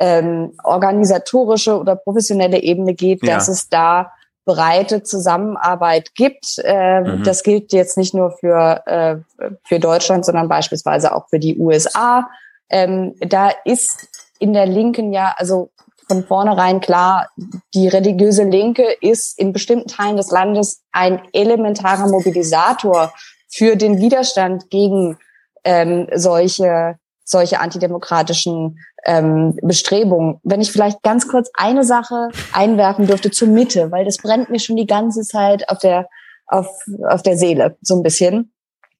ähm, 0.00 0.54
organisatorische 0.64 1.78
oder 1.78 1.94
professionelle 1.94 2.60
Ebene 2.62 2.94
geht, 2.94 3.22
Ja. 3.24 3.34
dass 3.34 3.48
es 3.48 3.68
da 3.68 4.10
breite 4.46 5.02
Zusammenarbeit 5.02 6.14
gibt. 6.14 6.58
Äh, 6.64 7.00
Mhm. 7.02 7.22
Das 7.24 7.42
gilt 7.42 7.72
jetzt 7.72 7.96
nicht 7.98 8.14
nur 8.14 8.32
für, 8.32 8.82
äh, 8.86 9.16
für 9.64 9.78
Deutschland, 9.78 10.24
sondern 10.24 10.48
beispielsweise 10.48 11.14
auch 11.14 11.28
für 11.28 11.38
die 11.38 11.58
USA. 11.58 12.28
Ähm, 12.70 13.14
da 13.20 13.50
ist 13.64 14.08
in 14.38 14.52
der 14.54 14.66
Linken 14.66 15.12
ja, 15.12 15.34
also 15.36 15.70
von 16.08 16.24
vornherein 16.24 16.80
klar, 16.80 17.28
die 17.74 17.86
religiöse 17.86 18.42
Linke 18.42 18.84
ist 19.00 19.38
in 19.38 19.52
bestimmten 19.52 19.86
Teilen 19.88 20.16
des 20.16 20.30
Landes 20.32 20.82
ein 20.90 21.20
elementarer 21.32 22.08
Mobilisator 22.08 23.12
für 23.48 23.76
den 23.76 23.98
Widerstand 23.98 24.70
gegen 24.70 25.18
ähm, 25.62 26.08
solche, 26.14 26.96
solche 27.24 27.60
antidemokratischen 27.60 28.78
ähm, 29.04 29.56
Bestrebungen. 29.62 30.40
Wenn 30.42 30.60
ich 30.60 30.72
vielleicht 30.72 31.02
ganz 31.02 31.28
kurz 31.28 31.50
eine 31.54 31.84
Sache 31.84 32.28
einwerfen 32.52 33.06
dürfte 33.06 33.30
zur 33.30 33.48
Mitte, 33.48 33.90
weil 33.90 34.04
das 34.04 34.18
brennt 34.18 34.50
mir 34.50 34.58
schon 34.58 34.76
die 34.76 34.86
ganze 34.86 35.22
Zeit 35.22 35.68
auf 35.68 35.78
der, 35.78 36.08
auf, 36.46 36.68
auf 37.08 37.22
der 37.22 37.36
Seele, 37.36 37.76
so 37.80 37.96
ein 37.96 38.02
bisschen. 38.02 38.52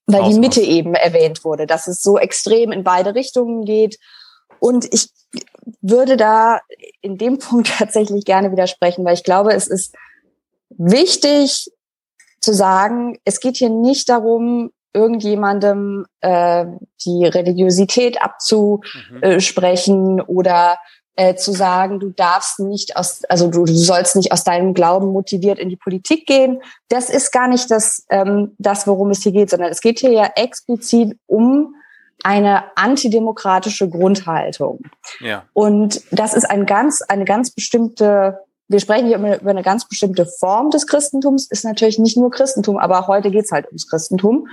Weil 0.07 0.21
Raus, 0.21 0.33
die 0.33 0.39
Mitte 0.39 0.61
eben 0.61 0.95
erwähnt 0.95 1.43
wurde, 1.45 1.67
dass 1.67 1.87
es 1.87 2.01
so 2.01 2.17
extrem 2.17 2.71
in 2.71 2.83
beide 2.83 3.15
Richtungen 3.15 3.65
geht. 3.65 3.97
Und 4.59 4.91
ich 4.91 5.09
würde 5.81 6.17
da 6.17 6.59
in 7.01 7.17
dem 7.17 7.37
Punkt 7.39 7.71
tatsächlich 7.77 8.25
gerne 8.25 8.51
widersprechen, 8.51 9.05
weil 9.05 9.13
ich 9.13 9.23
glaube, 9.23 9.53
es 9.53 9.67
ist 9.67 9.95
wichtig 10.69 11.71
zu 12.39 12.53
sagen, 12.53 13.19
es 13.23 13.39
geht 13.39 13.57
hier 13.57 13.69
nicht 13.69 14.09
darum, 14.09 14.71
irgendjemandem 14.93 16.05
äh, 16.21 16.65
die 17.05 17.25
Religiosität 17.25 18.21
abzusprechen 18.21 20.21
oder 20.21 20.77
äh, 21.15 21.35
zu 21.35 21.51
sagen, 21.51 21.99
du 21.99 22.09
darfst 22.09 22.59
nicht 22.59 22.95
aus, 22.95 23.23
also 23.25 23.49
du, 23.49 23.65
du 23.65 23.73
sollst 23.73 24.15
nicht 24.15 24.31
aus 24.31 24.43
deinem 24.43 24.73
Glauben 24.73 25.07
motiviert 25.07 25.59
in 25.59 25.69
die 25.69 25.75
Politik 25.75 26.25
gehen. 26.25 26.61
Das 26.87 27.09
ist 27.09 27.31
gar 27.31 27.47
nicht 27.47 27.69
das, 27.69 28.05
ähm, 28.09 28.55
das, 28.57 28.87
worum 28.87 29.11
es 29.11 29.21
hier 29.21 29.31
geht, 29.31 29.49
sondern 29.49 29.69
es 29.69 29.81
geht 29.81 29.99
hier 29.99 30.11
ja 30.11 30.31
explizit 30.35 31.17
um 31.27 31.75
eine 32.23 32.77
antidemokratische 32.77 33.89
Grundhaltung. 33.89 34.83
Ja. 35.19 35.43
Und 35.53 36.01
das 36.11 36.33
ist 36.33 36.49
ein 36.49 36.65
ganz, 36.65 37.01
eine 37.01 37.25
ganz 37.25 37.51
bestimmte, 37.51 38.39
wir 38.67 38.79
sprechen 38.79 39.07
hier 39.07 39.17
über 39.17 39.41
über 39.41 39.49
eine 39.49 39.63
ganz 39.63 39.87
bestimmte 39.87 40.25
Form 40.25 40.69
des 40.69 40.87
Christentums, 40.87 41.49
ist 41.49 41.65
natürlich 41.65 41.99
nicht 41.99 42.17
nur 42.17 42.31
Christentum, 42.31 42.77
aber 42.77 43.07
heute 43.07 43.31
geht's 43.31 43.51
halt 43.51 43.67
ums 43.67 43.89
Christentum. 43.89 44.47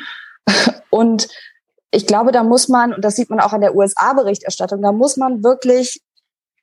Und 0.90 1.28
ich 1.90 2.06
glaube, 2.06 2.32
da 2.32 2.42
muss 2.42 2.68
man, 2.68 2.92
und 2.92 3.04
das 3.04 3.16
sieht 3.16 3.30
man 3.30 3.40
auch 3.40 3.52
an 3.52 3.60
der 3.60 3.74
USA-Berichterstattung, 3.74 4.82
da 4.82 4.92
muss 4.92 5.16
man 5.16 5.42
wirklich, 5.42 6.02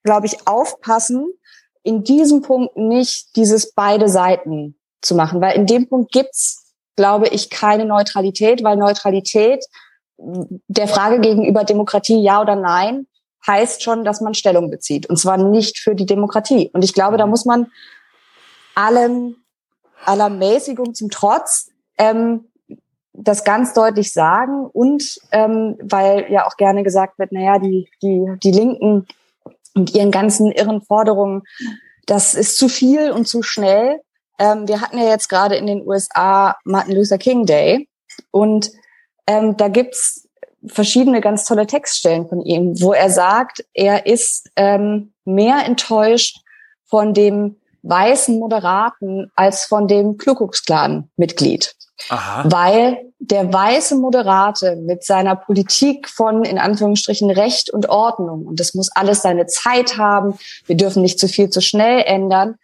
glaube 0.03 0.27
ich, 0.27 0.47
aufpassen, 0.47 1.27
in 1.83 2.03
diesem 2.03 2.41
Punkt 2.41 2.75
nicht 2.77 3.35
dieses 3.35 3.73
beide 3.73 4.09
Seiten 4.09 4.75
zu 5.01 5.15
machen, 5.15 5.41
weil 5.41 5.55
in 5.55 5.67
dem 5.67 5.87
Punkt 5.87 6.11
gibt's, 6.11 6.73
glaube 6.95 7.27
ich, 7.27 7.49
keine 7.49 7.85
Neutralität, 7.85 8.63
weil 8.63 8.77
Neutralität 8.77 9.65
der 10.17 10.87
Frage 10.87 11.19
gegenüber 11.19 11.63
Demokratie 11.63 12.21
ja 12.21 12.41
oder 12.41 12.55
nein 12.55 13.07
heißt 13.45 13.83
schon, 13.83 14.03
dass 14.03 14.21
man 14.21 14.33
Stellung 14.33 14.71
bezieht. 14.71 15.07
Und 15.07 15.17
zwar 15.17 15.37
nicht 15.37 15.77
für 15.77 15.93
die 15.93 16.05
Demokratie. 16.05 16.71
Und 16.73 16.83
ich 16.83 16.93
glaube, 16.93 17.17
da 17.17 17.27
muss 17.27 17.45
man 17.45 17.67
allem, 18.73 19.35
aller 20.03 20.29
Mäßigung 20.29 20.93
zum 20.95 21.09
Trotz 21.09 21.69
ähm, 21.97 22.45
das 23.17 23.43
ganz 23.43 23.73
deutlich 23.73 24.13
sagen. 24.13 24.65
Und 24.65 25.19
ähm, 25.31 25.77
weil 25.81 26.31
ja 26.31 26.45
auch 26.47 26.57
gerne 26.57 26.83
gesagt 26.83 27.19
wird, 27.19 27.31
naja, 27.31 27.59
die, 27.59 27.89
die, 28.01 28.25
die 28.43 28.51
Linken 28.51 29.07
und 29.75 29.93
ihren 29.93 30.11
ganzen 30.11 30.51
irren 30.51 30.81
Forderungen, 30.81 31.43
das 32.05 32.33
ist 32.33 32.57
zu 32.57 32.67
viel 32.69 33.11
und 33.11 33.27
zu 33.27 33.41
schnell. 33.41 34.01
Ähm, 34.39 34.67
wir 34.67 34.81
hatten 34.81 34.97
ja 34.97 35.07
jetzt 35.07 35.29
gerade 35.29 35.55
in 35.55 35.67
den 35.67 35.85
USA 35.87 36.55
Martin 36.63 36.95
Luther 36.95 37.17
King 37.17 37.45
Day. 37.45 37.87
Und 38.31 38.71
ähm, 39.27 39.57
da 39.57 39.67
gibt's 39.67 40.27
verschiedene 40.67 41.21
ganz 41.21 41.45
tolle 41.45 41.67
Textstellen 41.67 42.27
von 42.27 42.41
ihm, 42.41 42.79
wo 42.81 42.93
er 42.93 43.09
sagt, 43.09 43.65
er 43.73 44.05
ist 44.05 44.49
ähm, 44.55 45.13
mehr 45.25 45.65
enttäuscht 45.65 46.39
von 46.85 47.13
dem 47.13 47.57
weißen 47.83 48.39
Moderaten 48.39 49.31
als 49.35 49.65
von 49.65 49.87
dem 49.87 50.17
Ku 50.17 50.33
Klux 50.33 50.63
Klan 50.63 51.09
Mitglied, 51.17 51.74
Aha. 52.09 52.43
weil 52.51 53.13
der 53.19 53.51
weiße 53.51 53.95
Moderate 53.95 54.75
mit 54.75 55.03
seiner 55.03 55.35
Politik 55.35 56.09
von 56.09 56.43
in 56.43 56.59
Anführungsstrichen 56.59 57.31
Recht 57.31 57.69
und 57.69 57.89
Ordnung 57.89 58.45
und 58.45 58.59
das 58.59 58.73
muss 58.73 58.91
alles 58.93 59.21
seine 59.21 59.47
Zeit 59.47 59.97
haben, 59.97 60.37
wir 60.65 60.75
dürfen 60.75 61.01
nicht 61.01 61.19
zu 61.19 61.27
viel 61.27 61.49
zu 61.49 61.61
schnell 61.61 62.03
ändern, 62.05 62.55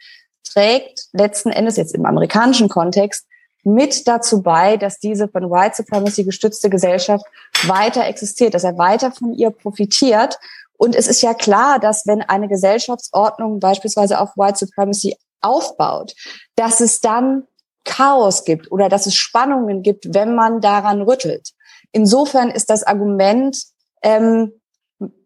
trägt 0.44 1.06
letzten 1.14 1.50
Endes 1.50 1.78
jetzt 1.78 1.96
im 1.96 2.06
amerikanischen 2.06 2.68
Kontext 2.68 3.26
mit 3.64 4.08
dazu 4.08 4.42
bei, 4.42 4.78
dass 4.78 5.00
diese 5.00 5.28
von 5.28 5.50
White 5.50 5.76
Supremacy 5.78 6.24
gestützte 6.24 6.70
Gesellschaft 6.70 7.26
weiter 7.68 8.06
existiert, 8.06 8.54
dass 8.54 8.64
er 8.64 8.78
weiter 8.78 9.12
von 9.12 9.34
ihr 9.34 9.52
profitiert. 9.52 10.40
Und 10.78 10.96
es 10.96 11.08
ist 11.08 11.22
ja 11.22 11.34
klar, 11.34 11.80
dass 11.80 12.08
wenn 12.08 12.22
eine 12.24 12.48
Gesellschaftsordnung 12.48 13.60
beispielsweise 13.60 14.20
auf 14.20 14.36
White 14.36 14.66
Supremacy 14.66 15.16
aufbaut, 15.42 16.16
dass 16.56 16.82
es 16.82 17.02
dann 17.02 17.44
Chaos 17.84 18.44
gibt 18.46 18.72
oder 18.72 18.90
dass 18.90 19.06
es 19.06 19.16
Spannungen 19.16 19.82
gibt, 19.82 20.14
wenn 20.14 20.36
man 20.36 20.62
daran 20.62 21.02
rüttelt. 21.02 21.52
Insofern 21.92 22.50
ist 22.50 22.70
das 22.70 22.84
Argument 22.84 23.58
ähm, 24.02 24.54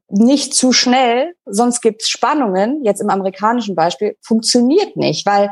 nicht 0.08 0.54
zu 0.54 0.72
schnell, 0.72 1.34
sonst 1.46 1.82
gibt 1.82 2.04
es 2.04 2.10
Spannungen, 2.10 2.84
jetzt 2.84 3.02
im 3.02 3.10
amerikanischen 3.10 3.76
Beispiel, 3.76 4.18
funktioniert 4.22 4.96
nicht, 4.96 5.26
weil 5.26 5.52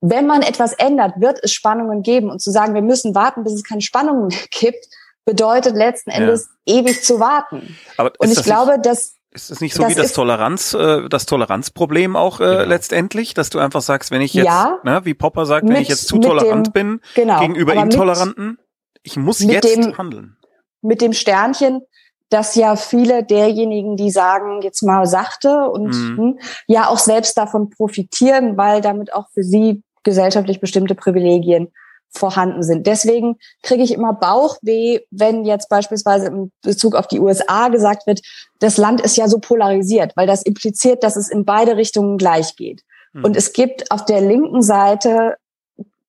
wenn 0.00 0.26
man 0.26 0.42
etwas 0.42 0.72
ändert, 0.72 1.20
wird 1.20 1.38
es 1.42 1.52
Spannungen 1.52 2.02
geben. 2.02 2.28
Und 2.28 2.40
zu 2.40 2.50
sagen, 2.50 2.74
wir 2.74 2.82
müssen 2.82 3.14
warten, 3.14 3.44
bis 3.44 3.54
es 3.54 3.62
keine 3.62 3.80
Spannungen 3.80 4.26
mehr 4.26 4.46
gibt, 4.50 4.84
bedeutet 5.24 5.76
letzten 5.76 6.10
Ja. 6.10 6.16
Endes 6.16 6.50
ewig 6.66 7.02
zu 7.04 7.20
warten. 7.20 7.76
Aber 7.96 8.12
Und 8.18 8.32
ich 8.32 8.42
glaube, 8.42 8.80
dass 8.80 9.14
ist 9.32 9.50
das 9.50 9.60
nicht 9.60 9.74
so 9.74 9.82
das 9.82 9.90
wie 9.90 9.94
das 9.94 10.12
Toleranz, 10.12 10.74
äh, 10.74 11.08
das 11.08 11.26
Toleranzproblem 11.26 12.16
auch 12.16 12.40
äh, 12.40 12.44
Genau. 12.44 12.62
letztendlich, 12.64 13.34
dass 13.34 13.50
du 13.50 13.58
einfach 13.58 13.80
sagst, 13.80 14.10
wenn 14.10 14.20
ich 14.20 14.34
jetzt, 14.34 14.46
Ja. 14.46 14.78
ne, 14.84 15.00
wie 15.04 15.14
Popper 15.14 15.46
sagt, 15.46 15.64
wenn 15.64 15.72
Mit- 15.74 15.82
ich 15.82 15.88
jetzt 15.88 16.06
zu 16.08 16.18
tolerant 16.18 16.68
dem- 16.68 16.72
bin 16.72 17.00
genau 17.14 17.40
gegenüber 17.40 17.72
aber 17.72 17.84
mit- 17.84 17.94
Intoleranten, 17.94 18.58
ich 19.02 19.16
muss 19.16 19.40
mit 19.40 19.50
jetzt 19.52 19.76
dem- 19.76 19.96
handeln. 19.98 20.36
mit 20.82 21.00
dem 21.00 21.12
Sternchen, 21.12 21.80
dass 22.28 22.54
ja 22.54 22.76
viele 22.76 23.24
derjenigen, 23.24 23.96
die 23.96 24.10
sagen, 24.10 24.62
jetzt 24.62 24.82
mal 24.82 25.06
sachte 25.06 25.68
und 25.68 25.88
Mhm. 25.94 26.16
hm, 26.18 26.38
ja 26.66 26.88
auch 26.88 26.98
selbst 26.98 27.36
davon 27.36 27.68
profitieren, 27.70 28.56
weil 28.56 28.80
damit 28.80 29.12
auch 29.12 29.26
für 29.34 29.42
sie 29.42 29.82
gesellschaftlich 30.02 30.60
bestimmte 30.60 30.94
Privilegien 30.94 31.72
vorhanden 32.12 32.62
sind. 32.62 32.86
Deswegen 32.86 33.36
kriege 33.62 33.82
ich 33.82 33.92
immer 33.92 34.12
Bauchweh, 34.12 35.00
wenn 35.10 35.44
jetzt 35.44 35.68
beispielsweise 35.68 36.26
in 36.26 36.52
Bezug 36.62 36.94
auf 36.94 37.08
die 37.08 37.20
USA 37.20 37.68
gesagt 37.68 38.06
wird, 38.06 38.20
das 38.60 38.76
Land 38.76 39.00
ist 39.00 39.16
ja 39.16 39.28
so 39.28 39.38
polarisiert, 39.38 40.12
weil 40.14 40.26
das 40.26 40.42
impliziert, 40.42 41.02
dass 41.02 41.16
es 41.16 41.28
in 41.28 41.44
beide 41.44 41.76
Richtungen 41.76 42.18
gleich 42.18 42.56
geht. 42.56 42.82
Mhm. 43.12 43.24
Und 43.24 43.36
es 43.36 43.52
gibt 43.52 43.90
auf 43.90 44.04
der 44.04 44.20
linken 44.20 44.62
Seite 44.62 45.36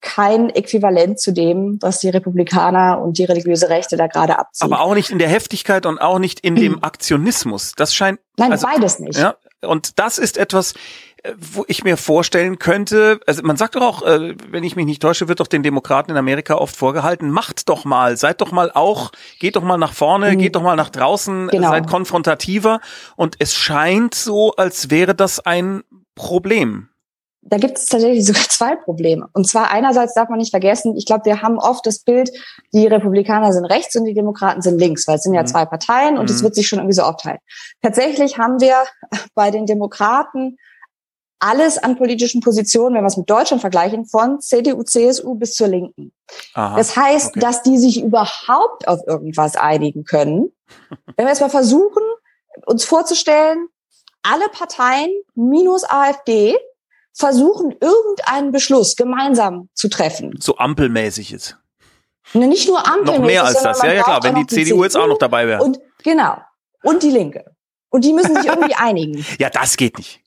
kein 0.01 0.49
Äquivalent 0.49 1.19
zu 1.19 1.31
dem, 1.31 1.77
was 1.81 1.99
die 1.99 2.09
Republikaner 2.09 3.01
und 3.01 3.17
die 3.17 3.23
religiöse 3.23 3.69
Rechte 3.69 3.95
da 3.95 4.07
gerade 4.07 4.38
abziehen. 4.38 4.71
Aber 4.71 4.81
auch 4.84 4.93
nicht 4.95 5.09
in 5.09 5.17
der 5.17 5.30
Heftigkeit 5.30 5.85
und 5.85 5.97
auch 5.99 6.19
nicht 6.19 6.41
in 6.41 6.55
dem 6.55 6.77
Aktionismus. 6.84 7.71
Das 7.77 7.95
scheint 7.95 8.19
Nein, 8.38 8.51
also- 8.51 8.67
beides 8.67 8.99
nicht. 8.99 9.17
Ja, 9.17 9.35
und 9.65 9.99
das 9.99 10.18
ist 10.18 10.38
etwas, 10.38 10.73
äh, 11.23 11.34
wo 11.38 11.64
ich 11.68 11.84
mir 11.84 11.98
vorstellen 11.98 12.60
könnte, 12.60 13.19
also 13.27 13.41
man 13.44 13.57
sagt 13.57 13.76
doch 13.76 13.81
auch, 13.81 14.02
äh, 14.03 14.35
wenn 14.49 14.64
ich 14.64 14.76
mich 14.76 14.85
nicht 14.85 15.02
täusche, 15.02 15.27
wird 15.27 15.40
doch 15.40 15.48
den 15.48 15.64
Demokraten 15.64 16.11
in 16.11 16.18
Amerika 16.18 16.56
oft 16.56 16.76
vorgehalten, 16.76 17.30
macht 17.31 17.69
doch 17.69 17.85
mal, 17.85 18.18
seid 18.18 18.41
doch 18.41 18.52
mal 18.52 18.72
auch, 18.73 19.11
geht 19.40 19.56
doch 19.56 19.64
mal 19.64 19.77
nach 19.77 19.94
vorne, 19.94 20.31
Mhm. 20.31 20.38
geht 20.40 20.56
doch 20.56 20.61
mal 20.64 20.76
nach 20.76 20.90
draußen, 20.90 21.48
Genau. 21.48 21.69
seid 21.69 21.88
konfrontativer. 21.88 22.81
Und 23.15 23.35
es 23.40 23.56
scheint 23.56 24.15
so, 24.15 24.53
als 24.56 24.90
wäre 24.90 25.15
das 25.15 25.40
ein 25.40 25.84
Problem. 26.15 26.90
Da 27.45 27.57
gibt 27.57 27.78
es 27.78 27.86
tatsächlich 27.86 28.26
sogar 28.26 28.44
zwei 28.49 28.76
Probleme. 28.76 29.28
Und 29.34 29.48
zwar 29.48 29.72
einerseits 29.72 30.14
darf 30.14 30.30
man 30.30 30.40
nicht 30.40 30.52
vergessen, 30.52 30.95
ich 30.98 31.06
glaube, 31.06 31.26
wir 31.26 31.41
haben 31.41 31.57
oft 31.60 31.86
das 31.86 31.99
Bild, 31.99 32.32
die 32.74 32.88
Republikaner 32.88 33.53
sind 33.53 33.65
rechts 33.65 33.95
und 33.95 34.06
die 34.06 34.14
Demokraten 34.14 34.61
sind 34.61 34.80
links, 34.80 35.07
weil 35.07 35.15
es 35.15 35.24
sind 35.24 35.34
ja 35.34 35.41
Mhm. 35.41 35.48
zwei 35.48 35.65
Parteien 35.65 36.18
und 36.18 36.30
es 36.30 36.40
Mhm. 36.40 36.45
wird 36.45 36.56
sich 36.56 36.68
schon 36.68 36.80
irgendwie 36.80 36.95
so 36.95 37.03
aufteilen. 37.03 37.40
Tatsächlich 37.82 38.38
haben 38.38 38.60
wir 38.60 38.76
bei 39.36 39.52
den 39.52 39.65
Demokraten 39.65 40.57
alles 41.40 41.78
an 41.78 41.98
politischen 41.98 42.40
Positionen, 42.40 42.95
wenn 42.95 43.03
wir 43.03 43.07
es 43.07 43.18
mit 43.18 43.30
Deutschland 43.30 43.60
vergleichen, 43.60 44.06
von 44.06 44.40
CDU, 44.40 44.84
CSU 44.84 45.36
bis 45.36 45.56
zur 45.56 45.68
Linken. 45.68 46.14
Aha. 46.53 46.78
Das 46.78 46.95
heißt, 46.95 47.32
okay. 47.32 47.40
dass 47.41 47.64
die 47.64 47.78
sich 47.78 48.02
überhaupt 48.02 48.88
auf 48.88 49.02
irgendwas 49.06 49.57
einigen 49.57 50.06
können. 50.06 50.53
Wenn 51.18 51.26
wir 51.26 51.30
jetzt 51.32 51.41
mal 51.41 51.49
versuchen, 51.49 52.02
uns 52.65 52.86
vorzustellen, 52.86 53.68
alle 54.22 54.48
Parteien 54.53 55.10
minus 55.36 55.84
AfD 55.84 56.56
versuchen, 57.14 57.76
irgendeinen 57.80 58.52
Beschluss 58.52 58.95
gemeinsam 58.95 59.69
zu 59.73 59.88
treffen. 59.88 60.35
so 60.40 60.57
ampelmäßig 60.57 61.34
ist. 61.34 61.57
Ne, 62.34 62.48
Nicht 62.48 62.68
nur 62.68 62.85
Ampel. 62.88 63.19
Noch 63.19 63.26
mehr 63.26 63.44
als 63.44 63.61
das. 63.61 63.81
Ja, 63.81 63.94
ja 63.94 64.03
klar, 64.03 64.23
wenn 64.23 64.35
die 64.35 64.48
CDU 64.48 64.84
jetzt 64.84 64.98
auch 64.98 65.07
noch 65.07 65.18
dabei 65.18 65.48
wäre. 65.48 65.61
Und 65.64 65.80
genau. 66.03 66.38
Und 66.81 67.03
die 67.03 67.11
Linke. 67.11 67.45
Und 67.90 68.03
die 68.06 68.14
müssen 68.14 68.35
sich 68.35 68.45
irgendwie 68.45 68.76
einigen. 68.77 69.26
Ja, 69.40 69.49
das 69.49 69.77
geht 69.77 69.98
nicht. 69.98 70.22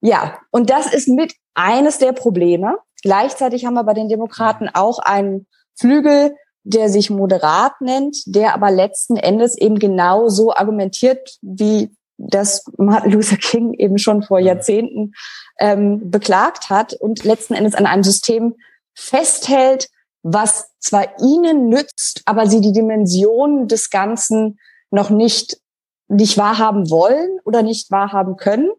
Ja, 0.00 0.38
und 0.50 0.70
das 0.70 0.92
ist 0.92 1.08
mit 1.08 1.34
eines 1.54 1.98
der 1.98 2.12
Probleme. 2.12 2.78
Gleichzeitig 3.02 3.64
haben 3.64 3.74
wir 3.74 3.84
bei 3.84 3.94
den 3.94 4.08
Demokraten 4.08 4.68
auch 4.72 4.98
einen 4.98 5.46
Flügel, 5.78 6.34
der 6.64 6.88
sich 6.88 7.10
moderat 7.10 7.80
nennt, 7.80 8.16
der 8.26 8.54
aber 8.54 8.70
letzten 8.70 9.16
Endes 9.16 9.56
eben 9.56 9.78
genau 9.78 10.28
so 10.28 10.54
argumentiert, 10.54 11.36
wie 11.42 11.94
das 12.18 12.64
Martin 12.76 13.12
Luther 13.12 13.36
King 13.36 13.74
eben 13.74 13.98
schon 13.98 14.22
vor 14.22 14.38
Jahrzehnten 14.38 15.14
ähm, 15.58 16.10
beklagt 16.10 16.70
hat 16.70 16.94
und 16.94 17.24
letzten 17.24 17.54
Endes 17.54 17.74
an 17.74 17.86
einem 17.86 18.02
System 18.04 18.56
festhält, 18.94 19.88
was 20.22 20.70
zwar 20.78 21.20
ihnen 21.20 21.68
nützt, 21.68 22.22
aber 22.26 22.46
sie 22.46 22.60
die 22.60 22.72
Dimension 22.72 23.66
des 23.66 23.90
Ganzen 23.90 24.58
noch 24.90 25.10
nicht, 25.10 25.60
nicht 26.08 26.38
wahrhaben 26.38 26.90
wollen 26.90 27.40
oder 27.44 27.62
nicht 27.62 27.90
wahrhaben 27.90 28.36
können. 28.36 28.70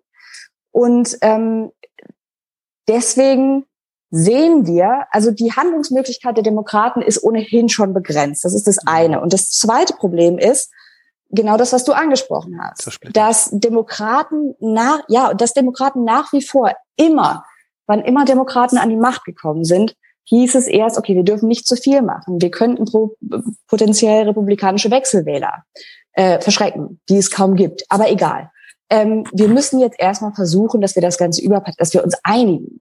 Und 0.71 1.17
ähm, 1.21 1.71
deswegen 2.87 3.65
sehen 4.09 4.67
wir, 4.67 5.07
also 5.09 5.31
die 5.31 5.53
Handlungsmöglichkeit 5.53 6.37
der 6.37 6.43
Demokraten 6.43 7.01
ist 7.01 7.23
ohnehin 7.23 7.67
schon 7.67 7.93
begrenzt. 7.93 8.45
Das 8.45 8.53
ist 8.53 8.67
das 8.67 8.77
eine. 8.85 9.19
Und 9.21 9.33
das 9.33 9.49
zweite 9.49 9.93
Problem 9.93 10.37
ist, 10.37 10.71
genau 11.33 11.57
das, 11.57 11.73
was 11.73 11.83
du 11.83 11.93
angesprochen 11.93 12.59
hast, 12.61 12.99
dass 13.13 13.49
Demokraten 13.51 14.55
nach, 14.59 15.01
ja, 15.07 15.33
dass 15.33 15.53
Demokraten 15.53 16.03
nach 16.03 16.31
wie 16.31 16.41
vor 16.41 16.71
immer, 16.95 17.45
wann 17.87 18.01
immer 18.01 18.25
Demokraten 18.25 18.77
an 18.77 18.89
die 18.89 18.95
Macht 18.95 19.25
gekommen 19.25 19.65
sind, 19.65 19.95
hieß 20.25 20.55
es 20.55 20.67
erst, 20.67 20.97
okay, 20.97 21.15
wir 21.15 21.23
dürfen 21.23 21.49
nicht 21.49 21.67
zu 21.67 21.75
viel 21.75 22.01
machen. 22.01 22.41
Wir 22.41 22.51
könnten 22.51 22.85
pro, 22.85 23.15
potenziell 23.67 24.25
republikanische 24.27 24.89
Wechselwähler 24.89 25.63
äh, 26.13 26.39
verschrecken, 26.39 27.01
die 27.09 27.17
es 27.17 27.29
kaum 27.29 27.55
gibt. 27.55 27.83
Aber 27.89 28.09
egal. 28.09 28.49
Ähm, 28.89 29.25
wir 29.33 29.47
müssen 29.47 29.79
jetzt 29.79 29.99
erstmal 29.99 30.33
versuchen, 30.33 30.79
dass 30.79 30.95
wir 30.95 31.01
das 31.01 31.17
Ganze 31.17 31.41
über, 31.41 31.63
dass 31.77 31.93
wir 31.93 32.03
uns 32.03 32.15
einigen. 32.23 32.79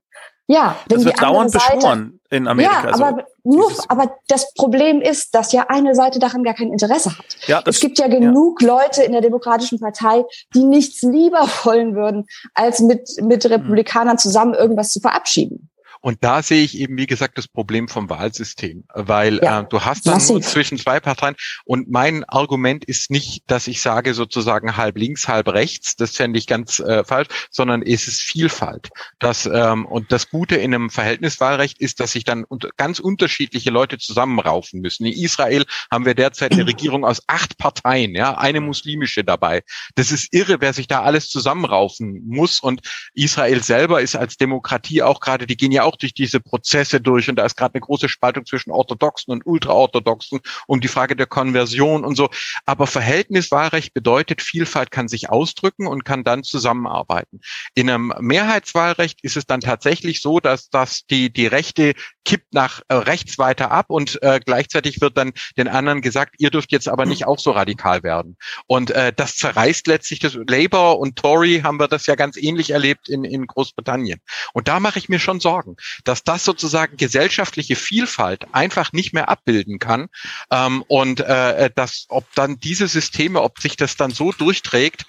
Ja, 0.52 0.76
Das 0.88 1.04
wird 1.04 1.20
dauernd 1.22 1.50
Seite, 1.50 1.76
beschworen 1.76 2.20
in 2.30 2.46
Amerika. 2.46 2.84
ja, 2.84 2.90
also, 2.90 3.04
aber 3.04 3.24
nur, 3.44 3.68
dieses- 3.70 3.88
aber 3.88 4.16
das 4.28 4.52
Problem 4.54 5.00
ist, 5.00 5.34
dass 5.34 5.52
ja 5.52 5.66
eine 5.68 5.94
Seite 5.94 6.18
daran 6.18 6.42
gar 6.44 6.54
kein 6.54 6.70
Interesse 6.72 7.10
hat. 7.16 7.24
ja, 7.46 7.62
das 7.62 7.76
Es 7.76 7.80
gibt 7.80 7.98
ja 7.98 8.06
genug 8.08 8.60
Leute 8.60 9.02
in 9.02 9.12
der 9.12 9.20
Demokratischen 9.22 9.78
Partei, 9.80 10.24
die 10.54 10.64
nichts 10.64 11.02
lieber 11.02 11.40
wollen 11.64 11.94
würden, 11.94 12.26
als 12.54 12.80
mit, 12.80 13.08
mit 13.22 13.48
Republikanern 13.48 14.18
zusammen 14.18 14.54
irgendwas 14.54 14.90
zu 14.90 15.00
verabschieden. 15.00 15.70
Und 16.02 16.22
da 16.24 16.42
sehe 16.42 16.62
ich 16.62 16.76
eben, 16.76 16.98
wie 16.98 17.06
gesagt, 17.06 17.38
das 17.38 17.48
Problem 17.48 17.88
vom 17.88 18.10
Wahlsystem, 18.10 18.84
weil 18.92 19.40
Ja, 19.42 19.60
äh, 19.60 19.66
du 19.68 19.80
hast 19.84 20.06
dann 20.06 20.14
massiv. 20.14 20.44
zwischen 20.44 20.76
zwei 20.76 21.00
Parteien 21.00 21.36
und 21.64 21.90
mein 21.90 22.24
Argument 22.24 22.84
ist 22.84 23.10
nicht, 23.10 23.44
dass 23.46 23.68
ich 23.68 23.80
sage 23.80 24.12
sozusagen 24.12 24.76
halb 24.76 24.98
links, 24.98 25.28
halb 25.28 25.48
rechts, 25.48 25.94
das 25.96 26.16
fände 26.16 26.38
ich 26.38 26.46
ganz 26.48 26.80
äh, 26.80 27.04
falsch, 27.04 27.28
sondern 27.50 27.82
es 27.82 28.08
ist 28.08 28.20
Vielfalt. 28.20 28.90
Das, 29.20 29.46
ähm, 29.46 29.86
und 29.86 30.10
das 30.10 30.28
Gute 30.28 30.56
in 30.56 30.74
einem 30.74 30.90
Verhältniswahlrecht 30.90 31.80
ist, 31.80 32.00
dass 32.00 32.12
sich 32.12 32.24
dann 32.24 32.44
unter, 32.44 32.70
ganz 32.76 32.98
unterschiedliche 32.98 33.70
Leute 33.70 33.98
zusammenraufen 33.98 34.80
müssen. 34.80 35.06
In 35.06 35.12
Israel 35.12 35.64
haben 35.90 36.04
wir 36.04 36.14
derzeit 36.14 36.52
eine 36.52 36.66
Regierung 36.66 37.04
aus 37.04 37.22
acht 37.28 37.58
Parteien, 37.58 38.16
ja, 38.16 38.36
eine 38.36 38.60
muslimische 38.60 39.22
dabei. 39.22 39.62
Das 39.94 40.10
ist 40.10 40.34
irre, 40.34 40.60
wer 40.60 40.72
sich 40.72 40.88
da 40.88 41.02
alles 41.02 41.28
zusammenraufen 41.28 42.22
muss 42.26 42.58
und 42.58 42.80
Israel 43.14 43.62
selber 43.62 44.00
ist 44.00 44.16
als 44.16 44.36
Demokratie 44.36 45.02
auch 45.02 45.20
gerade, 45.20 45.46
die 45.46 45.56
gehen 45.56 45.70
ja 45.70 45.84
auch 45.84 45.91
durch 45.96 46.14
diese 46.14 46.40
Prozesse 46.40 47.00
durch 47.00 47.28
und 47.28 47.36
da 47.36 47.44
ist 47.44 47.56
gerade 47.56 47.74
eine 47.74 47.80
große 47.80 48.08
Spaltung 48.08 48.46
zwischen 48.46 48.70
Orthodoxen 48.70 49.32
und 49.32 49.46
Ultraorthodoxen 49.46 50.40
um 50.66 50.80
die 50.80 50.88
Frage 50.88 51.16
der 51.16 51.26
Konversion 51.26 52.04
und 52.04 52.16
so. 52.16 52.30
Aber 52.66 52.86
Verhältniswahlrecht 52.86 53.94
bedeutet, 53.94 54.42
Vielfalt 54.42 54.90
kann 54.90 55.08
sich 55.08 55.30
ausdrücken 55.30 55.86
und 55.86 56.04
kann 56.04 56.24
dann 56.24 56.42
zusammenarbeiten. 56.42 57.40
In 57.74 57.90
einem 57.90 58.12
Mehrheitswahlrecht 58.20 59.22
ist 59.22 59.36
es 59.36 59.46
dann 59.46 59.60
tatsächlich 59.60 60.20
so, 60.20 60.40
dass, 60.40 60.70
dass 60.70 61.06
die, 61.06 61.32
die 61.32 61.46
Rechte 61.46 61.94
kippt 62.24 62.54
nach 62.54 62.82
äh, 62.88 62.94
rechts 62.94 63.38
weiter 63.38 63.70
ab 63.70 63.86
und 63.88 64.22
äh, 64.22 64.40
gleichzeitig 64.44 65.00
wird 65.00 65.16
dann 65.16 65.32
den 65.56 65.68
anderen 65.68 66.00
gesagt, 66.02 66.36
ihr 66.38 66.50
dürft 66.50 66.72
jetzt 66.72 66.88
aber 66.88 67.06
nicht 67.06 67.26
auch 67.26 67.38
so 67.38 67.50
radikal 67.50 68.02
werden. 68.02 68.36
Und 68.66 68.90
äh, 68.90 69.12
das 69.12 69.36
zerreißt 69.36 69.86
letztlich 69.86 70.20
das 70.20 70.34
Labour 70.34 70.98
und 70.98 71.16
Tory 71.16 71.60
haben 71.62 71.80
wir 71.80 71.88
das 71.88 72.06
ja 72.06 72.14
ganz 72.14 72.36
ähnlich 72.36 72.70
erlebt 72.70 73.08
in, 73.08 73.24
in 73.24 73.46
Großbritannien. 73.46 74.20
Und 74.52 74.68
da 74.68 74.80
mache 74.80 74.98
ich 74.98 75.08
mir 75.08 75.18
schon 75.18 75.40
Sorgen, 75.40 75.76
dass 76.04 76.24
das 76.24 76.44
sozusagen 76.44 76.96
gesellschaftliche 76.96 77.76
Vielfalt 77.76 78.46
einfach 78.52 78.92
nicht 78.92 79.12
mehr 79.12 79.28
abbilden 79.28 79.78
kann. 79.78 80.08
Ähm, 80.50 80.84
und 80.88 81.20
äh, 81.20 81.70
dass 81.74 82.06
ob 82.08 82.24
dann 82.34 82.58
diese 82.58 82.88
Systeme, 82.88 83.42
ob 83.42 83.60
sich 83.60 83.76
das 83.76 83.96
dann 83.96 84.10
so 84.10 84.32
durchträgt, 84.32 85.04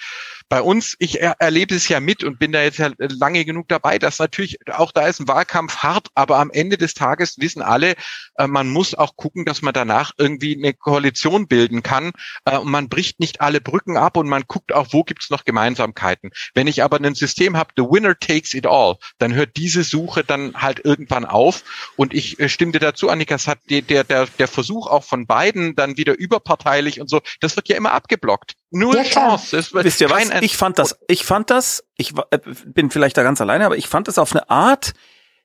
bei 0.53 0.61
uns, 0.61 0.95
ich 0.99 1.19
er, 1.19 1.37
erlebe 1.39 1.73
es 1.73 1.89
ja 1.89 1.99
mit 1.99 2.23
und 2.23 2.37
bin 2.37 2.51
da 2.51 2.61
jetzt 2.61 2.77
ja 2.77 2.91
lange 2.99 3.43
genug 3.43 3.67
dabei, 3.69 3.97
dass 3.97 4.19
natürlich 4.19 4.59
auch 4.71 4.91
da 4.91 5.07
ist 5.07 5.19
ein 5.19 5.27
Wahlkampf 5.27 5.77
hart, 5.77 6.09
aber 6.13 6.37
am 6.37 6.51
Ende 6.51 6.77
des 6.77 6.93
Tages 6.93 7.39
wissen 7.39 7.63
alle, 7.63 7.95
äh, 8.35 8.45
man 8.45 8.69
muss 8.69 8.93
auch 8.93 9.15
gucken, 9.15 9.45
dass 9.45 9.63
man 9.63 9.73
danach 9.73 10.11
irgendwie 10.15 10.55
eine 10.55 10.75
Koalition 10.75 11.47
bilden 11.47 11.81
kann 11.81 12.11
äh, 12.45 12.55
und 12.55 12.69
man 12.69 12.87
bricht 12.87 13.19
nicht 13.19 13.41
alle 13.41 13.61
Brücken 13.61 13.97
ab 13.97 14.15
und 14.15 14.29
man 14.29 14.43
guckt 14.47 14.75
auch, 14.75 14.89
wo 14.91 15.03
gibt's 15.03 15.31
noch 15.31 15.43
Gemeinsamkeiten. 15.43 16.29
Wenn 16.53 16.67
ich 16.67 16.83
aber 16.83 16.99
ein 16.99 17.15
System 17.15 17.57
habe, 17.57 17.73
the 17.75 17.81
winner 17.81 18.15
takes 18.19 18.53
it 18.53 18.67
all, 18.67 18.97
dann 19.17 19.33
hört 19.33 19.57
diese 19.57 19.83
Suche 19.83 20.23
dann 20.23 20.53
halt 20.53 20.85
irgendwann 20.85 21.25
auf 21.25 21.63
und 21.95 22.13
ich 22.13 22.39
äh, 22.39 22.47
stimme 22.47 22.73
dir 22.73 22.79
dazu, 22.79 23.09
Annika, 23.09 23.33
es 23.33 23.47
hat 23.47 23.57
der, 23.71 24.03
der, 24.03 24.27
der 24.27 24.47
Versuch 24.47 24.85
auch 24.85 25.03
von 25.03 25.25
beiden 25.25 25.75
dann 25.75 25.97
wieder 25.97 26.15
überparteilich 26.15 27.01
und 27.01 27.09
so, 27.09 27.21
das 27.39 27.55
wird 27.55 27.69
ja 27.69 27.75
immer 27.75 27.93
abgeblockt. 27.93 28.53
Null 28.73 28.95
Ja. 28.95 29.03
Chance. 29.03 29.57
Es 29.57 29.73
Wisst 29.73 30.01
ihr 30.01 30.09
was? 30.09 30.29
Ich 30.41 30.57
fand 30.57 30.79
das, 30.79 30.97
ich 31.07 31.23
fand 31.23 31.49
das, 31.49 31.83
ich 31.95 32.13
äh, 32.31 32.39
bin 32.65 32.89
vielleicht 32.89 33.17
da 33.17 33.23
ganz 33.23 33.39
alleine, 33.39 33.65
aber 33.65 33.77
ich 33.77 33.87
fand 33.87 34.07
das 34.07 34.17
auf 34.17 34.31
eine 34.33 34.49
Art 34.49 34.93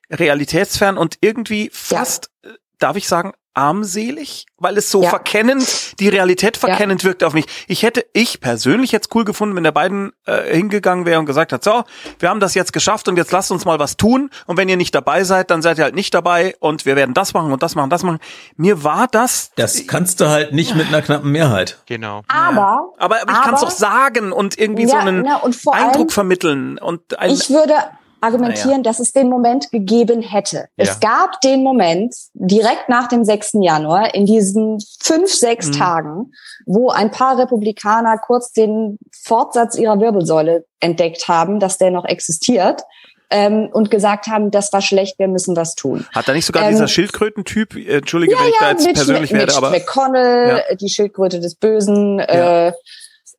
realitätsfern 0.09 0.97
und 0.97 1.17
irgendwie 1.21 1.69
fast, 1.71 2.31
äh, 2.43 2.49
darf 2.79 2.95
ich 2.97 3.07
sagen, 3.07 3.33
armselig, 3.55 4.45
weil 4.57 4.77
es 4.77 4.89
so 4.89 5.03
Ja. 5.03 5.09
verkennend, 5.09 5.99
die 5.99 6.07
Realität 6.07 6.55
verkennend 6.55 7.03
wirkt 7.03 7.23
auf 7.25 7.33
mich. 7.33 7.45
Ich 7.67 7.83
hätte, 7.83 8.05
ich 8.13 8.39
persönlich 8.39 8.91
jetzt 8.93 9.13
cool 9.15 9.25
gefunden, 9.25 9.55
wenn 9.55 9.63
der 9.65 9.73
beiden 9.73 10.11
äh, 10.25 10.55
hingegangen 10.55 11.05
wäre 11.05 11.19
und 11.19 11.25
gesagt 11.25 11.51
hat, 11.51 11.63
so, 11.63 11.83
wir 12.19 12.29
haben 12.29 12.39
das 12.39 12.53
jetzt 12.53 12.71
geschafft 12.71 13.09
und 13.09 13.17
jetzt 13.17 13.31
lasst 13.33 13.51
uns 13.51 13.65
mal 13.65 13.77
was 13.77 13.97
tun 13.97 14.29
und 14.45 14.55
wenn 14.57 14.69
ihr 14.69 14.77
nicht 14.77 14.95
dabei 14.95 15.23
seid, 15.25 15.51
dann 15.51 15.61
seid 15.61 15.77
ihr 15.77 15.83
halt 15.83 15.95
nicht 15.95 16.13
dabei 16.13 16.55
und 16.59 16.85
wir 16.85 16.95
werden 16.95 17.13
das 17.13 17.33
machen 17.33 17.51
und 17.51 17.61
das 17.61 17.75
machen, 17.75 17.89
das 17.89 18.03
machen. 18.03 18.19
Mir 18.55 18.83
war 18.83 19.07
das, 19.11 19.51
Das 19.55 19.87
kannst 19.87 20.21
du 20.21 20.29
halt 20.29 20.53
nicht 20.53 20.75
mit 20.75 20.87
einer 20.87 21.01
knappen 21.01 21.31
Mehrheit. 21.31 21.79
Genau. 21.85 22.21
Aber, 22.29 22.93
aber, 22.97 23.21
aber 23.21 23.31
ich 23.31 23.41
kann 23.41 23.55
es 23.55 23.61
doch 23.61 23.71
sagen 23.71 24.31
und 24.31 24.57
irgendwie 24.57 24.85
so 24.87 24.93
Ja, 24.93 24.99
einen 25.01 25.23
na, 25.23 25.41
Eindruck 25.43 25.95
allem- 25.95 26.09
vermitteln 26.09 26.77
und 26.77 27.19
ein, 27.19 27.31
ich 27.31 27.49
würde 27.49 27.73
argumentieren, 28.21 28.83
dass 28.83 28.99
es 28.99 29.11
den 29.11 29.29
Moment 29.29 29.71
gegeben 29.71 30.21
hätte. 30.21 30.67
Ja. 30.77 30.85
Es 30.85 30.99
gab 30.99 31.41
den 31.41 31.63
Moment 31.63 32.15
direkt 32.33 32.89
nach 32.89 33.07
dem 33.07 33.23
6. 33.23 33.51
Januar 33.61 34.13
in 34.13 34.25
diesen 34.25 34.79
fünf, 35.01 35.31
sechs 35.31 35.67
Mhm. 35.67 35.71
Tagen, 35.73 36.31
wo 36.65 36.89
ein 36.89 37.11
paar 37.11 37.37
Republikaner 37.37 38.17
kurz 38.17 38.51
den 38.51 38.97
Fortsatz 39.11 39.75
ihrer 39.77 39.99
Wirbelsäule 39.99 40.65
entdeckt 40.79 41.27
haben, 41.27 41.59
dass 41.59 41.77
der 41.77 41.91
noch 41.91 42.05
existiert. 42.05 42.83
Ähm, 43.31 43.69
und 43.71 43.91
gesagt 43.91 44.25
haben, 44.25 44.49
das 44.49 44.73
war 44.73 44.81
schlecht, 44.81 45.19
wir 45.19 45.27
müssen 45.27 45.55
was 45.55 45.75
tun. 45.75 46.03
Hat 46.15 46.27
da 46.27 46.33
nicht 46.33 46.47
sogar 46.47 46.63
Ähm, 46.63 46.71
dieser 46.71 46.87
Schildkrötentyp, 46.87 47.75
äh, 47.75 47.97
entschuldige, 47.97 48.33
wenn 48.33 48.47
ich 48.49 48.57
da 48.59 48.71
jetzt 48.71 48.81
Mitch, 48.87 48.95
persönlich 48.95 49.31
Mitch 49.31 49.45
werde, 49.45 49.55
aber 49.55 49.69
McConnell, 49.69 50.63
die 50.81 50.89
Schildkröte 50.89 51.39
des 51.39 51.53
Bösen, 51.53 52.17
äh, 52.17 52.71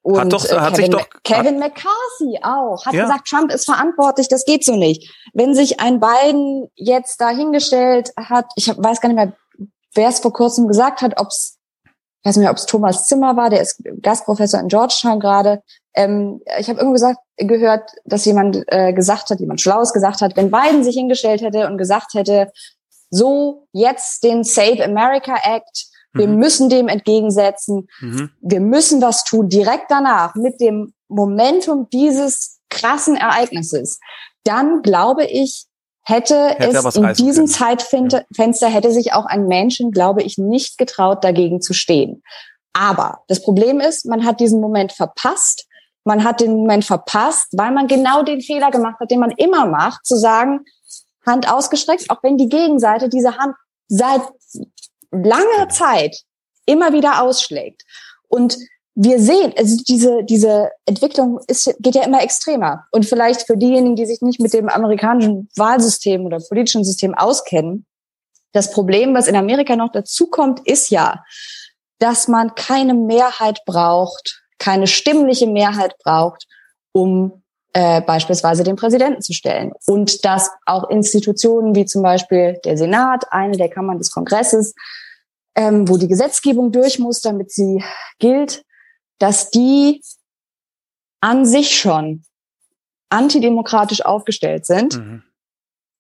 und 0.02 0.18
Hat 0.18 0.32
doch- 0.32 0.44
äh, 0.44 0.55
hat 0.59 0.74
Kevin, 0.74 0.77
sich 0.77 0.89
doch- 0.90 1.09
Kevin 1.24 1.59
McCarthy 1.59 2.39
auch 2.43 2.85
hat 2.86 2.94
Ja. 2.94 3.02
gesagt, 3.05 3.28
Trump 3.28 3.52
ist 3.52 3.64
verantwortlich, 3.66 4.28
das 4.28 4.44
geht 4.44 4.64
so 4.64 4.77
nicht. 4.77 5.12
Wenn 5.35 5.55
sich 5.55 5.81
ein 5.81 6.01
Biden 6.01 6.70
jetzt 6.74 7.20
dahingestellt 7.20 8.10
hat, 8.16 8.47
ich 8.56 8.68
weiß 8.68 9.01
gar 9.01 9.09
nicht 9.10 9.16
mehr, 9.16 9.32
wer 9.94 10.09
es 10.09 10.20
vor 10.20 10.32
kurzem 10.32 10.68
gesagt 10.68 11.02
hat, 11.02 11.20
ob 11.20 11.27
es, 11.28 11.59
weiß 12.24 12.36
nicht 12.36 12.44
mehr, 12.44 12.51
ob 12.51 12.56
es 12.56 12.66
Thomas 12.66 13.06
Zimmer 13.09 13.36
war, 13.36 13.51
der 13.51 13.60
ist 13.62 13.82
Gastprofessor 14.02 14.60
in 14.60 14.68
Georgetown 14.68 15.20
gerade, 15.20 15.62
Ähm, 15.93 16.40
ich 16.60 16.68
habe 16.68 16.78
irgendwo 16.78 16.93
gesagt, 16.93 17.18
gehört, 17.36 17.90
dass 18.05 18.24
jemand 18.24 18.62
äh, 18.68 18.93
gesagt 18.93 19.28
hat, 19.28 19.40
jemand 19.40 19.60
Schlaues 19.60 19.93
gesagt 19.93 20.20
hat, 20.20 20.36
wenn 20.36 20.48
Biden 20.52 20.85
sich 20.85 20.94
hingestellt 20.94 21.40
hätte 21.43 21.66
und 21.66 21.78
gesagt 21.78 22.14
hätte, 22.14 22.52
so 23.10 23.66
jetzt 23.72 24.22
den 24.22 24.44
Save 24.44 24.85
America 24.85 25.35
Act, 25.43 25.86
wir 26.12 26.27
Mhm. 26.28 26.37
müssen 26.37 26.69
dem 26.69 26.89
entgegensetzen, 26.89 27.89
Mhm. 28.01 28.31
wir 28.41 28.61
müssen 28.61 29.01
was 29.03 29.24
tun, 29.24 29.49
direkt 29.49 29.91
danach, 29.91 30.35
mit 30.35 30.61
dem 30.61 30.93
Momentum 31.09 31.89
dieses 31.91 32.61
krassen 32.69 33.16
Ereignisses, 33.16 33.99
dann 34.45 34.82
glaube 34.82 35.24
ich, 35.24 35.66
hätte, 36.03 36.51
Hätte 36.57 36.78
es 36.78 36.97
in 36.97 37.12
diesem 37.15 37.47
können. 37.47 37.81
Zeitfenster, 37.81 38.69
hätte 38.69 38.91
sich 38.91 39.12
auch 39.12 39.27
ein 39.27 39.47
Menschen, 39.47 39.91
glaube 39.93 40.23
ich, 40.23 40.39
nicht 40.39 40.78
getraut, 40.78 41.23
dagegen 41.24 41.61
zu 41.61 41.73
stehen. 41.73 42.23
Aber 42.73 43.23
das 43.28 43.43
Problem 43.43 43.81
ist, 43.81 44.07
man 44.07 44.24
hat 44.24 44.41
diesen 44.41 44.61
Moment 44.61 44.93
verpasst. 44.93 45.66
Man 46.05 46.24
hat 46.24 46.41
den 46.41 46.55
Moment 46.55 46.85
verpasst, 46.85 47.49
weil 47.53 47.73
man 47.73 47.87
genau 47.87 48.23
den 48.23 48.41
Fehler 48.41 48.70
gemacht 48.70 48.99
hat, 49.01 49.11
den 49.11 49.20
man 49.20 49.32
immer 49.32 49.66
macht, 49.66 50.07
zu 50.07 50.16
sagen, 50.16 50.61
Hand 51.27 51.53
ausgestreckt, 51.53 52.09
auch 52.09 52.23
wenn 52.23 52.39
die 52.39 52.49
Gegenseite 52.49 53.09
diese 53.09 53.37
Hand 53.37 53.55
seit 53.89 54.23
langer 55.11 55.69
Zeit 55.69 56.16
immer 56.66 56.93
wieder 56.93 57.23
ausschlägt. 57.23 57.82
Und 58.28 58.57
wir 58.95 59.19
sehen, 59.19 59.53
also 59.57 59.82
diese, 59.89 60.24
diese 60.24 60.70
Entwicklung 60.85 61.41
ist, 61.47 61.74
geht 61.78 61.95
ja 61.95 62.05
immer 62.05 62.23
extremer. 62.23 62.87
Und 62.91 63.07
vielleicht 63.07 63.47
für 63.47 63.57
diejenigen, 63.57 63.97
die 63.97 64.07
sich 64.07 64.20
nicht 64.20 64.41
mit 64.41 64.53
dem 64.53 64.69
amerikanischen 64.69 65.49
Wahlsystem 65.57 66.27
oder 66.27 66.39
politischen 66.39 66.85
System 66.85 67.15
auskennen, 67.15 67.87
das 68.53 68.73
Problem, 68.73 69.15
was 69.15 69.28
in 69.28 69.37
Amerika 69.37 69.77
noch 69.77 69.93
dazukommt, 69.93 70.61
ist 70.66 70.91
ja, 70.91 71.24
dass 71.99 72.28
man 72.28 72.55
keine 72.55 72.95
Mehrheit 72.95 73.61
braucht, 73.65 74.43
keine 74.59 74.87
stimmliche 74.87 75.47
Mehrheit 75.47 75.97
braucht, 76.03 76.47
um 76.93 77.40
äh, 77.73 78.01
beispielsweise 78.03 78.65
den 78.65 78.77
Präsidenten 78.77 79.23
zu 79.23 79.33
stellen. 79.33 79.73
Und 79.87 80.25
dass 80.25 80.51
auch 80.67 80.91
Institutionen 80.91 81.75
wie 81.75 81.87
zum 81.87 82.03
Beispiel 82.03 82.59
der 82.65 82.77
Senat, 82.77 83.25
eine 83.31 83.57
der 83.57 83.69
Kammern 83.69 83.99
des 83.99 84.11
Kongresses, 84.11 84.75
ähm, 85.55 85.89
wo 85.89 85.97
die 85.97 86.09
Gesetzgebung 86.09 86.73
durch 86.73 86.99
muss, 86.99 87.21
damit 87.21 87.53
sie 87.53 87.83
gilt, 88.19 88.65
dass 89.19 89.51
die 89.51 90.03
an 91.21 91.45
sich 91.45 91.79
schon 91.79 92.25
antidemokratisch 93.11 94.05
aufgestellt 94.05 94.67
sind, 94.67 94.97
Mhm. 94.97 95.23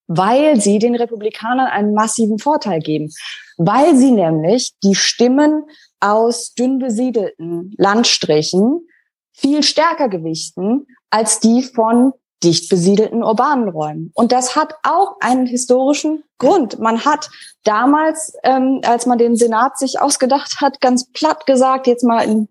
weil 0.06 0.60
sie 0.60 0.78
den 0.78 0.94
Republikanern 0.94 1.66
einen 1.66 1.94
massiven 1.94 2.38
Vorteil 2.38 2.80
geben, 2.80 3.12
weil 3.58 3.96
sie 3.96 4.12
nämlich 4.12 4.72
die 4.82 4.94
Stimmen 4.94 5.64
aus 6.00 6.54
dünn 6.54 6.78
besiedelten 6.78 7.74
Landstrichen 7.76 8.88
viel 9.32 9.62
stärker 9.62 10.08
gewichten 10.08 10.86
als 11.10 11.40
die 11.40 11.62
von 11.62 12.12
dicht 12.42 12.70
besiedelten 12.70 13.22
urbanen 13.22 13.68
Räumen. 13.68 14.12
Und 14.14 14.32
das 14.32 14.56
hat 14.56 14.74
auch 14.82 15.16
einen 15.20 15.46
historischen 15.46 16.24
Grund. 16.38 16.78
Man 16.78 17.04
hat 17.04 17.28
damals, 17.64 18.34
ähm, 18.44 18.80
als 18.84 19.04
man 19.04 19.18
den 19.18 19.36
Senat 19.36 19.78
sich 19.78 20.00
ausgedacht 20.00 20.60
hat, 20.60 20.80
ganz 20.80 21.10
platt 21.12 21.44
gesagt, 21.46 21.86
jetzt 21.86 22.04
mal 22.04 22.22
in 22.22 22.48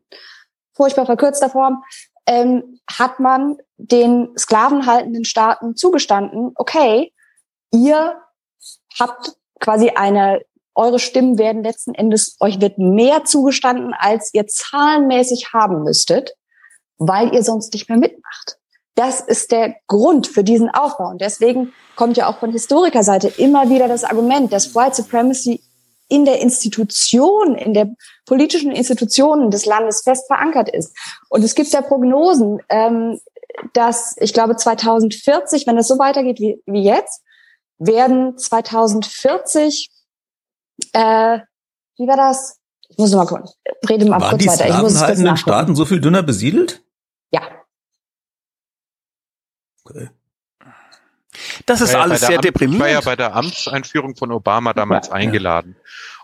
furchtbar 0.73 1.07
verkürzter 1.07 1.49
Form, 1.49 1.83
ähm, 2.27 2.79
hat 2.89 3.19
man 3.19 3.57
den 3.77 4.29
sklavenhaltenden 4.37 5.25
Staaten 5.25 5.75
zugestanden, 5.75 6.51
okay, 6.55 7.11
ihr 7.71 8.21
habt 8.99 9.33
quasi 9.59 9.89
eine, 9.89 10.41
eure 10.75 10.99
Stimmen 10.99 11.37
werden 11.39 11.63
letzten 11.63 11.95
Endes, 11.95 12.37
euch 12.39 12.61
wird 12.61 12.77
mehr 12.77 13.25
zugestanden, 13.25 13.93
als 13.97 14.33
ihr 14.33 14.47
zahlenmäßig 14.47 15.51
haben 15.51 15.83
müsstet, 15.83 16.33
weil 16.99 17.33
ihr 17.33 17.43
sonst 17.43 17.73
nicht 17.73 17.89
mehr 17.89 17.97
mitmacht. 17.97 18.57
Das 18.95 19.21
ist 19.21 19.51
der 19.51 19.75
Grund 19.87 20.27
für 20.27 20.43
diesen 20.43 20.69
Aufbau. 20.69 21.07
Und 21.09 21.21
deswegen 21.21 21.73
kommt 21.95 22.17
ja 22.17 22.27
auch 22.27 22.39
von 22.39 22.51
Historikerseite 22.51 23.29
immer 23.29 23.69
wieder 23.69 23.87
das 23.87 24.03
Argument, 24.03 24.53
dass 24.53 24.75
White 24.75 24.95
Supremacy 24.95 25.63
in 26.09 26.25
der 26.25 26.41
Institution, 26.41 27.55
in 27.55 27.73
der 27.73 27.89
politischen 28.25 28.71
Institutionen 28.71 29.51
des 29.51 29.65
Landes 29.65 30.01
fest 30.01 30.27
verankert 30.27 30.69
ist. 30.69 30.95
Und 31.29 31.43
es 31.43 31.55
gibt 31.55 31.71
ja 31.71 31.81
Prognosen, 31.81 32.59
ähm, 32.67 33.19
dass 33.73 34.15
ich 34.17 34.33
glaube 34.33 34.55
2040, 34.55 35.65
wenn 35.65 35.75
das 35.75 35.87
so 35.87 35.97
weitergeht 35.97 36.39
wie, 36.39 36.61
wie 36.65 36.83
jetzt, 36.83 37.21
werden 37.77 38.37
2040, 38.37 39.89
äh, 40.93 41.39
wie 41.97 42.07
war 42.07 42.17
das? 42.17 42.57
Ich 42.89 42.97
muss 42.97 43.11
noch 43.11 43.19
mal 43.19 43.27
kurz, 43.27 43.55
rede 43.87 44.05
mal 44.05 44.19
Waren 44.19 44.31
kurz 44.31 44.41
die 44.41 44.49
weiter. 44.49 44.67
Ich 44.67 44.81
muss 44.81 44.95
es 44.95 45.23
kurz. 45.23 45.39
Staaten 45.39 45.75
so 45.75 45.85
viel 45.85 46.01
dünner 46.01 46.23
besiedelt? 46.23 46.81
Ja, 47.31 47.41
Okay. 49.85 50.09
Das 51.65 51.81
ist 51.81 51.93
ja 51.93 52.01
alles 52.01 52.21
bei 52.21 52.27
der 52.27 52.27
sehr 52.27 52.37
Amt- 52.39 52.45
Ich 52.45 52.79
war 52.79 52.87
ja 52.89 52.99
deprimierend. 52.99 53.05
bei 53.05 53.15
der 53.15 53.35
Amtseinführung 53.35 54.15
von 54.15 54.31
Obama 54.31 54.73
damals 54.73 55.07
Ja. 55.07 55.13
eingeladen. 55.13 55.75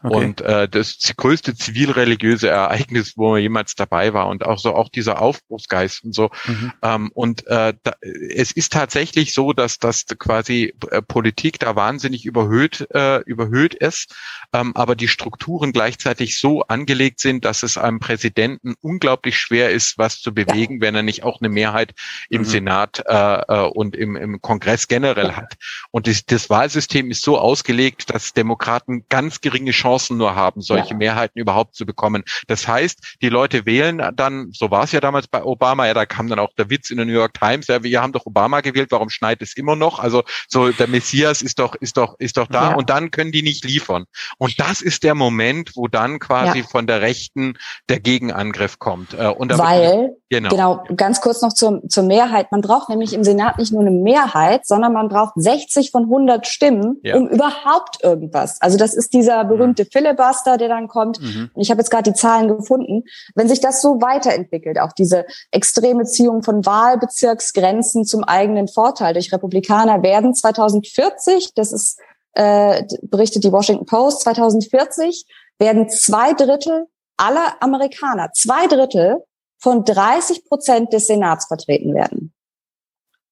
Okay. 0.06 0.16
Und 0.16 0.42
äh, 0.42 0.70
das 0.70 0.98
größte 1.18 1.56
zivilreligiöse 1.56 2.48
Ereignis, 2.48 3.14
wo 3.18 3.32
man 3.32 3.42
jemals 3.42 3.76
dabei 3.76 4.14
war 4.14 4.28
und 4.28 4.46
auch 4.46 4.60
so 4.60 4.74
auch 4.74 4.90
dieser 4.90 5.22
Aufbruchsgeist 5.22 6.04
und 6.04 6.16
so. 6.16 6.30
Mhm. 6.46 6.74
Ähm, 6.82 7.12
und 7.14 7.46
äh, 7.48 7.74
da, 7.84 7.94
es 8.02 8.52
ist 8.52 8.72
tatsächlich 8.72 9.34
so, 9.34 9.54
dass 9.54 9.78
das 9.78 10.06
quasi 10.18 10.74
äh, 10.92 11.02
Politik 11.02 11.60
da 11.60 11.76
wahnsinnig 11.76 12.26
überhöht 12.26 12.88
äh, 12.94 13.20
überhöht 13.24 13.74
ist, 13.74 14.16
ähm, 14.54 14.76
aber 14.76 14.96
die 14.96 15.08
Strukturen 15.08 15.74
gleichzeitig 15.74 16.40
so 16.40 16.64
angelegt 16.64 17.20
sind, 17.20 17.46
dass 17.46 17.64
es 17.64 17.78
einem 17.78 18.00
Präsidenten 18.00 18.76
unglaublich 18.82 19.38
schwer 19.38 19.72
ist, 19.72 19.98
was 19.98 20.22
zu 20.22 20.34
bewegen, 20.34 20.82
wenn 20.82 20.96
er 20.96 21.04
nicht 21.04 21.24
auch 21.24 21.42
eine 21.42 21.50
Mehrheit 21.50 21.94
im 22.30 22.46
Mhm. 22.46 22.46
Senat 22.46 23.04
äh, 23.06 23.14
äh, 23.14 23.68
und 23.68 23.96
im, 23.96 24.16
im 24.16 24.42
Kongress 24.42 24.88
generell 24.88 25.34
hat. 25.34 25.56
Und 25.92 26.08
das, 26.08 26.26
das 26.26 26.50
Wahlsystem 26.50 27.12
ist 27.12 27.22
so 27.22 27.38
ausgelegt, 27.38 28.14
dass 28.14 28.34
Demokraten 28.34 29.06
ganz 29.10 29.42
geringe 29.42 29.72
Chancen 29.72 29.95
nur 30.10 30.36
haben, 30.36 30.62
solche 30.62 30.92
Ja. 30.92 30.98
Mehrheiten 30.98 31.40
überhaupt 31.40 31.76
zu 31.76 31.86
bekommen. 31.86 32.24
Das 32.48 32.68
heißt, 32.68 33.18
die 33.22 33.30
Leute 33.30 33.66
wählen 33.66 34.02
dann, 34.16 34.50
so 34.52 34.72
war 34.72 34.84
es 34.84 34.92
ja 34.92 35.00
damals 35.00 35.28
bei 35.28 35.44
Obama, 35.44 35.86
ja, 35.88 35.94
da 35.94 36.06
kam 36.06 36.28
dann 36.30 36.40
auch 36.40 36.54
der 36.58 36.70
Witz 36.70 36.90
in 36.90 36.98
der 36.98 37.06
New 37.06 37.14
York 37.14 37.34
Times, 37.34 37.68
ja, 37.68 37.84
wir 37.84 38.02
haben 38.02 38.12
doch 38.14 38.26
Obama 38.26 38.62
gewählt, 38.62 38.92
warum 38.92 39.10
schneit 39.10 39.42
es 39.42 39.56
immer 39.58 39.76
noch? 39.76 40.00
Also 40.00 40.24
so 40.48 40.70
der 40.72 40.88
Messias 40.88 41.42
ist 41.42 41.60
doch, 41.60 41.76
ist 41.76 41.98
doch, 41.98 42.16
ist 42.20 42.38
doch 42.38 42.48
da 42.48 42.72
Ja. 42.72 42.76
und 42.76 42.90
dann 42.90 43.12
können 43.12 43.32
die 43.32 43.42
nicht 43.44 43.64
liefern. 43.66 44.06
Und 44.38 44.60
das 44.60 44.82
ist 44.82 45.04
der 45.04 45.16
Moment, 45.16 45.72
wo 45.76 45.88
dann 45.88 46.20
quasi 46.20 46.60
Ja. 46.60 46.66
von 46.66 46.88
der 46.88 47.02
Rechten 47.02 47.58
der 47.90 48.00
Gegenangriff 48.00 48.80
kommt. 48.80 49.14
Äh, 49.14 49.28
Und 49.28 49.58
weil 49.58 50.16
genau. 50.30 50.50
Genau, 50.50 50.84
ganz 50.96 51.22
kurz 51.22 51.42
noch 51.42 51.54
zur, 51.54 51.82
zur 51.90 52.04
Mehrheit. 52.04 52.52
Man 52.52 52.62
braucht 52.62 52.90
nämlich 52.90 53.14
im 53.14 53.24
Senat 53.24 53.58
nicht 53.58 53.72
nur 53.72 53.82
eine 53.82 53.92
Mehrheit, 53.92 54.66
sondern 54.66 54.94
man 54.94 55.10
braucht 55.10 55.34
60 55.36 55.92
von 55.92 56.04
100 56.04 56.48
Stimmen, 56.48 57.00
Ja. 57.04 57.16
um 57.18 57.28
überhaupt 57.28 58.04
irgendwas. 58.04 58.62
Also 58.62 58.78
das 58.78 58.94
ist 58.94 59.14
dieser 59.14 59.44
berühmte 59.46 59.75
Filibuster, 59.84 60.56
der 60.56 60.70
dann 60.70 60.88
kommt. 60.88 61.20
Mhm. 61.20 61.50
Und 61.54 61.62
ich 61.62 61.70
habe 61.70 61.82
jetzt 61.82 61.90
gerade 61.90 62.10
die 62.10 62.18
Zahlen 62.18 62.48
gefunden. 62.48 63.04
Wenn 63.36 63.50
sich 63.50 63.60
das 63.60 63.82
so 63.82 64.02
weiterentwickelt, 64.02 64.80
auch 64.80 64.94
diese 64.94 65.26
extreme 65.52 66.06
Ziehung 66.06 66.42
von 66.44 66.66
Wahlbezirksgrenzen 66.66 68.06
zum 68.06 68.24
eigenen 68.24 68.70
Vorteil 68.70 69.14
durch 69.14 69.34
Republikaner, 69.34 70.02
werden 70.02 70.34
2040, 70.34 71.54
das 71.56 71.74
ist 71.74 72.00
äh, 72.36 72.84
berichtet 73.02 73.44
die 73.44 73.52
Washington 73.52 73.86
Post, 73.86 74.22
2040 74.22 75.26
werden 75.58 75.90
zwei 75.90 76.34
Drittel 76.34 76.88
aller 77.18 77.62
Amerikaner, 77.62 78.32
zwei 78.34 78.68
Drittel 78.68 79.24
von 79.58 79.84
30 79.84 80.46
Prozent 80.46 80.94
des 80.94 81.08
Senats 81.08 81.48
vertreten 81.48 81.94
werden. 81.94 82.34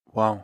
Wow. 0.05 0.39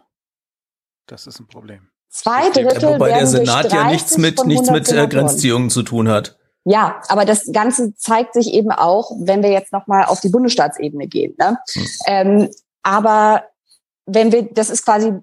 Das 1.07 1.25
ist 1.25 1.39
ein 1.39 1.47
Problem. 1.47 1.89
Zwei 2.09 2.49
Drittel 2.49 2.81
Ja, 2.81 2.93
wobei 2.93 3.09
der 3.09 3.27
Senat 3.27 3.71
ja 3.71 3.87
nichts 3.87 4.15
30 4.15 4.17
mit, 4.17 4.45
nichts 4.45 4.69
100 4.69 4.87
mit 4.87 4.97
äh. 4.97 5.07
Grenzziehungen 5.07 5.69
zu 5.69 5.83
tun 5.83 6.09
hat. 6.09 6.37
Ja, 6.65 7.01
aber 7.07 7.25
das 7.25 7.49
Ganze 7.51 7.95
zeigt 7.95 8.33
sich 8.33 8.53
eben 8.53 8.71
auch, 8.71 9.11
wenn 9.19 9.43
wir 9.43 9.49
jetzt 9.49 9.71
nochmal 9.71 10.05
auf 10.05 10.19
die 10.19 10.29
Bundesstaatsebene 10.29 11.07
gehen. 11.07 11.35
Ne? 11.39 11.57
Hm. 11.73 11.87
Ähm, 12.07 12.49
aber 12.83 13.43
wenn 14.05 14.31
wir, 14.31 14.43
das 14.51 14.69
ist 14.69 14.83
quasi, 14.83 15.13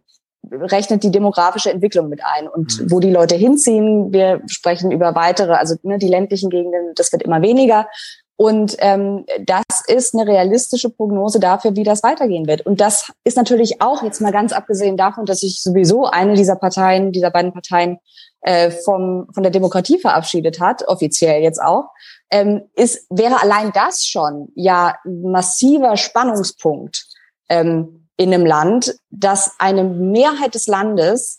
rechnet 0.51 1.03
die 1.03 1.11
demografische 1.11 1.71
Entwicklung 1.71 2.09
mit 2.09 2.21
ein 2.25 2.49
und 2.49 2.73
Hm. 2.73 2.91
wo 2.91 3.01
die 3.01 3.11
Leute 3.11 3.35
hinziehen. 3.35 4.13
Wir 4.13 4.41
sprechen 4.47 4.93
über 4.93 5.15
weitere, 5.15 5.53
also 5.53 5.75
ne, 5.83 5.99
die 5.99 6.09
ländlichen 6.09 6.51
Gegenden, 6.51 6.93
das 6.95 7.13
wird 7.13 7.23
immer 7.23 7.43
weniger. 7.43 7.89
Und 8.37 8.77
ähm, 8.81 9.25
das 9.41 9.65
ist 9.87 10.15
eine 10.15 10.27
realistische 10.27 10.91
Prognose 10.91 11.41
dafür, 11.41 11.75
wie 11.75 11.85
das 11.85 12.03
weitergehen 12.03 12.47
wird. 12.47 12.67
Und 12.67 12.81
das 12.83 13.11
ist 13.25 13.37
natürlich 13.37 13.81
auch 13.81 14.03
jetzt 14.03 14.21
mal 14.21 14.33
ganz 14.33 14.53
abgesehen 14.53 14.99
davon, 14.99 15.25
dass 15.25 15.41
sich 15.41 15.63
sowieso 15.63 16.05
eine 16.05 16.35
dieser 16.35 16.57
Parteien, 16.57 17.13
dieser 17.13 17.31
beiden 17.31 17.55
Parteien 17.55 17.99
äh, 18.43 18.71
vom, 18.71 19.27
von 19.33 19.43
der 19.43 19.53
Demokratie 19.53 19.99
verabschiedet 19.99 20.61
hat, 20.61 20.87
offiziell 20.87 21.43
jetzt 21.43 21.63
auch, 21.63 21.89
ähm, 22.31 22.63
ist, 22.75 23.07
wäre 23.09 23.43
allein 23.43 23.73
das 23.73 24.05
schon 24.05 24.49
ja 24.55 24.97
massiver 25.05 25.97
Spannungspunkt 25.97 27.07
ähm, 27.49 28.09
in 28.19 28.33
einem 28.33 28.45
Land, 28.45 28.97
dass 29.11 29.53
eine 29.59 29.85
Mehrheit 29.85 30.55
des 30.55 30.67
Landes 30.67 31.39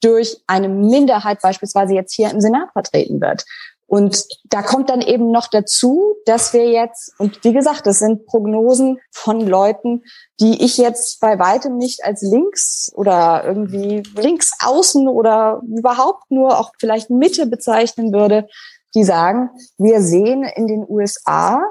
durch 0.00 0.38
eine 0.46 0.68
Minderheit 0.68 1.42
beispielsweise 1.42 1.94
jetzt 1.94 2.14
hier 2.14 2.30
im 2.30 2.40
Senat 2.40 2.70
vertreten 2.72 3.20
wird. 3.20 3.44
Und 3.88 4.26
da 4.44 4.60
kommt 4.60 4.90
dann 4.90 5.00
eben 5.00 5.30
noch 5.30 5.48
dazu, 5.48 6.14
dass 6.26 6.52
wir 6.52 6.70
jetzt, 6.70 7.18
und 7.18 7.42
wie 7.42 7.54
gesagt, 7.54 7.86
das 7.86 8.00
sind 8.00 8.26
Prognosen 8.26 8.98
von 9.10 9.40
Leuten, 9.40 10.04
die 10.40 10.62
ich 10.62 10.76
jetzt 10.76 11.20
bei 11.20 11.38
weitem 11.38 11.78
nicht 11.78 12.04
als 12.04 12.20
links 12.20 12.92
oder 12.94 13.44
irgendwie 13.46 14.02
links 14.14 14.52
außen 14.62 15.08
oder 15.08 15.62
überhaupt 15.66 16.30
nur 16.30 16.58
auch 16.58 16.72
vielleicht 16.78 17.08
Mitte 17.08 17.46
bezeichnen 17.46 18.12
würde, 18.12 18.46
die 18.94 19.04
sagen, 19.04 19.50
wir 19.78 20.02
sehen 20.02 20.44
in 20.44 20.66
den 20.66 20.84
USA 20.86 21.62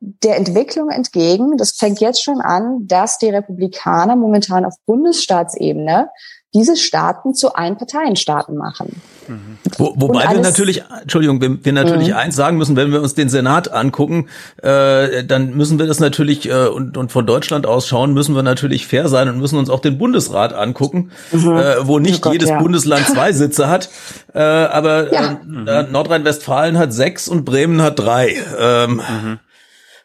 der 0.00 0.36
Entwicklung 0.36 0.90
entgegen, 0.90 1.56
das 1.56 1.72
fängt 1.72 2.00
jetzt 2.00 2.22
schon 2.22 2.40
an, 2.40 2.86
dass 2.86 3.18
die 3.18 3.30
Republikaner 3.30 4.16
momentan 4.16 4.64
auf 4.64 4.74
Bundesstaatsebene 4.84 6.10
diese 6.54 6.76
Staaten 6.76 7.34
zu 7.34 7.54
Einparteienstaaten 7.54 8.56
machen. 8.56 9.02
Mhm. 9.28 9.58
Wo, 9.76 9.92
wobei 9.96 10.30
wir 10.30 10.40
natürlich, 10.40 10.84
Entschuldigung, 11.02 11.40
wir, 11.40 11.62
wir 11.62 11.72
natürlich 11.72 12.08
mhm. 12.08 12.14
eins 12.14 12.36
sagen 12.36 12.56
müssen, 12.56 12.76
wenn 12.76 12.92
wir 12.92 13.02
uns 13.02 13.14
den 13.14 13.28
Senat 13.28 13.72
angucken, 13.72 14.28
äh, 14.62 15.22
dann 15.24 15.54
müssen 15.54 15.78
wir 15.78 15.86
das 15.86 16.00
natürlich 16.00 16.48
äh, 16.48 16.68
und, 16.68 16.96
und 16.96 17.12
von 17.12 17.26
Deutschland 17.26 17.66
aus 17.66 17.86
schauen, 17.86 18.14
müssen 18.14 18.34
wir 18.34 18.42
natürlich 18.42 18.86
fair 18.86 19.08
sein 19.08 19.28
und 19.28 19.38
müssen 19.38 19.58
uns 19.58 19.68
auch 19.68 19.80
den 19.80 19.98
Bundesrat 19.98 20.54
angucken, 20.54 21.10
mhm. 21.30 21.56
äh, 21.56 21.86
wo 21.86 21.98
nicht 21.98 22.18
oh 22.18 22.20
Gott, 22.20 22.32
jedes 22.32 22.48
ja. 22.48 22.58
Bundesland 22.58 23.06
zwei 23.06 23.32
Sitze 23.34 23.68
hat, 23.68 23.90
äh, 24.32 24.38
aber 24.38 25.12
ja. 25.12 25.40
äh, 25.66 25.82
Nordrhein-Westfalen 25.90 26.78
hat 26.78 26.92
sechs 26.94 27.28
und 27.28 27.44
Bremen 27.44 27.82
hat 27.82 27.98
drei. 27.98 28.34
Ähm, 28.58 28.96
mhm 28.96 29.38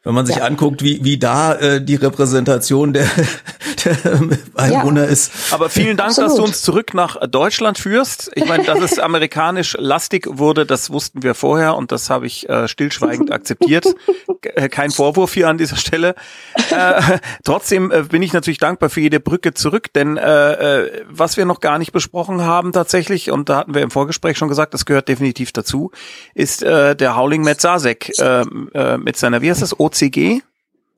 wenn 0.04 0.16
man 0.16 0.26
sich 0.26 0.38
ja. 0.38 0.44
anguckt, 0.44 0.84
wie, 0.84 1.04
wie 1.04 1.20
da 1.20 1.54
äh, 1.54 1.84
die 1.84 1.96
Repräsentation 1.96 2.92
der, 2.92 3.06
der 3.86 3.98
Einwohner 4.56 5.04
ja. 5.04 5.10
ist. 5.10 5.32
Aber 5.52 5.70
vielen 5.70 5.96
Dank, 5.96 6.10
Absolut. 6.10 6.30
dass 6.32 6.38
du 6.38 6.44
uns 6.44 6.62
zurück 6.64 6.94
nach 6.96 7.18
Deutschland 7.28 7.78
führst. 7.78 8.32
Ich 8.34 8.48
meine, 8.48 8.64
dass 8.64 8.80
es 8.80 8.98
amerikanisch 8.98 9.76
lastig 9.80 10.28
wurde, 10.28 10.66
das 10.66 10.90
wussten 10.90 11.22
wir 11.22 11.36
vorher 11.36 11.76
und 11.76 11.92
das 11.92 12.10
habe 12.10 12.26
ich 12.26 12.50
äh, 12.50 12.68
stillschweigend 12.68 13.32
akzeptiert. 13.32 13.86
Äh, 14.42 14.70
kein 14.70 14.90
Vorwurf 14.90 15.36
hier 15.36 15.48
an 15.50 15.60
dieser 15.60 15.76
Stelle. 15.76 16.16
Äh, 16.72 17.20
trotzdem 17.44 17.92
äh, 17.92 18.02
bin 18.02 18.24
ich 18.24 18.34
natürlich 18.34 18.60
dankbar 18.60 18.90
für 18.90 19.02
jede 19.02 19.20
Brücke 19.20 19.54
zurück, 19.54 19.94
denn 19.94 20.18
äh, 20.18 20.82
äh, 20.82 21.04
was 21.08 21.38
wir 21.38 21.46
noch 21.46 21.60
gar 21.60 21.78
nicht 21.78 21.92
besprochen 21.92 22.42
haben 22.42 22.72
tatsächlich, 22.72 23.30
und 23.30 23.50
da 23.50 23.58
hatten 23.58 23.76
wir 23.76 23.84
im 23.84 23.92
Vorgespräch 23.92 24.38
schon 24.38 24.48
gesagt, 24.48 24.74
das 24.74 24.86
gehört 24.86 25.10
definitiv 25.10 25.52
dazu, 25.52 25.92
ist 26.34 26.64
äh, 26.64 26.96
der 26.96 27.16
Howling 27.16 27.44
Matt 27.44 27.62
Sasek 27.62 28.18
äh, 28.18 28.42
äh, 28.74 28.98
mit 28.98 29.16
seiner, 29.18 29.44
wie 29.44 29.52
heißt 29.52 29.62
das, 29.62 29.80
OCG? 29.92 30.42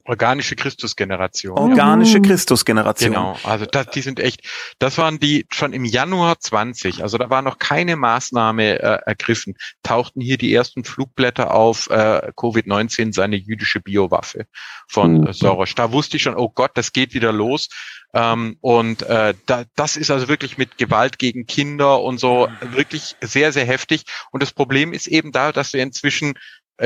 Organische 0.05 0.57
Christusgeneration. 0.57 1.57
Organische 1.57 2.21
Christusgeneration. 2.21 3.11
Genau, 3.11 3.37
also 3.43 3.65
das, 3.65 3.87
die 3.87 4.01
sind 4.01 4.19
echt, 4.19 4.41
das 4.77 4.97
waren 4.97 5.17
die 5.17 5.45
schon 5.49 5.71
im 5.71 5.85
Januar 5.85 6.41
20, 6.41 7.01
also 7.01 7.17
da 7.17 7.29
war 7.29 7.41
noch 7.41 7.57
keine 7.57 7.95
Maßnahme 7.95 8.79
äh, 8.79 8.99
ergriffen, 9.05 9.55
tauchten 9.81 10.19
hier 10.19 10.37
die 10.37 10.53
ersten 10.53 10.83
Flugblätter 10.83 11.53
auf 11.53 11.89
äh, 11.89 12.31
Covid-19, 12.35 13.13
seine 13.13 13.37
jüdische 13.37 13.79
Biowaffe 13.79 14.45
von 14.89 15.21
mhm. 15.21 15.33
Soros. 15.33 15.73
Da 15.73 15.93
wusste 15.93 16.17
ich 16.17 16.23
schon, 16.23 16.35
oh 16.35 16.49
Gott, 16.49 16.71
das 16.73 16.91
geht 16.91 17.13
wieder 17.13 17.31
los. 17.31 17.69
Ähm, 18.13 18.57
und 18.59 19.03
äh, 19.03 19.33
da, 19.45 19.63
das 19.75 19.95
ist 19.95 20.11
also 20.11 20.27
wirklich 20.27 20.57
mit 20.57 20.77
Gewalt 20.77 21.17
gegen 21.17 21.47
Kinder 21.47 22.01
und 22.01 22.19
so 22.19 22.49
wirklich 22.61 23.15
sehr, 23.21 23.53
sehr 23.53 23.65
heftig. 23.65 24.03
Und 24.31 24.43
das 24.43 24.51
Problem 24.51 24.91
ist 24.91 25.07
eben 25.07 25.31
da, 25.31 25.51
dass 25.53 25.71
wir 25.71 25.81
inzwischen 25.81 26.33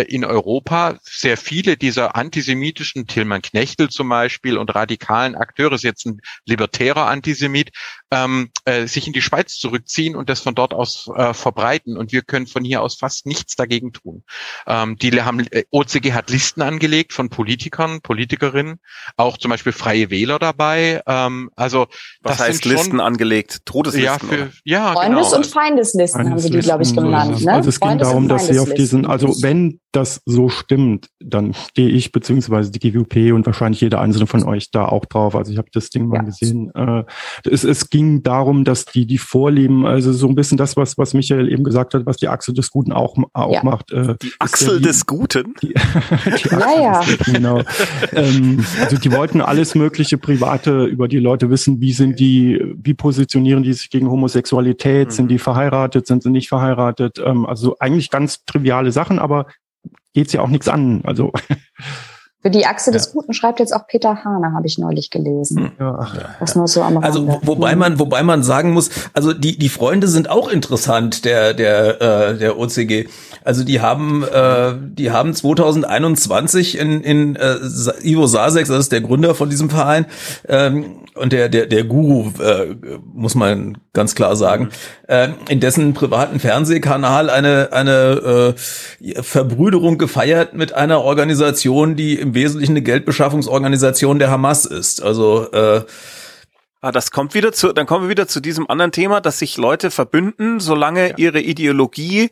in 0.03 0.25
Europa 0.25 0.97
sehr 1.03 1.37
viele 1.37 1.77
dieser 1.77 2.15
antisemitischen, 2.15 3.07
Tilman 3.07 3.41
Knechtel 3.41 3.89
zum 3.89 4.09
Beispiel 4.09 4.57
und 4.57 4.73
radikalen 4.73 5.35
Akteure, 5.35 5.73
ist 5.73 5.83
jetzt 5.83 6.05
ein 6.05 6.19
libertärer 6.45 7.07
Antisemit, 7.07 7.71
ähm, 8.11 8.49
äh, 8.65 8.87
sich 8.87 9.07
in 9.07 9.13
die 9.13 9.21
Schweiz 9.21 9.57
zurückziehen 9.57 10.15
und 10.15 10.29
das 10.29 10.39
von 10.39 10.55
dort 10.55 10.73
aus 10.73 11.09
äh, 11.15 11.33
verbreiten. 11.33 11.97
Und 11.97 12.11
wir 12.11 12.21
können 12.21 12.47
von 12.47 12.63
hier 12.63 12.81
aus 12.81 12.95
fast 12.95 13.25
nichts 13.25 13.55
dagegen 13.55 13.93
tun. 13.93 14.23
Ähm, 14.65 14.97
die 14.97 15.21
haben, 15.21 15.45
äh, 15.51 15.63
OCG 15.71 16.13
hat 16.13 16.29
Listen 16.29 16.61
angelegt 16.61 17.13
von 17.13 17.29
Politikern, 17.29 18.01
Politikerinnen, 18.01 18.79
auch 19.17 19.37
zum 19.37 19.51
Beispiel 19.51 19.73
Freie 19.73 20.09
Wähler 20.09 20.39
dabei. 20.39 21.01
Ähm, 21.05 21.49
also 21.55 21.87
was 22.21 22.39
heißt 22.39 22.65
Listen 22.65 22.99
angelegt? 22.99 23.65
Todeslisten? 23.65 24.05
Ja, 24.05 24.17
für, 24.19 24.51
ja 24.63 24.93
Freundes- 24.93 25.27
genau. 25.27 25.37
und 25.37 25.47
Feindeslisten 25.47 26.29
haben 26.29 26.39
sie 26.39 26.49
die, 26.49 26.59
glaube 26.59 26.83
ich, 26.83 26.95
genannt. 26.95 27.43
Ne? 27.43 27.53
Also 27.53 27.69
es 27.69 27.79
ging 27.79 27.97
darum, 27.97 28.27
dass 28.27 28.47
sie 28.47 28.59
auf 28.59 28.73
diesen, 28.73 29.05
also 29.05 29.41
wenn 29.41 29.79
das 29.91 30.21
so 30.25 30.49
stimmt, 30.49 31.07
dann 31.19 31.53
stehe 31.53 31.89
ich 31.89 32.11
beziehungsweise 32.11 32.71
die 32.71 32.79
GWP 32.79 33.33
und 33.33 33.45
wahrscheinlich 33.45 33.81
jeder 33.81 34.01
einzelne 34.01 34.27
von 34.27 34.43
euch 34.43 34.69
da 34.69 34.85
auch 34.85 35.05
drauf. 35.05 35.35
Also 35.35 35.51
ich 35.51 35.57
habe 35.57 35.69
das 35.73 35.89
Ding 35.89 36.07
mal 36.07 36.17
ja. 36.17 36.21
gesehen. 36.23 36.71
Äh, 36.75 37.03
es, 37.45 37.63
es 37.63 37.89
ging 37.89 38.21
darum, 38.21 38.63
dass 38.63 38.85
die 38.85 39.05
die 39.05 39.17
vorleben, 39.17 39.85
also 39.85 40.11
so 40.11 40.27
ein 40.27 40.35
bisschen 40.35 40.57
das, 40.57 40.75
was 40.77 40.97
was 40.97 41.13
Michael 41.13 41.51
eben 41.51 41.63
gesagt 41.63 41.93
hat, 41.93 42.05
was 42.05 42.17
die 42.17 42.27
Achse 42.27 42.53
des 42.53 42.69
Guten 42.69 42.91
auch 42.91 43.17
auch 43.33 43.53
ja. 43.53 43.63
macht. 43.63 43.91
Äh, 43.91 44.15
die 44.21 44.33
Achsel 44.39 44.81
des 44.81 45.05
Guten. 45.05 45.53
Die, 45.61 45.67
die 45.73 46.49
ja, 46.49 46.81
ja. 46.81 46.99
Guten, 46.99 47.33
genau. 47.33 47.61
ähm, 48.11 48.63
also 48.81 48.97
die 48.97 49.11
wollten 49.11 49.41
alles 49.41 49.73
mögliche 49.73 50.17
private 50.17 50.85
über 50.85 51.07
die 51.07 51.19
Leute 51.19 51.49
wissen. 51.49 51.79
Wie 51.81 51.93
sind 51.93 52.19
die? 52.19 52.61
Wie 52.75 52.93
positionieren 52.93 53.63
die 53.63 53.73
sich 53.73 53.89
gegen 53.89 54.09
Homosexualität? 54.09 55.07
Mhm. 55.07 55.11
Sind 55.11 55.31
die 55.31 55.39
verheiratet? 55.39 56.07
Sind 56.07 56.23
sie 56.23 56.29
nicht 56.29 56.49
verheiratet? 56.49 57.21
Ähm, 57.23 57.45
also 57.45 57.77
eigentlich 57.79 58.09
ganz 58.09 58.43
triviale 58.45 58.91
Sachen, 58.91 59.17
aber 59.17 59.47
geht's 60.13 60.33
ja 60.33 60.41
auch 60.41 60.49
nichts 60.49 60.67
an. 60.67 61.01
Also 61.03 61.31
Für 62.43 62.51
die 62.51 62.67
Achse 62.67 62.91
des 62.91 63.11
Guten 63.13 63.33
schreibt 63.33 63.59
jetzt 63.59 63.73
auch 63.73 63.87
Peter 63.87 64.23
Hahner, 64.23 64.53
habe 64.53 64.67
ich 64.67 64.77
neulich 64.77 65.09
gelesen. 65.09 65.57
Hm. 65.57 65.71
Ja, 65.79 65.97
ach, 65.99 66.15
das 66.39 66.55
nur 66.55 66.67
so 66.67 66.83
am 66.83 66.97
Also 66.99 67.21
Rande. 67.21 67.39
wobei 67.41 67.75
man, 67.75 67.97
wobei 67.97 68.21
man 68.21 68.43
sagen 68.43 68.73
muss, 68.73 68.91
also 69.13 69.33
die 69.33 69.57
die 69.57 69.69
Freunde 69.69 70.07
sind 70.07 70.29
auch 70.29 70.47
interessant 70.47 71.25
der 71.25 71.55
der 71.55 71.99
äh, 71.99 72.37
der 72.37 72.59
OCG. 72.59 73.07
Also 73.43 73.63
die 73.63 73.81
haben 73.81 74.23
äh, 74.23 74.73
die 74.79 75.09
haben 75.09 75.33
2021 75.33 76.77
in 76.77 77.01
in 77.01 77.35
äh, 77.37 77.55
Ivo 78.03 78.27
Sasek, 78.27 78.67
das 78.67 78.77
ist 78.77 78.91
der 78.91 79.01
Gründer 79.01 79.33
von 79.33 79.49
diesem 79.49 79.71
Verein 79.71 80.05
ähm, 80.47 80.97
und 81.15 81.33
der 81.33 81.49
der 81.49 81.65
der 81.65 81.85
Guru 81.85 82.31
äh, 82.39 82.75
muss 83.13 83.33
man 83.33 83.79
ganz 83.93 84.13
klar 84.13 84.35
sagen, 84.35 84.69
äh, 85.07 85.29
in 85.49 85.59
dessen 85.59 85.95
privaten 85.95 86.39
Fernsehkanal 86.39 87.31
eine 87.31 87.69
eine 87.71 88.53
äh, 89.01 89.23
Verbrüderung 89.23 89.97
gefeiert 89.97 90.53
mit 90.53 90.73
einer 90.73 91.01
Organisation, 91.01 91.95
die 91.95 92.13
im 92.13 92.35
Wesentlichen 92.37 92.73
eine 92.73 92.81
Geldbeschaffungsorganisation 92.81 94.19
der 94.19 94.29
Hamas 94.29 94.65
ist. 94.65 95.03
Also 95.03 95.51
äh, 95.51 95.83
Ah, 96.79 96.91
das 96.91 97.09
kommt 97.09 97.33
wieder 97.33 97.51
zu, 97.53 97.73
dann 97.73 97.87
kommen 97.87 98.05
wir 98.05 98.09
wieder 98.09 98.27
zu 98.27 98.39
diesem 98.39 98.69
anderen 98.69 98.91
Thema, 98.91 99.19
dass 99.19 99.39
sich 99.39 99.57
Leute 99.57 99.89
verbünden, 99.89 100.59
solange 100.59 101.09
ja. 101.09 101.17
ihre 101.17 101.41
Ideologie 101.41 102.29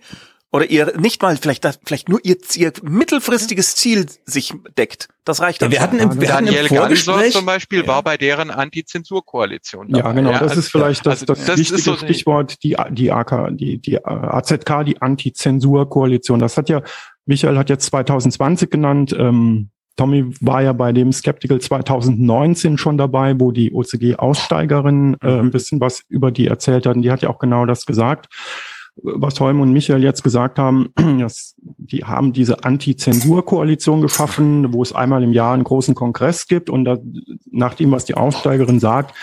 oder 0.52 0.69
ihr 0.69 0.98
nicht 0.98 1.22
mal 1.22 1.36
vielleicht 1.36 1.68
vielleicht 1.84 2.07
nur 2.07 2.19
ihr, 2.23 2.38
ihr 2.53 2.72
mittelfristiges 2.84 3.76
Ziel 3.76 4.06
sich 4.23 4.53
deckt. 4.77 5.10
Das 5.26 5.41
reicht 5.41 5.61
dann. 5.61 5.72
Ja, 5.72 5.80
wir 5.80 5.82
hatten 5.82 5.99
im, 5.99 6.22
wir 6.22 6.34
hatten 6.34 6.48
im 6.48 6.68
Vorgespräch 6.68 7.34
zum 7.34 7.45
Beispiel 7.45 7.82
ja. 7.82 7.88
war 7.88 8.03
bei 8.03 8.15
deren 8.15 8.52
Antizensurkoalition. 8.52 9.94
Ja, 9.94 10.11
genau. 10.14 10.32
Das 10.32 10.41
also, 10.44 10.60
ist 10.60 10.69
vielleicht 10.69 11.06
das, 11.06 11.22
also, 11.22 11.26
das, 11.26 11.45
das 11.45 11.57
wichtige 11.57 11.82
so 11.82 11.98
Stichwort 11.98 12.64
die 12.64 12.77
die 12.91 13.11
AK 13.11 13.57
die 13.57 13.80
die 13.80 14.06
AZK 14.06 14.86
die 14.86 15.02
Antizensurkoalition. 15.02 16.40
Das 16.40 16.56
hat 16.56 16.69
ja 16.69 16.82
Michael 17.26 17.57
hat 17.57 17.69
jetzt 17.69 17.88
2020 17.88 18.69
genannt. 18.69 19.14
Ähm, 19.18 19.72
Tommy 19.96 20.26
war 20.42 20.62
ja 20.62 20.74
bei 20.74 20.92
dem 20.92 21.12
Skeptical 21.14 21.60
2019 21.60 22.78
schon 22.78 22.98
dabei, 22.98 23.40
wo 23.40 23.52
die 23.52 23.74
OCG-Aussteigerin 23.74 25.18
äh, 25.22 25.40
ein 25.40 25.52
bisschen 25.52 25.80
was 25.80 26.04
über 26.10 26.32
die 26.32 26.48
erzählt 26.48 26.86
hat. 26.86 26.96
Und 26.96 27.02
die 27.02 27.12
hat 27.12 27.22
ja 27.22 27.30
auch 27.30 27.40
genau 27.40 27.66
das 27.66 27.86
gesagt, 27.86 28.28
was 28.98 29.40
Holm 29.40 29.62
und 29.62 29.72
Michael 29.72 30.04
jetzt 30.04 30.24
gesagt 30.24 30.60
haben. 30.60 30.90
Dass 31.20 31.56
die 31.58 32.04
haben 32.04 32.34
diese 32.34 32.64
Anti-Zensur-Koalition 32.64 34.02
geschaffen, 34.02 34.74
wo 34.74 34.82
es 34.82 34.94
einmal 34.94 35.24
im 35.24 35.34
Jahr 35.34 35.54
einen 35.54 35.64
großen 35.64 35.96
Kongress 35.96 36.48
gibt. 36.48 36.70
Und 36.70 36.86
da, 36.86 36.98
nach 37.50 37.74
dem, 37.74 37.92
was 37.92 38.06
die 38.06 38.16
Aussteigerin 38.16 38.80
sagt, 38.80 39.16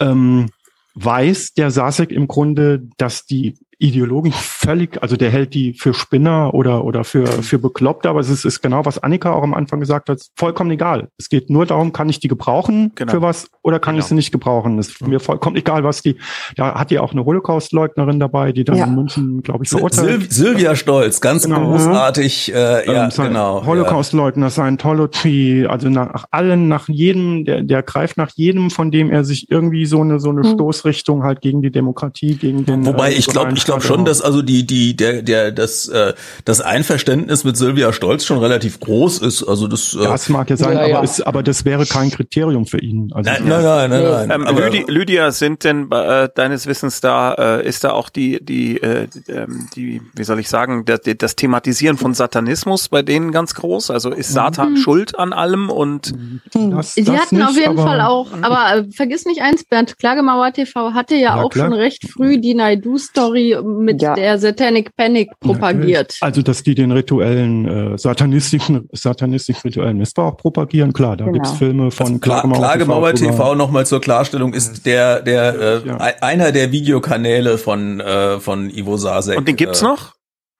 ähm, 0.00 0.50
weiß 0.94 1.54
der 1.54 1.70
Sasek 1.70 2.10
im 2.10 2.26
Grunde, 2.26 2.82
dass 2.96 3.24
die 3.24 3.54
Ideologen 3.78 4.32
völlig, 4.32 5.00
also 5.02 5.16
der 5.16 5.30
hält 5.30 5.54
die 5.54 5.72
für 5.72 5.94
Spinner 5.94 6.52
oder, 6.52 6.84
oder 6.84 7.04
für, 7.04 7.26
für 7.26 7.58
bekloppt, 7.58 8.06
aber 8.06 8.18
es 8.18 8.28
ist, 8.28 8.44
ist 8.44 8.60
genau, 8.60 8.84
was 8.84 8.98
Annika 8.98 9.32
auch 9.32 9.42
am 9.42 9.54
Anfang 9.54 9.78
gesagt 9.78 10.08
hat, 10.08 10.20
vollkommen 10.34 10.70
egal. 10.70 11.08
Es 11.16 11.28
geht 11.28 11.48
nur 11.48 11.64
darum, 11.64 11.92
kann 11.92 12.08
ich 12.08 12.18
die 12.18 12.28
gebrauchen 12.28 12.92
genau. 12.96 13.12
für 13.12 13.22
was 13.22 13.50
oder 13.68 13.78
kann 13.78 13.94
genau. 13.94 14.04
ich 14.04 14.08
sie 14.08 14.14
nicht 14.14 14.32
gebrauchen? 14.32 14.78
Das 14.78 14.88
ist 14.88 15.06
mir 15.06 15.20
vollkommen 15.20 15.56
egal, 15.56 15.84
was 15.84 16.00
die, 16.02 16.16
da 16.56 16.74
hat 16.74 16.90
die 16.90 16.98
auch 16.98 17.12
eine 17.12 17.24
Holocaust-Leugnerin 17.24 18.18
dabei, 18.18 18.52
die 18.52 18.64
dann 18.64 18.76
ja. 18.76 18.84
in 18.86 18.94
München, 18.94 19.42
glaube 19.42 19.64
ich, 19.64 19.70
verurteilt. 19.70 20.32
Sil 20.32 20.48
Silvia 20.48 20.74
Stolz, 20.74 21.20
ganz 21.20 21.44
genau. 21.44 21.72
großartig, 21.72 22.54
äh, 22.54 22.86
ja, 22.86 23.04
ähm, 23.04 23.10
genau. 23.14 23.66
Holocaust-Leugner, 23.66 24.48
Scientology, 24.48 25.66
also 25.68 25.90
nach 25.90 26.24
allen, 26.30 26.68
nach 26.68 26.88
jedem, 26.88 27.44
der, 27.44 27.62
der 27.62 27.82
greift 27.82 28.16
nach 28.16 28.30
jedem, 28.34 28.70
von 28.70 28.90
dem 28.90 29.10
er 29.10 29.24
sich 29.24 29.50
irgendwie 29.50 29.84
so 29.84 30.00
eine, 30.00 30.18
so 30.18 30.30
eine 30.30 30.42
hm. 30.42 30.54
Stoßrichtung 30.54 31.24
halt 31.24 31.42
gegen 31.42 31.60
die 31.60 31.70
Demokratie, 31.70 32.36
gegen 32.36 32.64
den. 32.64 32.86
Wobei 32.86 33.10
äh, 33.10 33.14
ich 33.14 33.26
glaube, 33.26 33.52
ich 33.54 33.64
glaube 33.66 33.82
schon, 33.82 34.06
dass 34.06 34.22
also 34.22 34.40
die 34.40 34.66
die 34.66 34.96
der 34.96 35.22
der 35.22 35.52
das 35.52 35.88
äh, 35.88 36.14
das 36.46 36.62
Einverständnis 36.62 37.44
mit 37.44 37.56
Silvia 37.56 37.92
Stolz 37.92 38.24
schon 38.24 38.38
relativ 38.38 38.80
groß 38.80 39.18
ist. 39.18 39.44
Also 39.44 39.68
das 39.68 39.94
äh, 39.94 40.04
das 40.04 40.28
mag 40.30 40.48
ja 40.48 40.56
sein, 40.56 40.76
ja, 40.76 40.86
ja. 40.86 40.96
aber 40.96 41.04
ist, 41.04 41.26
aber 41.26 41.42
das 41.42 41.64
wäre 41.64 41.84
kein 41.84 42.10
Kriterium 42.10 42.66
für 42.66 42.80
ihn. 42.80 43.10
Also, 43.12 43.30
nein, 43.30 43.42
nein, 43.62 43.90
nein, 43.90 44.02
nein, 44.02 44.28
nein. 44.28 44.30
Ähm, 44.40 44.46
Aber- 44.46 44.60
Lydi 44.70 44.84
Lydia, 44.88 45.30
sind 45.30 45.64
denn 45.64 45.90
äh, 45.90 46.28
deines 46.34 46.66
Wissens 46.66 47.00
da, 47.00 47.34
äh, 47.34 47.66
ist 47.68 47.84
da 47.84 47.92
auch 47.92 48.08
die, 48.08 48.44
die, 48.44 48.80
äh, 48.82 49.06
die, 49.08 49.32
ähm, 49.32 49.68
wie 50.14 50.24
soll 50.24 50.38
ich 50.40 50.48
sagen, 50.48 50.84
das, 50.84 51.00
das 51.18 51.36
Thematisieren 51.36 51.96
von 51.96 52.14
Satanismus 52.14 52.88
bei 52.88 53.02
denen 53.02 53.32
ganz 53.32 53.54
groß? 53.54 53.90
Also 53.90 54.10
ist 54.10 54.32
Satan 54.32 54.76
schuld 54.76 55.18
an 55.18 55.32
allem 55.32 55.70
und 55.70 56.12
Das, 56.54 56.94
Sie 56.94 57.04
das 57.04 57.16
hatten 57.16 57.36
nicht, 57.36 57.48
auf 57.48 57.54
jeden 57.56 57.78
aber- 57.78 57.82
Fall 57.82 58.00
auch, 58.00 58.26
aber 58.42 58.76
äh, 58.76 58.90
vergiss 58.92 59.24
nicht 59.26 59.42
eins, 59.42 59.64
Bernd, 59.64 59.98
Klagemauer 59.98 60.52
TV 60.52 60.92
hatte 60.94 61.14
ja, 61.14 61.36
Ja, 61.36 61.42
auch 61.42 61.50
klar. 61.50 61.66
schon 61.68 61.74
recht 61.78 62.08
früh 62.10 62.38
die 62.38 62.54
Naidu-Story 62.54 63.56
mit 63.64 64.00
Ja. 64.02 64.14
der 64.14 64.38
Satanic 64.38 64.94
Panic 64.96 65.30
propagiert. 65.40 66.16
Also, 66.20 66.42
dass 66.42 66.62
die 66.62 66.74
den 66.74 66.92
rituellen, 66.92 67.94
äh, 67.94 67.98
satanistischen, 67.98 68.88
satanistischen 68.92 69.62
rituellen 69.64 69.98
Missbrauch 69.98 70.36
propagieren, 70.36 70.92
klar, 70.92 71.16
da 71.16 71.24
Genau. 71.24 71.34
gibt's 71.34 71.52
Filme 71.52 71.90
von 71.90 72.06
Also 72.06 72.18
Kla 72.20 72.40
Klagemauer, 72.40 72.58
Klagemauer 72.62 73.14
TV, 73.14 73.47
drüber. 73.52 73.64
nochmal 73.64 73.86
zur 73.86 74.00
Klarstellung 74.00 74.52
ist 74.54 74.86
der 74.86 75.20
der 75.22 75.82
äh, 75.84 75.88
Ja. 75.88 75.96
ein- 75.98 76.22
einer 76.22 76.52
der 76.52 76.72
Videokanäle 76.72 77.58
von 77.58 78.00
äh, 78.00 78.40
von 78.40 78.70
Ivo 78.70 78.96
Sasek. 78.96 79.38
und 79.38 79.48
den 79.48 79.56
gibt's 79.56 79.82
äh, 79.82 79.84
noch? 79.84 80.14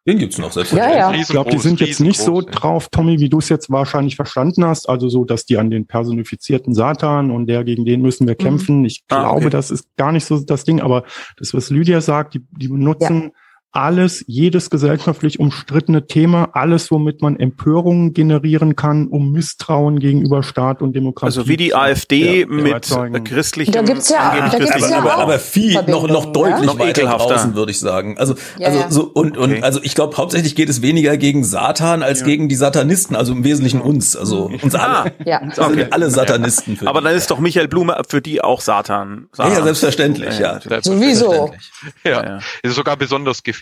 Den 0.07 0.17
gibt's 0.19 0.39
noch 0.39 0.47
Ja, 0.47 0.53
selbstverständlich. 0.53 0.99
ja. 0.99 1.13
Ich 1.21 1.29
glaube, 1.29 1.51
die 1.51 1.59
sind 1.59 1.81
jetzt 1.81 2.01
nicht 2.01 2.19
so 2.19 2.41
drauf, 2.41 2.89
Tommy, 2.91 3.21
wie 3.21 3.29
du 3.29 3.41
es 3.41 3.51
jetzt 3.51 3.69
wahrscheinlich 3.69 4.17
verstanden 4.17 4.65
hast. 4.65 4.89
Also 4.89 5.11
so, 5.11 5.27
dass 5.27 5.45
die 5.45 5.59
an 5.59 5.69
den 5.69 5.87
personifizierten 5.87 6.73
Satan 6.73 7.31
und 7.31 7.47
der, 7.47 7.63
gegen 7.63 7.85
den 7.85 8.01
müssen 8.01 8.27
wir 8.27 8.35
kämpfen. 8.35 8.87
Ich 8.87 9.05
Ah, 9.11 9.21
glaube, 9.21 9.37
okay. 9.43 9.51
das 9.51 9.71
ist 9.71 9.87
gar 9.99 10.13
nicht 10.13 10.25
so 10.25 10.39
das 10.41 10.65
Ding. 10.65 10.81
Aber 10.81 11.05
das, 11.37 11.53
was 11.53 11.69
Lydia 11.69 12.01
sagt, 12.01 12.33
die, 12.33 12.41
die 12.53 12.69
benutzen 12.69 13.33
alles, 13.73 14.25
jedes 14.27 14.71
gesellschaftlich 14.71 15.39
umstrittene 15.41 16.07
Thema, 16.07 16.49
alles, 16.55 16.91
womit 16.91 17.21
man 17.23 17.39
Empörungen 17.39 18.15
generieren 18.15 18.77
kann, 18.77 19.07
um 19.09 19.31
Misstrauen 19.31 19.99
gegenüber 20.01 20.43
Staat 20.43 20.81
und 20.81 20.95
Demokratie. 20.97 21.27
Also 21.27 21.49
wie 21.49 21.57
die 21.59 21.69
zu- 21.71 21.77
AfD 21.79 22.41
ja, 22.41 22.47
mit 22.47 22.73
erzeugen. 22.73 23.23
christlichem 23.25 23.73
Da 23.75 23.83
gibt's 23.83 24.09
ja- 24.09 24.49
da 24.51 24.59
gibt's 24.59 24.89
ja 24.91 24.99
aber, 24.99 25.17
auch 25.17 25.23
aber 25.23 25.39
viel 25.39 25.75
noch 25.87 26.09
noch 26.09 26.33
deutlich 26.33 26.61
ja? 26.61 26.65
Noch 26.65 26.79
weiter 26.79 27.03
ekelhafter. 27.03 27.35
draußen 27.35 27.55
würde 27.55 27.71
ich 27.71 27.79
sagen. 27.79 28.17
Also 28.19 28.35
Ja, 28.59 28.69
also 28.69 28.79
ja. 28.81 28.91
so 28.91 29.03
und 29.13 29.37
Okay. 29.39 29.57
und 29.57 29.63
also 29.65 29.81
ich 29.83 29.95
glaube 29.95 30.17
hauptsächlich 30.17 30.55
geht 30.55 30.71
es 30.71 30.81
weniger 30.81 31.17
gegen 31.19 31.45
Satan 31.45 32.03
als 32.03 32.25
gegen 32.25 32.49
die 32.49 32.55
Satanisten, 32.55 33.15
also 33.17 33.33
im 33.33 33.45
Wesentlichen 33.45 33.81
uns, 33.83 34.17
also 34.17 34.51
uns 34.63 34.75
alle. 34.75 35.13
Ja. 35.27 35.41
Also 35.43 35.63
Okay. 35.65 35.87
alle 35.91 36.11
Satanisten 36.11 36.77
für 36.79 36.89
Aber 36.89 37.03
dann 37.03 37.15
ist 37.15 37.31
doch 37.31 37.39
Michael 37.39 37.69
Blume 37.69 38.01
für 38.09 38.23
die 38.23 38.41
auch 38.43 38.63
Satan. 38.63 39.29
ja, 39.37 39.45
ja, 39.45 39.51
Satan. 39.51 39.65
selbstverständlich, 39.65 40.39
ja. 40.39 40.59
Sowieso. 40.81 41.31
Selbstverständlich. 41.31 41.61
Ja, 42.05 42.11
Ja, 42.11 42.25
ja. 42.25 42.39
ist 42.63 42.75
sogar 42.75 42.97
besonders 42.97 43.43
gefährlich. 43.43 43.58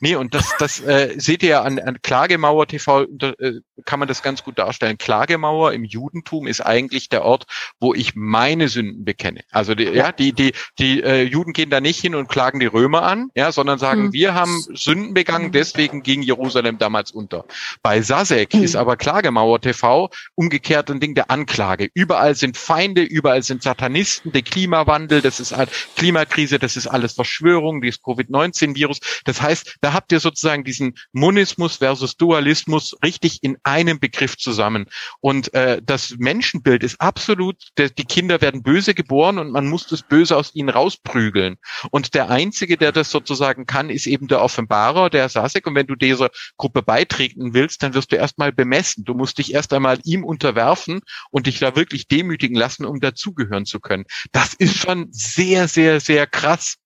Nee, 0.00 0.16
und 0.16 0.34
das, 0.34 0.54
das 0.58 0.80
äh, 0.80 1.14
seht 1.16 1.42
ihr 1.42 1.50
ja 1.50 1.62
an, 1.62 1.78
an 1.78 1.98
Klagemauer 2.02 2.66
TV, 2.66 3.06
da, 3.10 3.30
äh, 3.38 3.60
kann 3.84 3.98
man 3.98 4.08
das 4.08 4.22
ganz 4.22 4.44
gut 4.44 4.58
darstellen. 4.58 4.98
Klagemauer 4.98 5.72
im 5.72 5.84
Judentum 5.84 6.46
ist 6.46 6.60
eigentlich 6.60 7.08
der 7.08 7.24
Ort, 7.24 7.46
wo 7.80 7.94
ich 7.94 8.14
meine 8.14 8.68
Sünden 8.68 9.04
bekenne. 9.04 9.40
Also 9.50 9.74
die, 9.74 9.84
ja, 9.84 10.12
die, 10.12 10.32
die, 10.32 10.52
die 10.78 11.02
äh, 11.02 11.22
Juden 11.22 11.52
gehen 11.52 11.70
da 11.70 11.80
nicht 11.80 12.00
hin 12.00 12.14
und 12.14 12.28
klagen 12.28 12.60
die 12.60 12.66
Römer 12.66 13.02
an, 13.02 13.30
ja, 13.34 13.52
sondern 13.52 13.78
sagen, 13.78 14.02
Hm. 14.02 14.12
wir 14.12 14.34
haben 14.34 14.62
Sünden 14.74 15.14
begangen, 15.14 15.52
deswegen 15.52 16.02
ging 16.02 16.22
Jerusalem 16.22 16.78
damals 16.78 17.10
unter. 17.10 17.44
Bei 17.82 18.02
Sasek 18.02 18.54
ist 18.54 18.76
aber 18.76 18.96
Klagemauer 18.96 19.60
TV 19.60 20.10
umgekehrt 20.34 20.90
ein 20.90 21.00
Ding 21.00 21.14
der 21.14 21.30
Anklage. 21.30 21.88
Überall 21.94 22.34
sind 22.34 22.56
Feinde, 22.56 23.02
überall 23.02 23.42
sind 23.42 23.62
Satanisten, 23.62 24.32
der 24.32 24.42
Klimawandel, 24.42 25.20
das 25.20 25.40
ist 25.40 25.54
Klimakrise, 25.96 26.58
das 26.58 26.76
ist 26.76 26.86
alles 26.86 27.14
Verschwörung, 27.14 27.80
dieses 27.80 28.02
Covid-19-Virus. 28.02 29.00
Das 29.32 29.40
heißt, 29.40 29.76
da 29.80 29.94
habt 29.94 30.12
ihr 30.12 30.20
sozusagen 30.20 30.62
diesen 30.62 30.92
Monismus 31.12 31.76
versus 31.76 32.18
Dualismus 32.18 32.94
richtig 33.02 33.42
in 33.42 33.56
einem 33.62 33.98
Begriff 33.98 34.36
zusammen. 34.36 34.84
Und 35.20 35.54
äh, 35.54 35.80
das 35.82 36.16
Menschenbild 36.18 36.82
ist 36.82 37.00
absolut, 37.00 37.56
der, 37.78 37.88
die 37.88 38.04
Kinder 38.04 38.42
werden 38.42 38.62
böse 38.62 38.92
geboren 38.92 39.38
und 39.38 39.50
man 39.50 39.68
muss 39.68 39.86
das 39.86 40.02
Böse 40.02 40.36
aus 40.36 40.54
ihnen 40.54 40.68
rausprügeln. 40.68 41.56
Und 41.90 42.12
der 42.12 42.28
Einzige, 42.28 42.76
der 42.76 42.92
das 42.92 43.10
sozusagen 43.10 43.64
kann, 43.64 43.88
ist 43.88 44.06
eben 44.06 44.28
der 44.28 44.42
Offenbarer, 44.42 45.08
der 45.08 45.30
Sasek. 45.30 45.66
Und 45.66 45.76
wenn 45.76 45.86
du 45.86 45.94
dieser 45.94 46.28
Gruppe 46.58 46.82
beitreten 46.82 47.54
willst, 47.54 47.82
dann 47.82 47.94
wirst 47.94 48.12
du 48.12 48.16
erstmal 48.16 48.52
bemessen. 48.52 49.04
Du 49.06 49.14
musst 49.14 49.38
dich 49.38 49.54
erst 49.54 49.72
einmal 49.72 49.98
ihm 50.04 50.24
unterwerfen 50.24 51.00
und 51.30 51.46
dich 51.46 51.58
da 51.58 51.74
wirklich 51.74 52.06
demütigen 52.06 52.54
lassen, 52.54 52.84
um 52.84 53.00
dazugehören 53.00 53.64
zu 53.64 53.80
können. 53.80 54.04
Das 54.30 54.52
ist 54.52 54.76
schon 54.76 55.08
sehr, 55.10 55.68
sehr, 55.68 56.00
sehr 56.00 56.26
krass. 56.26 56.76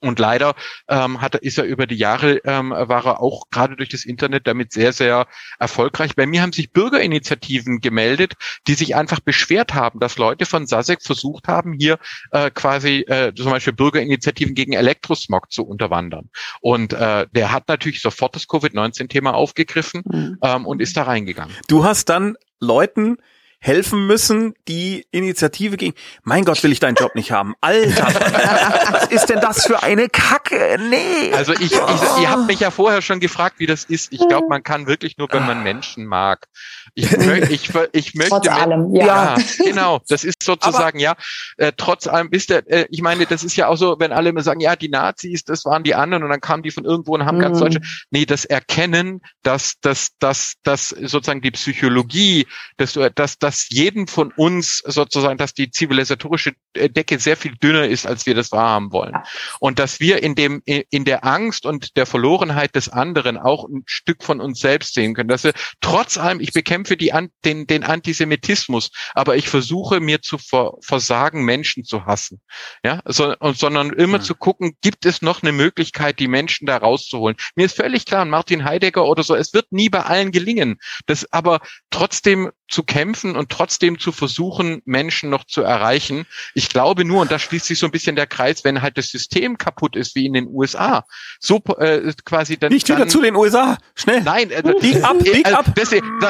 Und 0.00 0.18
leider 0.18 0.54
ähm, 0.88 1.20
hat, 1.20 1.34
er- 1.34 1.42
ist 1.42 1.58
er 1.58 1.64
über 1.64 1.86
die 1.86 1.96
Jahre, 1.96 2.40
ähm, 2.44 2.70
war 2.70 3.04
er 3.06 3.20
auch 3.20 3.44
gerade 3.50 3.74
durch 3.76 3.88
das 3.88 4.04
Internet 4.04 4.46
damit 4.46 4.72
sehr, 4.72 4.92
sehr 4.92 5.26
erfolgreich. 5.58 6.14
Bei 6.14 6.26
mir 6.26 6.42
haben 6.42 6.52
sich 6.52 6.72
Bürgerinitiativen 6.72 7.80
gemeldet, 7.80 8.34
die 8.66 8.74
sich 8.74 8.94
einfach 8.94 9.20
beschwert 9.20 9.74
haben, 9.74 9.98
dass 10.00 10.16
Leute 10.16 10.46
von 10.46 10.66
Sasek 10.66 11.02
versucht 11.02 11.48
haben, 11.48 11.72
hier 11.72 11.98
äh, 12.30 12.50
quasi 12.50 13.00
äh, 13.08 13.32
zum 13.34 13.50
Beispiel 13.50 13.72
Bürgerinitiativen 13.72 14.54
gegen 14.54 14.72
Elektrosmog 14.72 15.50
zu 15.50 15.64
unterwandern. 15.66 16.30
Und 16.60 16.92
äh, 16.92 17.26
der 17.32 17.52
hat 17.52 17.68
natürlich 17.68 18.00
sofort 18.00 18.36
das 18.36 18.46
Covid-19-Thema 18.46 19.34
aufgegriffen 19.34 20.02
Mhm. 20.08 20.38
ähm, 20.42 20.66
und 20.66 20.80
ist 20.80 20.96
da 20.96 21.02
reingegangen. 21.04 21.54
Du 21.66 21.84
hast 21.84 22.08
dann 22.08 22.36
Leuten 22.60 23.16
helfen 23.60 24.06
müssen, 24.06 24.54
die 24.68 25.04
Initiative 25.10 25.76
gegen. 25.76 25.94
Mein 26.22 26.44
Gott, 26.44 26.62
will 26.62 26.70
ich 26.70 26.78
deinen 26.80 26.94
Job 26.94 27.14
nicht 27.16 27.32
haben. 27.32 27.54
Alter, 27.60 28.04
was 28.92 29.06
ist 29.08 29.26
denn 29.26 29.40
das 29.40 29.66
für 29.66 29.82
eine 29.82 30.08
Kacke? 30.08 30.78
Nee. 30.88 31.32
Also 31.34 31.52
ich, 31.54 31.72
ich 31.72 31.72
ihr 31.72 32.30
habt 32.30 32.46
mich 32.46 32.60
ja 32.60 32.70
vorher 32.70 33.02
schon 33.02 33.18
gefragt, 33.20 33.56
wie 33.58 33.66
das 33.66 33.84
ist. 33.84 34.12
Ich 34.12 34.20
glaube, 34.28 34.46
man 34.48 34.62
kann 34.62 34.86
wirklich 34.86 35.18
nur, 35.18 35.28
wenn 35.32 35.44
man 35.44 35.62
Menschen 35.64 36.06
mag. 36.06 36.46
Ich, 36.94 37.06
mö- 37.10 37.50
ich, 37.50 37.70
ich 37.92 38.14
möchte 38.14 38.30
Trotz 38.30 38.48
allem, 38.48 38.94
ja. 38.94 39.06
Ja, 39.06 39.36
genau. 39.64 40.00
Das 40.08 40.22
ist 40.22 40.42
sozusagen, 40.42 41.00
ja, 41.00 41.16
äh, 41.56 41.72
trotz 41.76 42.06
allem 42.06 42.28
ist 42.30 42.50
der, 42.50 42.62
äh, 42.70 42.86
ich 42.90 43.02
meine, 43.02 43.26
das 43.26 43.42
ist 43.42 43.56
ja 43.56 43.66
auch 43.66 43.76
so, 43.76 43.96
wenn 43.98 44.12
alle 44.12 44.28
immer 44.30 44.42
sagen, 44.42 44.60
ja, 44.60 44.76
die 44.76 44.88
Nazis, 44.88 45.42
das 45.44 45.64
waren 45.64 45.82
die 45.82 45.94
anderen 45.96 46.22
und 46.22 46.30
dann 46.30 46.40
kamen 46.40 46.62
die 46.62 46.70
von 46.70 46.84
irgendwo 46.84 47.14
und 47.14 47.24
haben 47.24 47.40
ganz 47.40 47.58
Mhm. 47.58 47.64
Deutsche. 47.64 47.80
Nee, 48.10 48.24
das 48.24 48.44
Erkennen, 48.44 49.20
dass, 49.42 49.74
dass, 49.80 50.10
dass, 50.20 50.54
dass 50.62 50.90
sozusagen 50.90 51.40
die 51.40 51.50
Psychologie, 51.50 52.46
dass, 52.76 52.92
du- 52.92 53.10
dass, 53.10 53.38
dass 53.38 53.47
jeden 53.70 54.06
von 54.06 54.32
uns 54.36 54.78
sozusagen, 54.86 55.38
dass 55.38 55.54
die 55.54 55.70
zivilisatorische 55.70 56.52
Decke 56.76 57.18
sehr 57.18 57.36
viel 57.36 57.56
dünner 57.56 57.86
ist, 57.86 58.06
als 58.06 58.26
wir 58.26 58.34
das 58.34 58.52
wahrhaben 58.52 58.92
wollen. 58.92 59.12
Ja. 59.12 59.24
Und 59.60 59.78
dass 59.78 60.00
wir 60.00 60.22
in 60.22 60.34
dem, 60.34 60.62
in 60.64 61.04
der 61.04 61.24
Angst 61.24 61.66
und 61.66 61.96
der 61.96 62.06
Verlorenheit 62.06 62.74
des 62.74 62.88
anderen 62.88 63.36
auch 63.38 63.68
ein 63.68 63.82
Stück 63.86 64.22
von 64.22 64.40
uns 64.40 64.60
selbst 64.60 64.94
sehen 64.94 65.14
können. 65.14 65.28
Dass 65.28 65.44
wir 65.44 65.52
trotz 65.80 66.18
allem, 66.18 66.40
ich 66.40 66.52
bekämpfe 66.52 66.96
die, 66.96 67.12
den, 67.44 67.66
den 67.66 67.84
Antisemitismus, 67.84 68.90
aber 69.14 69.36
ich 69.36 69.48
versuche 69.48 70.00
mir 70.00 70.22
zu 70.22 70.38
ver, 70.38 70.74
versagen, 70.80 71.44
Menschen 71.44 71.84
zu 71.84 72.06
hassen. 72.06 72.40
Ja, 72.84 73.00
so, 73.06 73.34
und, 73.38 73.58
sondern 73.58 73.92
immer 73.92 74.18
Mhm. 74.18 74.22
zu 74.22 74.34
gucken, 74.34 74.76
gibt 74.82 75.06
es 75.06 75.22
noch 75.22 75.42
eine 75.42 75.52
Möglichkeit, 75.52 76.18
die 76.18 76.28
Menschen 76.28 76.66
da 76.66 76.76
rauszuholen? 76.76 77.36
Mir 77.56 77.66
ist 77.66 77.76
völlig 77.76 78.04
klar, 78.04 78.24
Martin 78.24 78.64
Heidegger 78.64 79.06
oder 79.06 79.22
so, 79.22 79.34
es 79.34 79.54
wird 79.54 79.72
nie 79.72 79.88
bei 79.88 80.02
allen 80.02 80.30
gelingen. 80.30 80.78
Das 81.06 81.30
aber 81.32 81.60
trotzdem 81.90 82.50
zu 82.68 82.82
kämpfen 82.82 83.36
und 83.38 83.50
trotzdem 83.50 83.98
zu 83.98 84.10
versuchen, 84.10 84.82
Menschen 84.84 85.30
noch 85.30 85.44
zu 85.44 85.62
erreichen. 85.62 86.26
Ich 86.54 86.68
glaube 86.68 87.04
nur, 87.04 87.22
und 87.22 87.30
da 87.30 87.38
schließt 87.38 87.66
sich 87.66 87.78
so 87.78 87.86
ein 87.86 87.92
bisschen 87.92 88.16
der 88.16 88.26
Kreis, 88.26 88.64
wenn 88.64 88.82
halt 88.82 88.98
das 88.98 89.08
System 89.08 89.56
kaputt 89.56 89.94
ist, 89.94 90.16
wie 90.16 90.26
in 90.26 90.32
den 90.32 90.48
USA, 90.48 91.06
so 91.38 91.62
äh, 91.78 92.12
quasi 92.24 92.56
dann. 92.56 92.72
Nicht 92.72 92.88
wieder 92.88 92.98
dann, 92.98 93.08
zu 93.08 93.22
den 93.22 93.36
USA. 93.36 93.78
Schnell. 93.94 94.22
Nein, 94.22 94.50
äh, 94.50 94.62
Bieg 94.80 95.04
ab, 95.04 95.16
äh, 95.20 95.30
bieg 95.30 95.46
also 95.46 95.58
ab. 95.58 95.66
Deswegen, 95.76 96.20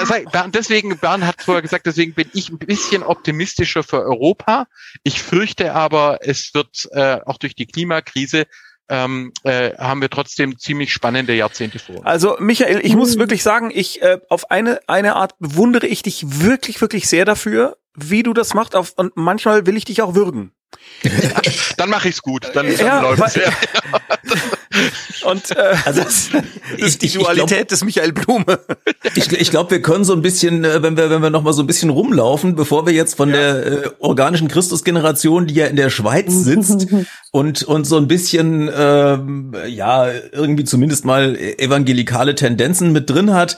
deswegen, 0.53 0.99
Bernd 0.99 1.25
hat 1.25 1.41
vorher 1.41 1.63
gesagt, 1.63 1.87
deswegen 1.87 2.13
bin 2.13 2.29
ich 2.35 2.51
ein 2.51 2.59
bisschen 2.59 3.03
optimistischer 3.03 3.83
für 3.83 4.03
Europa. 4.03 4.67
Ich 5.03 5.23
fürchte 5.23 5.75
aber, 5.75 6.19
es 6.21 6.53
wird 6.53 6.89
äh, 6.93 7.21
auch 7.25 7.39
durch 7.39 7.55
die 7.55 7.67
Klimakrise 7.67 8.47
ähm, 8.89 9.33
äh, 9.45 9.77
haben 9.77 10.01
wir 10.01 10.11
trotzdem 10.11 10.59
ziemlich 10.59 10.93
spannende 10.93 11.35
Jahrzehnte 11.35 11.79
vor. 11.79 11.97
uns. 11.97 12.07
Also 12.07 12.37
Michael, 12.41 12.81
ich 12.85 12.95
muss 12.97 13.19
wirklich 13.19 13.43
sagen, 13.43 13.71
ich 13.75 14.01
äh, 14.03 14.19
auf 14.29 14.51
eine 14.51 14.81
eine 14.87 15.17
Art 15.17 15.35
bewundere 15.39 15.87
ich 15.87 16.03
dich 16.03 16.25
wirklich 16.41 16.81
wirklich 16.81 17.09
sehr 17.09 17.25
dafür, 17.25 17.77
wie 17.95 18.23
du 18.23 18.33
das 18.33 18.55
machst. 18.55 18.75
Auf, 18.75 18.93
und 18.97 19.13
manchmal 19.17 19.67
will 19.67 19.77
ich 19.77 19.85
dich 19.85 20.01
auch 20.03 20.15
würgen. 20.15 20.53
Dann 21.77 21.91
mache 21.91 22.09
ich's 22.09 22.23
gut. 22.23 22.51
Dann, 22.55 22.67
dann 22.67 22.87
Ja, 22.87 23.01
läuft's. 23.01 23.37
weil- 23.37 23.53
Und 25.25 25.51
äh, 25.51 25.75
Also, 25.85 26.03
das, 26.03 26.29
ich- 26.77 26.83
das, 26.83 26.99
die 26.99 27.07
ich- 27.07 27.15
ich 27.17 27.19
glaub- 27.21 27.35
Dualität 27.35 27.71
des 27.71 27.85
Michael 27.85 28.13
Blume. 28.13 28.59
Ich, 29.15 29.31
ich 29.33 29.51
glaube, 29.51 29.71
wir 29.73 29.83
können 29.83 30.05
so 30.05 30.13
ein 30.13 30.23
bisschen, 30.23 30.65
äh, 30.65 30.83
wenn 30.83 30.97
wir, 30.97 31.11
wenn 31.11 31.23
wir 31.23 31.31
noch 31.31 31.43
mal 31.43 31.53
so 31.53 31.63
ein 31.63 31.67
bisschen 31.67 31.91
rumlaufen, 31.91 32.55
bevor 32.55 32.87
wir 32.87 32.93
jetzt 32.93 33.17
von 33.17 33.31
der 33.33 33.67
äh, 33.67 33.91
organischen 33.99 34.49
Christusgeneration, 34.49 35.47
die 35.47 35.55
ja 35.55 35.67
in 35.67 35.77
der 35.77 35.91
Schweiz 35.91 36.33
sitzt 36.33 36.87
und 37.33 37.63
und 37.65 37.85
so 37.87 37.97
ein 37.97 38.09
bisschen, 38.09 38.71
ähm, 38.77 39.55
ja, 39.67 40.09
irgendwie 40.33 40.65
zumindest 40.65 41.05
mal 41.05 41.37
evangelikale 41.37 42.35
Tendenzen 42.35 42.93
mit 42.93 43.11
drin 43.11 43.35
hat. 43.35 43.57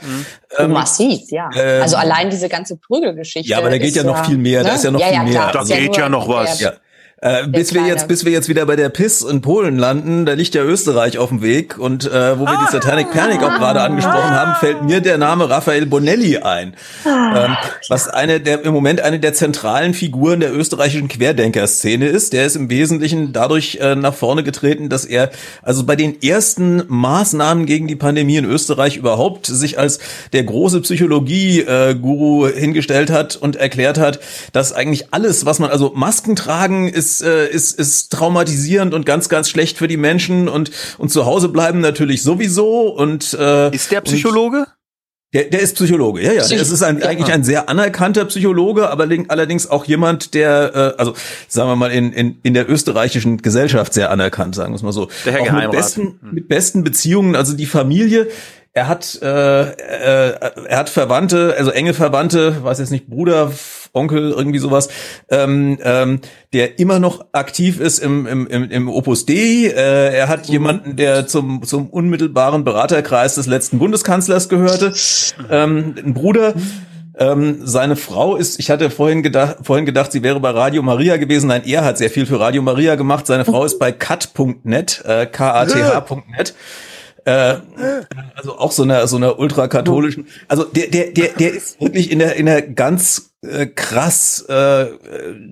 Ähm, 0.57 0.71
Massiv, 0.71 1.21
ja. 1.29 1.49
ähm, 1.55 1.81
also 1.81 1.95
allein 1.95 2.29
diese 2.29 2.49
ganze 2.49 2.75
Prügelgeschichte. 2.77 3.49
ja, 3.49 3.57
aber 3.59 3.69
da 3.69 3.77
geht 3.77 3.87
ist 3.89 3.95
ja 3.95 4.03
noch 4.03 4.25
viel 4.25 4.37
mehr, 4.37 4.63
da 4.63 4.73
ist 4.75 4.83
ja 4.83 4.91
noch 4.91 4.99
viel 5.01 5.23
mehr. 5.23 5.31
klar, 5.31 5.51
Da 5.53 5.61
ist 5.61 5.69
ja 5.69 5.77
geht 5.77 5.97
ja 5.97 6.09
noch 6.09 6.27
was. 6.27 6.57
der- 6.57 6.71
Ja. 6.71 6.77
Äh, 7.23 7.45
bis 7.45 7.71
wir 7.71 7.85
jetzt, 7.85 8.07
bis 8.07 8.25
wir 8.25 8.31
jetzt 8.31 8.49
wieder 8.49 8.65
bei 8.65 8.75
der 8.75 8.89
PIS 8.89 9.21
in 9.21 9.41
Polen 9.41 9.77
landen, 9.77 10.25
da 10.25 10.33
liegt 10.33 10.55
ja 10.55 10.63
Österreich 10.63 11.19
auf 11.19 11.29
dem 11.29 11.43
Weg. 11.43 11.77
Und 11.77 12.05
äh, 12.05 12.39
wo 12.39 12.45
wir 12.45 12.57
die 12.65 12.71
Satanic 12.71 13.11
Panic 13.11 13.43
auch 13.43 13.59
gerade 13.59 13.81
angesprochen 13.81 14.31
haben, 14.31 14.55
fällt 14.55 14.83
mir 14.83 15.01
der 15.01 15.19
Name 15.19 15.47
Raphael 15.47 15.85
Bonelli 15.85 16.37
ein, 16.37 16.73
ähm, 17.05 17.55
was 17.89 18.07
eine 18.07 18.39
der 18.39 18.65
im 18.65 18.73
Moment 18.73 19.01
eine 19.01 19.19
der 19.19 19.35
zentralen 19.35 19.93
Figuren 19.93 20.39
der 20.39 20.51
österreichischen 20.51 21.09
Querdenker-Szene 21.09 22.07
ist. 22.07 22.33
Der 22.33 22.47
ist 22.47 22.55
im 22.55 22.71
Wesentlichen 22.71 23.33
dadurch 23.33 23.77
äh, 23.79 23.93
nach 23.93 24.15
vorne 24.15 24.41
getreten, 24.41 24.89
dass 24.89 25.05
er 25.05 25.29
also 25.61 25.83
bei 25.83 25.95
den 25.95 26.23
ersten 26.23 26.81
Maßnahmen 26.87 27.67
gegen 27.67 27.87
die 27.87 27.95
Pandemie 27.95 28.37
in 28.37 28.45
Österreich 28.45 28.97
überhaupt 28.97 29.45
sich 29.45 29.77
als 29.77 29.99
der 30.33 30.43
große 30.43 30.81
Psychologie-Guru 30.81 32.47
hingestellt 32.47 33.11
hat 33.11 33.35
und 33.35 33.57
erklärt 33.57 33.99
hat, 33.99 34.19
dass 34.53 34.73
eigentlich 34.73 35.13
alles, 35.13 35.45
was 35.45 35.59
man 35.59 35.69
also 35.69 35.91
Masken 35.93 36.35
tragen, 36.35 36.87
ist 36.87 37.10
äh, 37.19 37.47
ist 37.49 37.77
ist 37.77 38.13
traumatisierend 38.13 38.93
und 38.93 39.05
ganz 39.05 39.27
ganz 39.27 39.49
schlecht 39.49 39.77
für 39.77 39.89
die 39.89 39.97
Menschen 39.97 40.47
und 40.47 40.71
und 40.97 41.09
zu 41.09 41.25
Hause 41.25 41.49
bleiben 41.49 41.81
natürlich 41.81 42.23
sowieso 42.23 42.87
und 42.95 43.33
äh, 43.33 43.75
Ist 43.75 43.91
der 43.91 43.99
Psychologe? 44.01 44.67
der, 45.33 45.45
der 45.45 45.61
ist 45.61 45.75
Psychologe, 45.75 46.21
ja, 46.21 46.33
ja. 46.33 46.41
Psych- 46.43 46.59
Es 46.59 46.71
ist 46.71 46.83
ein, 46.83 46.99
ja. 46.99 47.05
eigentlich 47.07 47.31
ein 47.33 47.43
sehr 47.43 47.69
anerkannter 47.69 48.25
Psychologe, 48.25 48.89
aber 48.89 49.07
allerdings 49.29 49.69
auch 49.69 49.85
jemand, 49.85 50.33
der, 50.33 50.71
äh, 50.75 50.99
also 50.99 51.13
sagen 51.47 51.69
wir 51.69 51.77
mal, 51.77 51.91
in, 51.91 52.11
in, 52.11 52.39
in 52.43 52.53
der 52.53 52.69
österreichischen 52.69 53.37
Gesellschaft 53.37 53.93
sehr 53.93 54.11
anerkannt, 54.11 54.55
sagen 54.55 54.73
wir 54.73 54.75
es 54.75 54.83
mal 54.83 54.91
so. 54.91 55.07
Der 55.25 55.33
Herr 55.33 55.41
auch 55.41 55.51
mit 55.63 55.71
besten, 55.71 56.19
mit 56.31 56.47
besten 56.49 56.83
Beziehungen, 56.83 57.35
also 57.35 57.55
die 57.55 57.65
Familie. 57.65 58.27
Er 58.73 58.87
hat, 58.87 59.19
äh, 59.21 59.61
äh, 59.71 60.37
er 60.67 60.77
hat 60.77 60.89
Verwandte, 60.89 61.55
also 61.57 61.71
enge 61.71 61.93
Verwandte, 61.93 62.63
weiß 62.63 62.79
jetzt 62.79 62.91
nicht, 62.91 63.07
Bruder, 63.07 63.51
Onkel, 63.93 64.31
irgendwie 64.31 64.59
sowas, 64.59 64.89
ähm, 65.29 65.77
ähm, 65.83 66.19
der 66.53 66.79
immer 66.79 66.99
noch 66.99 67.25
aktiv 67.31 67.79
ist 67.79 67.99
im, 67.99 68.25
im, 68.27 68.47
im, 68.47 68.69
im 68.69 68.89
Opus 68.89 69.25
Dei. 69.25 69.33
Äh, 69.33 70.15
er 70.15 70.27
hat 70.27 70.47
jemanden, 70.47 70.95
der 70.95 71.27
zum, 71.27 71.63
zum 71.63 71.89
unmittelbaren 71.89 72.63
Beraterkreis 72.63 73.35
des 73.35 73.47
letzten 73.47 73.79
Bundeskanzlers 73.79 74.49
gehörte, 74.49 74.93
ähm, 75.49 75.95
ein 76.03 76.13
Bruder. 76.13 76.53
Ähm, 77.17 77.59
seine 77.63 77.97
Frau 77.97 78.35
ist, 78.37 78.59
ich 78.59 78.71
hatte 78.71 78.89
vorhin 78.89 79.21
gedacht, 79.21 79.57
vorhin 79.63 79.85
gedacht, 79.85 80.11
sie 80.11 80.23
wäre 80.23 80.39
bei 80.39 80.51
Radio 80.51 80.81
Maria 80.81 81.17
gewesen. 81.17 81.47
Nein, 81.47 81.63
er 81.65 81.83
hat 81.83 81.97
sehr 81.97 82.09
viel 82.09 82.25
für 82.25 82.39
Radio 82.39 82.61
Maria 82.61 82.95
gemacht. 82.95 83.27
Seine 83.27 83.45
Frau 83.45 83.65
ist 83.65 83.79
bei 83.79 83.91
cut.net, 83.91 85.03
äh, 85.05 85.25
K-A-T-H.net. 85.25 86.53
Äh, 87.25 87.55
also 88.35 88.57
auch 88.57 88.71
so 88.71 88.83
einer 88.83 89.05
so 89.07 89.17
einer 89.17 89.37
ultrakatholischen. 89.39 90.27
Also 90.47 90.63
der 90.63 90.87
der 90.87 91.11
der 91.11 91.29
der 91.29 91.53
ist 91.53 91.79
wirklich 91.79 92.11
in 92.11 92.19
der 92.19 92.35
in 92.35 92.47
der 92.47 92.61
ganz 92.61 93.31
äh, 93.41 93.65
krass 93.67 94.41
äh, 94.49 94.87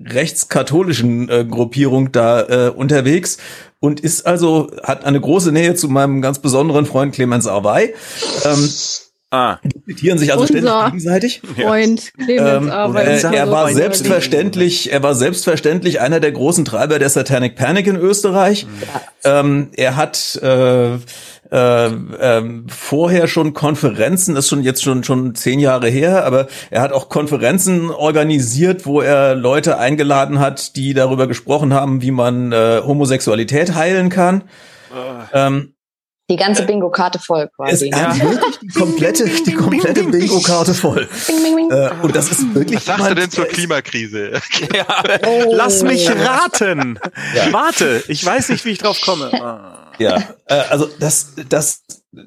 rechtskatholischen 0.06 1.28
äh, 1.28 1.44
Gruppierung 1.44 2.12
da 2.12 2.42
äh, 2.42 2.70
unterwegs 2.70 3.38
und 3.80 4.00
ist 4.00 4.26
also 4.26 4.70
hat 4.82 5.04
eine 5.04 5.20
große 5.20 5.52
Nähe 5.52 5.74
zu 5.74 5.88
meinem 5.88 6.22
ganz 6.22 6.38
besonderen 6.40 6.86
Freund 6.86 7.14
Clemens 7.14 7.46
Arvey. 7.46 7.94
Ähm, 8.44 8.68
Ah, 9.32 9.58
die 9.62 9.94
zitieren 9.94 10.18
sich 10.18 10.32
also 10.32 10.42
Unser- 10.42 10.58
ständig 10.58 10.84
gegenseitig. 10.86 11.42
Freund 11.54 12.12
Clemens 12.14 12.64
Ähm, 12.66 12.70
Arbeit. 12.72 13.06
äh, 13.22 13.32
er 13.36 13.46
so 13.46 13.52
war 13.52 13.72
selbstverständlich, 13.72 14.92
er 14.92 15.04
war 15.04 15.14
selbstverständlich 15.14 16.00
einer 16.00 16.18
der 16.18 16.32
großen 16.32 16.64
Treiber 16.64 16.98
der 16.98 17.10
Satanic 17.10 17.54
Panic 17.54 17.86
in 17.86 17.94
Österreich. 17.94 18.66
Ähm, 19.22 19.68
er 19.76 19.94
hat 19.94 20.34
äh, 20.42 20.98
äh, 21.50 21.86
ähm, 21.86 22.66
vorher 22.68 23.26
schon 23.26 23.54
Konferenzen, 23.54 24.34
das 24.34 24.44
ist 24.44 24.50
schon 24.50 24.62
jetzt 24.62 24.82
schon 24.82 25.04
schon 25.04 25.34
zehn 25.34 25.58
Jahre 25.58 25.88
her, 25.88 26.24
aber 26.24 26.46
er 26.70 26.82
hat 26.82 26.92
auch 26.92 27.08
Konferenzen 27.08 27.90
organisiert, 27.90 28.86
wo 28.86 29.00
er 29.00 29.34
Leute 29.34 29.78
eingeladen 29.78 30.38
hat, 30.38 30.76
die 30.76 30.94
darüber 30.94 31.26
gesprochen 31.26 31.74
haben, 31.74 32.02
wie 32.02 32.12
man 32.12 32.52
äh, 32.52 32.80
Homosexualität 32.84 33.74
heilen 33.74 34.08
kann. 34.10 34.44
Ähm, 35.32 35.74
Die 36.30 36.36
ganze 36.36 36.62
Bingo-Karte 36.64 37.18
voll 37.18 37.50
es 37.68 37.80
quasi. 37.80 37.90
hat 37.90 38.20
wirklich 38.20 38.58
die 38.60 38.68
komplette, 38.68 39.24
die 39.46 39.52
komplette 39.52 40.04
Bingo-Karte 40.04 40.72
voll. 40.74 41.08
Bing, 41.26 41.42
bing, 41.42 41.56
bing. 41.56 41.70
Äh, 41.70 41.90
und 42.02 42.14
das 42.14 42.30
ist 42.30 42.54
wirklich 42.54 42.76
Was 42.76 42.86
sagst 42.86 43.10
du 43.10 43.14
denn 43.16 43.30
zur 43.30 43.46
Klimakrise? 43.46 44.32
ja. 44.74 44.86
Oh. 45.26 45.52
Lass 45.52 45.82
mich 45.82 46.08
raten. 46.08 46.98
Ja. 47.34 47.52
Warte, 47.52 48.02
ich 48.08 48.24
weiß 48.24 48.48
nicht, 48.50 48.64
wie 48.64 48.70
ich 48.70 48.78
drauf 48.78 49.00
komme. 49.02 49.30
Ja, 49.98 50.16
äh, 50.46 50.54
also 50.70 50.88
das, 50.98 51.34
das, 51.50 51.82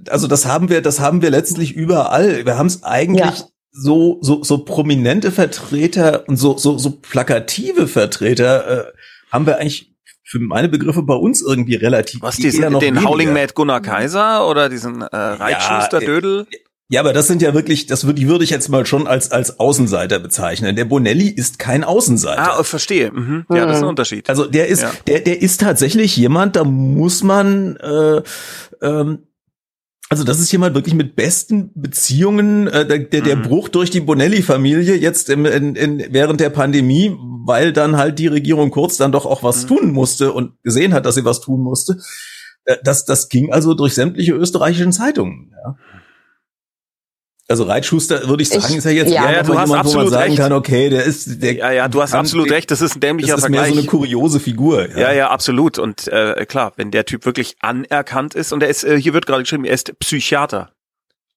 also 0.07 0.27
das 0.27 0.45
haben 0.45 0.69
wir, 0.69 0.83
das 0.83 0.99
haben 0.99 1.23
wir 1.23 1.31
letztlich 1.31 1.73
überall. 1.73 2.45
Wir 2.45 2.55
haben 2.55 2.67
es 2.67 2.83
eigentlich 2.83 3.25
Ja. 3.25 3.47
so, 3.71 4.19
so, 4.21 4.43
so 4.43 4.59
prominente 4.59 5.31
Vertreter 5.31 6.25
und 6.27 6.37
so, 6.37 6.55
so, 6.55 6.77
so 6.77 6.91
plakative 6.91 7.87
Vertreter 7.87 8.89
äh, 8.89 8.91
haben 9.31 9.47
wir 9.47 9.57
eigentlich 9.57 9.92
für 10.33 10.39
meine 10.39 10.67
Begriffe 10.67 11.03
bei 11.03 11.13
uns 11.13 11.43
irgendwie 11.43 11.75
relativ. 11.75 12.23
Was, 12.23 12.39
eher 12.39 12.45
diesen, 12.45 12.71
noch 12.71 12.79
den 12.79 12.95
weniger. 12.95 13.07
Howling 13.11 13.33
Mad 13.33 13.53
Gunnar 13.53 13.81
Kaiser 13.81 14.49
oder 14.49 14.67
diesen 14.67 15.03
äh, 15.03 15.15
Reitschuster 15.15 16.01
äh, 16.01 16.05
Dödel? 16.05 16.47
Ja, 16.89 17.01
aber 17.01 17.13
das 17.13 17.27
sind 17.27 17.43
ja 17.43 17.53
wirklich, 17.53 17.85
das 17.85 18.05
würde, 18.05 18.19
die 18.19 18.27
würde 18.27 18.43
ich 18.43 18.49
jetzt 18.49 18.67
mal 18.67 18.83
schon 18.87 19.05
als, 19.05 19.31
als 19.31 19.59
Außenseiter 19.59 20.17
bezeichnen. 20.17 20.75
Der 20.75 20.85
Bonelli 20.85 21.29
ist 21.29 21.59
kein 21.59 21.83
Außenseiter. 21.83 22.59
Ah, 22.59 22.63
verstehe. 22.63 23.11
Mhm. 23.11 23.45
Ja, 23.53 23.67
das 23.67 23.77
ist 23.77 23.83
ein 23.83 23.89
Unterschied. 23.89 24.27
Also 24.27 24.45
der 24.47 24.67
ist, 24.69 24.81
Ja. 24.81 24.91
der, 25.05 25.19
der 25.19 25.39
ist 25.39 25.61
tatsächlich 25.61 26.17
jemand, 26.17 26.55
da 26.55 26.63
muss 26.63 27.21
man, 27.21 27.75
äh, 27.77 28.21
ähm, 28.81 29.19
also 30.13 30.23
das 30.23 30.39
ist 30.39 30.51
jemand 30.51 30.75
wirklich 30.75 30.93
mit 30.95 31.15
besten 31.15 31.71
Beziehungen, 31.75 32.67
äh, 32.67 32.85
der, 32.85 32.99
der, 32.99 33.21
der 33.21 33.35
Mhm. 33.35 33.41
Bruch 33.41 33.69
durch 33.69 33.89
die 33.89 33.99
Bonelli-Familie 33.99 34.95
jetzt 34.95 35.29
im, 35.29 35.45
in, 35.45 35.75
in, 35.75 36.03
während 36.11 36.39
der 36.39 36.51
Pandemie, 36.51 37.15
weil 37.45 37.73
dann 37.73 37.97
halt 37.97 38.19
die 38.19 38.27
Regierung 38.27 38.69
kurz 38.71 38.97
dann 38.97 39.11
doch 39.11 39.25
auch 39.25 39.41
was 39.43 39.63
Mhm. 39.63 39.67
tun 39.67 39.91
musste 39.91 40.31
und 40.31 40.51
gesehen 40.63 40.93
hat, 40.93 41.05
dass 41.05 41.15
sie 41.15 41.25
was 41.25 41.41
tun 41.41 41.61
musste. 41.61 41.97
Äh, 42.65 42.77
Das, 42.83 43.05
das 43.05 43.27
ging 43.27 43.51
also 43.51 43.73
durch 43.73 43.93
sämtliche 43.95 44.33
österreichischen 44.33 44.91
Zeitungen. 44.93 45.51
Ja. 45.65 45.75
Also 47.49 47.65
Reitschuster, 47.65 48.27
würde 48.29 48.41
ich 48.41 48.49
sagen, 48.49 48.65
Ich- 48.69 48.77
ist 48.77 48.85
ja 48.85 48.91
jetzt 48.91 49.11
ja, 49.11 49.29
ja, 49.29 49.43
du 49.43 49.57
hast 49.57 49.67
jemand, 49.67 49.67
wo 49.67 49.71
man 49.71 49.79
absolut 49.79 50.09
sagen 50.11 50.29
recht. 50.29 50.37
kann, 50.37 50.53
okay, 50.53 50.89
der 50.89 51.03
ist, 51.03 51.43
der 51.43 51.53
Ja, 51.55 51.71
ja, 51.71 51.87
du 51.89 52.01
hast 52.01 52.13
absolut 52.13 52.49
recht. 52.49 52.71
Das 52.71 52.79
ist 52.79 52.95
ein 52.95 52.99
dämlicher 53.01 53.35
das 53.35 53.43
ist 53.43 53.49
mehr 53.49 53.59
Vergleich. 53.63 53.75
so 53.75 53.81
eine 53.81 53.87
kuriose 53.89 54.39
Figur. 54.39 54.89
Ja, 54.97 55.11
ja, 55.11 55.29
absolut. 55.29 55.77
Und 55.77 56.07
äh, 56.07 56.45
klar, 56.47 56.71
wenn 56.77 56.91
der 56.91 57.05
Typ 57.05 57.25
wirklich 57.25 57.57
anerkannt 57.59 58.33
ist, 58.33 58.53
und 58.53 58.63
er 58.63 58.69
ist, 58.69 58.85
äh, 58.85 58.99
hier 58.99 59.13
wird 59.13 59.25
gerade 59.25 59.43
geschrieben, 59.43 59.65
er 59.65 59.73
ist 59.73 59.97
Psychiater. 59.99 60.71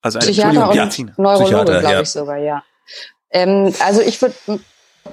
Also 0.01 0.20
ein 0.20 0.24
Psychiater 0.24 0.70
und 0.70 0.77
Mediziner. 0.77 1.12
Neurologe, 1.16 1.45
Psychiater, 1.45 1.81
glaube 1.81 1.95
ja. 1.95 2.01
ich 2.03 2.09
sogar, 2.09 2.37
ja. 2.37 2.62
Ähm, 3.31 3.74
also 3.81 4.01
ich 4.01 4.23
würde, 4.23 4.35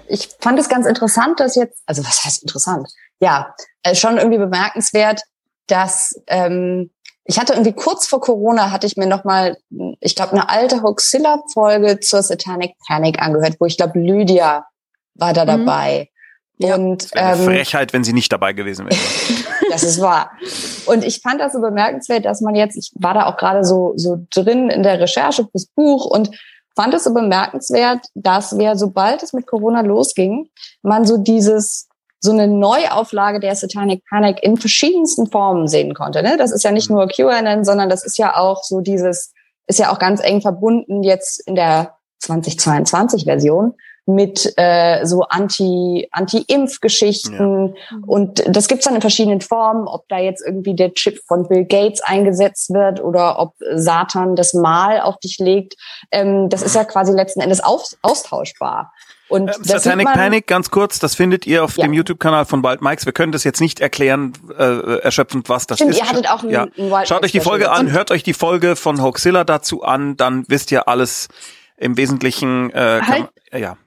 ich 0.08 0.30
fand 0.40 0.60
es 0.60 0.70
ganz 0.70 0.86
interessant, 0.86 1.40
dass 1.40 1.56
jetzt, 1.56 1.82
also 1.88 2.04
was 2.06 2.24
heißt 2.24 2.44
interessant? 2.44 2.88
Ja, 3.20 3.56
äh, 3.82 3.96
schon 3.96 4.18
irgendwie 4.18 4.38
bemerkenswert, 4.38 5.22
dass 5.66 6.14
ähm, 6.28 6.92
ich 7.26 7.40
hatte 7.40 7.54
irgendwie 7.54 7.74
kurz 7.74 8.08
vor 8.08 8.20
Corona 8.20 8.72
hatte 8.72 8.88
ich 8.88 8.98
mir 8.98 9.08
noch 9.08 9.24
mal, 9.24 9.58
ich 10.00 10.16
glaube, 10.16 10.34
eine 10.34 10.50
alte 10.50 10.82
Hoaxilla-Folge 10.84 12.00
zur 12.00 12.22
Satanic 12.22 12.76
Panic 12.86 13.22
angehört, 13.22 13.56
wo 13.60 13.66
ich 13.66 13.78
glaube 13.78 14.00
Lydia 14.00 14.66
war 15.16 15.34
da 15.34 15.44
Mhm. 15.44 15.66
dabei. 15.66 16.10
Ja. 16.58 16.76
Und 16.76 17.14
Wäre 17.14 17.26
eine 17.26 17.38
ähm, 17.38 17.46
Frechheit, 17.46 17.94
wenn 17.94 18.04
sie 18.04 18.14
nicht 18.14 18.32
dabei 18.32 18.54
gewesen 18.54 18.86
wäre. 18.86 19.00
das 19.70 19.84
ist 19.84 20.00
wahr. 20.02 20.32
Und 20.86 21.04
ich 21.04 21.22
fand 21.22 21.42
das 21.42 21.54
so 21.54 21.62
bemerkenswert, 21.62 22.26
dass 22.26 22.42
man 22.42 22.56
jetzt, 22.56 22.78
ich 22.78 22.92
war 22.96 23.14
da 23.14 23.26
auch 23.26 23.38
gerade 23.38 23.64
so, 23.64 23.94
so 23.96 24.20
drin 24.34 24.70
in 24.70 24.84
der 24.84 25.00
Recherche 25.00 25.48
fürs 25.52 25.66
Buch 25.68 26.06
und 26.06 26.30
fand 26.76 26.94
es 26.94 27.04
so 27.06 27.14
bemerkenswert, 27.14 28.06
dass 28.14 28.58
wir, 28.58 28.76
sobald 28.76 29.24
es 29.24 29.34
mit 29.34 29.48
Corona 29.48 29.82
losging, 29.82 30.50
man 30.82 31.06
so 31.06 31.18
dieses, 31.18 31.88
so 32.24 32.32
eine 32.32 32.48
Neuauflage 32.48 33.42
der 33.42 33.54
Satanic 33.54 34.02
Panic 34.10 34.42
in 34.42 34.56
verschiedensten 34.56 35.28
Formen 35.28 35.68
sehen 35.68 35.94
konnte. 35.94 36.24
Ne? 36.24 36.38
Das 36.38 36.54
ist 36.54 36.64
ja 36.64 36.72
nicht 36.72 36.90
nur 36.90 37.08
QAnon, 37.08 37.66
sondern 37.66 37.90
das 37.90 38.06
ist 38.06 38.18
ja 38.18 38.38
auch 38.38 38.64
so 38.64 38.80
dieses, 38.80 39.34
ist 39.68 39.80
ja 39.80 39.92
auch 39.92 40.00
ganz 40.00 40.24
eng 40.24 40.42
verbunden 40.42 41.04
jetzt 41.04 41.46
in 41.46 41.56
der 41.56 41.98
2022-Version 42.24 43.74
mit 44.06 44.54
äh, 44.56 45.06
so 45.06 45.24
Anti 45.24 46.08
Anti-Impf-Geschichten 46.12 47.76
und 48.08 48.44
das 48.48 48.70
gibt's 48.70 48.86
dann 48.86 48.96
in 48.96 49.02
verschiedenen 49.02 49.42
Formen, 49.42 49.88
ob 49.88 50.08
da 50.08 50.18
jetzt 50.18 50.46
irgendwie 50.46 50.76
der 50.76 50.94
Chip 50.94 51.20
von 51.28 51.48
Bill 51.48 51.66
Gates 51.66 52.02
eingesetzt 52.02 52.74
wird 52.74 53.02
oder 53.04 53.38
ob 53.40 53.54
Satan 53.76 54.38
das 54.38 54.54
Mal 54.54 55.02
auf 55.02 55.18
dich 55.20 55.40
legt. 55.40 55.76
Ähm, 56.12 56.48
das 56.50 56.62
ist 56.62 56.76
ja 56.76 56.86
quasi 56.86 57.12
letzten 57.12 57.42
Endes 57.42 57.62
aus, 57.62 57.98
austauschbar. 58.02 58.94
Und 59.30 59.50
Ähm, 59.50 59.64
Satanic 59.64 60.08
Panic, 60.08 60.48
ganz 60.48 60.70
kurz, 60.70 61.00
das 61.00 61.16
findet 61.16 61.48
ihr 61.48 61.64
auf 61.64 61.78
Ja. 61.78 61.84
dem 61.86 61.94
YouTube-Kanal 61.94 62.46
von 62.46 62.64
Wild 62.64 62.82
Mikes. 62.82 63.06
Wir 63.06 63.14
können 63.14 63.32
das 63.32 63.44
jetzt 63.44 63.62
nicht 63.62 63.80
erklären, 63.80 64.34
äh, 64.58 64.98
erschöpfend, 65.00 65.50
was 65.50 65.66
das 65.66 65.78
Stimmt, 65.80 65.92
ist. 65.92 65.98
ihr 66.02 66.08
hattet 66.10 66.30
auch 66.30 66.44
ja. 66.44 66.64
ein 66.64 66.72
Wild 66.78 67.08
Schaut 67.08 67.24
euch 67.24 67.32
die. 67.32 67.40
Folge 67.40 67.72
an, 67.72 67.92
hört 67.92 68.12
euch 68.12 68.24
die 68.24 68.34
Folge 68.34 68.76
von 68.76 69.02
Hoaxilla 69.02 69.44
dazu 69.44 69.82
an, 69.84 70.18
dann 70.18 70.46
wisst 70.50 70.72
ihr 70.72 70.88
alles 70.88 71.30
im 71.78 71.98
Wesentlichen. 71.98 72.70
Äh, 72.72 73.02
Halt. 73.06 73.30
man- 73.52 73.62
ja. 73.62 73.78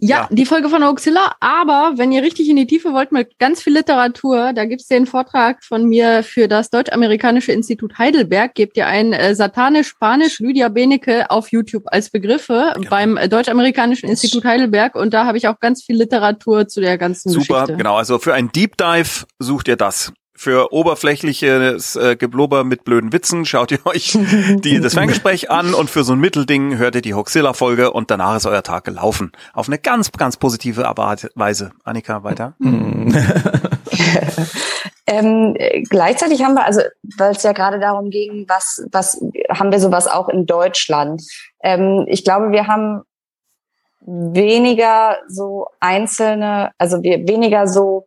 Ja, 0.00 0.16
Ja. 0.22 0.28
die 0.30 0.46
Folge 0.46 0.68
von 0.68 0.82
Auxilla, 0.82 1.34
aber 1.40 1.92
wenn 1.96 2.10
ihr 2.12 2.22
richtig 2.22 2.48
in 2.48 2.56
die 2.56 2.66
Tiefe 2.66 2.92
wollt 2.92 3.12
mit 3.12 3.38
ganz 3.38 3.62
viel 3.62 3.74
Literatur, 3.74 4.52
da 4.54 4.64
gibt's 4.64 4.86
den 4.86 5.06
Vortrag 5.06 5.62
von 5.64 5.84
mir 5.86 6.22
für 6.22 6.48
das 6.48 6.70
Deutsch-Amerikanische 6.70 7.52
Institut 7.52 7.98
Heidelberg. 7.98 8.54
Gebt 8.54 8.76
ihr 8.76 8.86
ein 8.86 9.12
äh, 9.12 9.34
Satanisch-Spanisch 9.34 10.38
Lydia 10.40 10.68
Benecke 10.68 11.30
auf 11.30 11.52
YouTube 11.52 11.84
als 11.86 12.10
Begriffe 12.10 12.72
beim 12.88 13.16
äh, 13.16 13.28
Deutsch-Amerikanischen 13.28 14.08
Institut 14.08 14.44
Heidelberg 14.44 14.94
und 14.96 15.12
da 15.14 15.26
habe 15.26 15.38
ich 15.38 15.46
auch 15.48 15.60
ganz 15.60 15.82
viel 15.84 15.96
Literatur 15.96 16.66
zu 16.66 16.80
der 16.80 16.98
ganzen 16.98 17.28
Super, 17.30 17.60
Geschichte. 17.62 17.76
genau. 17.76 17.96
Also 17.96 18.18
für 18.18 18.34
einen 18.34 18.50
Deep 18.52 18.76
Dive 18.76 19.26
sucht 19.38 19.68
ihr 19.68 19.76
das. 19.76 20.12
Für 20.42 20.72
oberflächliches 20.72 21.96
äh, 21.96 22.16
Geblubber 22.16 22.64
mit 22.64 22.84
blöden 22.84 23.12
Witzen 23.12 23.44
schaut 23.44 23.72
ihr 23.72 23.84
euch 23.84 24.16
die, 24.64 24.80
das 24.80 24.94
Ferngespräch 24.94 25.50
an 25.50 25.74
und 25.74 25.90
für 25.90 26.02
so 26.02 26.14
ein 26.14 26.18
Mittelding 26.18 26.78
hört 26.78 26.94
ihr 26.94 27.02
die 27.02 27.12
Hoxilla-Folge 27.12 27.90
und 27.90 28.10
danach 28.10 28.36
ist 28.36 28.46
euer 28.46 28.62
Tag 28.62 28.84
gelaufen. 28.84 29.32
Auf 29.52 29.68
eine 29.68 29.76
ganz, 29.76 30.10
ganz 30.12 30.38
positive 30.38 30.88
Art- 30.88 31.28
Weise. 31.34 31.72
Annika, 31.84 32.24
weiter. 32.24 32.54
Ähm, 35.06 35.56
äh, 35.58 35.82
gleichzeitig 35.82 36.44
haben 36.44 36.54
wir, 36.54 36.64
also 36.64 36.82
weil 37.18 37.32
es 37.32 37.42
ja 37.42 37.50
gerade 37.50 37.80
darum 37.80 38.10
ging, 38.10 38.44
was, 38.46 38.86
was 38.92 39.20
haben 39.50 39.72
wir 39.72 39.80
sowas 39.80 40.06
auch 40.06 40.28
in 40.28 40.46
Deutschland? 40.46 41.20
Ähm, 41.64 42.04
ich 42.06 42.22
glaube, 42.22 42.52
wir 42.52 42.68
haben 42.68 43.02
weniger 44.02 45.18
so 45.26 45.66
einzelne, 45.80 46.70
also 46.78 47.02
wir 47.02 47.26
weniger 47.26 47.66
so 47.66 48.06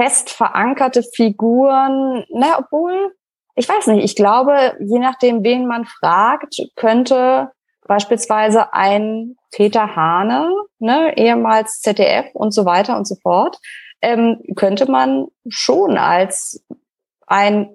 fest 0.00 0.30
verankerte 0.30 1.02
Figuren, 1.02 2.24
na, 2.30 2.58
obwohl, 2.58 3.14
ich 3.56 3.68
weiß 3.68 3.88
nicht, 3.88 4.04
ich 4.04 4.16
glaube, 4.16 4.76
je 4.80 5.00
nachdem, 5.00 5.42
wen 5.42 5.66
man 5.66 5.84
fragt, 5.84 6.62
könnte 6.76 7.50
beispielsweise 7.86 8.72
ein 8.72 9.36
Peter 9.50 9.96
Hane, 9.96 10.50
ne, 10.78 11.16
ehemals 11.16 11.80
ZDF 11.80 12.26
und 12.34 12.52
so 12.52 12.64
weiter 12.64 12.96
und 12.96 13.06
so 13.08 13.16
fort, 13.22 13.58
ähm, 14.00 14.40
könnte 14.54 14.88
man 14.88 15.26
schon 15.48 15.98
als 15.98 16.64
ein 17.26 17.74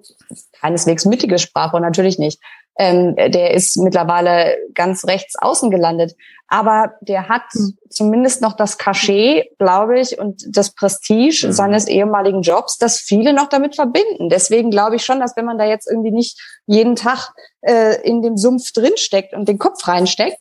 keineswegs 0.60 1.04
mittiges 1.04 1.42
Sprachrohr, 1.42 1.80
natürlich 1.80 2.18
nicht. 2.18 2.40
Ähm, 2.76 3.14
der 3.16 3.54
ist 3.54 3.76
mittlerweile 3.76 4.56
ganz 4.74 5.04
rechts 5.04 5.34
außen 5.40 5.70
gelandet. 5.70 6.14
Aber 6.48 6.94
der 7.00 7.28
hat 7.28 7.42
Hm. 7.52 7.76
zumindest 7.88 8.42
noch 8.42 8.52
das 8.52 8.78
Cachet, 8.78 9.46
glaube 9.58 9.98
ich, 9.98 10.18
und 10.18 10.42
das 10.48 10.74
Prestige 10.74 11.52
seines 11.52 11.86
ehemaligen 11.86 12.42
Jobs, 12.42 12.78
das 12.78 12.98
viele 12.98 13.32
noch 13.32 13.48
damit 13.48 13.76
verbinden. 13.76 14.28
Deswegen 14.28 14.70
glaube 14.70 14.96
ich 14.96 15.04
schon, 15.04 15.20
dass 15.20 15.36
wenn 15.36 15.46
man 15.46 15.58
da 15.58 15.64
jetzt 15.64 15.90
irgendwie 15.90 16.10
nicht 16.10 16.38
jeden 16.66 16.96
Tag 16.96 17.32
äh, 17.62 18.00
in 18.02 18.22
dem 18.22 18.36
Sumpf 18.36 18.72
drinsteckt 18.72 19.34
und 19.34 19.48
den 19.48 19.58
Kopf 19.58 19.86
reinsteckt, 19.86 20.38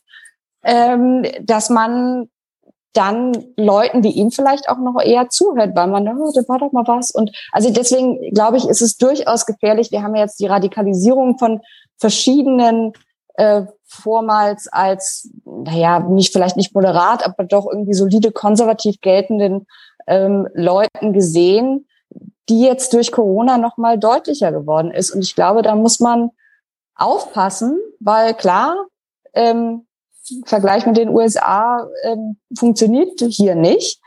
ähm, 0.64 1.26
dass 1.42 1.70
man 1.70 2.30
dann 2.94 3.34
Leuten 3.58 4.04
wie 4.04 4.12
ihm 4.12 4.30
vielleicht 4.30 4.70
auch 4.70 4.78
noch 4.78 5.02
eher 5.02 5.30
zuhört, 5.30 5.76
weil 5.76 5.88
man, 5.88 6.08
oh, 6.08 6.32
da 6.34 6.42
war 6.48 6.60
doch 6.60 6.72
mal 6.72 6.86
was. 6.86 7.10
Und 7.10 7.36
also 7.52 7.72
deswegen 7.72 8.34
glaube 8.34 8.58
ich, 8.58 8.68
ist 8.68 8.82
es 8.82 8.98
durchaus 8.98 9.48
gefährlich. 9.48 9.92
Wir 9.92 10.04
haben 10.04 10.16
ja 10.16 10.22
jetzt 10.22 10.40
die 10.40 10.46
Radikalisierung 10.46 11.40
von 11.40 11.62
verschiedenen 12.04 12.92
äh, 13.36 13.64
vormals 13.86 14.68
als, 14.68 15.30
naja, 15.46 16.00
nicht 16.00 16.34
vielleicht 16.34 16.58
nicht 16.58 16.76
moderat, 16.76 17.26
aber 17.26 17.46
doch 17.46 17.66
irgendwie 17.66 17.94
solide 17.94 18.34
konservativ 18.34 19.00
geltenden 19.00 19.66
ähm, 20.06 20.50
Leuten 20.54 21.14
gesehen, 21.14 21.88
die 22.50 22.62
jetzt 22.62 22.92
durch 22.92 23.14
Corona 23.14 23.58
noch 23.58 23.78
mal 23.78 23.98
deutlicher 23.98 24.52
geworden 24.52 24.92
ist. 24.92 25.12
Und 25.12 25.22
ich 25.22 25.34
glaube, 25.34 25.62
da 25.62 25.76
muss 25.76 26.02
man 26.02 26.32
aufpassen, 26.96 27.80
weil 28.02 28.34
klar, 28.34 28.76
ähm, 29.34 29.88
Vergleich 30.46 30.86
mit 30.86 30.98
den 30.98 31.10
USA 31.10 31.88
ähm, 32.04 32.38
funktioniert 32.58 33.20
hier 33.20 33.56
nicht. 33.56 34.02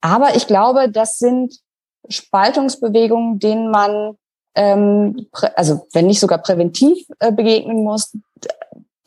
Aber 0.00 0.34
ich 0.34 0.46
glaube, 0.46 0.90
das 0.90 1.18
sind 1.18 1.54
Spaltungsbewegungen, 2.08 3.38
denen 3.38 3.70
man, 3.70 4.16
ähm, 4.60 5.26
also 5.56 5.86
wenn 5.94 6.06
nicht 6.06 6.20
sogar 6.20 6.38
präventiv 6.38 7.06
äh, 7.18 7.32
begegnen 7.32 7.82
muss, 7.82 8.14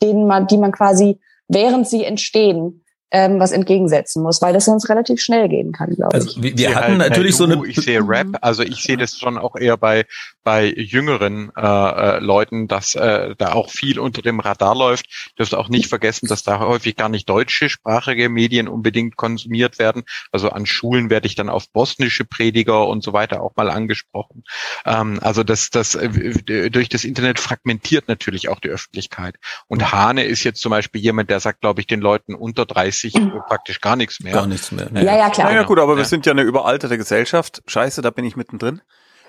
denen 0.02 0.26
man, 0.26 0.48
die 0.48 0.58
man 0.58 0.72
quasi, 0.72 1.20
während 1.46 1.88
sie 1.88 2.04
entstehen, 2.04 2.83
ähm, 3.14 3.38
was 3.38 3.52
entgegensetzen 3.52 4.24
muss, 4.24 4.42
weil 4.42 4.52
das 4.52 4.64
sonst 4.64 4.88
relativ 4.88 5.20
schnell 5.20 5.48
gehen 5.48 5.70
kann, 5.70 5.94
glaube 5.94 6.18
ich. 6.18 6.24
Also 6.24 6.42
wir, 6.42 6.50
Ich 6.50 6.58
wir 6.58 6.66
sehe 6.66 6.74
hatten 6.74 7.00
halt 7.00 7.10
natürlich 7.10 7.36
so 7.36 7.46
Lu, 7.46 7.62
eine. 7.62 7.66
Ich 7.68 7.76
sehe 7.76 8.00
Rap, 8.04 8.26
also 8.40 8.64
ich 8.64 8.82
sehe 8.82 8.96
das 8.96 9.16
schon 9.16 9.38
auch 9.38 9.54
eher 9.54 9.76
bei 9.76 10.04
bei 10.44 10.66
jüngeren 10.66 11.50
äh, 11.56 11.60
äh, 11.62 12.18
Leuten, 12.18 12.68
dass 12.68 12.94
äh, 12.94 13.34
da 13.38 13.52
auch 13.52 13.70
viel 13.70 13.98
unter 13.98 14.20
dem 14.20 14.40
Radar 14.40 14.76
läuft. 14.76 15.32
Dürft 15.38 15.54
auch 15.54 15.68
nicht 15.68 15.86
vergessen, 15.86 16.26
dass 16.28 16.42
da 16.42 16.58
häufig 16.58 16.96
gar 16.96 17.08
nicht 17.08 17.28
deutsche 17.28 17.68
sprachige 17.68 18.28
Medien 18.28 18.68
unbedingt 18.68 19.16
konsumiert 19.16 19.78
werden. 19.78 20.02
Also 20.32 20.50
an 20.50 20.66
Schulen 20.66 21.08
werde 21.08 21.26
ich 21.26 21.34
dann 21.34 21.48
auf 21.48 21.70
bosnische 21.70 22.24
Prediger 22.24 22.86
und 22.86 23.02
so 23.02 23.12
weiter 23.12 23.42
auch 23.42 23.56
mal 23.56 23.70
angesprochen. 23.70 24.44
Ähm, 24.84 25.18
also 25.22 25.44
das 25.44 25.70
das 25.70 25.94
äh, 25.94 26.70
durch 26.70 26.90
das 26.90 27.04
Internet 27.04 27.40
fragmentiert 27.40 28.08
natürlich 28.08 28.48
auch 28.48 28.60
die 28.60 28.68
Öffentlichkeit. 28.68 29.36
Und 29.66 29.92
Hane 29.92 30.24
ist 30.24 30.44
jetzt 30.44 30.60
zum 30.60 30.70
Beispiel 30.70 31.00
jemand, 31.00 31.30
der 31.30 31.40
sagt, 31.40 31.62
glaube 31.62 31.80
ich, 31.80 31.86
den 31.86 32.00
Leuten 32.00 32.34
unter 32.34 32.66
30 32.66 33.03
praktisch 33.48 33.80
gar 33.80 33.96
nichts 33.96 34.20
mehr. 34.20 34.32
Gar 34.32 34.46
nichts 34.46 34.72
mehr. 34.72 34.88
ja, 34.94 35.16
ja, 35.16 35.30
klar. 35.30 35.50
Naja 35.50 35.62
gut, 35.64 35.78
aber 35.78 35.96
wir 35.96 36.02
Ja. 36.02 36.08
sind 36.08 36.26
ja 36.26 36.32
eine 36.32 36.42
überalterte 36.42 36.96
Gesellschaft. 36.96 37.62
Scheiße, 37.66 38.02
da 38.02 38.10
bin 38.10 38.24
ich 38.24 38.36
mittendrin. 38.36 38.80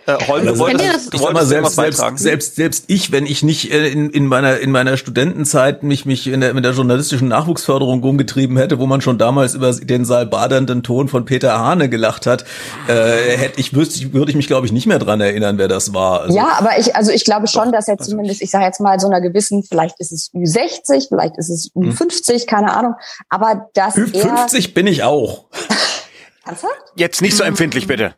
Äh, 0.07 0.14
Holm, 0.27 0.48
Also, 0.48 0.53
du 0.53 0.60
wolltest, 0.60 0.86
das- 0.94 1.06
du 1.10 1.18
Ich 1.18 1.22
sag 1.23 1.34
mal, 1.34 1.49
wolltest 1.49 1.49
selbst, 1.49 1.76
selbst, 1.76 2.19
selbst, 2.19 2.56
selbst 2.56 2.84
ich, 2.88 3.11
wenn 3.11 3.26
ich 3.26 3.41
nicht 3.41 3.72
äh, 3.73 3.88
in, 3.90 4.11
in 4.11 4.27
meiner, 4.27 4.60
in 4.60 4.69
meiner 4.72 4.98
Studentenzeit 4.98 5.82
mich, 5.82 6.06
mich 6.06 6.27
in 6.27 6.41
der, 6.41 6.53
mit 6.53 6.64
der 6.64 6.73
journalistischen 6.73 7.27
Nachwuchsförderung 7.27 8.02
rumgetrieben 8.03 8.56
hätte, 8.57 8.77
wo 8.77 8.86
man 8.86 9.02
schon 9.02 9.18
damals 9.18 9.56
über 9.56 9.72
den 9.73 10.06
salbadernden 10.06 10.84
Ton 10.84 11.07
von 11.07 11.26
Peter 11.26 11.57
Hane 11.57 11.90
gelacht 11.90 12.27
hat, 12.27 12.45
äh, 12.88 13.36
hätte 13.38 13.60
ich, 13.60 13.73
wüsste, 13.73 13.95
ich- 13.99 14.14
würde 14.14 14.30
ich 14.30 14.36
mich, 14.38 14.45
glaube 14.48 14.68
ich, 14.68 14.72
nicht 14.72 14.86
mehr 14.86 14.99
dran 14.99 15.22
erinnern, 15.22 15.57
wer 15.57 15.68
das 15.68 15.94
war. 15.94 16.22
Also, 16.22 16.38
Ja, 16.38 16.49
aber 16.60 16.77
ich, 16.77 16.95
also 16.95 17.11
ich 17.11 17.26
glaube 17.26 17.48
schon, 17.48 17.72
dass 17.72 17.88
er 17.88 17.98
zumindest, 17.98 18.44
ich 18.44 18.52
sage 18.52 18.65
jetzt 18.65 18.80
mal 18.80 18.99
so 18.99 19.07
einer 19.07 19.22
gewissen, 19.22 19.64
vielleicht 19.64 19.99
ist 19.99 20.11
es 20.11 20.30
Ü60, 20.36 21.07
vielleicht 21.07 21.38
ist 21.38 21.49
es 21.49 21.72
Ü50, 21.76 22.45
keine 22.45 22.76
Ahnung, 22.77 22.94
aber 23.30 23.69
dass 23.73 23.98
er, 23.98 24.07
50 24.07 24.73
bin 24.76 24.86
ich 24.86 25.02
auch. 25.03 25.45
ernsthaft? 26.45 26.76
Jetzt 26.95 27.22
nicht 27.23 27.36
so 27.36 27.44
empfindlich, 27.44 27.88
bitte. 27.88 28.14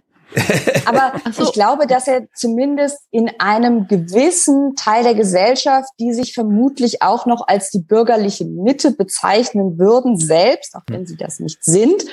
Aber 0.85 1.13
so. 1.31 1.43
ich 1.43 1.51
glaube, 1.53 1.87
dass 1.87 2.07
er 2.07 2.27
zumindest 2.33 2.99
in 3.11 3.31
einem 3.39 3.87
gewissen 3.87 4.75
Teil 4.75 5.03
der 5.03 5.15
Gesellschaft, 5.15 5.89
die 5.99 6.13
sich 6.13 6.33
vermutlich 6.33 7.01
auch 7.01 7.25
noch 7.25 7.47
als 7.47 7.69
die 7.71 7.79
bürgerliche 7.79 8.45
Mitte 8.45 8.91
bezeichnen 8.91 9.77
würden, 9.79 10.17
selbst, 10.17 10.75
auch 10.75 10.83
wenn 10.89 11.05
sie 11.05 11.17
das 11.17 11.39
nicht 11.39 11.63
sind, 11.63 12.05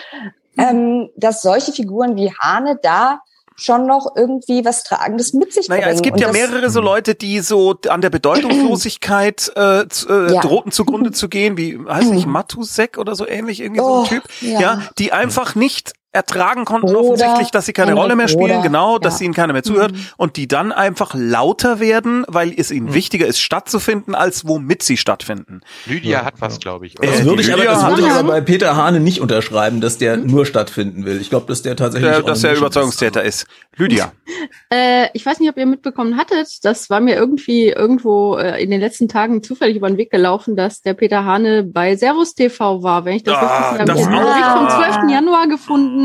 ähm, 0.57 1.11
dass 1.16 1.43
solche 1.43 1.73
Figuren 1.73 2.16
wie 2.16 2.32
Hane 2.32 2.78
da 2.82 3.20
schon 3.57 3.86
noch 3.86 4.16
irgendwie 4.16 4.65
was 4.65 4.82
Tragendes 4.82 5.32
mit 5.32 5.53
sich 5.53 5.69
Naja, 5.69 5.82
bringen. 5.82 5.95
es 5.97 6.03
gibt 6.03 6.16
Und 6.16 6.23
ja 6.23 6.32
mehrere 6.32 6.70
so 6.70 6.81
Leute, 6.81 7.15
die 7.15 7.39
so 7.39 7.77
an 7.89 8.01
der 8.01 8.11
Bedeutungslosigkeit 8.11 9.53
äh, 9.55 9.86
z- 9.89 10.09
äh, 10.11 10.35
Ja. 10.35 10.41
drohten 10.41 10.73
zugrunde 10.73 11.12
zu 11.12 11.28
gehen, 11.28 11.57
wie 11.57 11.78
heißt 11.89 12.11
nicht 12.12 12.27
Matusek 12.27 12.99
oder 12.99 13.15
so 13.15 13.27
ähnlich, 13.27 13.61
irgendwie 13.61 13.81
so 13.81 13.86
Oh, 13.86 14.01
ein 14.03 14.09
Typ, 14.09 14.24
ja. 14.41 14.61
ja. 14.61 14.82
die 14.99 15.12
einfach 15.12 15.55
nicht 15.55 15.93
ertragen 16.15 16.65
konnten 16.65 16.86
Broder, 16.86 17.01
offensichtlich, 17.01 17.51
dass 17.51 17.66
sie 17.66 17.73
keine 17.73 17.95
Rolle 17.95 18.16
mehr 18.16 18.28
spielen, 18.28 18.49
Broder, 18.49 18.62
genau, 18.62 18.99
dass 18.99 19.20
ja. 19.20 19.24
ihnen 19.27 19.35
keiner 19.35 19.53
mehr 19.53 19.62
zuhört 19.62 19.93
und 20.16 20.36
die 20.36 20.47
dann 20.49 20.73
einfach 20.73 21.12
lauter 21.15 21.81
werden, 21.81 22.24
weil 22.28 22.53
es 22.57 22.70
ihnen 22.70 22.95
wichtiger 22.95 23.27
ist, 23.27 23.41
stattzufinden, 23.41 24.15
als 24.15 24.47
womit 24.47 24.82
sie 24.82 24.97
stattfinden. 24.97 25.61
Lydia 25.86 26.24
hat 26.24 26.35
was, 26.41 26.61
glaube 26.61 26.86
ich. 26.86 26.95
Äh, 27.03 27.07
Das 27.07 27.24
würde 27.24 27.43
ich, 27.43 27.53
aber, 27.53 27.65
das 27.65 27.86
würde 27.86 28.03
ich 28.03 28.11
aber 28.11 28.28
bei 28.28 28.41
Peter 28.41 28.77
Hane 28.77 29.01
nicht 29.01 29.20
unterschreiben, 29.20 29.81
dass 29.81 29.99
der 29.99 30.16
nur 30.16 30.47
stattfinden 30.47 31.05
will. 31.05 31.20
Ich 31.20 31.31
glaube, 31.31 31.47
dass 31.47 31.62
der 31.62 31.77
tatsächlich 31.77 32.11
Der, 32.11 32.20
auch 32.20 32.24
dass 32.27 32.45
er 32.45 32.51
Mischung 32.51 32.66
Überzeugungstäter 32.66 33.23
ist. 33.23 33.47
Lydia. 33.77 34.12
Äh, 34.70 35.09
ich 35.15 35.24
weiß 35.24 35.41
nicht, 35.41 35.49
ob 35.49 35.57
ihr 35.57 35.66
mitbekommen 35.66 36.16
hattet, 36.16 36.65
das 36.65 36.91
war 36.91 37.01
mir 37.01 37.15
irgendwie 37.15 37.69
irgendwo 37.69 38.36
äh, 38.36 38.62
in 38.62 38.70
den 38.70 38.81
letzten 38.81 39.09
Tagen 39.09 39.43
zufällig 39.43 39.77
über 39.77 39.89
den 39.89 39.97
Weg 39.97 40.11
gelaufen, 40.11 40.57
dass 40.57 40.82
der 40.82 40.95
Peter 40.95 41.24
Hane 41.24 41.62
bei 41.65 41.97
Servus 41.97 42.35
TV 42.35 42.82
war. 42.82 43.05
Wenn 43.05 43.16
ich 43.16 43.23
das 43.23 43.36
Ah, 43.36 43.70
richtig 43.70 43.81
habe, 43.81 43.85
das 43.85 44.01
auch. 44.03 44.11
Bericht 44.11 44.45
vom 44.45 44.66
Ah. 44.66 45.01
12. 45.01 45.11
Januar 45.12 45.47
gefunden. 45.49 46.03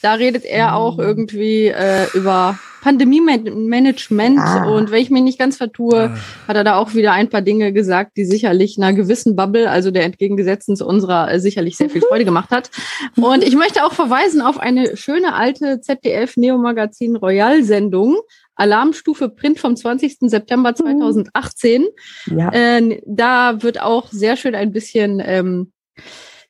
Da 0.00 0.14
redet 0.14 0.44
er 0.44 0.76
auch 0.76 0.98
irgendwie 0.98 1.66
äh, 1.66 2.06
über 2.14 2.56
Pandemie-Management 2.82 4.38
Ah. 4.38 4.64
und 4.70 4.92
wenn 4.92 5.02
ich 5.02 5.10
mich 5.10 5.22
nicht 5.22 5.38
ganz 5.38 5.56
vertue, 5.56 6.16
hat 6.46 6.56
er 6.56 6.62
da 6.62 6.76
auch 6.76 6.94
wieder 6.94 7.12
ein 7.12 7.28
paar 7.28 7.42
Dinge 7.42 7.72
gesagt, 7.72 8.16
die 8.16 8.24
sicherlich 8.24 8.78
einer 8.78 8.92
gewissen 8.92 9.34
Bubble, 9.34 9.68
also 9.68 9.90
der 9.90 10.04
entgegengesetzten 10.04 10.76
zu 10.76 10.86
unserer, 10.86 11.32
äh, 11.32 11.40
sicherlich 11.40 11.76
sehr 11.76 11.90
viel 11.90 12.02
Freude 12.02 12.24
gemacht 12.24 12.50
hat. 12.50 12.70
Und 13.16 13.42
ich 13.42 13.56
möchte 13.56 13.84
auch 13.84 13.92
verweisen 13.92 14.40
auf 14.40 14.58
eine 14.60 14.96
schöne 14.96 15.34
alte 15.34 15.80
ZDF-Neo-Magazin 15.80 17.16
Royal-Sendung, 17.16 18.18
Alarmstufe 18.54 19.28
Print 19.28 19.58
vom 19.58 19.74
20. 19.74 20.18
September 20.30 20.74
2018. 20.74 21.86
Ja. 22.26 22.50
Äh, 22.52 23.00
da 23.06 23.62
wird 23.62 23.80
auch 23.82 24.06
sehr 24.12 24.36
schön 24.36 24.54
ein 24.54 24.72
bisschen, 24.72 25.20
ähm, 25.24 25.72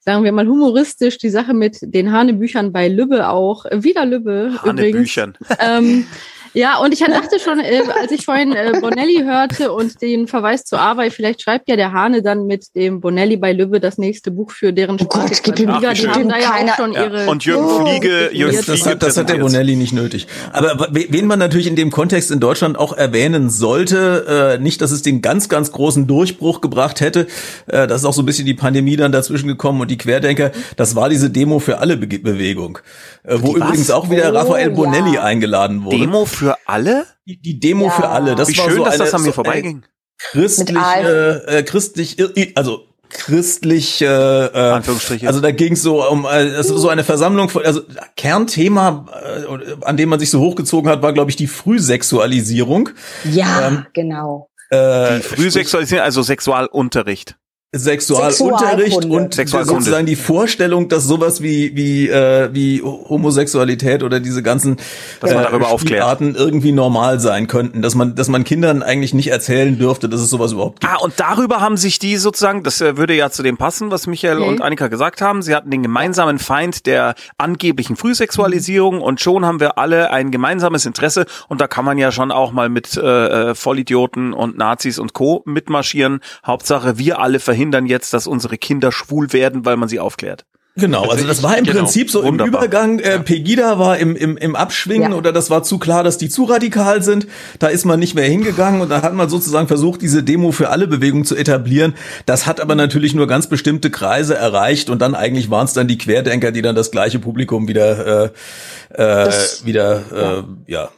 sagen 0.09 0.25
wir 0.25 0.33
mal, 0.33 0.47
humoristisch 0.47 1.19
die 1.19 1.29
Sache 1.29 1.53
mit 1.53 1.81
den 1.83 2.11
Hanebüchern 2.11 2.73
bei 2.73 2.89
Lübbe 2.89 3.29
auch, 3.29 3.67
wieder 3.71 4.07
Lübbe 4.07 4.53
übrigens. 4.55 4.63
Hanebüchern. 4.63 5.35
Ähm, 5.61 6.07
Ja, 6.59 6.79
und 6.79 6.93
ich 6.93 6.99
dachte 6.99 7.39
schon, 7.39 7.61
äh, 7.61 7.83
als 8.03 8.11
ich 8.11 8.25
vorhin 8.25 8.51
äh, 8.53 8.73
Bonelli 8.81 9.23
hörte 9.25 9.71
und 9.71 10.03
den 10.03 10.27
Verweis 10.27 10.65
zur 10.65 10.81
Arbeit, 10.81 11.13
vielleicht 11.13 11.41
schreibt 11.41 11.69
ja 11.69 11.77
der 11.77 11.93
Hane 11.93 12.21
dann 12.21 12.47
mit 12.47 12.75
dem 12.75 13.01
Bonelli 13.01 13.37
bei 13.37 13.53
Lübbe 13.53 13.79
das 13.79 13.97
nächste 13.97 14.33
Buch 14.33 14.51
für 14.51 14.73
deren 14.73 14.97
Oh 15.01 15.05
Gott, 15.05 15.31
gib 15.45 15.57
ihm- 15.61 15.69
Liga. 15.71 15.93
Die 15.93 16.09
haben 16.09 16.29
da 16.29 16.37
ja 16.37 16.51
auch 16.55 16.77
schon 16.77 16.93
Ja. 16.95 17.05
ihre. 17.05 17.31
Und 17.31 17.45
Jürgen 17.45 17.65
Oh, 17.65 17.87
Fliege, 17.87 18.31
Jürgen 18.33 18.57
das 18.57 18.67
Das 18.67 18.75
Fliege 18.81 18.91
hat, 18.91 19.03
das 19.05 19.17
hat 19.17 19.29
der. 19.29 19.37
Bonelli 19.37 19.77
nicht 19.77 19.93
nötig. 19.93 20.27
Aber 20.53 20.89
wen 20.91 21.27
man 21.27 21.39
natürlich 21.39 21.69
in 21.69 21.77
dem 21.77 21.93
Kontext 21.93 22.33
in 22.33 22.41
Deutschland 22.41 22.77
auch 22.77 22.93
erwähnen 22.93 23.51
sollte, 23.51 24.57
äh, 24.59 24.61
nicht, 24.61 24.81
dass 24.81 24.91
es 24.91 25.03
den 25.03 25.23
ganz, 25.23 25.49
ganz 25.49 25.71
großen 25.71 26.09
Durchbruch 26.09 26.61
gebracht 26.61 27.01
hätte, 27.01 27.29
äh, 27.69 27.87
das 27.87 28.01
ist 28.01 28.05
auch 28.05 28.13
so 28.15 28.23
ein 28.23 28.27
bisschen 28.27 28.47
die 28.47 28.55
Pandemie 28.55 28.97
dann 28.97 29.13
dazwischen 29.13 29.47
gekommen 29.47 29.81
und 29.81 29.93
die 29.93 29.99
Querdenker, 29.99 30.51
das 30.77 30.97
war 30.97 31.09
diese 31.09 31.31
Demo 31.31 31.61
für 31.61 31.79
alle 31.79 31.97
Be 31.97 32.19
Bewegung, 32.19 32.79
äh, 33.23 33.37
wo 33.41 33.55
Die 33.55 33.61
was? 33.61 33.69
übrigens 33.69 33.91
auch 33.93 34.11
wieder 34.11 34.33
Oh, 34.33 34.37
Raphael 34.37 34.71
Bonelli 34.71 35.15
ja. 35.15 35.23
eingeladen 35.23 35.85
wurde. 35.85 35.99
Demo 35.99 36.25
für 36.25 36.48
alle? 36.67 37.07
Die, 37.27 37.41
die 37.41 37.59
Demo 37.61 37.87
Ja. 37.87 37.91
für 37.91 38.09
alle, 38.09 38.35
das 38.35 38.49
Wie 38.49 38.59
war 38.59 38.65
schön, 38.69 38.77
so 38.79 38.85
dass 38.85 38.95
eine, 38.95 39.05
das 39.05 39.15
an 39.15 39.21
mir 39.23 39.27
so 39.29 39.33
vorbeiging. 39.33 39.85
christliche, 40.19 41.45
äh, 41.47 41.63
christlich, 41.63 42.17
also 42.57 42.85
christlich, 43.11 44.03
äh, 44.03 44.07
äh, 44.07 44.73
Anführungsstriche. 44.73 45.27
also 45.27 45.41
da 45.41 45.51
ging 45.51 45.73
es 45.73 45.83
so 45.83 46.07
um 46.09 46.27
äh, 46.27 46.61
ist 46.61 46.69
so 46.69 46.89
eine 46.89 47.05
Versammlung 47.05 47.49
von, 47.49 47.65
also 47.65 47.81
Kernthema, 48.17 49.07
äh, 49.23 49.75
an 49.85 49.97
dem 49.97 50.09
man 50.11 50.21
sich 50.21 50.31
so 50.31 50.41
hochgezogen 50.41 50.91
hat, 50.91 51.01
war 51.03 51.13
glaube 51.13 51.31
ich 51.31 51.37
die 51.37 51.47
Frühsexualisierung. 51.47 52.91
Ja, 53.25 53.67
Ähm, 53.69 53.87
genau. 53.95 54.51
Äh, 54.71 55.17
Die 55.17 55.23
Frühsexualisierung, 55.23 56.05
also 56.05 56.23
Sexualunterricht. 56.23 57.37
Sexualunterricht 57.77 59.05
und 59.05 59.35
Sexualkunde. 59.35 59.83
sozusagen 59.83 60.07
die 60.07 60.17
Vorstellung, 60.17 60.89
dass 60.89 61.05
sowas 61.05 61.43
wie 61.43 61.77
wie 61.77 62.09
äh, 62.09 62.49
wie 62.55 62.81
Homosexualität 62.83 64.03
oder 64.03 64.21
diese 64.21 64.43
ganzen 64.43 64.79
Dass 65.21 65.35
man 65.35 65.43
darüber 65.43 65.69
aufklärt. 65.69 66.01
Spielarten 66.03 66.35
irgendwie 66.35 66.73
normal 66.73 67.21
sein 67.21 67.47
könnten, 67.47 67.83
dass 67.83 67.95
man 67.95 68.15
dass 68.15 68.29
man 68.29 68.45
Kindern 68.45 68.83
eigentlich 68.83 69.13
nicht 69.13 69.29
erzählen 69.29 69.79
dürfte, 69.79 70.09
dass 70.09 70.23
es 70.23 70.31
sowas 70.31 70.53
überhaupt 70.53 70.81
gibt. 70.81 70.91
Ah, 70.91 70.97
und 70.97 71.21
darüber 71.21 71.61
haben 71.61 71.77
sich 71.77 71.99
die 71.99 72.17
sozusagen, 72.17 72.63
das 72.63 72.81
äh, 72.81 72.97
würde 72.97 73.15
ja 73.15 73.29
zu 73.29 73.43
dem 73.43 73.59
passen, 73.59 73.91
was 73.91 74.07
Michael 74.07 74.39
Okay. 74.39 74.49
und 74.49 74.63
Annika 74.63 74.89
gesagt 74.89 75.21
haben. 75.21 75.43
Sie 75.43 75.55
hatten 75.55 75.71
den 75.71 75.83
gemeinsamen 75.83 76.39
Feind 76.39 76.87
der 76.87 77.17
angeblichen 77.37 77.97
Frühsexualisierung 77.97 79.03
und 79.03 79.21
schon 79.21 79.45
haben 79.45 79.61
wir 79.61 79.77
alle 79.77 80.11
ein 80.11 80.31
gemeinsames 80.31 80.87
Interesse 80.87 81.27
und 81.49 81.61
da 81.61 81.67
kann 81.67 81.85
man 81.85 81.99
ja 81.99 82.13
schon 82.13 82.33
auch 82.33 82.51
mal 82.51 82.71
mit 82.71 82.97
äh, 82.97 83.51
äh, 83.51 83.55
Vollidioten 83.55 84.33
und 84.33 84.57
Nazis 84.57 84.99
und 84.99 85.13
Co. 85.13 85.43
mitmarschieren. 85.45 86.21
Hauptsache, 86.47 86.97
wir 86.97 87.21
alle 87.21 87.41
verhindern 87.41 87.58
jetzt, 87.87 88.13
dass 88.15 88.27
unsere 88.27 88.59
Kinder 88.59 88.93
schwul 88.93 89.33
werden, 89.33 89.65
weil 89.65 89.77
man 89.77 89.89
sie 89.89 90.01
aufklärt. 90.01 90.45
Genau, 90.77 91.09
also 91.09 91.27
das 91.27 91.43
war 91.43 91.59
im 91.59 91.65
genau. 91.65 91.81
Prinzip 91.81 92.09
so 92.09 92.23
Wunderbar. 92.23 92.47
im 92.47 92.55
Übergang. 92.69 92.99
Äh, 93.01 93.19
Pegida 93.19 93.81
war 93.81 93.99
im, 93.99 94.15
im, 94.15 94.37
im 94.37 94.55
Abschwingen 94.55 95.11
Ja. 95.11 95.19
oder 95.19 95.33
das 95.33 95.51
war 95.51 95.65
zu 95.65 95.79
klar, 95.79 96.05
dass 96.05 96.19
die 96.19 96.29
zu 96.29 96.45
radikal 96.45 97.03
sind. 97.03 97.27
Da 97.59 97.67
ist 97.67 97.85
man 97.85 97.99
nicht 97.99 98.15
mehr 98.15 98.27
hingegangen 98.29 98.81
und 98.81 98.89
da 98.89 99.03
hat 99.03 99.13
man 99.13 99.29
sozusagen 99.29 99.67
versucht, 99.67 100.03
diese 100.03 100.23
Demo 100.23 100.53
für 100.53 100.69
alle 100.69 100.87
Bewegung 100.87 101.25
zu 101.25 101.35
etablieren. 101.35 101.95
Das 102.27 102.47
hat 102.47 102.61
aber 102.61 102.77
natürlich 102.77 103.13
nur 103.13 103.27
ganz 103.27 103.49
bestimmte 103.49 103.91
Kreise 103.91 104.37
erreicht 104.37 104.89
und 104.89 105.03
dann 105.03 105.17
eigentlich 105.17 105.51
waren 105.51 105.65
es 105.65 105.73
dann 105.73 105.89
die 105.89 105.99
Querdenker, 105.99 106.53
die 106.53 106.63
dann 106.63 106.77
das 106.77 106.93
gleiche 106.93 107.19
Publikum 107.19 107.67
wieder 107.67 108.07
äh, 108.07 108.25
äh, 108.27 109.25
Das- 109.25 109.67
wieder 109.67 110.45
äh, 110.69 110.71
ja 110.71 110.91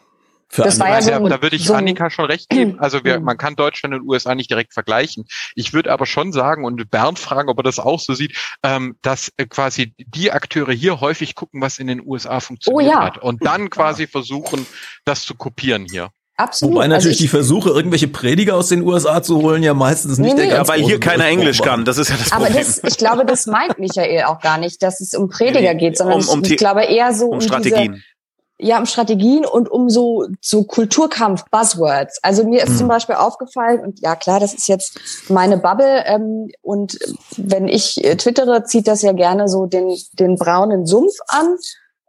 für 0.52 0.62
Das 0.62 0.78
war 0.80 0.86
andere- 0.86 0.98
ja 0.98 1.02
so 1.04 1.10
da, 1.10 1.16
ein- 1.18 1.30
da 1.30 1.42
würde 1.42 1.56
ich 1.56 1.64
so 1.64 1.74
Annika 1.74 2.10
schon 2.10 2.24
recht 2.26 2.48
geben. 2.48 2.78
Also 2.80 3.04
wir, 3.04 3.18
Mhm. 3.20 3.24
man 3.24 3.38
kann 3.38 3.54
Deutschland 3.56 3.94
und 3.94 4.08
USA 4.08 4.34
nicht 4.34 4.50
direkt 4.50 4.74
vergleichen. 4.74 5.24
Ich 5.54 5.72
würde 5.72 5.92
aber 5.92 6.06
schon 6.06 6.32
sagen 6.32 6.64
und 6.64 6.90
Bernd 6.90 7.18
fragen, 7.18 7.48
ob 7.48 7.58
er 7.58 7.62
das 7.62 7.78
auch 7.78 8.00
so 8.00 8.14
sieht, 8.14 8.36
ähm, 8.64 8.96
dass 9.02 9.30
äh, 9.36 9.46
quasi 9.46 9.94
die 9.98 10.32
Akteure 10.32 10.72
hier 10.72 11.00
häufig 11.00 11.34
gucken, 11.36 11.62
was 11.62 11.78
in 11.78 11.86
den 11.86 12.02
USA 12.04 12.40
funktioniert 12.40 12.84
Oh 12.84 12.90
ja. 13.00 13.04
hat 13.04 13.18
und 13.18 13.44
dann 13.46 13.70
quasi 13.70 14.06
versuchen, 14.06 14.66
das 15.04 15.22
zu 15.24 15.34
kopieren 15.34 15.86
hier. 15.90 16.08
Absolut. 16.36 16.74
Wobei 16.76 16.86
natürlich 16.88 17.08
also 17.08 17.18
die 17.18 17.24
ich, 17.26 17.30
Versuche, 17.30 17.68
irgendwelche 17.70 18.08
Prediger 18.08 18.56
aus 18.56 18.68
den 18.70 18.80
USA 18.82 19.22
zu 19.22 19.42
holen, 19.42 19.62
ja 19.62 19.74
meistens 19.74 20.16
nicht 20.16 20.30
Nee, 20.34 20.36
der 20.36 20.44
nee. 20.46 20.50
ganz 20.56 20.68
Ja, 20.68 20.74
weil 20.74 20.82
hier 20.82 20.98
keiner 20.98 21.26
Englisch 21.26 21.60
kann. 21.60 21.84
Das 21.84 21.98
ist 21.98 22.08
ja 22.08 22.16
das 22.16 22.32
aber 22.32 22.46
Problem. 22.46 22.64
das, 22.64 22.82
ich 22.82 22.96
glaube, 22.96 23.26
das 23.26 23.44
meint 23.46 23.78
Michael 23.78 24.24
auch 24.24 24.40
gar 24.40 24.56
nicht, 24.56 24.82
dass 24.82 25.00
es 25.02 25.12
um 25.14 25.28
Prediger 25.28 25.74
geht, 25.74 25.98
sondern 25.98 26.20
Um- 26.22 26.28
um 26.28 26.38
ich, 26.40 26.48
die- 26.48 26.54
ich 26.54 26.58
glaube 26.58 26.84
eher 26.84 27.12
so 27.12 27.26
um 27.26 27.34
um, 27.34 27.40
Strategien. 27.42 27.92
Diese, 27.92 28.04
ja, 28.62 28.78
um 28.78 28.86
Strategien 28.86 29.44
und 29.44 29.70
um 29.70 29.90
so, 29.90 30.26
so 30.40 30.64
Kulturkampf, 30.64 31.44
Buzzwords. 31.50 32.18
Also 32.22 32.44
mir 32.44 32.62
ist 32.62 32.70
Mhm. 32.70 32.76
zum 32.78 32.88
Beispiel 32.88 33.16
aufgefallen, 33.16 33.80
und 33.80 34.00
ja 34.00 34.16
klar, 34.16 34.40
das 34.40 34.54
ist 34.54 34.68
jetzt 34.68 34.98
meine 35.28 35.56
Bubble, 35.56 36.04
ähm, 36.06 36.50
und 36.62 36.98
wenn 37.36 37.68
ich 37.68 38.04
äh, 38.04 38.16
twittere, 38.16 38.64
zieht 38.64 38.86
das 38.86 39.02
ja 39.02 39.12
gerne 39.12 39.48
so 39.48 39.66
den, 39.66 39.96
den 40.12 40.36
braunen 40.36 40.86
Sumpf 40.86 41.14
an. 41.28 41.56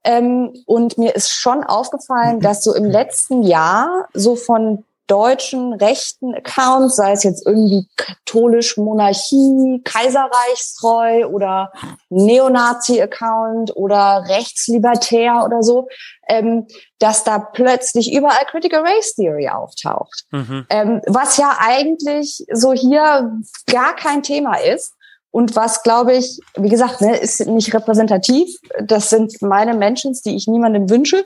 Ähm, 0.03 0.53
und 0.65 0.98
mir 0.98 1.15
ist 1.15 1.30
schon 1.30 1.64
aufgefallen, 1.64 2.40
dass 2.40 2.64
so 2.64 2.73
im 2.73 2.86
letzten 2.86 3.44
Jahr 3.44 4.07
so 4.14 4.36
von 4.36 4.84
deutschen 5.12 5.74
rechten 5.74 6.34
Accounts, 6.34 6.96
sei 6.96 7.12
es 7.12 7.24
jetzt 7.24 7.46
irgendwie 7.46 7.86
katholisch 7.98 8.78
Monarchie, 8.78 9.82
Kaiserreichstreu 9.84 11.28
oder 11.28 11.74
Neonazi-Account 12.10 13.76
oder 13.76 14.24
rechtslibertär 14.30 15.44
oder 15.46 15.64
so, 15.64 15.90
ähm, 16.30 16.66
dass 17.00 17.26
da 17.26 17.40
plötzlich 17.40 18.14
überall 18.14 18.46
Critical 18.50 18.82
Race 18.86 19.14
Theory 19.16 19.50
auftaucht. 19.50 20.24
Mhm. 20.32 20.66
Ähm, 20.70 21.02
was 21.08 21.36
ja 21.36 21.58
eigentlich 21.60 22.46
so 22.54 22.72
hier 22.72 23.38
gar 23.70 23.96
kein 23.98 24.24
Thema 24.24 24.56
ist. 24.56 24.94
Und 25.34 25.56
was, 25.56 25.84
glaube 25.84 26.14
ich, 26.14 26.40
wie 26.56 26.70
gesagt, 26.70 27.02
ne, 27.02 27.18
ist 27.18 27.46
nicht 27.48 27.74
repräsentativ. 27.74 28.54
Das 28.82 29.10
sind 29.10 29.42
meine 29.42 29.74
Menschen, 29.74 30.18
die 30.26 30.36
ich 30.36 30.48
niemandem 30.48 30.90
wünsche. 30.90 31.24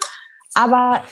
Aber 0.53 1.03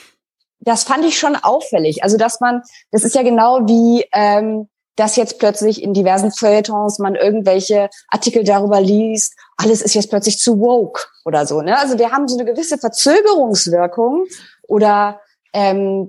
das 0.64 0.84
fand 0.84 1.04
ich 1.04 1.18
schon 1.18 1.36
auffällig. 1.36 2.02
Also, 2.02 2.16
dass 2.16 2.40
man, 2.40 2.62
das 2.90 3.04
ist 3.04 3.14
ja 3.14 3.22
genau 3.22 3.60
wie, 3.66 4.04
ähm, 4.12 4.68
dass 4.96 5.16
jetzt 5.16 5.38
plötzlich 5.38 5.82
in 5.82 5.92
diversen 5.92 6.30
Feuilletons 6.30 6.98
man 6.98 7.14
irgendwelche 7.14 7.90
Artikel 8.08 8.44
darüber 8.44 8.80
liest, 8.80 9.34
alles 9.56 9.82
ist 9.82 9.94
jetzt 9.94 10.10
plötzlich 10.10 10.38
zu 10.38 10.60
woke 10.60 11.02
oder 11.24 11.46
so. 11.46 11.62
Ne? 11.62 11.78
Also 11.78 11.98
wir 11.98 12.12
haben 12.12 12.28
so 12.28 12.38
eine 12.38 12.44
gewisse 12.44 12.78
Verzögerungswirkung 12.78 14.26
oder 14.68 15.20
ähm, 15.52 16.08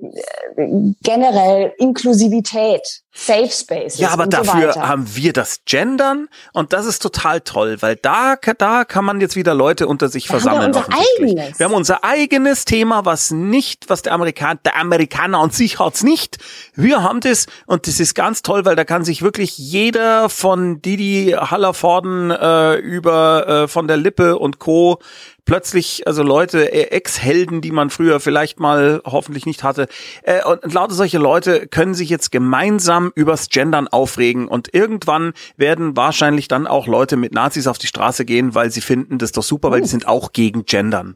äh, 0.55 0.93
generell 1.03 1.73
Inklusivität, 1.77 3.01
Safe 3.17 3.49
Spaces. 3.49 3.97
Ja, 3.97 4.09
aber 4.09 4.25
so 4.25 4.29
dafür 4.31 4.67
weiter. 4.69 4.87
haben 4.89 5.15
wir 5.15 5.31
das 5.31 5.61
Gendern 5.65 6.27
und 6.51 6.73
das 6.73 6.85
ist 6.85 7.01
total 7.01 7.39
toll, 7.39 7.77
weil 7.79 7.95
da, 7.95 8.35
da 8.57 8.83
kann 8.83 9.05
man 9.05 9.21
jetzt 9.21 9.37
wieder 9.37 9.53
Leute 9.53 9.87
unter 9.87 10.09
sich 10.09 10.27
Da 10.27 10.33
haben 10.33 10.43
wir 10.43 10.51
versammeln. 10.51 10.75
unser 10.75 10.89
eigenes. 10.89 11.59
Wir 11.59 11.65
haben 11.65 11.73
unser 11.73 12.03
eigenes 12.03 12.65
Thema, 12.65 13.05
was 13.05 13.31
nicht, 13.31 13.89
was 13.89 14.01
der 14.01 14.11
Amerikaner, 14.11 14.59
der 14.65 14.77
Amerikaner 14.77 15.39
an 15.39 15.49
sich 15.49 15.79
hat's 15.79 16.03
nicht. 16.03 16.39
Wir 16.73 17.03
haben 17.03 17.21
das 17.21 17.45
und 17.67 17.87
das 17.87 18.01
ist 18.01 18.15
ganz 18.15 18.41
toll, 18.41 18.65
weil 18.65 18.75
da 18.75 18.83
kann 18.83 19.05
sich 19.05 19.21
wirklich 19.21 19.57
jeder 19.57 20.27
von 20.27 20.81
Didi 20.81 21.37
Hallervorden 21.39 22.31
äh, 22.31 22.75
über 22.75 23.47
äh, 23.47 23.67
von 23.69 23.87
der 23.87 23.95
Lippe 23.95 24.37
und 24.37 24.59
Co 24.59 24.99
plötzlich, 25.45 26.07
also 26.07 26.23
Leute, 26.23 26.71
äh, 26.71 26.89
Ex-Helden, 26.89 27.61
die 27.61 27.71
man 27.71 27.89
früher 27.89 28.19
vielleicht 28.19 28.59
mal 28.59 29.01
hoffentlich 29.05 29.45
nicht 29.45 29.63
hatte. 29.63 29.87
Äh, 30.23 30.43
und, 30.43 30.63
und 30.63 30.73
lauter 30.73 30.95
solche 30.95 31.19
Leute 31.19 31.67
können 31.67 31.93
sich 31.93 32.09
jetzt 32.09 32.31
gemeinsam 32.31 33.04
übers 33.13 33.49
Gendern 33.49 33.87
aufregen 33.87 34.47
und 34.47 34.73
irgendwann 34.73 35.33
werden 35.57 35.95
wahrscheinlich 35.95 36.47
dann 36.47 36.67
auch 36.67 36.87
Leute 36.87 37.17
mit 37.17 37.33
Nazis 37.33 37.67
auf 37.67 37.77
die 37.77 37.87
Straße 37.87 38.25
gehen, 38.25 38.55
weil 38.55 38.71
sie 38.71 38.81
finden 38.81 39.17
das 39.17 39.31
doch 39.31 39.43
super, 39.43 39.71
weil 39.71 39.81
die 39.81 39.87
sind 39.87 40.07
auch 40.07 40.31
gegen 40.31 40.65
Gendern. 40.65 41.15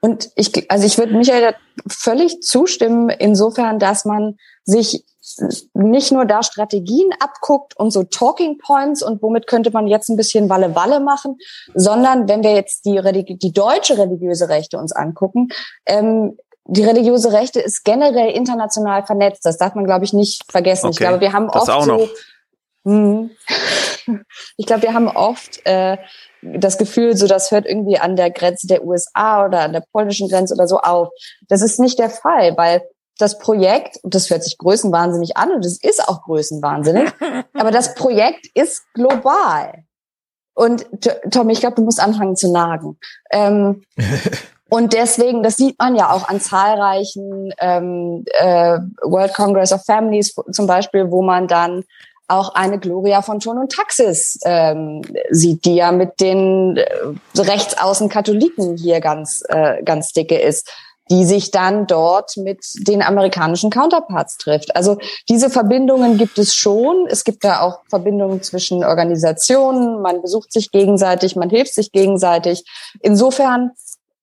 Und 0.00 0.30
ich, 0.34 0.68
also 0.68 0.84
ich 0.84 0.98
würde 0.98 1.14
Michael 1.14 1.54
völlig 1.88 2.40
zustimmen, 2.42 3.08
insofern, 3.08 3.78
dass 3.78 4.04
man 4.04 4.36
sich 4.64 5.04
nicht 5.74 6.10
nur 6.10 6.24
da 6.24 6.42
Strategien 6.42 7.10
abguckt 7.20 7.76
und 7.76 7.92
so 7.92 8.02
Talking 8.02 8.58
Points 8.58 9.02
und 9.02 9.22
womit 9.22 9.46
könnte 9.46 9.70
man 9.70 9.86
jetzt 9.86 10.08
ein 10.08 10.16
bisschen 10.16 10.48
Walle-Walle 10.48 10.98
machen, 10.98 11.38
sondern 11.74 12.28
wenn 12.28 12.42
wir 12.42 12.54
jetzt 12.54 12.84
die, 12.84 13.00
die 13.38 13.52
deutsche 13.52 13.96
religiöse 13.96 14.48
Rechte 14.48 14.78
uns 14.78 14.92
angucken, 14.92 15.48
ähm, 15.86 16.36
die 16.64 16.84
religiöse 16.84 17.32
Rechte 17.32 17.60
ist 17.60 17.84
generell 17.84 18.30
international 18.30 19.04
vernetzt. 19.04 19.44
Das 19.44 19.58
darf 19.58 19.74
man, 19.74 19.84
glaube 19.84 20.04
ich, 20.04 20.12
nicht 20.12 20.50
vergessen. 20.50 20.90
Ich 20.90 20.96
Okay, 20.96 21.08
glaube, 21.08 21.20
wir 21.20 21.32
haben 21.32 21.48
das 21.52 21.68
oft 21.68 21.84
so, 21.84 21.96
noch. 21.96 22.08
Hm. 22.84 23.30
ich 24.56 24.66
glaube, 24.66 24.82
wir 24.82 24.94
haben 24.94 25.08
oft 25.08 25.64
äh, 25.66 25.98
das 26.42 26.78
Gefühl, 26.78 27.16
so 27.16 27.26
das 27.26 27.50
hört 27.50 27.66
irgendwie 27.66 27.98
an 27.98 28.16
der 28.16 28.30
Grenze 28.30 28.66
der 28.66 28.84
USA 28.84 29.46
oder 29.46 29.60
an 29.60 29.72
der 29.72 29.84
polnischen 29.92 30.28
Grenze 30.28 30.54
oder 30.54 30.66
so 30.66 30.78
auf. 30.78 31.08
Das 31.48 31.62
ist 31.62 31.78
nicht 31.78 31.98
der 31.98 32.10
Fall, 32.10 32.56
weil 32.56 32.82
das 33.18 33.38
Projekt, 33.38 33.98
und 34.02 34.14
das 34.14 34.30
hört 34.30 34.42
sich 34.42 34.58
größenwahnsinnig 34.58 35.36
an 35.36 35.52
und 35.52 35.64
es 35.64 35.80
ist 35.82 36.06
auch 36.08 36.22
größenwahnsinnig, 36.22 37.10
aber 37.54 37.70
das 37.70 37.94
Projekt 37.94 38.46
ist 38.54 38.82
global. 38.94 39.84
Und 40.54 40.86
Tom, 41.30 41.48
ich 41.48 41.60
glaube, 41.60 41.76
du 41.76 41.82
musst 41.82 42.00
anfangen 42.00 42.36
zu 42.36 42.52
nagen. 42.52 42.98
Ähm, 43.30 43.84
und 44.72 44.94
deswegen, 44.94 45.42
das 45.42 45.58
sieht 45.58 45.78
man 45.78 45.96
ja 45.96 46.10
auch 46.10 46.30
an 46.30 46.40
zahlreichen 46.40 47.52
ähm, 47.60 48.24
äh, 48.32 48.78
World 49.02 49.34
Congress 49.34 49.70
of 49.70 49.84
Families 49.84 50.34
zum 50.50 50.66
Beispiel, 50.66 51.10
wo 51.10 51.20
man 51.20 51.46
dann 51.46 51.84
auch 52.26 52.54
eine 52.54 52.78
Gloria 52.78 53.20
von 53.20 53.38
Ton 53.38 53.58
und 53.58 53.70
Taxis 53.70 54.38
ähm, 54.46 55.02
sieht, 55.28 55.66
die 55.66 55.74
ja 55.74 55.92
mit 55.92 56.20
den 56.20 56.78
äh, 56.78 56.86
rechtsaußen 57.36 58.08
Katholiken 58.08 58.78
hier 58.78 59.00
ganz, 59.00 59.42
äh, 59.50 59.82
ganz 59.82 60.14
dicke 60.14 60.38
ist. 60.38 60.70
die 61.10 61.26
sich 61.26 61.50
dann 61.50 61.86
dort 61.86 62.38
mit 62.38 62.64
den 62.74 63.02
amerikanischen 63.02 63.68
Counterparts 63.68 64.38
trifft. 64.38 64.74
Also 64.74 64.96
diese 65.28 65.50
Verbindungen 65.50 66.16
gibt 66.16 66.38
es 66.38 66.54
schon. 66.54 67.06
Es 67.10 67.24
gibt 67.24 67.44
da 67.44 67.60
auch 67.60 67.80
Verbindungen 67.90 68.42
zwischen 68.42 68.84
Organisationen. 68.84 70.00
Man 70.00 70.22
besucht 70.22 70.50
sich 70.50 70.70
gegenseitig, 70.70 71.36
man 71.36 71.50
hilft 71.50 71.74
sich 71.74 71.92
gegenseitig. 71.92 72.64
Insofern 73.00 73.72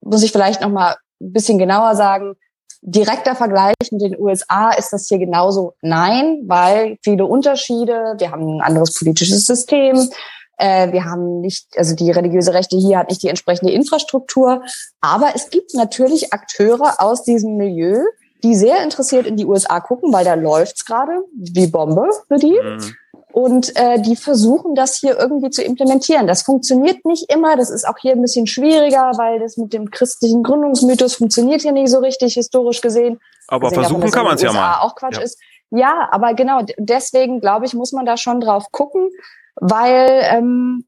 muss 0.02 0.24
ich 0.24 0.32
vielleicht 0.32 0.62
noch 0.62 0.70
mal 0.70 0.96
ein 1.22 1.34
bisschen 1.34 1.58
genauer 1.58 1.96
sagen, 1.96 2.36
direkter 2.82 3.36
Vergleich 3.36 3.76
mit 3.92 4.02
den 4.02 4.20
USA 4.20 4.72
ist 4.72 4.94
das 4.94 5.08
hier 5.08 5.18
genauso 5.18 5.74
nein, 5.82 6.44
weil 6.48 6.98
viele 7.04 7.26
Unterschiede, 7.26 8.16
wir 8.18 8.32
haben 8.32 8.58
ein 8.58 8.62
anderes 8.62 8.98
politisches 8.98 9.46
System, 9.46 10.10
äh, 10.58 10.92
wir 10.92 11.06
haben 11.06 11.42
nicht, 11.42 11.68
also 11.78 11.96
die 11.96 12.12
religiöse 12.12 12.54
Rechte 12.54 12.78
hier 12.78 13.00
hat 13.00 13.10
nicht 13.10 13.24
die 13.24 13.28
entsprechende 13.28 13.74
Infrastruktur, 13.74 14.64
aber 15.02 15.32
es 15.36 15.50
gibt 15.50 15.74
natürlich 15.74 16.34
Akteure 16.34 17.02
aus 17.02 17.24
diesem 17.24 17.58
Milieu, 17.58 18.02
die 18.44 18.56
sehr 18.56 18.84
interessiert 18.84 19.28
in 19.28 19.36
die 19.36 19.46
USA 19.46 19.82
gucken, 19.82 20.14
weil 20.14 20.24
da 20.24 20.36
läuft's 20.36 20.86
gerade 20.86 21.24
wie 21.36 21.68
Bombe 21.68 22.08
für 22.28 22.38
die. 22.38 22.58
Mhm. 22.58 22.96
Und 23.42 23.74
äh, 23.78 24.02
die 24.02 24.18
versuchen 24.18 24.76
das 24.76 24.98
hier 24.98 25.18
irgendwie 25.18 25.50
zu 25.50 25.64
implementieren. 25.64 26.28
Das 26.28 26.42
funktioniert 26.42 27.06
nicht 27.06 27.32
immer. 27.32 27.56
Das 27.56 27.70
ist 27.70 27.88
auch 27.88 27.98
hier 27.98 28.12
ein 28.12 28.22
bisschen 28.22 28.48
schwieriger, 28.48 29.14
weil 29.16 29.40
das 29.40 29.56
mit 29.56 29.72
dem 29.72 29.90
christlichen 29.92 30.44
Gründungsmythos 30.44 31.16
funktioniert 31.16 31.62
hier 31.62 31.72
nicht 31.72 31.90
so 31.90 32.00
richtig 32.00 32.34
historisch 32.34 32.82
gesehen. 32.82 33.22
Aber 33.48 33.70
versuchen 33.70 34.02
davon, 34.02 34.12
kann 34.12 34.26
man 34.26 34.36
es 34.36 34.42
ja 34.42 34.52
mal. 34.52 34.82
Auch 34.82 34.94
Quatsch 34.94 35.16
ja. 35.16 35.22
ist. 35.22 35.40
Ja, 35.70 36.10
aber 36.12 36.34
genau 36.34 36.64
deswegen 36.78 37.40
glaube 37.40 37.66
ich, 37.66 37.74
muss 37.74 37.94
man 37.94 38.06
da 38.06 38.18
schon 38.18 38.42
drauf 38.42 38.74
gucken, 38.74 39.10
weil 39.56 40.22
ähm, 40.26 40.84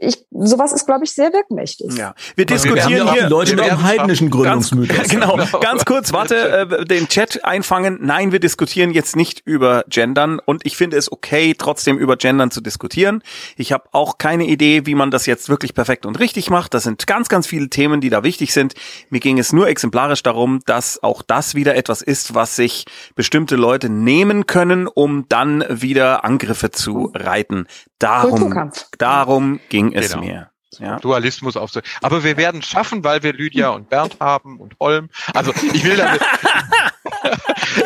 ich, 0.00 0.24
sowas 0.30 0.72
ist, 0.72 0.86
glaube 0.86 1.04
ich, 1.04 1.12
sehr 1.12 1.32
wirkmächtig. 1.32 1.96
Ja, 1.96 2.14
wir 2.34 2.46
diskutieren 2.46 3.06
wir 3.06 3.12
hier 3.12 3.28
Leute 3.28 3.54
mit 3.54 3.64
einem 3.64 3.82
heidnischen 3.82 4.30
Gründungsmythos. 4.30 4.96
Ganz, 4.96 5.08
genau, 5.10 5.38
ganz 5.60 5.84
kurz, 5.84 6.12
warte, 6.12 6.34
äh, 6.70 6.84
den 6.86 7.08
Chat 7.08 7.44
einfangen. 7.44 7.98
Nein, 8.00 8.32
wir 8.32 8.40
diskutieren 8.40 8.92
jetzt 8.92 9.14
nicht 9.14 9.42
über 9.44 9.84
Gendern 9.88 10.38
und 10.38 10.64
ich 10.64 10.76
finde 10.76 10.96
es 10.96 11.12
okay, 11.12 11.54
trotzdem 11.56 11.98
über 11.98 12.16
Gendern 12.16 12.50
zu 12.50 12.60
diskutieren. 12.60 13.22
Ich 13.56 13.72
habe 13.72 13.84
auch 13.92 14.18
keine 14.18 14.46
Idee, 14.46 14.86
wie 14.86 14.94
man 14.94 15.10
das 15.10 15.26
jetzt 15.26 15.48
wirklich 15.48 15.74
perfekt 15.74 16.06
und 16.06 16.18
richtig 16.18 16.50
macht. 16.50 16.72
Das 16.74 16.84
sind 16.84 17.06
ganz, 17.06 17.28
ganz 17.28 17.46
viele 17.46 17.68
Themen, 17.68 18.00
die 18.00 18.10
da 18.10 18.22
wichtig 18.22 18.52
sind. 18.52 18.74
Mir 19.10 19.20
ging 19.20 19.38
es 19.38 19.52
nur 19.52 19.68
exemplarisch 19.68 20.22
darum, 20.22 20.60
dass 20.64 21.02
auch 21.02 21.22
das 21.22 21.54
wieder 21.54 21.76
etwas 21.76 22.00
ist, 22.00 22.34
was 22.34 22.56
sich 22.56 22.86
bestimmte 23.14 23.56
Leute 23.56 23.90
nehmen 23.90 24.46
können, 24.46 24.86
um 24.86 25.26
dann 25.28 25.64
wieder 25.68 26.24
Angriffe 26.24 26.70
zu 26.70 27.12
reiten. 27.14 27.66
Darum, 27.98 28.72
darum 28.96 29.60
ging 29.68 29.89
es 29.92 30.12
genau. 30.12 30.24
mir. 30.24 30.50
Ja. 30.78 30.98
Dualismus 31.00 31.56
auf 31.56 31.70
so. 31.70 31.80
Aber 32.00 32.22
wir 32.22 32.36
werden 32.36 32.62
schaffen, 32.62 33.02
weil 33.02 33.22
wir 33.22 33.32
Lydia 33.32 33.70
und 33.70 33.88
Bernd 33.88 34.18
haben 34.20 34.60
und 34.60 34.76
Holm. 34.78 35.10
Also 35.34 35.52
ich 35.72 35.84
will 35.84 35.96
damit, 35.96 36.20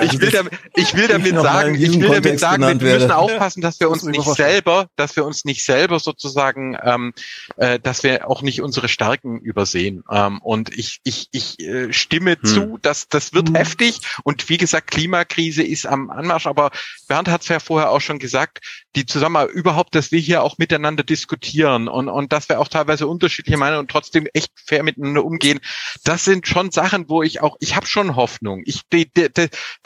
ich 0.02 0.20
will 0.20 0.30
damit, 0.30 0.52
ich 0.74 0.94
will 0.94 1.08
damit 1.08 1.34
sagen, 1.34 1.74
ich 1.74 2.00
will 2.00 2.08
damit 2.08 2.40
sagen, 2.40 2.80
wir 2.80 2.94
müssen 2.94 3.10
aufpassen, 3.10 3.60
dass 3.60 3.80
wir 3.80 3.90
uns 3.90 4.02
nicht 4.02 4.24
selber, 4.24 4.88
dass 4.96 5.16
wir 5.16 5.24
uns 5.24 5.44
nicht 5.44 5.64
selber 5.64 5.98
sozusagen, 5.98 6.76
ähm, 6.82 7.12
äh, 7.56 7.78
dass 7.78 8.02
wir 8.02 8.28
auch 8.28 8.42
nicht 8.42 8.62
unsere 8.62 8.88
Stärken 8.88 9.40
übersehen. 9.40 10.04
Ähm, 10.10 10.40
und 10.42 10.76
ich, 10.76 11.00
ich, 11.04 11.28
ich 11.32 11.60
äh, 11.60 11.92
stimme 11.92 12.36
hm. 12.40 12.44
zu, 12.44 12.78
dass 12.80 13.08
das 13.08 13.32
wird 13.32 13.48
hm. 13.48 13.56
heftig. 13.56 14.00
Und 14.24 14.48
wie 14.48 14.56
gesagt, 14.56 14.90
Klimakrise 14.90 15.62
ist 15.62 15.86
am 15.86 16.10
Anmarsch. 16.10 16.46
Aber 16.46 16.70
Bernd 17.08 17.28
hat 17.28 17.42
es 17.42 17.48
ja 17.48 17.60
vorher 17.60 17.90
auch 17.90 18.00
schon 18.00 18.18
gesagt, 18.18 18.60
die 18.96 19.06
Zusammenarbeit 19.06 19.54
überhaupt, 19.54 19.94
dass 19.94 20.12
wir 20.12 20.20
hier 20.20 20.42
auch 20.42 20.58
miteinander 20.58 21.02
diskutieren 21.02 21.88
und, 21.88 22.08
und 22.08 22.32
dass 22.32 22.48
wir 22.48 22.60
auch 22.60 22.68
teilweise 22.68 23.06
unterschiedliche 23.06 23.58
Meinungen 23.58 23.80
und 23.80 23.90
trotzdem 23.90 24.26
echt 24.32 24.52
fair 24.54 24.82
miteinander 24.82 25.24
umgehen. 25.24 25.60
Das 26.04 26.24
sind 26.24 26.46
schon 26.46 26.70
Sachen, 26.70 27.08
wo 27.08 27.22
ich 27.22 27.40
auch, 27.40 27.56
ich 27.60 27.76
habe 27.76 27.86
schon 27.86 28.16
Hoffnung. 28.16 28.62
Ich, 28.66 28.82
die, 28.92 29.10
die, 29.12 29.28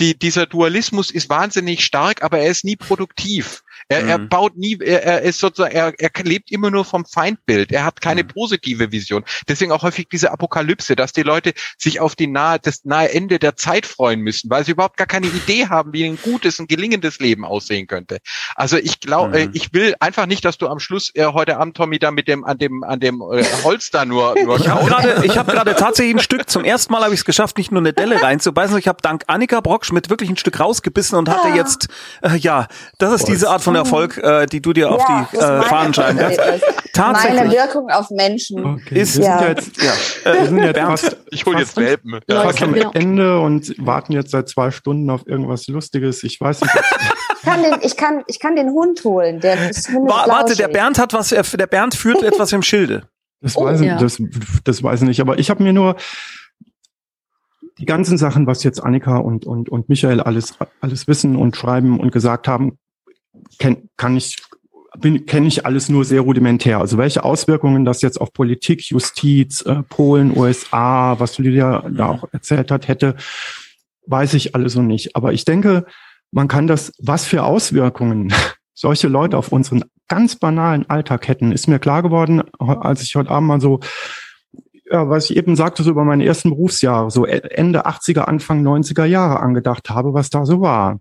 die, 0.01 0.19
dieser 0.19 0.47
Dualismus 0.47 1.11
ist 1.11 1.29
wahnsinnig 1.29 1.85
stark, 1.85 2.23
aber 2.23 2.39
er 2.39 2.51
ist 2.51 2.65
nie 2.65 2.77
produktiv. 2.77 3.63
Er, 3.89 4.03
mhm. 4.03 4.09
er 4.09 4.19
baut 4.19 4.57
nie, 4.57 4.79
er, 4.81 5.03
er 5.05 5.23
ist 5.23 5.39
sozusagen, 5.39 5.75
er, 5.75 5.93
er 5.99 6.11
lebt 6.25 6.51
immer 6.51 6.71
nur 6.71 6.85
vom 6.85 7.05
Feindbild. 7.05 7.73
Er 7.73 7.85
hat 7.85 8.01
keine 8.01 8.25
mhm. 8.25 8.29
positive 8.29 8.93
Vision. 8.93 9.25
Deswegen 9.49 9.73
auch 9.73 9.83
häufig 9.83 10.09
diese 10.11 10.31
Apokalypse, 10.31 10.97
dass 10.97 11.13
die 11.13 11.23
Leute 11.23 11.53
sich 11.77 12.01
auf 12.01 12.17
die 12.17 12.27
nahe, 12.27 12.59
das 12.59 12.85
nahe 12.85 13.13
Ende 13.13 13.39
der 13.39 13.57
Zeit 13.57 13.87
freuen 13.87 14.21
müssen, 14.21 14.51
weil 14.51 14.65
sie 14.65 14.73
überhaupt 14.73 14.97
gar 14.97 15.07
keine 15.07 15.27
Idee 15.27 15.69
haben, 15.69 15.93
wie 15.93 16.05
ein 16.05 16.19
gutes, 16.21 16.59
ein 16.59 16.67
gelingendes 16.67 17.19
Leben 17.19 17.45
aussehen 17.45 17.87
könnte. 17.87 18.19
Also 18.55 18.77
ich 18.77 19.01
glaube, 19.01 19.47
mhm. 19.47 19.51
ich 19.53 19.73
will 19.73 19.95
einfach 20.01 20.27
nicht, 20.27 20.45
dass 20.45 20.59
du 20.59 20.69
am 20.69 20.79
Schluss 20.79 21.11
äh, 21.15 21.25
heute 21.27 21.59
Abend, 21.59 21.77
Tommy, 21.77 21.99
da 21.99 22.11
mit 22.11 22.29
dem, 22.29 22.45
an 22.45 22.59
dem, 22.59 22.85
an 22.85 23.01
dem 23.01 23.21
äh, 23.21 23.45
Holz 23.65 23.91
da 23.91 24.05
nur, 24.05 24.35
nur 24.45 24.59
Ich 24.59 24.69
habe 24.69 24.87
gerade, 24.87 25.25
ich 25.25 25.39
habe 25.39 25.53
gerade 25.53 25.75
tatsächlich 25.75 26.17
ein 26.17 26.21
Stück, 26.21 26.49
zum 26.49 26.65
ersten 26.65 26.93
Mal 26.93 27.03
habe 27.03 27.15
ich 27.15 27.21
es 27.21 27.25
geschafft, 27.25 27.59
nicht 27.59 27.73
nur 27.73 27.81
eine 27.81 27.93
Delle 27.93 28.23
reinzubeißen, 28.23 28.79
ich 28.79 28.89
habe 28.89 28.99
dank 29.03 29.25
Annika 29.27 29.61
Brockschmidt 29.61 30.11
wirklich 30.11 30.31
ein 30.31 30.37
Stück 30.37 30.61
rausgebissen 30.61 31.19
und 31.19 31.29
hatte 31.29 31.49
ah. 31.49 31.57
jetzt, 31.57 31.89
äh, 32.23 32.37
ja, 32.37 32.67
das 32.99 33.13
ist 33.13 33.29
diese 33.29 33.51
Art 33.51 33.63
von 33.69 33.77
Erfolg, 33.77 34.19
äh, 34.19 34.47
die 34.47 34.61
du 34.61 34.73
dir 34.73 34.91
auf 34.91 35.03
ja, 35.09 35.29
die 35.33 35.37
äh, 35.37 35.63
Fahnen 35.63 35.95
schreiben 35.95 36.19
kannst. 36.19 36.41
Tatsächlich. 36.93 37.41
Meine 37.41 37.53
Wirkung 37.53 37.89
auf 37.91 38.11
Menschen. 38.11 38.65
Okay. 38.65 39.01
Ist, 39.01 39.19
ja. 39.19 39.49
Jetzt, 39.49 39.81
ja. 39.81 39.93
wir 40.35 40.47
sind 40.47 40.59
jetzt 40.59 40.81
fast, 40.81 41.17
ich 41.31 41.47
hole 41.47 41.59
jetzt 41.59 41.77
Welpen. 41.77 42.19
Ja. 42.29 42.43
Fast 42.43 42.63
am 42.63 42.75
Ende 42.75 43.41
und 43.41 43.75
warten 43.79 44.13
jetzt 44.13 44.33
seit 44.33 44.49
zwei 44.49 44.71
Stunden 44.71 45.09
auf 45.11 45.27
irgendwas 45.27 45.69
Lustiges. 45.69 46.25
Ich 46.25 46.41
weiß 46.41 46.61
nicht. 46.61 46.75
ich, 46.75 47.43
kann 47.43 47.63
den, 47.63 47.75
ich, 47.83 47.97
kann, 47.97 48.25
ich 48.27 48.41
kann 48.41 48.57
den 48.57 48.71
Hund 48.71 49.05
holen. 49.05 49.41
Der 49.41 49.71
ist 49.71 49.93
Warte, 49.93 50.57
der 50.57 50.69
Bernd 50.69 50.99
hat 50.99 51.13
was, 51.13 51.29
der 51.29 51.67
Bernd 51.67 51.95
führt 51.95 52.23
etwas 52.23 52.53
im 52.53 52.63
Schilde. 52.63 53.05
Das, 53.41 53.57
oh, 53.57 53.65
weiß 53.65 53.81
ich, 53.81 53.93
das, 53.93 54.21
das 54.65 54.83
weiß 54.83 55.03
ich 55.03 55.09
nicht. 55.09 55.21
Aber 55.21 55.39
ich 55.39 55.51
habe 55.51 55.63
mir 55.63 55.73
nur 55.73 55.95
die 57.79 57.87
ganzen 57.87 58.19
Sachen, 58.19 58.47
was 58.47 58.65
jetzt 58.65 58.83
Annika 58.83 59.19
und, 59.19 59.47
und, 59.47 59.69
und 59.69 59.89
Michael 59.89 60.21
alles, 60.21 60.55
alles 60.81 61.07
wissen 61.07 61.37
und 61.37 61.57
schreiben 61.57 62.01
und 62.01 62.11
gesagt 62.11 62.49
haben, 62.49 62.79
kenn, 63.59 63.89
kann 63.97 64.17
ich 64.17 64.37
kenne 65.27 65.47
ich 65.47 65.65
alles 65.67 65.89
nur 65.89 66.05
sehr 66.05 66.23
rudimentär. 66.23 66.79
Also 66.79 66.99
welche 66.99 67.25
Auswirkungen 67.25 67.85
das 67.85 68.03
jetzt 68.03 68.21
auf 68.21 68.33
Politik, 68.33 68.91
Justiz, 68.91 69.63
äh, 69.63 69.83
Polen, 69.89 70.37
USA, 70.37 71.19
was 71.19 71.39
Lydia 71.39 71.85
da 71.89 72.09
auch 72.09 72.25
erzählt 72.33 72.71
hat, 72.71 72.89
hätte, 72.89 73.17
weiß 74.07 74.35
ich 74.35 74.55
alles 74.55 74.73
so 74.73 74.83
nicht. 74.83 75.15
Aber 75.15 75.33
ich 75.33 75.45
denke, 75.45 75.87
man 76.31 76.49
kann 76.49 76.67
das, 76.67 76.93
was 76.99 77.27
für 77.27 77.45
Auswirkungen 77.45 78.33
solche 78.75 79.09
Leute 79.09 79.37
auf 79.37 79.53
unseren 79.53 79.85
ganz 80.09 80.37
banalen 80.37 80.89
Alltag 80.89 81.29
hätten, 81.29 81.53
ist 81.53 81.69
mir 81.69 81.79
klar 81.79 82.03
geworden, 82.03 82.43
als 82.59 83.03
ich 83.03 83.15
heute 83.15 83.31
Abend 83.31 83.49
mal 83.49 83.61
so 83.61 83.81
ja, 84.91 85.07
was 85.11 85.29
ich 85.29 85.37
eben 85.37 85.55
sagte, 85.55 85.83
so 85.83 85.91
über 85.91 86.05
meine 86.05 86.25
ersten 86.25 86.49
Berufsjahre, 86.49 87.11
so 87.11 87.27
Ende 87.27 87.87
80er, 87.87 88.21
Anfang 88.21 88.67
90er 88.67 89.05
Jahre 89.05 89.41
angedacht 89.41 89.91
habe, 89.91 90.15
was 90.15 90.31
da 90.31 90.47
so 90.47 90.63
war 90.63 90.99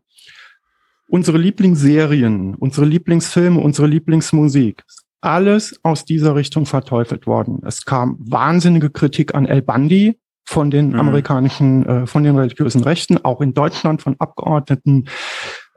unsere 1.08 1.38
Lieblingsserien, 1.38 2.56
unsere 2.56 2.86
Lieblingsfilme, 2.86 3.60
unsere 3.60 3.88
Lieblingsmusik, 3.88 4.84
alles 5.22 5.80
aus 5.84 6.06
dieser 6.06 6.36
Richtung 6.36 6.66
verteufelt 6.66 7.26
worden. 7.26 7.62
Es 7.66 7.86
kam 7.86 8.18
wahnsinnige 8.20 8.90
Kritik 8.90 9.34
an 9.34 9.46
El 9.46 9.62
Bandi 9.62 10.20
von 10.46 10.70
den 10.70 10.90
mhm. 10.90 11.00
amerikanischen, 11.00 11.86
äh, 11.86 12.08
von 12.08 12.24
den 12.24 12.38
religiösen 12.38 12.84
Rechten, 12.84 13.18
auch 13.24 13.42
in 13.42 13.54
Deutschland 13.54 14.02
von 14.02 14.16
Abgeordneten. 14.20 15.06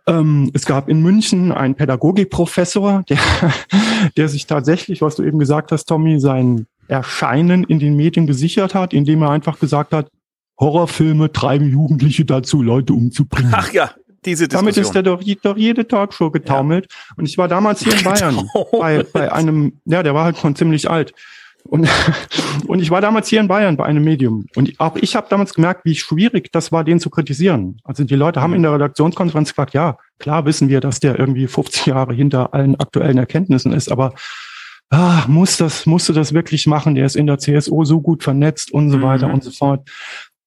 Ähm, 0.06 0.50
es 0.54 0.66
gab 0.66 0.88
in 0.88 1.02
München 1.02 1.52
einen 1.52 1.74
Pädagogikprofessor, 1.74 3.02
der, 3.08 3.18
der 4.16 4.28
sich 4.28 4.46
tatsächlich, 4.46 5.02
was 5.02 5.16
du 5.16 5.22
eben 5.22 5.38
gesagt 5.38 5.72
hast, 5.72 5.86
Tommy, 5.86 6.20
sein 6.20 6.66
Erscheinen 6.86 7.64
in 7.64 7.78
den 7.78 7.96
Medien 7.96 8.26
gesichert 8.26 8.74
hat, 8.74 8.92
indem 8.92 9.22
er 9.22 9.30
einfach 9.30 9.58
gesagt 9.58 9.92
hat, 9.92 10.08
Horrorfilme 10.58 11.32
treiben 11.32 11.70
Jugendliche 11.70 12.26
dazu, 12.26 12.62
Leute 12.62 12.92
umzubringen. 12.92 13.52
Ach 13.54 13.72
ja, 13.72 13.90
diese 14.24 14.48
Diskussion. 14.48 14.66
Damit 14.66 14.76
ist 14.76 14.94
er 14.94 15.02
doch, 15.02 15.22
doch 15.42 15.56
jede 15.56 15.86
Talkshow 15.86 16.30
getaumelt. 16.30 16.86
Ja. 16.90 17.14
Und 17.16 17.28
ich 17.28 17.38
war 17.38 17.48
damals 17.48 17.82
hier 17.82 17.96
in 17.96 18.04
Bayern 18.04 18.48
bei, 18.72 19.02
bei 19.02 19.32
einem, 19.32 19.80
ja, 19.84 20.02
der 20.02 20.14
war 20.14 20.24
halt 20.24 20.38
schon 20.38 20.54
ziemlich 20.56 20.90
alt. 20.90 21.12
Und, 21.64 21.88
und 22.66 22.80
ich 22.80 22.90
war 22.90 23.00
damals 23.00 23.28
hier 23.28 23.40
in 23.40 23.48
Bayern 23.48 23.76
bei 23.76 23.84
einem 23.84 24.04
Medium. 24.04 24.46
Und 24.56 24.78
auch 24.78 24.96
ich 24.96 25.16
habe 25.16 25.26
damals 25.30 25.54
gemerkt, 25.54 25.84
wie 25.84 25.94
schwierig 25.94 26.50
das 26.52 26.72
war, 26.72 26.84
den 26.84 27.00
zu 27.00 27.10
kritisieren. 27.10 27.80
Also 27.84 28.04
die 28.04 28.14
Leute 28.14 28.40
haben 28.40 28.54
in 28.54 28.62
der 28.62 28.74
Redaktionskonferenz 28.74 29.50
gesagt, 29.50 29.74
ja, 29.74 29.98
klar 30.18 30.44
wissen 30.44 30.68
wir, 30.68 30.80
dass 30.80 31.00
der 31.00 31.18
irgendwie 31.18 31.46
50 31.46 31.86
Jahre 31.86 32.14
hinter 32.14 32.54
allen 32.54 32.76
aktuellen 32.76 33.18
Erkenntnissen 33.18 33.72
ist, 33.72 33.90
aber 33.90 34.14
ah, 34.90 35.24
muss 35.28 35.56
das, 35.56 35.86
musst 35.86 36.08
du 36.08 36.12
das 36.12 36.34
wirklich 36.34 36.66
machen? 36.66 36.94
Der 36.94 37.06
ist 37.06 37.16
in 37.16 37.26
der 37.26 37.38
CSO 37.38 37.84
so 37.84 38.00
gut 38.00 38.22
vernetzt 38.22 38.72
und 38.72 38.90
so 38.90 38.98
mhm. 38.98 39.02
weiter 39.02 39.32
und 39.32 39.42
so 39.44 39.50
fort. 39.50 39.88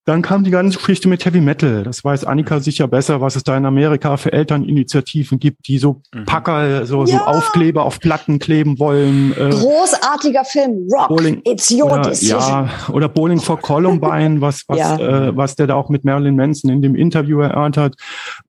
Dann 0.06 0.20
kam 0.20 0.44
die 0.44 0.50
ganze 0.50 0.76
Geschichte 0.76 1.08
mit 1.08 1.24
Heavy 1.24 1.40
Metal. 1.40 1.82
Das 1.82 2.04
weiß 2.04 2.24
Annika 2.24 2.60
sicher 2.60 2.88
besser, 2.88 3.22
was 3.22 3.36
es 3.36 3.42
da 3.42 3.56
in 3.56 3.64
Amerika 3.64 4.18
für 4.18 4.34
Elterninitiativen 4.34 5.38
gibt, 5.38 5.66
die 5.66 5.78
so 5.78 6.02
mhm. 6.12 6.26
Packer, 6.26 6.84
so, 6.84 7.04
ja. 7.04 7.06
so 7.06 7.16
Aufkleber 7.24 7.84
auf 7.84 8.00
Platten 8.00 8.38
kleben 8.38 8.78
wollen. 8.78 9.32
Äh, 9.32 9.48
Großartiger 9.50 10.44
Film, 10.44 10.88
Rock, 10.92 11.08
Bowling, 11.08 11.40
it's 11.44 11.70
your 11.70 11.86
oder, 11.86 12.02
decision. 12.02 12.38
Ja, 12.38 12.70
oder 12.92 13.08
Bowling 13.08 13.40
for 13.40 13.58
Columbine, 13.58 14.42
was, 14.42 14.64
was, 14.68 14.78
ja. 14.78 14.98
äh, 14.98 15.36
was 15.36 15.56
der 15.56 15.68
da 15.68 15.74
auch 15.74 15.88
mit 15.88 16.04
Marilyn 16.04 16.36
Manson 16.36 16.70
in 16.70 16.82
dem 16.82 16.94
Interview 16.94 17.40
erörtert. 17.40 17.96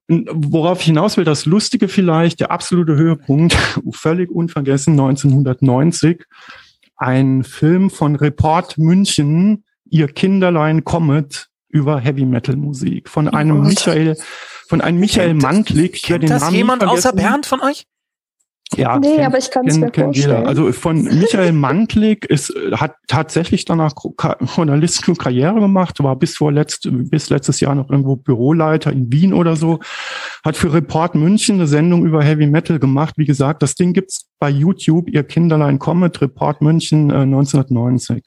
Worauf 0.07 0.81
ich 0.81 0.87
hinaus 0.87 1.15
will, 1.15 1.23
das 1.23 1.45
Lustige 1.45 1.87
vielleicht, 1.87 2.41
der 2.41 2.51
absolute 2.51 2.95
Höhepunkt, 2.95 3.55
völlig 3.91 4.29
unvergessen, 4.29 4.99
1990, 4.99 6.25
ein 6.97 7.43
Film 7.43 7.89
von 7.89 8.15
Report 8.15 8.77
München, 8.77 9.64
Ihr 9.95 10.07
Kinderlein 10.09 10.83
kommet 10.83 11.47
über 11.69 12.01
Heavy 12.01 12.25
Metal 12.25 12.57
Musik 12.57 13.07
von 13.07 13.29
Oh 13.29 13.31
einem 13.31 13.59
Gott. 13.59 13.67
Michael, 13.69 14.17
von 14.67 14.81
einem 14.81 14.99
Michael 14.99 15.29
Kennt 15.29 15.41
Mantlik. 15.41 16.03
Kennt 16.03 16.23
den 16.23 16.29
das 16.31 16.41
Namen 16.41 16.55
jemand 16.57 16.83
außer. 16.83 17.13
Bernd 17.13 17.45
von 17.45 17.61
euch? 17.61 17.85
Ja, 18.75 18.99
Nee, 18.99 19.15
kennt- 19.15 19.25
aber 19.27 19.37
ich 19.37 19.51
kann 19.51 19.65
es 19.67 19.75
mir 19.77 19.83
kennt, 19.91 19.93
kennt 19.93 20.15
jeder. 20.17 20.43
vorstellen. 20.43 20.47
Also 20.47 20.71
von 20.73 21.01
Michael 21.19 21.53
Mantlik 21.53 22.25
ist, 22.25 22.53
hat 22.73 22.95
tatsächlich 23.07 23.63
danach 23.63 23.93
Journalisten 24.57 25.11
und 25.11 25.17
Karriere 25.17 25.61
gemacht, 25.61 26.03
war 26.03 26.17
bis 26.17 26.35
vor 26.35 26.51
letzt, 26.51 26.89
bis 26.91 27.29
letztes 27.29 27.61
Jahr 27.61 27.73
noch 27.75 27.89
irgendwo 27.89 28.17
Büroleiter 28.17 28.91
in 28.91 29.09
Wien 29.13 29.31
oder 29.33 29.55
so, 29.55 29.79
hat 30.43 30.57
für 30.57 30.73
Report 30.73 31.15
München 31.15 31.55
eine 31.55 31.67
Sendung 31.67 32.05
über 32.05 32.21
Heavy 32.21 32.47
Metal 32.47 32.79
gemacht. 32.79 33.13
Wie 33.17 33.25
gesagt, 33.25 33.61
das 33.63 33.75
Ding 33.75 33.93
gibt's 33.93 34.27
bei 34.39 34.49
YouTube, 34.49 35.09
ihr 35.09 35.23
Kinderlein 35.23 35.79
Comet, 35.79 36.19
Report 36.21 36.61
München 36.61 37.11
äh, 37.11 37.13
1990. 37.21 38.25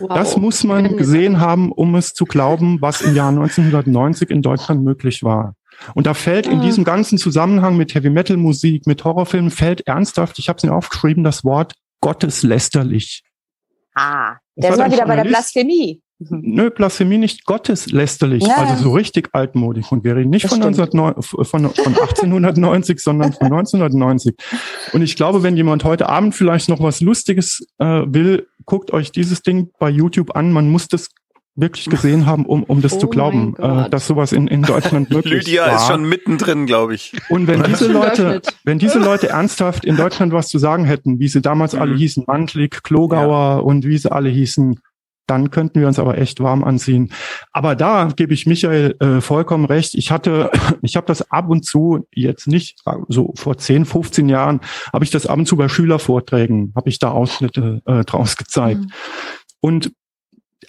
Wow. 0.00 0.08
Das 0.14 0.36
muss 0.36 0.64
man 0.64 0.96
gesehen 0.96 1.40
haben, 1.40 1.70
um 1.72 1.94
es 1.94 2.14
zu 2.14 2.24
glauben, 2.24 2.80
was 2.80 3.02
im 3.02 3.14
Jahr 3.14 3.28
1990 3.28 4.30
in 4.30 4.42
Deutschland 4.42 4.82
möglich 4.82 5.22
war. 5.22 5.54
Und 5.94 6.06
da 6.06 6.14
fällt 6.14 6.46
in 6.46 6.58
Ah. 6.60 6.62
diesem 6.62 6.84
ganzen 6.84 7.16
Zusammenhang 7.18 7.76
mit 7.76 7.94
Heavy 7.94 8.10
Metal 8.10 8.36
Musik, 8.36 8.86
mit 8.86 9.04
Horrorfilmen, 9.04 9.50
fällt 9.50 9.86
ernsthaft, 9.86 10.38
ich 10.38 10.48
habe 10.48 10.56
es 10.58 10.64
mir 10.64 10.74
aufgeschrieben, 10.74 11.24
das 11.24 11.44
Wort 11.44 11.74
gotteslästerlich. 12.00 13.22
Ah, 13.94 14.36
Das 14.56 14.70
der 14.70 14.76
wir 14.78 14.84
ein 14.84 14.92
wieder 14.92 15.06
bei 15.06 15.16
der 15.16 15.24
Blasphemie. 15.24 16.00
Nö, 16.28 16.68
Blasphemie 16.70 17.16
nicht 17.16 17.46
gotteslästerlich, 17.46 18.46
Ja. 18.46 18.56
also 18.56 18.82
so 18.82 18.92
richtig 18.92 19.30
altmodisch. 19.32 19.90
Und 19.90 20.04
wir 20.04 20.16
reden 20.16 20.28
nicht 20.28 20.46
von, 20.46 20.58
stimmt. 20.60 20.78
1909, 20.78 21.22
von, 21.22 21.44
von 21.46 21.94
1890, 21.94 23.00
sondern 23.02 23.32
von 23.32 23.46
1990. 23.46 24.34
Und 24.92 25.00
ich 25.00 25.16
glaube, 25.16 25.42
wenn 25.42 25.56
jemand 25.56 25.84
heute 25.84 26.10
Abend 26.10 26.34
vielleicht 26.34 26.68
noch 26.68 26.80
was 26.82 27.00
Lustiges 27.00 27.66
äh, 27.78 28.02
will, 28.06 28.46
guckt 28.70 28.92
euch 28.92 29.10
dieses 29.10 29.42
Ding 29.42 29.70
bei 29.80 29.90
YouTube 29.90 30.36
an. 30.36 30.52
Man 30.52 30.70
muss 30.70 30.86
das 30.86 31.08
wirklich 31.56 31.86
gesehen 31.86 32.24
haben, 32.24 32.46
um, 32.46 32.62
um 32.62 32.80
das 32.82 32.92
Oh 32.96 32.98
zu 32.98 33.08
glauben, 33.08 33.56
äh, 33.58 33.90
dass 33.90 34.06
sowas 34.06 34.30
in, 34.32 34.46
in 34.46 34.62
Deutschland 34.62 35.10
möglich 35.16 35.44
Lydia 35.44 35.66
war. 35.66 35.74
ist 35.74 35.88
schon 35.88 36.08
mittendrin, 36.08 36.66
glaube 36.66 36.94
ich. 36.94 37.12
Und 37.28 37.48
wenn 37.48 37.62
diese 37.70 37.90
Leute, 37.90 38.40
wenn 38.62 38.78
diese 38.78 39.00
Leute 39.00 39.28
ernsthaft 39.30 39.84
in 39.84 39.96
Deutschland 39.96 40.32
was 40.32 40.46
zu 40.48 40.58
sagen 40.58 40.84
hätten, 40.84 41.18
wie 41.18 41.26
sie 41.26 41.42
damals 41.42 41.74
alle 41.74 41.94
Mhm. 41.94 41.98
hießen, 41.98 42.24
Mantlik, 42.28 42.84
Klogauer 42.84 43.64
und 43.64 43.84
wie 43.84 43.98
sie 43.98 44.10
alle 44.12 44.28
hießen, 44.28 44.78
dann 45.30 45.50
könnten 45.50 45.80
wir 45.80 45.86
uns 45.86 45.98
aber 45.98 46.18
echt 46.18 46.40
warm 46.40 46.64
anziehen. 46.64 47.12
Aber 47.52 47.76
da 47.76 48.08
gebe 48.14 48.34
ich 48.34 48.46
Michael 48.46 48.96
äh, 48.98 49.20
vollkommen 49.20 49.64
recht. 49.64 49.94
Ich 49.94 50.10
hatte, 50.10 50.50
ich 50.82 50.96
habe 50.96 51.06
das 51.06 51.30
ab 51.30 51.48
und 51.48 51.64
zu, 51.64 52.06
jetzt 52.12 52.48
nicht, 52.48 52.80
so 53.08 53.32
vor 53.36 53.56
10, 53.56 53.84
15 53.84 54.28
Jahren, 54.28 54.60
habe 54.92 55.04
ich 55.04 55.10
das 55.10 55.26
ab 55.26 55.38
und 55.38 55.46
zu 55.46 55.56
bei 55.56 55.68
Schülervorträgen, 55.68 56.72
habe 56.74 56.88
ich 56.88 56.98
da 56.98 57.12
Ausschnitte 57.12 57.80
äh, 57.86 58.04
draus 58.04 58.36
gezeigt. 58.36 58.80
Mhm. 58.80 58.90
Und 59.60 59.92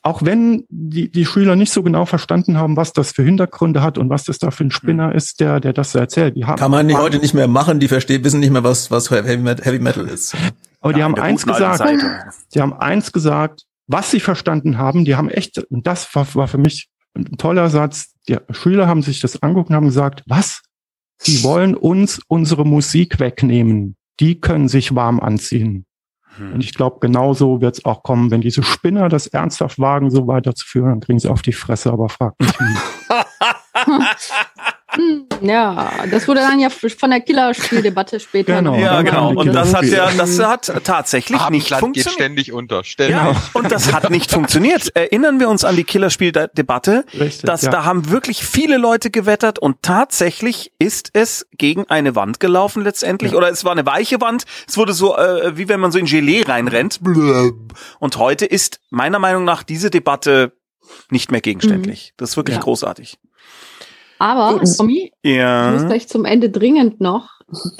auch 0.04 0.24
wenn 0.24 0.66
die, 0.70 1.12
die 1.12 1.26
Schüler 1.26 1.56
nicht 1.56 1.72
so 1.72 1.84
genau 1.84 2.06
verstanden 2.06 2.58
haben, 2.58 2.76
was 2.78 2.94
das 2.94 3.12
für 3.12 3.24
Hintergründe 3.24 3.82
hat 3.84 3.98
und 3.98 4.10
was 4.10 4.24
das 4.24 4.40
da 4.40 4.52
für 4.52 4.64
ein 4.64 4.72
Spinner 4.72 5.14
ist, 5.14 5.40
der, 5.40 5.60
der 5.60 5.74
das 5.74 5.92
so 5.92 6.00
erzählt, 6.00 6.36
die 6.36 6.46
haben, 6.46 6.60
Kann 6.60 6.72
man 6.72 6.86
nicht, 6.86 6.98
heute 6.98 7.20
nicht 7.20 7.34
mehr 7.34 7.48
machen, 7.48 7.80
die 7.80 7.88
verstehen, 7.88 8.24
wissen 8.24 8.40
nicht 8.40 8.52
mehr, 8.52 8.64
was, 8.64 8.90
was 8.90 9.12
Heavy 9.12 9.38
Metal, 9.80 10.08
ist. 10.08 10.36
aber 10.80 10.94
die 10.94 11.00
Ja, 11.00 11.06
haben 11.06 11.16
eins 11.16 11.46
gesagt, 11.46 11.84
die 12.54 12.62
haben 12.62 12.74
eins 12.74 13.12
gesagt, 13.12 13.66
was 13.88 14.12
sie 14.12 14.20
verstanden 14.20 14.78
haben, 14.78 15.06
die 15.06 15.16
haben 15.16 15.30
echt, 15.30 15.58
und 15.70 15.88
das 15.88 16.14
war, 16.16 16.28
war 16.36 16.48
für 16.48 16.58
mich 16.58 16.90
ein 17.14 17.38
toller 17.38 17.70
Satz, 17.70 18.14
die 18.28 18.38
Schüler 18.52 18.88
haben 18.88 19.02
sich 19.02 19.20
das 19.20 19.42
angeguckt 19.42 19.70
und 19.70 19.76
haben 19.76 19.88
gesagt, 19.88 20.24
was? 20.28 20.62
Die 21.26 21.44
wollen 21.44 21.76
uns 21.76 22.20
unsere 22.28 22.66
Musik 22.66 23.20
wegnehmen. 23.20 23.96
Die 24.20 24.40
können 24.40 24.68
sich 24.68 24.96
warm 24.96 25.20
anziehen. 25.20 25.86
Hm. 26.38 26.54
Und 26.54 26.64
ich 26.64 26.74
glaube, 26.74 26.98
genauso 27.00 27.62
wird 27.62 27.78
es 27.78 27.86
auch 27.86 28.04
kommen, 28.04 28.32
wenn 28.32 28.42
diese 28.42 28.64
Spinner 28.64 29.10
das 29.10 29.28
ernsthaft 29.28 29.78
wagen, 29.80 30.10
so 30.10 30.28
weiterzuführen, 30.28 30.90
dann 30.90 31.00
kriegen 31.02 31.20
sie 31.20 31.30
auf 31.30 31.42
die 31.42 31.54
Fresse, 31.54 31.92
aber 31.92 32.10
fragt 32.10 32.40
nicht 32.40 32.60
wie. 32.60 32.78
Hm, 34.94 35.26
Ja, 35.42 35.92
das 36.10 36.28
wurde 36.28 36.42
dann 36.42 36.60
ja 36.60 36.70
von 36.70 37.10
der 37.10 37.22
Killerspieldebatte 37.22 38.20
später. 38.20 38.58
Genau. 38.58 38.74
noch 38.76 38.80
Ja, 38.80 39.02
genau. 39.02 39.32
Und 39.34 39.54
das 39.54 39.74
hat 39.74 39.86
ja, 39.86 40.10
das 40.12 40.38
hat 40.40 40.72
tatsächlich 40.84 41.38
nicht 41.50 41.72
Abendland 41.72 41.94
geht 41.96 42.04
funktioniert. 42.04 42.14
ständig 42.14 42.52
unter. 42.52 42.84
Ständig. 42.84 43.16
Ja, 43.16 43.36
und 43.54 43.72
das 43.72 43.94
hat 43.94 44.10
nicht 44.10 44.32
funktioniert. 44.34 44.96
Erinnern 44.96 45.40
wir 45.40 45.50
uns 45.50 45.64
an 45.64 45.76
die 45.76 45.84
Killerspieldebatte. 45.84 47.06
Richtig, 47.18 47.44
dass 47.44 47.62
ja. 47.64 47.72
da 47.72 47.86
haben 47.86 48.10
wirklich 48.10 48.44
viele 48.46 48.78
Leute 48.78 49.10
gewettert 49.12 49.60
und 49.60 49.82
tatsächlich 49.82 50.72
ist 50.80 51.10
es 51.14 51.48
gegen 51.58 51.90
eine 51.90 52.16
Wand 52.16 52.40
gelaufen 52.40 52.84
letztendlich 52.84 53.34
oder 53.36 53.50
es 53.50 53.64
war 53.64 53.72
eine 53.72 53.86
weiche 53.86 54.20
Wand. 54.22 54.44
Es 54.68 54.78
wurde 54.78 54.94
so 54.94 55.16
äh, 55.18 55.58
wie 55.58 55.70
wenn 55.70 55.80
man 55.80 55.92
so 55.92 56.00
in 56.00 56.06
Gelee 56.06 56.44
reinrennt. 56.44 57.00
Und 58.00 58.18
heute 58.18 58.46
ist 58.46 58.80
meiner 58.90 59.20
Meinung 59.20 59.46
nach 59.46 59.64
diese 59.64 59.90
Debatte 59.90 60.54
nicht 61.10 61.32
mehr 61.32 61.42
gegenständlich. 61.42 62.14
Das 62.18 62.32
ist 62.32 62.38
wirklich 62.38 62.58
Ja. 62.58 62.64
großartig. 62.64 63.18
Aber, 64.22 64.62
Tommy, 64.78 65.12
ich 65.24 65.32
muss 65.32 65.34
Ja. 65.34 65.84
gleich 65.88 66.08
zum 66.08 66.26
Ende 66.26 66.50
dringend 66.52 67.02
noch 67.02 67.30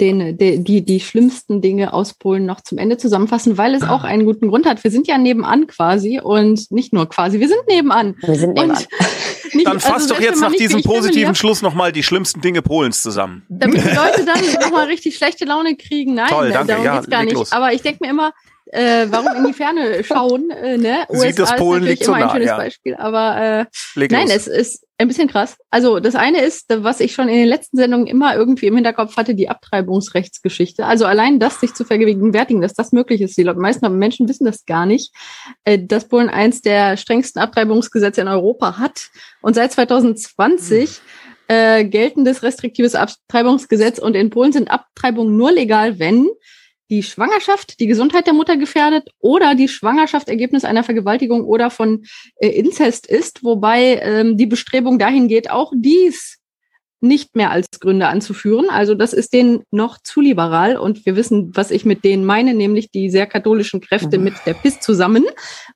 den, 0.00 0.36
die, 0.36 0.62
die, 0.62 0.84
die 0.84 1.00
schlimmsten 1.00 1.62
Dinge 1.62 1.94
aus 1.94 2.14
Polen 2.14 2.44
noch 2.44 2.60
zum 2.60 2.78
Ende 2.78 2.98
zusammenfassen, 2.98 3.56
weil 3.56 3.74
es 3.74 3.82
auch 3.84 4.02
einen 4.04 4.26
guten 4.26 4.48
Grund 4.48 4.66
hat. 4.66 4.82
Wir 4.84 4.90
sind 4.90 5.06
ja 5.06 5.16
nebenan 5.18 5.66
quasi 5.66 6.20
und 6.20 6.70
nicht 6.70 6.92
nur 6.92 7.08
quasi, 7.08 7.40
wir 7.40 7.48
sind 7.48 7.60
nebenan. 7.68 8.16
Wir 8.22 8.34
sind 8.34 8.54
nebenan. 8.54 8.76
Und 8.76 8.88
nicht, 9.54 9.66
Dann 9.66 9.80
fasst 9.80 10.10
also 10.10 10.14
doch 10.14 10.20
jetzt 10.20 10.40
nach 10.40 10.52
diesem 10.52 10.82
positiven 10.82 11.28
ja, 11.28 11.34
Schluss 11.34 11.62
nochmal 11.62 11.92
die 11.92 12.02
schlimmsten 12.02 12.40
Dinge 12.40 12.60
Polens 12.60 13.02
zusammen. 13.02 13.44
damit 13.48 13.82
die 13.84 13.88
Leute 13.94 14.24
dann 14.26 14.60
nochmal 14.62 14.86
richtig 14.88 15.16
schlechte 15.16 15.44
Laune 15.44 15.76
kriegen. 15.76 16.14
Nein, 16.14 16.28
Toll, 16.28 16.50
danke. 16.50 16.66
darum 16.72 16.84
Ja, 16.84 16.96
geht's 16.96 17.08
gar 17.10 17.22
nicht. 17.24 17.34
los. 17.34 17.52
Aber 17.52 17.72
ich 17.72 17.80
denke 17.82 18.04
mir 18.04 18.10
immer, 18.10 18.32
äh, 18.72 19.06
warum 19.10 19.36
in 19.36 19.46
die 19.46 19.52
Ferne 19.52 20.02
schauen? 20.04 20.50
Äh, 20.50 20.78
ne? 20.78 21.06
Sieht 21.10 21.38
das 21.38 21.54
Polen 21.56 21.82
ist 21.82 21.88
liegt 21.90 22.04
so 22.04 22.12
immer 22.12 22.22
ein 22.22 22.26
nah, 22.26 22.32
schönes 22.32 22.46
ja. 22.46 22.56
Beispiel. 22.56 22.94
Aber 22.94 23.36
äh, 23.36 23.66
Leg 23.94 24.10
Nein, 24.10 24.28
los. 24.28 24.34
es 24.34 24.46
ist 24.46 24.86
ein 24.96 25.08
bisschen 25.08 25.28
krass. 25.28 25.56
Also 25.70 26.00
das 26.00 26.14
eine 26.14 26.40
ist, 26.40 26.66
was 26.68 27.00
ich 27.00 27.12
schon 27.12 27.28
in 27.28 27.36
den 27.36 27.48
letzten 27.48 27.76
Sendungen 27.76 28.06
immer 28.06 28.34
irgendwie 28.34 28.68
im 28.68 28.74
Hinterkopf 28.74 29.16
hatte, 29.18 29.34
die 29.34 29.50
Abtreibungsrechtsgeschichte. 29.50 30.86
Also 30.86 31.04
allein 31.04 31.38
das, 31.38 31.60
sich 31.60 31.74
zu 31.74 31.84
vergegenwärtigen, 31.84 32.62
dass 32.62 32.72
das 32.72 32.92
möglich 32.92 33.20
ist. 33.20 33.36
Die 33.36 33.44
meisten 33.44 33.98
Menschen 33.98 34.26
wissen 34.26 34.46
das 34.46 34.64
gar 34.64 34.86
nicht, 34.86 35.14
äh, 35.64 35.78
dass 35.78 36.08
Polen 36.08 36.30
eins 36.30 36.62
der 36.62 36.96
strengsten 36.96 37.42
Abtreibungsgesetze 37.42 38.22
in 38.22 38.28
Europa 38.28 38.78
hat. 38.78 39.10
Und 39.42 39.54
seit 39.54 39.72
2020 39.72 41.00
äh, 41.48 41.84
geltendes 41.84 42.42
restriktives 42.42 42.94
Abtreibungsgesetz. 42.94 43.98
Und 43.98 44.14
in 44.14 44.30
Polen 44.30 44.52
sind 44.52 44.70
Abtreibungen 44.70 45.36
nur 45.36 45.52
legal, 45.52 45.98
wenn 45.98 46.28
die 46.90 47.02
Schwangerschaft 47.02 47.80
die 47.80 47.86
Gesundheit 47.86 48.26
der 48.26 48.34
Mutter 48.34 48.56
gefährdet 48.56 49.08
oder 49.18 49.54
die 49.54 49.68
Schwangerschaft 49.68 50.28
Ergebnis 50.28 50.64
einer 50.64 50.84
Vergewaltigung 50.84 51.44
oder 51.44 51.70
von 51.70 52.04
äh, 52.36 52.48
Inzest 52.48 53.06
ist, 53.06 53.42
wobei 53.42 54.00
ähm, 54.02 54.36
die 54.36 54.46
Bestrebung 54.46 54.98
dahin 54.98 55.28
geht, 55.28 55.50
auch 55.50 55.72
dies 55.74 56.42
nicht 57.02 57.34
mehr 57.34 57.50
als 57.50 57.66
Gründe 57.80 58.06
anzuführen. 58.06 58.70
Also 58.70 58.94
das 58.94 59.12
ist 59.12 59.32
denen 59.32 59.64
noch 59.72 59.98
zu 60.02 60.20
liberal 60.20 60.76
und 60.76 61.04
wir 61.04 61.16
wissen, 61.16 61.50
was 61.54 61.72
ich 61.72 61.84
mit 61.84 62.04
denen 62.04 62.24
meine, 62.24 62.54
nämlich 62.54 62.92
die 62.92 63.10
sehr 63.10 63.26
katholischen 63.26 63.80
Kräfte 63.80 64.18
mit 64.18 64.34
der 64.46 64.54
PIS 64.54 64.78
zusammen. 64.78 65.24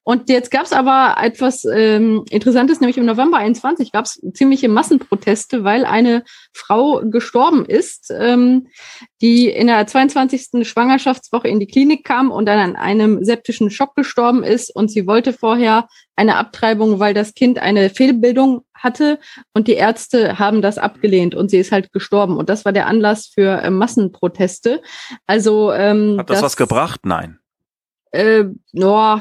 Und 0.05 0.31
jetzt 0.31 0.53
gab 0.53 0.65
es 0.67 0.73
aber 0.73 1.17
etwas 1.21 1.65
ähm, 1.65 2.25
Interessantes, 2.31 2.81
nämlich 2.81 2.97
im 2.97 3.07
November 3.07 3.39
21 3.39 3.91
gab 3.91 4.05
es 4.05 4.23
ziemliche 4.35 4.69
Massenproteste, 4.69 5.65
weil 5.65 5.85
eine 5.85 6.23
Frau 6.53 7.03
gestorben 7.05 7.65
ist, 7.67 8.13
ähm, 8.17 8.69
die 9.23 9.49
in 9.49 9.67
der 9.67 9.87
22. 9.87 10.67
Schwangerschaftswoche 10.67 11.49
in 11.49 11.61
die 11.61 11.67
Klinik 11.67 12.05
kam 12.05 12.31
und 12.31 12.47
dann 12.47 12.59
an 12.59 12.77
einem 12.77 13.25
septischen 13.25 13.71
Schock 13.71 13.95
gestorben 13.95 14.43
ist. 14.45 14.75
Und 14.75 14.91
sie 14.91 15.07
wollte 15.07 15.33
vorher 15.33 15.89
eine 16.17 16.37
Abtreibung, 16.37 17.01
weil 17.01 17.15
das 17.15 17.35
Kind 17.35 17.59
eine 17.59 17.91
Fehlbildung 17.91 18.63
hatte 18.75 19.19
und 19.55 19.69
die 19.69 19.75
Ärzte 19.75 20.39
haben 20.39 20.61
das 20.63 20.79
abgelehnt 20.79 21.35
und 21.35 21.51
sie 21.51 21.59
ist 21.59 21.73
halt 21.73 21.93
gestorben. 21.93 22.37
Und 22.37 22.49
das 22.49 22.65
war 22.65 22.73
der 22.73 22.87
Anlass 22.87 23.27
für 23.27 23.63
äh, 23.63 23.71
Massenproteste. 23.71 24.83
Also 25.27 25.73
ähm, 25.73 26.17
Hat 26.19 26.31
das, 26.31 26.43
was 26.43 26.57
gebracht? 26.57 27.01
Nein. 27.05 27.39
Äh, 28.13 28.45
no, 28.73 29.21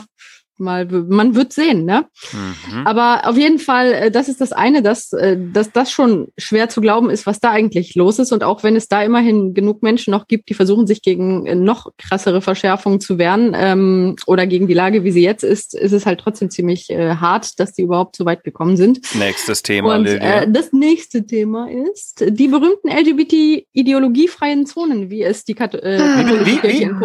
mal, 0.60 0.86
man 0.86 1.36
wird 1.36 1.54
sehen, 1.54 1.86
ne? 1.86 2.06
Mhm. 2.32 2.86
Aber 2.86 3.28
auf 3.28 3.38
jeden 3.38 3.60
Fall, 3.60 3.94
äh, 3.94 4.12
das 4.12 4.30
ist 4.30 4.42
das 4.42 4.52
eine, 4.52 4.82
dass, 4.82 5.14
äh, 5.14 5.38
dass 5.54 5.72
das 5.72 5.92
schon 5.92 6.28
schwer 6.38 6.70
zu 6.70 6.82
glauben 6.82 7.10
ist, 7.10 7.26
was 7.26 7.40
da 7.40 7.52
eigentlich 7.52 7.96
los 7.96 8.20
ist. 8.20 8.32
Und 8.32 8.44
auch 8.44 8.64
wenn 8.64 8.76
es 8.76 8.88
da 8.88 9.04
immerhin 9.04 9.54
genug 9.54 9.84
Menschen 9.84 10.12
noch 10.12 10.28
gibt, 10.28 10.50
die 10.50 10.54
versuchen, 10.54 10.88
sich 10.88 11.02
gegen 11.02 11.46
äh, 11.46 11.56
noch 11.56 11.92
krassere 11.98 12.42
Verschärfungen 12.42 13.00
zu 13.00 13.18
wehren 13.18 13.54
ähm, 13.56 14.16
oder 14.26 14.48
gegen 14.48 14.68
die 14.68 14.74
Lage, 14.74 15.04
wie 15.04 15.12
sie 15.12 15.24
jetzt 15.24 15.44
ist, 15.44 15.74
ist 15.76 15.92
es 15.92 16.06
halt 16.06 16.20
trotzdem 16.20 16.50
ziemlich 16.50 16.90
äh, 16.90 17.16
hart, 17.16 17.60
dass 17.60 17.74
die 17.74 17.84
überhaupt 17.84 18.16
so 18.16 18.26
weit 18.26 18.44
gekommen 18.44 18.78
sind. 18.78 19.00
Nächstes 19.16 19.64
Thema, 19.64 19.96
Und 19.96 20.08
äh, 20.08 20.48
das 20.50 20.74
nächste 20.74 21.26
Thema 21.26 21.68
ist 21.90 22.24
die 22.28 22.48
berühmten 22.48 22.90
LGBT-ideologiefreien 22.90 24.66
Zonen, 24.66 25.10
wie 25.10 25.24
es 25.24 25.46
die 25.46 25.54
Kat 25.54 25.76
äh, 25.76 26.00
wie, 26.46 26.62
wie? 26.64 26.84
in 26.84 26.96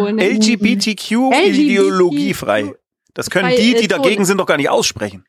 Das 3.13 3.29
können 3.29 3.49
Frei, 3.49 3.57
die, 3.57 3.75
äh, 3.75 3.81
die 3.81 3.87
dagegen 3.87 4.15
Zonen. 4.15 4.25
sind, 4.25 4.37
doch 4.39 4.45
gar 4.45 4.57
nicht 4.57 4.69
aussprechen. 4.69 5.25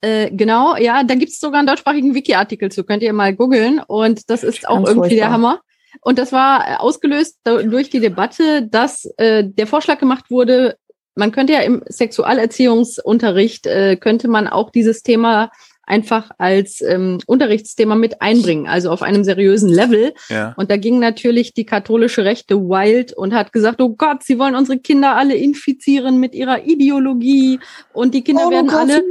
Äh, 0.00 0.30
genau, 0.30 0.76
ja, 0.76 1.02
da 1.04 1.14
gibt's 1.14 1.40
sogar 1.40 1.60
einen 1.60 1.66
deutschsprachigen 1.66 2.14
Wiki-Artikel 2.14 2.70
zu, 2.70 2.84
könnt 2.84 3.02
ihr 3.02 3.12
mal 3.12 3.34
googeln. 3.34 3.80
Und 3.86 4.28
das 4.30 4.42
ist 4.42 4.68
auch 4.68 4.76
Ganz 4.76 4.88
irgendwie 4.88 5.16
der 5.16 5.28
furchtbar. 5.28 5.32
Hammer. 5.32 5.60
Und 6.02 6.18
das 6.18 6.32
war 6.32 6.68
äh, 6.68 6.76
ausgelöst 6.76 7.38
durch 7.44 7.90
die 7.90 8.00
Debatte, 8.00 8.66
dass 8.68 9.06
äh, 9.16 9.44
der 9.44 9.66
Vorschlag 9.66 9.98
gemacht 9.98 10.30
wurde, 10.30 10.76
man 11.14 11.32
könnte 11.32 11.54
ja 11.54 11.60
im 11.60 11.82
Sexualerziehungsunterricht, 11.88 13.66
äh, 13.66 13.96
könnte 13.96 14.28
man 14.28 14.48
auch 14.48 14.70
dieses 14.70 15.02
Thema 15.02 15.50
einfach 15.86 16.30
als 16.38 16.82
ähm, 16.82 17.18
Unterrichtsthema 17.26 17.94
mit 17.94 18.20
einbringen, 18.20 18.66
also 18.66 18.90
auf 18.90 19.02
einem 19.02 19.24
seriösen 19.24 19.70
Level. 19.70 20.12
Ja. 20.28 20.54
Und 20.56 20.70
da 20.70 20.76
ging 20.76 20.98
natürlich 20.98 21.54
die 21.54 21.64
katholische 21.64 22.24
Rechte 22.24 22.56
wild 22.56 23.12
und 23.12 23.32
hat 23.32 23.52
gesagt, 23.52 23.80
oh 23.80 23.90
Gott, 23.90 24.22
sie 24.22 24.38
wollen 24.38 24.56
unsere 24.56 24.78
Kinder 24.78 25.16
alle 25.16 25.36
infizieren 25.36 26.18
mit 26.18 26.34
ihrer 26.34 26.64
Ideologie 26.64 27.60
und 27.92 28.14
die 28.14 28.22
Kinder 28.22 28.50
werden 28.50 28.70
alle 28.70 29.02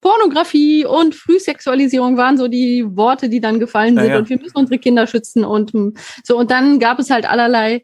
Pornografie 0.00 0.84
und 0.84 1.14
Frühsexualisierung 1.14 2.16
waren 2.16 2.36
so 2.36 2.48
die 2.48 2.84
Worte, 2.96 3.28
die 3.28 3.40
dann 3.40 3.60
gefallen 3.60 3.94
Ja, 3.96 4.02
sind 4.02 4.10
ja. 4.12 4.18
und 4.18 4.28
wir 4.30 4.38
müssen 4.38 4.56
unsere 4.56 4.78
Kinder 4.78 5.06
schützen 5.06 5.44
und 5.44 5.72
so 6.24 6.38
und 6.38 6.50
dann 6.50 6.80
gab 6.80 6.98
es 6.98 7.10
halt 7.10 7.28
allerlei 7.28 7.82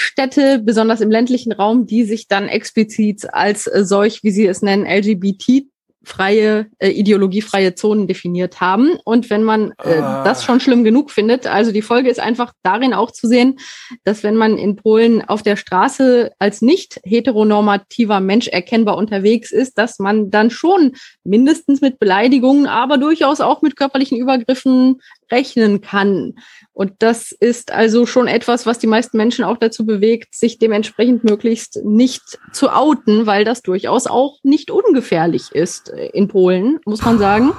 Städte, 0.00 0.60
besonders 0.60 1.00
im 1.00 1.10
ländlichen 1.10 1.50
Raum, 1.50 1.84
die 1.84 2.04
sich 2.04 2.28
dann 2.28 2.46
explizit 2.46 3.34
als 3.34 3.66
äh, 3.66 3.84
solch, 3.84 4.22
wie 4.22 4.30
sie 4.30 4.46
es 4.46 4.62
nennen, 4.62 4.86
LGBT 4.86 5.66
freie, 6.08 6.66
äh, 6.78 6.88
ideologiefreie 6.90 7.74
Zonen 7.74 8.06
definiert 8.06 8.60
haben. 8.60 8.98
Und 9.04 9.30
wenn 9.30 9.44
man 9.44 9.72
äh, 9.84 9.98
Ah. 9.98 10.24
das 10.24 10.44
schon 10.44 10.60
schlimm 10.60 10.84
genug 10.84 11.10
findet, 11.10 11.46
also 11.46 11.70
die 11.72 11.82
Folge 11.82 12.08
ist 12.08 12.20
einfach 12.20 12.52
darin 12.62 12.94
auch 12.94 13.10
zu 13.10 13.26
sehen, 13.28 13.58
dass 14.04 14.22
wenn 14.22 14.36
man 14.36 14.58
in 14.58 14.76
Polen 14.76 15.22
auf 15.22 15.42
der 15.42 15.56
Straße 15.56 16.32
als 16.38 16.62
nicht 16.62 17.00
heteronormativer 17.04 18.20
Mensch 18.20 18.48
erkennbar 18.48 18.96
unterwegs 18.96 19.52
ist, 19.52 19.78
dass 19.78 19.98
man 19.98 20.30
dann 20.30 20.50
schon 20.50 20.92
mindestens 21.24 21.80
mit 21.80 21.98
Beleidigungen, 21.98 22.66
aber 22.66 22.98
durchaus 22.98 23.40
auch 23.40 23.62
mit 23.62 23.76
körperlichen 23.76 24.18
Übergriffen 24.18 25.00
rechnen 25.30 25.80
kann. 25.80 26.34
Und 26.72 26.92
das 27.00 27.32
ist 27.32 27.72
also 27.72 28.06
schon 28.06 28.28
etwas, 28.28 28.66
was 28.66 28.78
die 28.78 28.86
meisten 28.86 29.16
Menschen 29.16 29.44
auch 29.44 29.56
dazu 29.56 29.84
bewegt, 29.84 30.34
sich 30.34 30.58
dementsprechend 30.58 31.24
möglichst 31.24 31.80
nicht 31.84 32.38
zu 32.52 32.70
outen, 32.70 33.26
weil 33.26 33.44
das 33.44 33.62
durchaus 33.62 34.06
auch 34.06 34.38
nicht 34.42 34.70
ungefährlich 34.70 35.52
ist 35.52 35.90
äh, 35.90 36.06
in 36.08 36.28
Polen, 36.28 36.78
muss 36.84 37.02
man 37.02 37.18
sagen. 37.18 37.52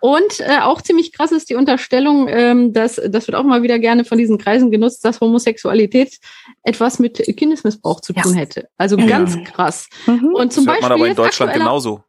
Und 0.00 0.40
äh, 0.40 0.58
auch 0.60 0.82
ziemlich 0.82 1.12
krass 1.12 1.32
ist 1.32 1.50
die 1.50 1.54
Unterstellung, 1.54 2.28
ähm, 2.28 2.72
dass 2.72 3.00
das 3.08 3.26
wird 3.26 3.36
auch 3.36 3.44
mal 3.44 3.62
wieder 3.62 3.78
gerne 3.78 4.04
von 4.04 4.18
diesen 4.18 4.38
Kreisen 4.38 4.70
genutzt, 4.70 5.04
dass 5.04 5.20
Homosexualität 5.20 6.18
etwas 6.62 6.98
mit 6.98 7.18
Kindesmissbrauch 7.36 8.00
zu 8.00 8.12
Ja. 8.12 8.22
tun 8.22 8.34
hätte. 8.34 8.68
Also 8.76 8.96
Ja. 8.98 9.06
ganz 9.06 9.36
krass. 9.44 9.88
Mhm. 10.06 10.34
Und 10.34 10.52
zum 10.52 10.66
das 10.66 10.74
hört 10.74 10.80
Beispiel 10.80 10.80
man 10.82 10.92
aber 10.92 11.08
in 11.08 11.16
Deutschland 11.16 11.52
genauso. 11.54 12.02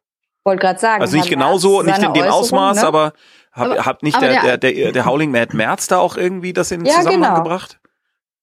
Wollte 0.44 0.60
gerade 0.60 0.78
sagen. 0.78 1.00
Also 1.00 1.16
nicht 1.16 1.30
genauso, 1.30 1.82
nicht 1.82 1.96
in 1.96 2.12
dem 2.12 2.22
Äußerung, 2.24 2.30
Ausmaß, 2.30 2.76
ne? 2.82 2.86
aber 2.86 3.12
hab, 3.54 3.70
Aber- 3.70 3.86
hat 3.86 4.02
nicht 4.02 4.20
der, 4.20 4.42
der, 4.42 4.58
der- 4.58 4.72
der, 4.72 4.92
der 4.92 5.06
Howling 5.06 5.30
Mad 5.30 5.56
Merz 5.56 5.86
da 5.86 5.98
auch 5.98 6.16
irgendwie 6.16 6.52
das 6.52 6.70
in 6.70 6.84
Ja, 6.84 6.96
Zusammenhang 6.96 7.34
genau. 7.34 7.42
gebracht? 7.44 7.80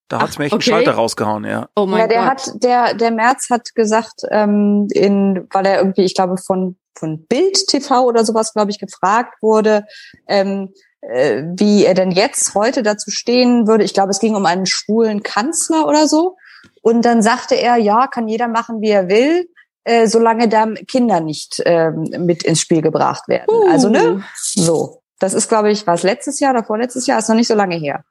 Da 0.08 0.20
hat's 0.22 0.34
Ach, 0.34 0.40
mir 0.40 0.46
echt 0.46 0.54
einen 0.54 0.62
okay. 0.62 0.70
Schalter 0.72 0.92
rausgehauen, 0.94 1.46
ja. 1.46 1.70
Oh 1.76 1.86
mein 1.86 2.00
ja, 2.02 2.08
der 2.08 2.20
Gott. 2.22 2.30
hat, 2.30 2.64
der, 2.64 2.94
der 2.96 3.12
Merz 3.12 3.50
hat 3.50 3.74
gesagt, 3.76 4.24
ähm, 4.30 4.88
in, 4.92 5.48
weil 5.52 5.66
er 5.66 5.78
irgendwie, 5.78 6.02
ich 6.02 6.16
glaube, 6.16 6.36
von, 6.38 6.78
von 6.98 7.26
Bild 7.28 7.66
TV 7.68 8.04
oder 8.04 8.26
sowas, 8.26 8.52
glaube 8.54 8.72
ich, 8.72 8.80
gefragt 8.80 9.36
wurde, 9.42 9.86
ähm, 10.28 10.74
äh, 11.02 11.44
wie 11.56 11.86
er 11.86 11.94
denn 11.94 12.12
jetzt 12.12 12.54
heute 12.56 12.84
dazu 12.84 13.10
stehen 13.10 13.68
würde. 13.68 13.86
Ich 13.86 13.94
glaube, 13.94 14.10
es 14.12 14.20
ging 14.20 14.36
um 14.36 14.46
einen 14.46 14.66
schwulen 14.66 15.24
Kanzler 15.24 15.88
oder 15.88 16.08
so. 16.08 16.36
Und 16.82 17.04
dann 17.06 17.22
sagte 17.22 17.56
er, 17.56 17.78
ja, 17.78 18.08
kann 18.08 18.28
jeder 18.28 18.48
machen, 18.50 18.82
wie 18.82 18.90
er 18.90 19.08
will, 19.08 19.48
äh, 19.86 20.08
solange 20.08 20.48
da 20.50 20.68
Kinder 20.88 21.22
nicht 21.22 21.62
ähm, 21.66 22.04
mit 22.20 22.44
ins 22.44 22.60
Spiel 22.60 22.82
gebracht 22.82 23.28
werden. 23.30 23.48
Uh. 23.50 23.68
Also, 23.70 23.90
ne? 23.90 24.24
So. 24.36 25.01
Das 25.22 25.34
ist, 25.34 25.48
glaube 25.48 25.72
ich, 25.72 25.88
war 25.88 25.94
es 25.94 26.04
letztes 26.04 26.40
Jahr 26.40 26.52
oder 26.54 26.64
vorletztes 26.64 27.08
Jahr? 27.08 27.20
Ist 27.20 27.30
noch 27.30 27.36
nicht 27.36 27.48
so 27.48 27.56
lange 27.56 27.78
her. 27.78 28.04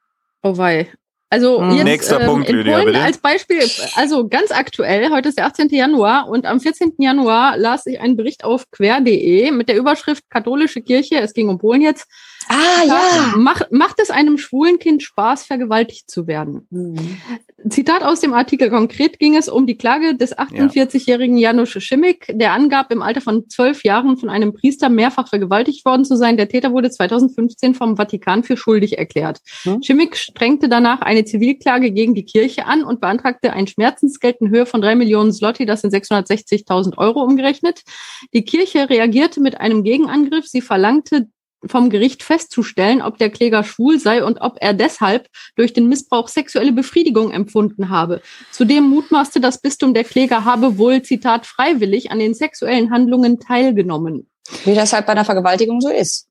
Oh 0.43 0.57
wei. 0.57 0.89
Also 1.29 1.61
Mhm. 1.61 1.73
jetzt 1.77 1.85
Nächster 1.85 2.21
ähm, 2.21 2.27
Punkt, 2.27 2.49
in 2.49 2.57
Lydia, 2.57 2.75
Polen 2.75 2.87
bitte. 2.87 3.01
als 3.05 3.19
Beispiel, 3.19 3.63
also 3.95 4.27
ganz 4.29 4.51
aktuell, 4.51 5.11
heute 5.11 5.29
ist 5.29 5.39
der 5.39 5.47
18. 5.47 5.69
Januar 5.69 6.29
und 6.29 6.45
am 6.45 6.59
14. 6.61 6.95
Januar 6.99 7.57
las 7.57 7.87
ich 7.87 8.01
einen 8.01 8.17
Bericht 8.17 8.43
auf 8.43 8.69
quer.de 8.73 9.53
mit 9.53 9.69
der 9.69 9.77
Überschrift 9.77 10.25
Katholische 10.29 10.83
Kirche, 10.83 11.21
es 11.21 11.33
ging 11.33 11.49
um 11.49 11.59
Polen 11.59 11.83
jetzt, 11.83 12.09
Ah, 12.53 13.37
macht, 13.37 13.71
macht 13.71 14.01
es 14.01 14.11
einem 14.11 14.37
schwulen 14.37 14.81
Kind 14.81 15.05
Spaß, 15.05 15.45
vergewaltigt 15.45 16.11
zu 16.11 16.27
werden? 16.27 16.67
Mhm. 16.71 17.19
Zitat 17.69 18.03
aus 18.03 18.21
dem 18.21 18.35
Artikel. 18.35 18.71
Konkret 18.71 19.21
ging 19.21 19.37
es 19.37 19.49
um 19.49 19.67
die 19.67 19.77
Klage 19.77 20.17
des 20.17 20.37
48-jährigen 20.37 21.37
Janusz 21.37 21.81
Schimmik, 21.81 22.27
der 22.33 22.53
angab, 22.53 22.91
im 22.91 23.03
Alter 23.03 23.21
von 23.21 23.49
zwölf 23.49 23.85
Jahren 23.85 24.17
von 24.17 24.31
einem 24.31 24.53
Priester 24.53 24.89
mehrfach 24.89 25.29
vergewaltigt 25.29 25.85
worden 25.85 26.05
zu 26.05 26.17
sein. 26.17 26.37
Der 26.37 26.49
Täter 26.49 26.73
wurde 26.73 26.91
2015 26.91 27.75
vom 27.75 27.97
Vatikan 27.97 28.43
für 28.43 28.57
schuldig 28.57 28.99
erklärt. 28.99 29.39
Hm. 29.63 29.83
Schimmik 29.83 30.17
strengte 30.17 30.69
danach 30.69 31.03
eine 31.03 31.25
Zivilklage 31.25 31.93
gegen 31.93 32.15
die 32.15 32.25
Kirche 32.25 32.67
an 32.67 32.83
und 32.83 33.01
beantragte 33.01 33.53
ein 33.53 33.69
Schmerzensgeld 33.69 34.41
in 34.41 34.51
Höhe 34.51 34.67
von 34.67 34.81
drei 34.81 34.97
Millionen 34.97 35.33
Zloty, 35.33 35.67
das 35.67 35.83
sind 35.83 35.95
660.000 35.95 36.99
Euro 36.99 37.23
umgerechnet. 37.23 37.83
Die 38.35 38.45
Kirche 38.45 38.91
reagierte 38.91 39.41
mit 39.41 39.61
einem 39.61 39.85
Gegenangriff. 39.85 40.47
Sie 40.47 40.63
verlangte 40.63 41.29
vom 41.67 41.91
Gericht 41.91 42.23
festzustellen, 42.23 43.03
ob 43.03 43.19
der 43.19 43.31
Kläger 43.31 43.65
schwul 43.65 43.99
sei 43.99 44.25
und 44.25 44.41
ob 44.41 44.57
er 44.61 44.73
deshalb 44.73 45.29
durch 45.57 45.73
den 45.73 45.89
Missbrauch 45.89 46.29
sexuelle 46.29 46.73
Befriedigung 46.73 47.33
empfunden 47.33 47.91
habe. 47.91 48.23
Zudem 48.51 48.85
mutmaßte 48.85 49.41
das 49.41 49.61
Bistum, 49.61 49.95
der 49.95 50.05
Kläger 50.05 50.45
habe 50.45 50.79
wohl, 50.79 51.03
Zitat, 51.03 51.47
freiwillig 51.47 52.11
an 52.11 52.19
den 52.19 52.35
sexuellen 52.35 52.91
Handlungen 52.91 53.41
teilgenommen. 53.41 54.29
Wie 54.65 54.75
das 54.75 54.93
halt 54.93 55.07
bei 55.07 55.13
einer 55.13 55.25
Vergewaltigung 55.25 55.81
so 55.81 55.91
ist. 55.91 56.30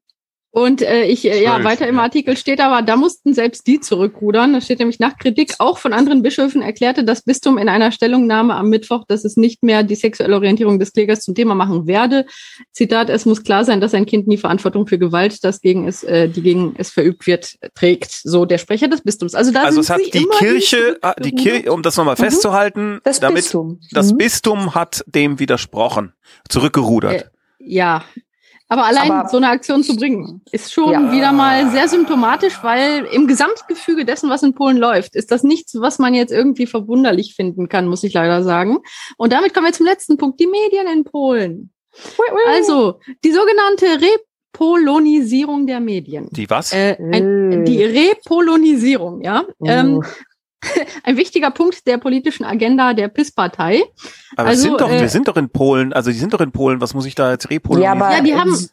Und 0.52 0.82
äh, 0.82 1.04
ich, 1.04 1.26
äh, 1.26 1.44
ja, 1.44 1.64
weiter 1.64 1.88
im. 1.88 2.00
Artikel 2.00 2.36
steht 2.36 2.60
aber, 2.60 2.82
da 2.82 2.96
mussten 2.96 3.34
selbst 3.36 3.68
die 3.68 3.80
zurückrudern. 3.82 4.54
Da 4.54 4.62
steht 4.62 4.80
nämlich 4.80 4.98
nach 5.00 5.18
Kritik 5.18 5.54
auch 5.60 5.78
von 5.78 5.94
anderen 5.94 6.24
Bischöfen 6.24 6.62
erklärte 6.64 7.04
das 7.04 7.22
Bistum 7.22 7.58
in 7.60 7.70
einer 7.70 7.92
Stellungnahme 7.92 8.56
am 8.56 8.70
Mittwoch, 8.70 9.04
dass 9.08 9.26
es 9.26 9.38
nicht 9.38 9.62
mehr 9.64 9.84
die 9.84 9.94
sexuelle 9.96 10.36
Orientierung 10.36 10.80
des 10.80 10.92
Klägers 10.94 11.22
zum 11.22 11.36
Thema 11.36 11.54
machen 11.54 11.86
werde. 11.86 12.26
Zitat, 12.72 13.10
es 13.12 13.26
muss 13.28 13.44
klar 13.44 13.64
sein, 13.64 13.80
dass 13.80 13.94
ein 13.94 14.08
Kind 14.08 14.28
nie 14.28 14.38
Verantwortung 14.38 14.88
für 14.88 14.98
Gewalt, 14.98 15.44
das 15.44 15.62
gegen 15.62 15.88
es, 15.88 16.04
äh, 16.04 16.28
die 16.28 16.42
gegen 16.42 16.74
es 16.78 16.90
verübt 16.90 17.28
wird, 17.28 17.54
trägt. 17.76 18.10
So 18.12 18.46
der 18.46 18.58
Sprecher 18.58 18.88
des 18.88 19.02
Bistums. 19.02 19.36
Also 19.36 19.52
da 19.52 19.64
Also 19.64 19.82
sind 19.82 19.84
es 19.84 19.90
hat 19.92 20.02
sie 20.04 20.10
die 20.12 20.26
Kirche, 20.40 20.98
ah, 21.02 21.14
die. 21.14 21.36
Kirche, 21.36 21.72
um 21.72 21.84
das 21.84 21.96
nochmal 21.96 22.16
Mhm. 22.18 22.24
festzuhalten, 22.24 23.00
Das 23.04 23.20
damit 23.20 23.44
Bistum. 23.44 23.80
das 23.92 24.14
Mhm. 24.14 24.18
Bistum 24.18 24.74
hat 24.74 25.04
dem 25.06 25.38
widersprochen, 25.40 26.14
zurückgerudert. 26.50 27.14
Äh, 27.22 27.26
Ja. 27.60 28.04
Aber 28.72 28.86
allein 28.86 29.12
Aber- 29.12 29.28
so 29.30 29.38
eine 29.38 29.50
Aktion 29.50 29.84
zu 29.84 29.96
bringen, 29.96 30.42
ist 30.52 30.72
schon 30.72 30.92
Ja. 30.92 31.12
wieder 31.12 31.32
mal 31.32 31.70
sehr 31.72 31.88
symptomatisch, 31.88 32.60
weil 32.62 33.06
im 33.12 33.26
Gesamtgefüge 33.28 34.06
dessen, 34.06 34.30
was 34.30 34.44
in 34.44 34.54
Polen 34.54 34.78
läuft, 34.78 35.16
ist 35.16 35.32
das 35.32 35.42
nichts, 35.44 35.74
was 35.82 35.98
man 35.98 36.14
jetzt 36.14 36.32
irgendwie 36.32 36.68
verwunderlich 36.68 37.34
finden 37.36 37.68
kann, 37.68 37.88
muss 37.88 38.04
ich 38.04 38.14
leider 38.14 38.44
sagen. 38.44 38.78
Und 39.18 39.34
damit 39.34 39.54
kommen 39.56 39.66
wir 39.66 39.74
zum 39.74 39.88
letzten 39.88 40.18
Punkt, 40.18 40.40
die 40.40 40.48
Medien 40.48 40.88
in 40.88 41.04
Polen. 41.04 41.72
Also, 42.48 43.00
die 43.26 43.32
sogenannte 43.32 43.88
Repolonisierung 44.54 45.66
der 45.68 45.80
Medien. 45.80 46.30
Die 46.32 46.50
was? 46.50 46.72
Äh, 46.72 46.96
ein, 47.00 47.66
die 47.66 47.84
Repolonisierung, 47.84 49.22
ja. 49.22 49.46
Ähm, 49.66 49.98
Uh. 49.98 50.04
ein 51.04 51.18
wichtiger 51.18 51.52
Punkt 51.52 51.88
der 51.88 51.98
politischen 51.98 52.44
Agenda 52.44 52.94
der 52.94 53.08
PIS-Partei. 53.08 53.84
Aber 54.36 54.50
also, 54.50 54.62
sind 54.64 54.82
doch, 54.82 54.90
äh, 54.92 55.00
wir 55.02 55.10
sind 55.10 55.28
doch 55.28 55.38
in 55.38 55.50
Polen, 55.50 55.94
also 55.94 56.12
die 56.12 56.18
sind 56.18 56.34
doch 56.34 56.42
in 56.42 56.52
Polen, 56.52 56.82
was 56.82 56.94
muss 56.94 57.06
ich 57.06 57.16
da 57.16 57.32
jetzt 57.32 57.50
repolonisieren? 57.50 58.00
Ja, 58.00 58.06
aber 58.06 58.16
Ja, 58.16 58.22
die 58.22 58.36
haben- 58.36 58.70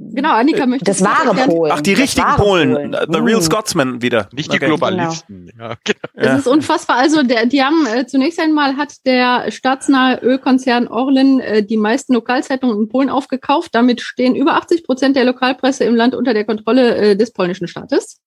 Genau, 0.00 0.30
Annika 0.30 0.64
möchte 0.64 0.84
das 0.84 1.02
wahre. 1.02 1.34
Polen. 1.34 1.72
Ach, 1.74 1.80
die 1.80 1.90
das 1.94 2.02
richtigen 2.04 2.24
wahre 2.28 2.40
Polen, 2.40 2.96
the 3.10 3.18
real 3.18 3.40
Mhm. 3.40 3.42
Scotsmen 3.42 4.00
wieder. 4.00 4.28
Nicht 4.32 4.52
die 4.52 4.58
Okay. 4.58 4.66
Globalisten. 4.66 5.50
Ja, 5.58 5.74
genau. 5.82 5.98
Es 6.14 6.24
Ja. 6.26 6.36
ist 6.36 6.46
unfassbar. 6.46 6.98
Also 6.98 7.24
der, 7.24 7.46
die 7.46 7.64
haben 7.64 7.84
äh, 7.92 8.06
zunächst 8.06 8.38
einmal 8.38 8.76
hat 8.76 8.94
der 9.06 9.50
staatsnahe 9.50 10.20
Ölkonzern 10.22 10.86
Orlen 10.86 11.40
äh, 11.40 11.64
die 11.64 11.76
meisten 11.76 12.14
Lokalzeitungen 12.14 12.78
in 12.78 12.88
Polen 12.88 13.10
aufgekauft. 13.10 13.74
Damit 13.74 14.00
stehen 14.00 14.36
über 14.36 14.54
80 14.54 14.84
Prozent 14.84 15.16
der 15.16 15.24
Lokalpresse 15.24 15.82
im 15.82 15.96
Land 15.96 16.14
unter 16.14 16.32
der 16.32 16.44
Kontrolle 16.44 16.94
äh, 16.96 17.16
des 17.16 17.32
polnischen 17.32 17.66
Staates. 17.66 18.20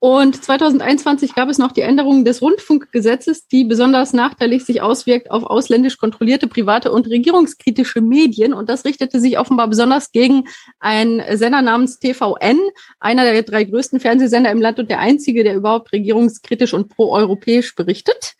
Und 0.00 0.44
2021 0.44 1.34
gab 1.34 1.48
es 1.48 1.58
noch 1.58 1.72
die 1.72 1.80
Änderung 1.80 2.24
des 2.24 2.40
Rundfunkgesetzes, 2.40 3.48
die 3.48 3.64
besonders 3.64 4.12
nachteilig 4.12 4.64
sich 4.64 4.80
auswirkt 4.80 5.30
auf 5.32 5.42
ausländisch 5.42 5.98
kontrollierte 5.98 6.46
private 6.46 6.92
und 6.92 7.08
regierungskritische 7.08 8.00
Medien. 8.00 8.54
Und 8.54 8.68
das 8.68 8.84
richtete 8.84 9.18
sich 9.18 9.40
offenbar 9.40 9.66
besonders 9.66 10.12
gegen 10.12 10.44
einen 10.78 11.20
Sender 11.36 11.62
namens 11.62 11.98
TVN, 11.98 12.60
einer 13.00 13.24
der 13.24 13.42
drei 13.42 13.64
größten 13.64 13.98
Fernsehsender 13.98 14.52
im 14.52 14.60
Land 14.60 14.78
und 14.78 14.88
der 14.88 15.00
einzige, 15.00 15.42
der 15.42 15.56
überhaupt 15.56 15.92
regierungskritisch 15.92 16.74
und 16.74 16.88
proeuropäisch 16.88 17.74
berichtet. 17.74 18.36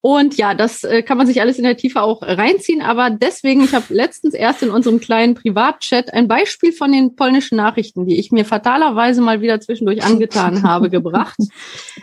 Und 0.00 0.36
ja, 0.36 0.54
das 0.54 0.84
äh, 0.84 1.02
kann 1.02 1.18
man 1.18 1.26
sich 1.26 1.40
alles 1.40 1.58
in 1.58 1.64
der 1.64 1.76
Tiefe 1.76 2.02
auch 2.02 2.22
reinziehen. 2.22 2.82
Aber 2.82 3.10
deswegen, 3.10 3.64
ich 3.64 3.74
habe 3.74 3.92
letztens 3.92 4.32
erst 4.34 4.62
in 4.62 4.70
unserem 4.70 5.00
kleinen 5.00 5.34
Privatchat 5.34 6.12
ein 6.14 6.28
Beispiel 6.28 6.72
von 6.72 6.92
den 6.92 7.16
polnischen 7.16 7.56
Nachrichten, 7.56 8.06
die 8.06 8.18
ich 8.18 8.30
mir 8.30 8.44
fatalerweise 8.44 9.20
mal 9.20 9.40
wieder 9.40 9.60
zwischendurch 9.60 10.04
angetan 10.04 10.62
habe, 10.68 10.88
gebracht. 10.88 11.38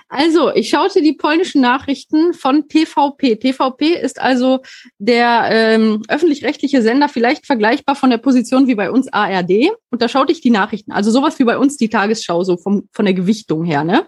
Also, 0.09 0.53
ich 0.53 0.69
schaute 0.69 1.01
die 1.01 1.13
polnischen 1.13 1.61
Nachrichten 1.61 2.33
von 2.33 2.67
TVP. 2.67 3.37
TVP 3.37 3.93
ist 3.93 4.19
also 4.19 4.59
der 4.97 5.47
ähm, 5.51 6.01
öffentlich-rechtliche 6.09 6.81
Sender, 6.81 7.07
vielleicht 7.07 7.45
vergleichbar 7.45 7.95
von 7.95 8.09
der 8.09 8.17
Position 8.17 8.67
wie 8.67 8.75
bei 8.75 8.91
uns 8.91 9.07
ARD. 9.11 9.71
Und 9.89 10.01
da 10.01 10.09
schaute 10.09 10.33
ich 10.33 10.41
die 10.41 10.49
Nachrichten. 10.49 10.91
Also 10.91 11.11
sowas 11.11 11.39
wie 11.39 11.45
bei 11.45 11.57
uns 11.57 11.77
die 11.77 11.89
Tagesschau, 11.89 12.43
so 12.43 12.57
vom, 12.57 12.89
von 12.91 13.05
der 13.05 13.13
Gewichtung 13.13 13.63
her. 13.63 13.85
Ne? 13.85 14.05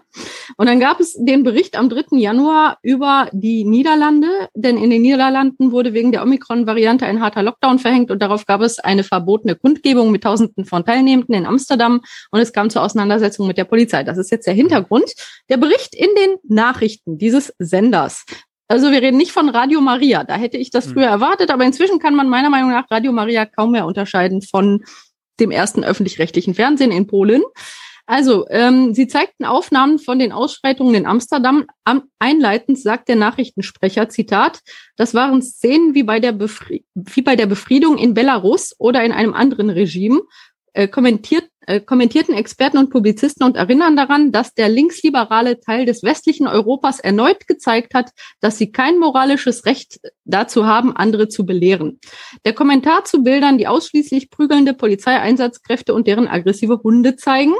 Und 0.58 0.66
dann 0.66 0.80
gab 0.80 1.00
es 1.00 1.14
den 1.18 1.42
Bericht 1.42 1.76
am 1.76 1.88
3. 1.88 2.18
Januar 2.18 2.76
über 2.82 3.30
die 3.32 3.64
Niederlande, 3.78 4.48
denn 4.54 4.76
in 4.76 4.90
den 4.90 5.02
Niederlanden 5.02 5.70
wurde 5.70 5.94
wegen 5.94 6.10
der 6.10 6.22
Omikron-Variante 6.24 7.06
ein 7.06 7.20
harter 7.20 7.44
Lockdown 7.44 7.78
verhängt 7.78 8.10
und 8.10 8.20
darauf 8.20 8.44
gab 8.44 8.60
es 8.60 8.80
eine 8.80 9.04
verbotene 9.04 9.54
Kundgebung 9.54 10.10
mit 10.10 10.24
Tausenden 10.24 10.64
von 10.64 10.84
Teilnehmenden 10.84 11.34
in 11.34 11.46
Amsterdam 11.46 12.00
und 12.32 12.40
es 12.40 12.52
kam 12.52 12.70
zur 12.70 12.82
Auseinandersetzung 12.82 13.46
mit 13.46 13.56
der 13.56 13.64
Polizei. 13.64 14.02
Das 14.02 14.18
ist 14.18 14.32
jetzt 14.32 14.48
der 14.48 14.54
Hintergrund. 14.54 15.12
Der 15.48 15.58
Bericht 15.58 15.94
in 15.94 16.08
den 16.16 16.38
Nachrichten 16.48 17.18
dieses 17.18 17.54
Senders. 17.58 18.24
Also 18.66 18.90
wir 18.90 19.00
reden 19.00 19.16
nicht 19.16 19.30
von 19.30 19.48
Radio 19.48 19.80
Maria, 19.80 20.24
da 20.24 20.34
hätte 20.34 20.56
ich 20.56 20.70
das 20.70 20.86
Hm. 20.86 20.92
früher 20.94 21.06
erwartet, 21.06 21.50
aber 21.50 21.64
inzwischen 21.64 22.00
kann 22.00 22.16
man 22.16 22.28
meiner 22.28 22.50
Meinung 22.50 22.70
nach 22.70 22.90
Radio 22.90 23.12
Maria 23.12 23.46
kaum 23.46 23.70
mehr 23.70 23.86
unterscheiden 23.86 24.42
von 24.42 24.84
dem 25.38 25.52
ersten 25.52 25.84
öffentlich-rechtlichen 25.84 26.54
Fernsehen 26.54 26.90
in 26.90 27.06
Polen. 27.06 27.42
Also, 28.10 28.46
ähm, 28.48 28.94
sie 28.94 29.06
zeigten 29.06 29.44
Aufnahmen 29.44 29.98
von 29.98 30.18
den 30.18 30.32
Ausschreitungen 30.32 30.94
in 30.94 31.04
Amsterdam. 31.04 31.66
Am, 31.84 32.04
einleitend 32.18 32.78
sagt 32.78 33.10
der 33.10 33.16
Nachrichtensprecher, 33.16 34.08
Zitat, 34.08 34.60
das 34.96 35.12
waren 35.12 35.42
Szenen 35.42 35.94
wie 35.94 36.04
bei 36.04 36.18
der, 36.18 36.32
Befri 36.32 36.86
wie 36.94 37.20
bei 37.20 37.36
der 37.36 37.44
Befriedung 37.44 37.98
in 37.98 38.14
Belarus 38.14 38.74
oder 38.78 39.04
in 39.04 39.12
einem 39.12 39.34
anderen 39.34 39.68
Regime. 39.68 40.22
Äh, 40.72 40.88
kommentiert, 40.88 41.47
äh, 41.68 41.80
kommentierten 41.80 42.34
Experten 42.34 42.78
und 42.78 42.88
Publizisten 42.88 43.44
und 43.44 43.56
erinnern 43.56 43.94
daran, 43.94 44.32
dass 44.32 44.54
der 44.54 44.70
linksliberale 44.70 45.60
Teil 45.60 45.84
des 45.84 46.02
westlichen 46.02 46.48
Europas 46.48 46.98
erneut 46.98 47.46
gezeigt 47.46 47.92
hat, 47.92 48.10
dass 48.40 48.56
sie 48.56 48.72
kein 48.72 48.98
moralisches 48.98 49.66
Recht 49.66 50.00
dazu 50.24 50.66
haben, 50.66 50.96
andere 50.96 51.28
zu 51.28 51.44
belehren. 51.44 52.00
Der 52.46 52.54
Kommentar 52.54 53.04
zu 53.04 53.22
Bildern, 53.22 53.58
die 53.58 53.68
ausschließlich 53.68 54.30
prügelnde 54.30 54.72
Polizeieinsatzkräfte 54.72 55.92
und 55.92 56.06
deren 56.06 56.26
aggressive 56.26 56.80
Hunde 56.82 57.16
zeigen. 57.16 57.52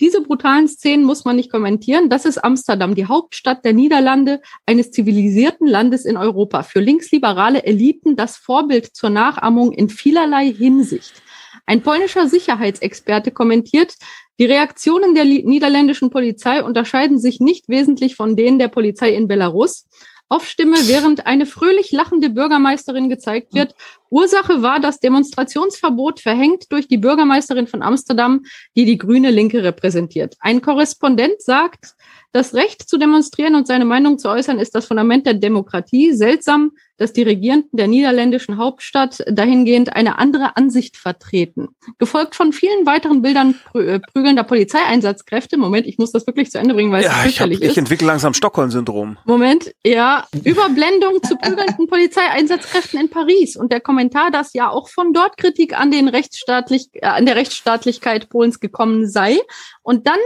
Diese 0.00 0.20
brutalen 0.20 0.66
Szenen 0.66 1.04
muss 1.04 1.24
man 1.24 1.36
nicht 1.36 1.52
kommentieren. 1.52 2.10
Das 2.10 2.24
ist 2.24 2.38
Amsterdam, 2.38 2.96
die 2.96 3.06
Hauptstadt 3.06 3.64
der 3.64 3.72
Niederlande, 3.72 4.40
eines 4.66 4.90
zivilisierten 4.90 5.68
Landes 5.68 6.04
in 6.04 6.16
Europa. 6.16 6.64
Für 6.64 6.80
linksliberale 6.80 7.62
Eliten 7.62 8.16
das 8.16 8.36
Vorbild 8.36 8.96
zur 8.96 9.10
Nachahmung 9.10 9.70
in 9.70 9.88
vielerlei 9.88 10.52
Hinsicht. 10.52 11.23
Ein 11.66 11.82
polnischer 11.82 12.28
Sicherheitsexperte 12.28 13.30
kommentiert, 13.30 13.94
die 14.38 14.44
Reaktionen 14.44 15.14
der 15.14 15.24
niederländischen 15.24 16.10
Polizei 16.10 16.62
unterscheiden 16.62 17.18
sich 17.18 17.40
nicht 17.40 17.68
wesentlich 17.68 18.16
von 18.16 18.36
denen 18.36 18.58
der 18.58 18.68
Polizei 18.68 19.14
in 19.14 19.28
Belarus. 19.28 19.86
Aufstimme, 20.28 20.76
während 20.86 21.26
eine 21.26 21.46
fröhlich 21.46 21.92
lachende 21.92 22.30
Bürgermeisterin 22.30 23.08
gezeigt 23.08 23.54
wird. 23.54 23.74
Ursache 24.10 24.62
war 24.62 24.80
das 24.80 24.98
Demonstrationsverbot 24.98 26.18
verhängt 26.18 26.72
durch 26.72 26.88
die 26.88 26.96
Bürgermeisterin 26.96 27.66
von 27.66 27.82
Amsterdam, 27.82 28.42
die 28.74 28.86
die 28.86 28.98
grüne 28.98 29.30
Linke 29.30 29.62
repräsentiert. 29.62 30.34
Ein 30.40 30.62
Korrespondent 30.62 31.40
sagt, 31.40 31.94
das 32.34 32.52
Recht 32.52 32.88
zu 32.88 32.98
demonstrieren 32.98 33.54
und 33.54 33.68
seine 33.68 33.84
Meinung 33.84 34.18
zu 34.18 34.28
äußern 34.28 34.58
ist 34.58 34.74
das 34.74 34.86
Fundament 34.86 35.24
der 35.24 35.34
Demokratie. 35.34 36.12
Seltsam, 36.12 36.72
dass 36.96 37.12
die 37.12 37.22
Regierenden 37.22 37.70
der 37.72 37.86
niederländischen 37.86 38.58
Hauptstadt 38.58 39.22
dahingehend 39.30 39.94
eine 39.94 40.18
andere 40.18 40.56
Ansicht 40.56 40.96
vertreten. 40.96 41.68
Gefolgt 41.98 42.34
von 42.34 42.52
vielen 42.52 42.86
weiteren 42.86 43.22
Bildern 43.22 43.54
prü 43.70 43.86
äh, 43.86 44.00
prügelnder 44.00 44.42
Polizeieinsatzkräfte. 44.42 45.56
Moment, 45.56 45.86
ich 45.86 45.96
muss 45.98 46.10
das 46.10 46.26
wirklich 46.26 46.50
zu 46.50 46.58
Ende 46.58 46.74
bringen, 46.74 46.90
weil 46.90 47.04
es 47.04 47.06
Ja, 47.06 47.12
ich, 47.12 47.16
hab, 47.16 47.22
fürchterlich 47.22 47.62
ich 47.62 47.68
ist. 47.68 47.78
entwickle 47.78 48.08
langsam 48.08 48.34
Stockholm-Syndrom. 48.34 49.16
Moment, 49.24 49.72
ja, 49.86 50.26
Überblendung 50.42 51.22
zu 51.22 51.36
prügelnden 51.36 51.86
Polizeieinsatzkräften 51.86 52.98
in 52.98 53.10
Paris 53.10 53.56
und 53.56 53.70
der 53.70 53.80
Kommentar, 53.80 54.32
dass 54.32 54.54
ja 54.54 54.70
auch 54.70 54.88
von 54.88 55.12
dort 55.12 55.36
Kritik 55.36 55.78
an 55.78 55.92
den 55.92 56.08
rechtsstaatlich, 56.08 56.88
äh, 56.94 57.06
an 57.06 57.26
der 57.26 57.36
Rechtsstaatlichkeit 57.36 58.28
Polens 58.28 58.58
gekommen 58.58 59.08
sei. 59.08 59.38
Und 59.82 60.08
dann 60.08 60.18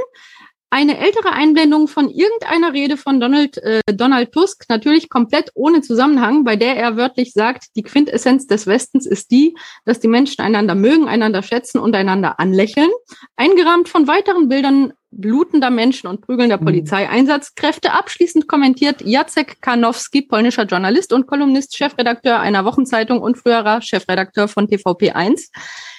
eine 0.71 0.99
ältere 0.99 1.33
Einblendung 1.33 1.89
von 1.89 2.11
irgendeiner 2.11 2.73
Rede 2.73 2.97
von 2.97 3.21
Donald, 3.21 3.57
äh, 3.59 3.81
Donald 3.93 4.33
Tusk, 4.33 4.65
natürlich 4.69 5.09
komplett 5.09 5.51
ohne 5.55 5.81
Zusammenhang, 5.81 6.45
bei 6.45 6.57
der 6.57 6.77
er 6.77 6.97
wörtlich 6.97 7.33
sagt, 7.33 7.75
die 7.75 7.83
Quintessenz 7.83 8.47
des 8.47 8.67
Westens 8.67 9.07
ist 9.07 9.31
die, 9.31 9.57
dass 9.87 10.01
die 10.01 10.09
Menschen 10.09 10.43
einander 10.43 10.75
mögen, 10.75 11.09
einander 11.09 11.43
schätzen 11.43 11.79
und 11.79 11.95
einander 11.95 12.39
anlächeln. 12.39 12.91
Eingerahmt 13.37 13.89
von 13.89 14.07
weiteren 14.07 14.49
Bildern 14.49 14.93
blutender 15.11 15.71
Menschen 15.71 16.07
und 16.07 16.21
prügelnder 16.21 16.59
Polizeieinsatzkräfte. 16.59 17.93
Abschließend 17.93 18.47
kommentiert 18.47 19.01
Jacek 19.01 19.63
Karnowski, 19.63 20.23
polnischer 20.23 20.65
Journalist 20.65 21.13
und 21.13 21.27
Kolumnist, 21.27 21.77
Chefredakteur 21.77 22.41
einer 22.41 22.65
Wochenzeitung 22.65 23.21
und 23.21 23.39
früherer 23.39 23.81
Chefredakteur 23.81 24.49
von 24.49 24.69
TVP1. 24.69 25.49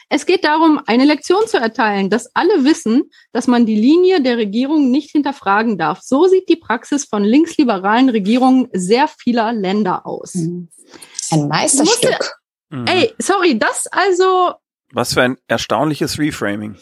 Es 0.09 0.25
geht 0.25 0.43
darum, 0.43 0.81
eine 0.87 1.05
Lektion 1.05 1.45
zu 1.45 1.57
erteilen, 1.57 2.09
dass 2.09 2.35
alle 2.35 2.65
wissen, 2.65 3.11
dass 3.31 3.45
man 3.45 3.67
die 3.67 3.75
Linie 3.75 4.21
der 4.21 4.37
Regierung 4.37 4.89
nicht 4.89 5.11
hinterfragen 5.11 5.77
darf. 5.77 6.01
So 6.01 6.27
sieht 6.27 6.49
die 6.49 6.55
Praxis 6.55 7.05
von 7.05 7.23
linksliberalen 7.23 8.09
Regierungen 8.09 8.67
sehr 8.73 9.07
vieler 9.07 9.53
Länder 9.53 10.07
aus. 10.07 10.33
Ein 10.33 11.47
Meisterstück. 11.47 12.39
Mhm. 12.69 12.87
Ey, 12.87 13.13
sorry, 13.19 13.59
das 13.59 13.85
also, 13.87 14.53
Was 14.91 15.13
für 15.13 15.21
ein 15.21 15.37
erstaunliches 15.47 16.17
Reframing. 16.17 16.75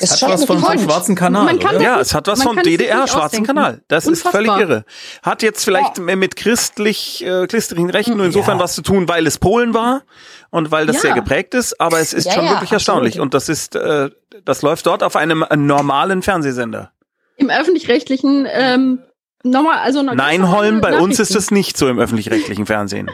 Ist 0.00 0.22
Hat 0.22 0.30
was 0.30 0.44
von, 0.44 0.58
vom 0.58 0.62
gekonnt. 0.62 0.80
schwarzen 0.80 1.14
Kanal, 1.14 1.44
Man 1.44 1.58
kann 1.58 1.76
oder? 1.76 1.84
Ja, 1.84 2.00
es 2.00 2.14
hat 2.14 2.26
was 2.26 2.42
vom 2.42 2.56
DDR, 2.56 3.06
Schwarzen. 3.06 3.44
Kanal. 3.44 3.82
Das 3.88 4.06
ist 4.06 4.22
völlig 4.22 4.50
Unfassbar. 4.50 4.70
irre. 4.70 4.84
Hat 5.22 5.42
jetzt 5.42 5.64
vielleicht 5.64 5.98
mit 5.98 6.36
christlich, 6.36 7.24
äh, 7.24 7.46
christlichen 7.46 7.90
Rechten 7.90 8.12
nur 8.12 8.22
Ja. 8.22 8.26
insofern 8.28 8.58
was 8.58 8.74
zu 8.74 8.82
tun, 8.82 9.08
weil 9.08 9.26
es 9.26 9.38
Polen 9.38 9.74
war 9.74 10.02
und 10.50 10.70
weil 10.70 10.86
das 10.86 10.96
Ja. 10.96 11.02
sehr 11.02 11.12
geprägt 11.14 11.54
ist, 11.54 11.80
aber 11.80 11.98
es 12.00 12.12
ist 12.12 12.24
Ja, 12.26 12.32
schon 12.32 12.44
ja, 12.46 12.50
wirklich 12.52 12.72
erstaunlich. 12.72 13.14
absolut. 13.14 13.24
Und 13.26 13.34
das 13.34 13.48
ist, 13.48 13.76
äh, 13.76 14.10
das 14.44 14.62
läuft 14.62 14.86
dort 14.86 15.02
auf 15.02 15.16
einem 15.16 15.42
äh, 15.48 15.56
normalen 15.56 16.22
Fernsehsender. 16.22 16.92
im 17.36 17.48
öffentlich-rechtlichen, 17.50 18.46
ähm, 18.50 19.00
nochmal, 19.42 19.78
also 19.78 20.02
noch 20.02 20.14
Nein, 20.14 20.50
Holm, 20.50 20.80
bei 20.82 20.98
uns 20.98 21.18
ist 21.18 21.34
es 21.34 21.50
nicht 21.50 21.76
so 21.78 21.88
im 21.88 21.98
öffentlich-rechtlichen 21.98 22.66
Fernsehen. 22.66 23.10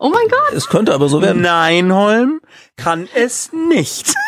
Oh 0.00 0.10
mein 0.10 0.28
Gott. 0.28 0.52
Es 0.52 0.68
könnte 0.68 0.92
aber 0.94 1.08
so 1.08 1.20
werden. 1.22 1.42
Nein, 1.42 1.92
Holm 1.92 2.40
kann 2.76 3.08
es 3.14 3.50
nicht. 3.52 4.14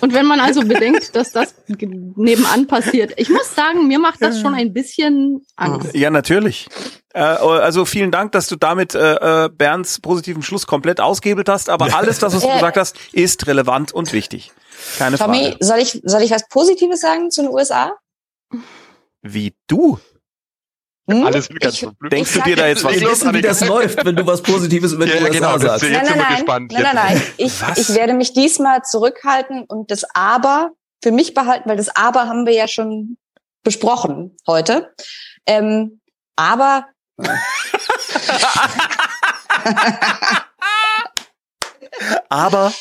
Und 0.00 0.12
wenn 0.14 0.26
man 0.26 0.40
also 0.40 0.62
bedenkt, 0.62 1.14
dass 1.14 1.32
das 1.32 1.54
nebenan 1.68 2.66
passiert, 2.66 3.12
ich 3.16 3.28
muss 3.28 3.54
sagen, 3.54 3.86
mir 3.86 3.98
macht 3.98 4.22
das 4.22 4.40
schon 4.40 4.54
ein 4.54 4.72
bisschen 4.72 5.44
Angst. 5.56 5.94
Ja, 5.94 6.10
natürlich. 6.10 6.68
Äh, 7.14 7.20
also 7.20 7.84
vielen 7.84 8.10
Dank, 8.10 8.32
dass 8.32 8.46
du 8.48 8.56
damit 8.56 8.94
äh, 8.94 9.44
äh, 9.44 9.48
Bernds 9.48 10.00
positiven 10.00 10.42
Schluss 10.42 10.66
komplett 10.66 11.00
ausgehebelt 11.00 11.48
hast. 11.48 11.70
Aber 11.70 11.94
alles, 11.96 12.18
das 12.18 12.34
was 12.34 12.42
du 12.42 12.48
Äh. 12.48 12.54
gesagt 12.54 12.76
hast, 12.76 12.96
ist 13.12 13.46
relevant 13.46 13.92
und 13.92 14.12
wichtig. 14.12 14.52
Keine 14.98 15.18
Tommy, 15.18 15.50
Frage. 15.52 15.56
soll 15.64 15.78
ich, 15.78 16.00
soll 16.04 16.22
ich 16.22 16.30
was 16.30 16.48
Positives 16.48 17.00
sagen 17.00 17.30
zu 17.30 17.42
den 17.42 17.50
USA? 17.50 17.92
Wie 19.22 19.54
du? 19.66 19.98
Hm? 21.10 21.24
Alles 21.24 21.48
wird 21.48 21.60
ganz 21.60 21.82
Ich-. 21.82 21.88
Denkst 22.10 22.32
du 22.34 22.40
dir 22.42 22.56
da 22.56 22.66
jetzt 22.68 22.84
was? 22.84 22.94
Wir 23.00 23.10
wissen, 23.10 23.32
wie 23.34 23.40
das 23.40 23.64
läuft, 23.66 24.04
wenn 24.04 24.14
du 24.16 24.26
was 24.26 24.42
Positives 24.42 24.92
über 24.92 25.06
die 25.06 25.12
Ja, 25.12 25.22
USA 25.22 25.30
genau, 25.30 25.58
sagst. 25.58 25.82
nein, 25.84 26.04
sind 26.04 26.16
nein, 26.16 26.18
nein, 26.18 26.36
gespannt. 26.36 26.72
nein, 26.72 26.82
nein, 26.82 26.94
nein. 26.94 27.22
Ich, 27.38 27.54
ich 27.76 27.94
werde 27.94 28.12
mich 28.14 28.32
diesmal 28.34 28.82
zurückhalten 28.82 29.64
und 29.64 29.90
das 29.90 30.04
Aber 30.14 30.70
für 31.02 31.10
mich 31.12 31.32
behalten, 31.34 31.68
weil 31.68 31.76
das 31.76 31.88
Aber 31.96 32.26
haben 32.28 32.44
wir 32.46 32.52
ja 32.54 32.68
schon 32.68 33.16
besprochen 33.64 34.36
heute. 34.46 34.94
Ähm, 35.46 36.00
aber 36.36 36.86
Aber 42.28 42.72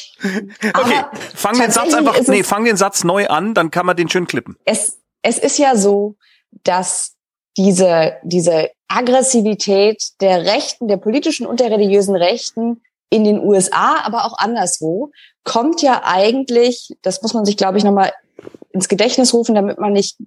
okay, 0.74 1.04
fang 1.36 1.58
den 1.60 1.72
Satz 1.72 1.94
einfach, 1.94 2.20
nee, 2.28 2.44
fang 2.44 2.66
den 2.66 2.78
Satz 2.78 3.04
neu 3.04 3.28
an, 3.28 3.54
dann 3.54 3.72
kann 3.72 3.86
man 3.86 3.96
den 3.96 4.10
schön 4.10 4.28
klippen. 4.28 4.58
es, 4.66 5.00
es 5.22 5.38
ist 5.40 5.58
ja 5.58 5.76
so, 5.76 6.16
dass 6.64 7.16
diese, 7.58 8.14
diese 8.24 8.70
Aggressivität 8.88 10.02
der 10.22 10.46
Rechten, 10.46 10.88
der 10.88 10.98
politischen 10.98 11.46
und 11.48 11.60
der 11.60 11.72
religiösen 11.72 12.16
Rechten 12.16 12.82
in 13.10 13.24
den 13.24 13.40
USA, 13.40 13.98
aber 14.04 14.26
auch 14.26 14.38
anderswo, 14.38 15.12
kommt 15.44 15.82
ja 15.82 16.02
eigentlich, 16.04 16.96
das 17.02 17.22
muss 17.22 17.34
man 17.34 17.46
sich, 17.46 17.58
glaube 17.58 17.78
ich, 17.78 17.84
nochmal 17.84 18.14
ins 18.72 18.88
Gedächtnis 18.88 19.34
rufen, 19.34 19.56
damit 19.56 19.80
man 19.80 19.94
nicht 19.94 20.18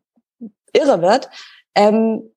irre 0.73 1.02
wird, 1.02 1.28
ähm, 1.74 2.31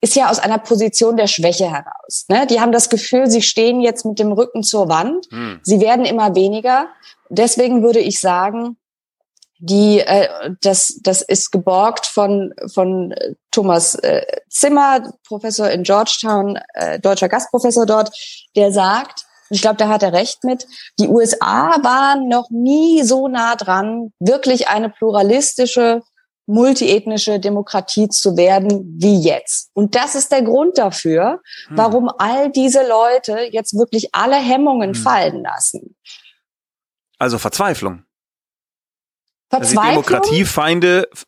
ist 0.00 0.16
ja 0.16 0.30
aus 0.30 0.40
einer 0.40 0.58
Position 0.58 1.16
der 1.16 1.28
Schwäche 1.28 1.70
heraus. 1.70 2.26
Ne? 2.28 2.46
Die 2.48 2.60
haben 2.60 2.72
das 2.72 2.90
Gefühl, 2.90 3.30
sie 3.30 3.42
stehen 3.42 3.80
jetzt 3.80 4.04
mit 4.04 4.18
dem 4.18 4.32
Rücken 4.32 4.62
zur 4.62 4.88
Wand 4.88 5.26
Hm. 5.30 5.60
Sie 5.62 5.80
werden 5.80 6.04
immer 6.04 6.34
weniger. 6.34 6.88
Deswegen 7.28 7.82
würde 7.82 8.00
ich 8.00 8.20
sagen, 8.20 8.76
die, 9.58 10.00
äh, 10.00 10.28
das, 10.60 10.98
das 11.02 11.22
ist 11.22 11.52
geborgt 11.52 12.06
von, 12.06 12.52
von 12.72 13.14
Thomas 13.52 13.94
äh, 13.96 14.24
Zimmer, 14.50 15.12
Professor 15.26 15.70
in 15.70 15.84
Georgetown, 15.84 16.58
äh, 16.74 16.98
deutscher 16.98 17.28
Gastprofessor 17.28 17.86
dort, 17.86 18.10
der 18.56 18.72
sagt, 18.72 19.24
ich 19.50 19.60
glaube, 19.62 19.76
da 19.76 19.88
hat 19.88 20.02
er 20.02 20.12
recht 20.12 20.42
mit, 20.44 20.66
die 20.98 21.06
USA 21.08 21.76
waren 21.84 22.28
noch 22.28 22.48
nie 22.50 23.02
so 23.04 23.28
nah 23.28 23.54
dran, 23.54 24.12
wirklich 24.18 24.68
eine 24.68 24.88
pluralistische, 24.88 26.00
multiethnische 26.46 27.38
Demokratie 27.38 28.08
zu 28.08 28.36
werden 28.36 28.96
wie 28.98 29.20
jetzt. 29.20 29.70
Und 29.74 29.94
das 29.94 30.14
ist 30.16 30.32
der 30.32 30.42
Grund 30.42 30.76
dafür, 30.78 31.40
Hm. 31.68 31.76
warum 31.76 32.10
all 32.18 32.50
diese 32.50 32.86
Leute 32.86 33.40
jetzt 33.52 33.74
wirklich 33.78 34.08
alle 34.14 34.36
Hemmungen 34.36 34.94
Hm. 34.94 35.02
fallen 35.02 35.42
lassen. 35.42 35.94
Also 37.18 37.38
Verzweiflung. 37.38 38.02
Also 39.50 39.66
Verzweiflung? 39.68 39.92
Demokratiefeinde 40.02 41.08
f- 41.12 41.26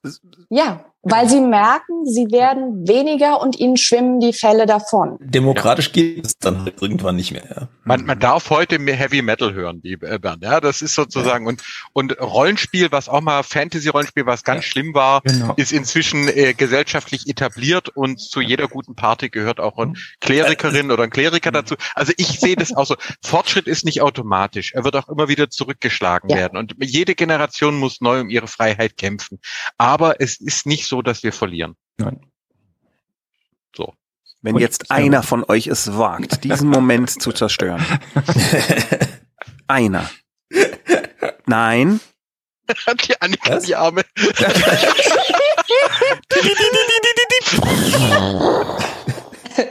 Ja, 0.48 0.84
weil 1.04 1.28
sie 1.28 1.40
merken, 1.40 2.04
sie 2.06 2.26
werden 2.30 2.86
weniger 2.88 3.40
und 3.40 3.58
ihnen 3.58 3.76
schwimmen 3.76 4.20
die 4.20 4.32
Fälle 4.32 4.66
davon. 4.66 5.16
Demokratisch 5.20 5.92
geht 5.92 6.26
es 6.26 6.38
dann 6.38 6.64
halt 6.64 6.80
irgendwann 6.82 7.16
nicht 7.16 7.32
mehr. 7.32 7.44
Ja. 7.48 7.68
Man, 7.84 8.04
man 8.06 8.18
darf 8.18 8.50
heute 8.50 8.78
mehr 8.78 8.96
Heavy 8.96 9.22
Metal 9.22 9.52
hören, 9.52 9.80
die 9.82 9.92
äh, 9.92 10.18
Bernd. 10.18 10.42
Ja, 10.42 10.60
das 10.60 10.82
ist 10.82 10.94
sozusagen 10.94 11.46
und 11.46 11.62
und 11.92 12.18
Rollenspiel, 12.20 12.90
was 12.90 13.08
auch 13.08 13.20
mal 13.20 13.42
Fantasy-Rollenspiel, 13.42 14.26
was 14.26 14.42
ganz 14.44 14.64
schlimm 14.64 14.94
war, 14.94 15.20
Genau. 15.22 15.54
ist 15.56 15.72
inzwischen 15.72 16.28
äh, 16.28 16.54
gesellschaftlich 16.54 17.28
etabliert 17.28 17.88
und 17.90 18.20
zu 18.20 18.40
jeder 18.40 18.68
guten 18.68 18.94
Party 18.94 19.28
gehört 19.28 19.60
auch 19.60 19.78
ein 19.78 19.96
Klerikerin 20.20 20.90
oder 20.90 21.04
ein 21.04 21.10
Kleriker 21.10 21.52
dazu. 21.52 21.74
Also 21.94 22.12
ich 22.16 22.40
sehe 22.40 22.56
das 22.56 22.74
auch 22.74 22.86
so. 22.86 22.96
Fortschritt 23.22 23.66
ist 23.66 23.84
nicht 23.84 24.00
automatisch. 24.02 24.72
Er 24.74 24.84
wird 24.84 24.96
auch 24.96 25.08
immer 25.08 25.28
wieder 25.28 25.50
zurückgeschlagen 25.50 26.30
Ja. 26.30 26.36
werden 26.36 26.56
und 26.58 26.74
jede 26.80 27.14
Generation 27.14 27.76
muss 27.78 28.00
neu 28.00 28.20
um 28.20 28.30
ihre 28.30 28.46
Freiheit 28.46 28.96
kämpfen. 28.96 29.38
Aber 29.78 30.20
es 30.20 30.40
ist 30.40 30.66
nicht 30.66 30.86
so, 30.86 30.93
dass 31.02 31.22
wir 31.22 31.32
verlieren. 31.32 31.76
Nein. 31.98 32.20
Wenn 34.44 34.56
Und- 34.56 34.60
jetzt 34.60 34.90
einer 34.90 35.22
von 35.22 35.42
euch 35.44 35.68
es 35.68 35.96
wagt, 35.96 36.44
diesen 36.44 36.68
Moment 36.68 37.10
zu 37.22 37.32
zerstören. 37.32 37.82
Einer. 39.66 40.10
Nein. 41.46 41.98
Die 43.08 43.20
Annika, 43.22 43.54
Was? 43.56 43.64
die 43.64 43.74
Arme. 43.74 44.02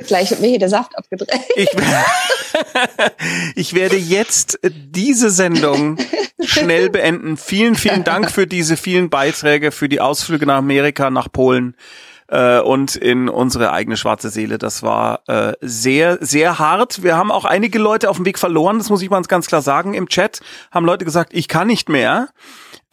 Gleich 0.07 0.31
wird 0.31 0.41
mir 0.41 0.47
hier 0.47 0.59
der 0.59 0.69
Saft 0.69 0.97
abgedreht. 0.97 1.39
Ich, 1.55 1.69
ich 3.55 3.73
werde 3.75 3.97
jetzt 3.97 4.57
diese 4.63 5.29
Sendung 5.29 5.97
schnell 6.45 6.89
beenden. 6.89 7.37
Vielen, 7.37 7.75
vielen 7.75 8.03
Dank 8.03 8.31
für 8.31 8.47
diese 8.47 8.77
vielen 8.77 9.09
Beiträge, 9.09 9.71
für 9.71 9.89
die 9.89 10.01
Ausflüge 10.01 10.45
nach 10.45 10.57
Amerika, 10.57 11.09
nach 11.09 11.31
Polen 11.31 11.75
äh, 12.27 12.59
und 12.59 12.95
in 12.95 13.29
unsere 13.29 13.71
eigene 13.71 13.97
schwarze 13.97 14.29
Seele. 14.29 14.57
Das 14.57 14.83
war 14.83 15.21
äh, 15.27 15.53
sehr, 15.61 16.17
sehr 16.21 16.59
hart. 16.59 17.03
Wir 17.03 17.15
haben 17.15 17.31
auch 17.31 17.45
einige 17.45 17.79
Leute 17.79 18.09
auf 18.09 18.17
dem 18.17 18.25
Weg 18.25 18.39
verloren, 18.39 18.77
das 18.77 18.89
muss 18.89 19.01
ich 19.01 19.09
mal 19.09 19.21
ganz 19.23 19.47
klar 19.47 19.61
sagen. 19.61 19.93
Im 19.93 20.09
Chat 20.09 20.41
haben 20.71 20.85
Leute 20.85 21.05
gesagt, 21.05 21.33
ich 21.33 21.47
kann 21.47 21.67
nicht 21.67 21.89
mehr. 21.89 22.29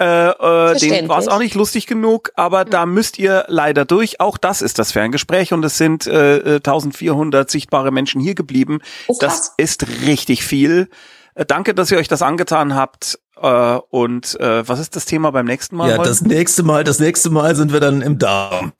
Äh, 0.00 0.30
äh, 0.30 0.78
denen 0.78 1.08
war 1.10 1.18
es 1.18 1.28
auch 1.28 1.38
nicht 1.38 1.54
lustig 1.54 1.86
genug, 1.86 2.32
aber 2.34 2.64
da 2.64 2.86
müsst 2.86 3.18
ihr 3.18 3.44
leider 3.48 3.84
durch. 3.84 4.18
Auch 4.18 4.38
das 4.38 4.62
ist 4.62 4.78
das 4.78 4.92
Ferngespräch 4.92 5.52
und 5.52 5.62
es 5.62 5.76
sind 5.76 6.06
äh, 6.06 6.36
äh, 6.38 6.54
1400 6.56 7.50
sichtbare 7.50 7.90
Menschen 7.90 8.20
hier 8.20 8.34
geblieben. 8.34 8.80
Oh, 9.08 9.16
das 9.20 9.52
ist 9.58 9.86
richtig 10.06 10.42
viel. 10.42 10.88
Äh, 11.34 11.44
danke, 11.44 11.74
dass 11.74 11.90
ihr 11.90 11.98
euch 11.98 12.08
das 12.08 12.22
angetan 12.22 12.74
habt. 12.74 13.18
Äh, 13.40 13.78
und 13.90 14.38
äh, 14.40 14.68
was 14.68 14.78
ist 14.78 14.96
das 14.96 15.04
Thema 15.06 15.30
beim 15.32 15.46
nächsten 15.46 15.76
Mal? 15.76 15.90
Ja, 15.90 15.96
Holm? 15.96 16.06
das 16.08 16.20
nächste 16.22 16.62
Mal, 16.62 16.84
das 16.84 16.98
nächste 16.98 17.30
Mal 17.30 17.56
sind 17.56 17.72
wir 17.72 17.80
dann 17.80 18.02
im 18.02 18.18
Darm. 18.18 18.72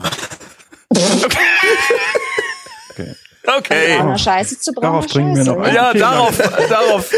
okay. 3.58 3.96
Brauner 3.98 4.18
Scheiße 4.18 4.58
zu 4.58 4.72
Darauf 4.72 5.06
trinken 5.06 5.36
wir 5.36 5.44
Scheiße. 5.44 5.56
noch 5.56 5.64
ein. 5.64 5.74
Ja, 5.74 5.94
darauf, 5.94 6.36
darauf, 6.68 7.10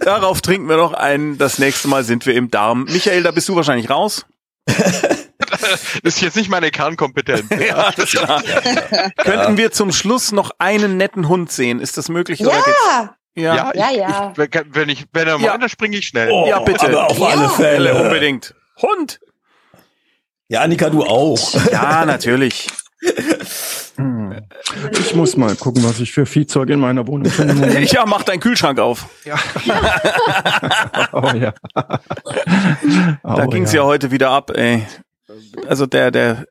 darauf 0.00 0.40
trinken 0.40 0.68
wir 0.68 0.76
noch 0.76 0.92
ein. 0.92 1.38
Das 1.38 1.58
nächste 1.58 1.88
Mal 1.88 2.04
sind 2.04 2.26
wir 2.26 2.34
im 2.34 2.50
Darm. 2.50 2.84
Michael, 2.84 3.22
da 3.22 3.30
bist 3.30 3.48
du 3.48 3.56
wahrscheinlich 3.56 3.90
raus. 3.90 4.24
Das 4.66 6.16
ist 6.16 6.20
jetzt 6.20 6.36
nicht 6.36 6.50
meine 6.50 6.70
Kernkompetenz. 6.70 7.48
Ja, 7.66 7.92
klar. 7.92 8.42
Könnten 9.16 9.56
wir 9.56 9.72
zum 9.72 9.92
Schluss 9.92 10.32
noch 10.32 10.50
einen 10.58 10.96
netten 10.96 11.28
Hund 11.28 11.50
sehen? 11.50 11.80
Ist 11.80 11.96
das 11.98 12.08
möglich? 12.08 12.40
Oder 12.40 12.56
geht's? 12.56 13.10
Ja, 13.36 13.54
Ja, 13.56 13.72
Ja, 13.74 13.88
ich, 13.90 13.96
ja. 13.98 14.32
Ich, 14.36 14.60
wenn 14.74 14.88
ich, 14.88 15.06
wenn 15.12 15.26
er 15.28 15.38
Ja. 15.40 15.56
mal, 15.58 15.68
springe 15.68 15.96
ich 15.96 16.06
schnell. 16.06 16.30
ja 16.46 16.60
bitte. 16.60 16.86
Aber 16.86 17.06
auf 17.10 17.18
Ja. 17.18 17.26
alle 17.26 17.48
Fälle, 17.48 17.94
unbedingt. 17.94 18.54
Hund. 18.80 19.20
Ja, 20.48 20.60
Annika, 20.60 20.90
du 20.90 21.02
auch. 21.04 21.54
Ja, 21.72 22.04
natürlich. 22.04 22.68
Hm. 23.96 24.34
Ich 24.92 25.14
muss 25.14 25.36
mal 25.36 25.54
gucken, 25.56 25.84
was 25.84 26.00
ich 26.00 26.12
für 26.12 26.26
Viehzeug 26.26 26.68
in 26.70 26.80
meiner 26.80 27.06
Wohnung 27.06 27.30
finde. 27.30 27.80
Ja, 27.84 28.06
mach 28.06 28.22
deinen 28.22 28.40
Kühlschrank 28.40 28.78
auf. 28.78 29.06
Oh 31.12 31.30
ja. 31.34 31.52
Da 31.74 32.00
Oh, 33.22 33.46
ging's 33.48 33.72
ja. 33.72 33.82
heute 33.84 34.10
wieder 34.10 34.30
ab, 34.30 34.50
ey. 34.56 34.86
Also 35.68 35.86
der, 35.86 36.10
der, 36.10 36.46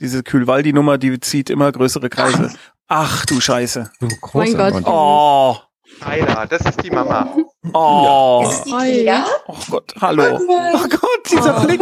diese 0.00 0.22
Kühlwaldi-Nummer, 0.22 0.98
die 0.98 1.18
zieht 1.20 1.50
immer 1.50 1.70
größere 1.72 2.08
Kreise. 2.08 2.52
Ach 2.88 3.24
du 3.26 3.40
Scheiße. 3.40 3.90
So 4.00 4.08
Mein. 4.34 4.56
Gott. 4.56 4.82
Oh, 4.84 5.56
Tyler, 6.00 6.46
das 6.46 6.62
ist 6.62 6.82
die 6.82 6.90
Mama. 6.90 7.34
oh, 7.72 8.44
Ist 8.48 8.64
die 8.64 8.72
Oi. 8.72 9.02
ja? 9.04 9.26
oh 9.46 9.56
Gott, 9.70 9.94
hallo. 10.00 10.38
Oh 10.38 10.88
Gott, 10.88 11.30
dieser 11.30 11.60
Blick. 11.64 11.80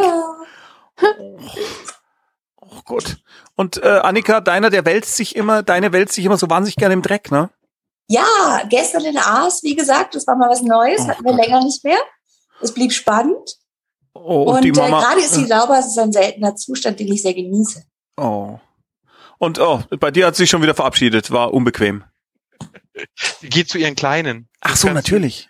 Oh 2.60 2.80
Gott. 2.84 3.16
Und 3.56 3.82
äh, 3.82 4.00
Annika, 4.02 4.40
deiner, 4.40 4.70
der 4.70 4.84
wälzt 4.84 5.16
sich 5.16 5.36
immer, 5.36 5.62
deine 5.62 5.92
wälzt 5.92 6.14
sich 6.14 6.24
immer 6.24 6.38
so 6.38 6.48
wahnsinnig 6.48 6.76
gerne 6.76 6.94
im 6.94 7.02
Dreck, 7.02 7.30
ne? 7.30 7.50
Ja, 8.08 8.62
gestern 8.68 9.04
in 9.04 9.18
Aas, 9.18 9.62
wie 9.62 9.74
gesagt, 9.74 10.14
das 10.14 10.26
war 10.26 10.36
mal 10.36 10.50
was 10.50 10.62
Neues, 10.62 11.00
Oh 11.02 11.08
hatten 11.08 11.24
wir 11.24 11.32
Gott. 11.32 11.44
länger 11.44 11.62
nicht 11.64 11.84
mehr. 11.84 11.98
Es 12.60 12.72
blieb 12.72 12.92
spannend. 12.92 13.56
Oh, 14.14 14.42
und, 14.42 14.56
Und, 14.56 14.64
die 14.64 14.68
äh, 14.68 14.72
gerade 14.72 15.20
ist 15.20 15.34
sie 15.34 15.46
sauber, 15.46 15.78
es 15.78 15.86
ist 15.86 15.98
ein 15.98 16.12
seltener 16.12 16.54
Zustand, 16.54 17.00
den 17.00 17.12
ich 17.12 17.22
sehr 17.22 17.34
genieße. 17.34 17.82
oh. 18.18 18.58
Und 19.38 19.58
oh, 19.58 19.82
bei 19.98 20.12
dir 20.12 20.26
hat 20.26 20.36
sie 20.36 20.44
sich 20.44 20.50
schon 20.50 20.62
wieder 20.62 20.74
verabschiedet, 20.74 21.32
war 21.32 21.52
unbequem. 21.52 22.04
Die 23.42 23.48
geht 23.48 23.68
zu 23.68 23.78
ihren 23.78 23.94
Kleinen. 23.94 24.48
Ach 24.60 24.76
so, 24.76 24.88
natürlich. 24.88 25.48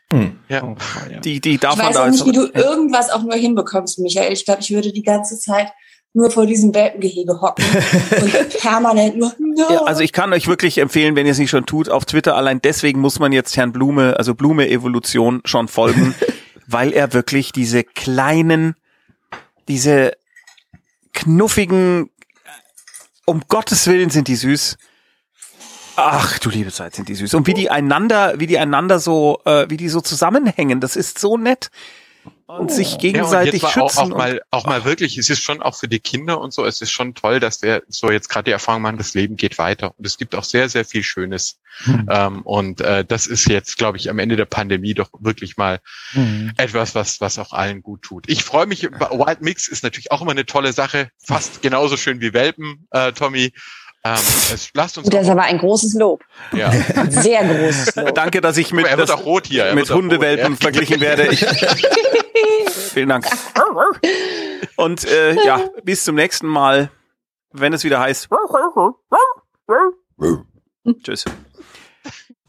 Ja. 0.48 0.64
Oh, 0.64 0.76
ja. 1.10 1.20
Die, 1.20 1.40
die 1.40 1.58
darf 1.58 1.74
Ich 1.74 1.78
man 1.78 1.88
weiß 1.88 1.94
da 1.96 2.04
auch 2.04 2.10
nicht, 2.10 2.24
wie 2.24 2.32
du 2.32 2.46
irgendwas 2.54 3.10
auch 3.10 3.22
nur 3.22 3.34
hinbekommst, 3.34 3.98
Michael. 3.98 4.32
Ich 4.32 4.44
glaube, 4.44 4.60
ich 4.60 4.70
würde 4.70 4.92
die 4.92 5.02
ganze 5.02 5.38
Zeit 5.38 5.72
nur 6.14 6.30
vor 6.30 6.46
diesem 6.46 6.74
Welpengehege 6.74 7.40
hocken 7.40 7.64
und 8.22 8.58
permanent 8.58 9.16
nur, 9.16 9.34
no. 9.38 9.66
Ja, 9.70 9.84
also 9.84 10.02
ich 10.02 10.12
kann 10.12 10.32
euch 10.32 10.46
wirklich 10.46 10.78
empfehlen, 10.78 11.16
wenn 11.16 11.26
ihr 11.26 11.32
es 11.32 11.38
nicht 11.38 11.50
schon 11.50 11.64
tut, 11.64 11.88
auf 11.88 12.04
Twitter 12.04 12.36
allein 12.36 12.60
deswegen 12.60 13.00
muss 13.00 13.18
man 13.18 13.32
jetzt 13.32 13.56
Herrn 13.56 13.72
Blume, 13.72 14.16
also 14.18 14.34
Blume 14.34 14.68
Evolution 14.68 15.40
schon 15.44 15.68
folgen, 15.68 16.14
weil 16.66 16.92
er 16.92 17.14
wirklich 17.14 17.52
diese 17.52 17.82
kleinen, 17.82 18.74
diese 19.68 20.12
knuffigen, 21.14 22.10
um 23.24 23.42
Gottes 23.48 23.86
Willen 23.86 24.10
sind 24.10 24.28
die 24.28 24.36
süß. 24.36 24.76
Ach 25.96 26.38
du 26.38 26.48
liebe 26.50 26.70
Zeit, 26.72 26.94
sind 26.94 27.08
die 27.08 27.14
süß. 27.14 27.34
Und 27.34 27.46
wie 27.46 27.54
die 27.54 27.70
einander, 27.70 28.34
wie 28.38 28.46
die 28.46 28.58
einander 28.58 28.98
so, 28.98 29.40
äh, 29.44 29.66
wie 29.68 29.76
die 29.76 29.88
so 29.88 30.00
zusammenhängen, 30.00 30.80
das 30.80 30.96
ist 30.96 31.18
so 31.18 31.36
nett. 31.36 31.70
Und 32.46 32.70
sich 32.70 32.88
Ja, 32.90 32.94
und 32.94 33.00
gegenseitig 33.00 33.62
mal 33.62 33.68
auch, 33.68 33.72
schützen. 33.72 33.98
auch 33.98 34.04
und- 34.04 34.16
mal, 34.16 34.42
auch 34.50 34.66
mal 34.66 34.84
wirklich, 34.84 35.16
es 35.18 35.30
ist 35.30 35.42
schon 35.42 35.62
auch 35.62 35.74
für 35.74 35.88
die 35.88 36.00
Kinder 36.00 36.38
und 36.40 36.52
so, 36.52 36.64
es 36.66 36.80
ist 36.82 36.90
schon 36.92 37.14
toll, 37.14 37.40
dass 37.40 37.62
wir 37.62 37.82
so 37.88 38.10
jetzt 38.10 38.28
gerade 38.28 38.44
die 38.44 38.50
Erfahrung 38.52 38.82
machen, 38.82 38.98
das 38.98 39.14
Leben 39.14 39.36
geht 39.36 39.58
weiter. 39.58 39.92
Und 39.96 40.06
es 40.06 40.18
gibt 40.18 40.34
auch 40.34 40.44
sehr, 40.44 40.68
sehr 40.68 40.84
viel 40.84 41.02
Schönes. 41.02 41.58
Hm. 41.84 42.08
Ähm, 42.10 42.42
und 42.42 42.80
äh, 42.82 43.04
das 43.04 43.26
ist 43.26 43.46
jetzt, 43.48 43.78
glaube 43.78 43.96
ich, 43.96 44.08
am 44.10 44.18
Ende 44.18 44.36
der 44.36 44.44
Pandemie 44.44 44.92
doch 44.94 45.10
wirklich 45.18 45.56
mal 45.56 45.80
Hm. 46.12 46.52
etwas, 46.58 46.94
was, 46.94 47.20
was 47.20 47.38
auch 47.38 47.52
allen 47.52 47.82
gut 47.82 48.02
tut. 48.02 48.24
Ich 48.28 48.44
freue 48.44 48.66
mich, 48.66 48.82
über 48.84 49.10
Wild 49.10 49.40
Mix 49.40 49.66
ist 49.66 49.82
natürlich 49.82 50.10
auch 50.12 50.20
immer 50.22 50.32
eine 50.32 50.46
tolle 50.46 50.72
Sache, 50.72 51.10
fast 51.24 51.62
genauso 51.62 51.96
schön 51.96 52.20
wie 52.20 52.32
Welpen, 52.34 52.86
äh, 52.90 53.12
Tommy. 53.12 53.52
Ähm, 54.04 54.14
es, 54.52 54.70
lasst 54.74 54.98
uns 54.98 55.08
das 55.08 55.22
ist 55.22 55.30
aber 55.30 55.44
ein 55.44 55.58
großes 55.58 55.94
Lob. 55.94 56.24
ja. 56.52 56.72
Sehr 57.08 57.44
großes 57.44 57.94
Lob. 57.94 58.14
Danke, 58.14 58.40
dass 58.40 58.56
ich 58.56 58.72
mit, 58.72 58.86
das, 58.86 59.10
auch 59.10 59.24
rot 59.24 59.46
hier. 59.46 59.74
mit 59.74 59.84
auch 59.84 59.94
rot, 59.94 60.02
Hundewelpen 60.02 60.52
ja. 60.52 60.58
verglichen 60.58 61.00
werde. 61.00 61.28
Ich, 61.28 61.46
vielen 62.68 63.10
Dank. 63.10 63.28
Und 64.76 65.04
äh, 65.04 65.34
ja, 65.44 65.60
bis 65.84 66.02
zum 66.02 66.16
nächsten 66.16 66.48
Mal, 66.48 66.90
wenn 67.52 67.72
es 67.72 67.84
wieder 67.84 68.00
heißt. 68.00 68.28
Tschüss. 71.04 71.24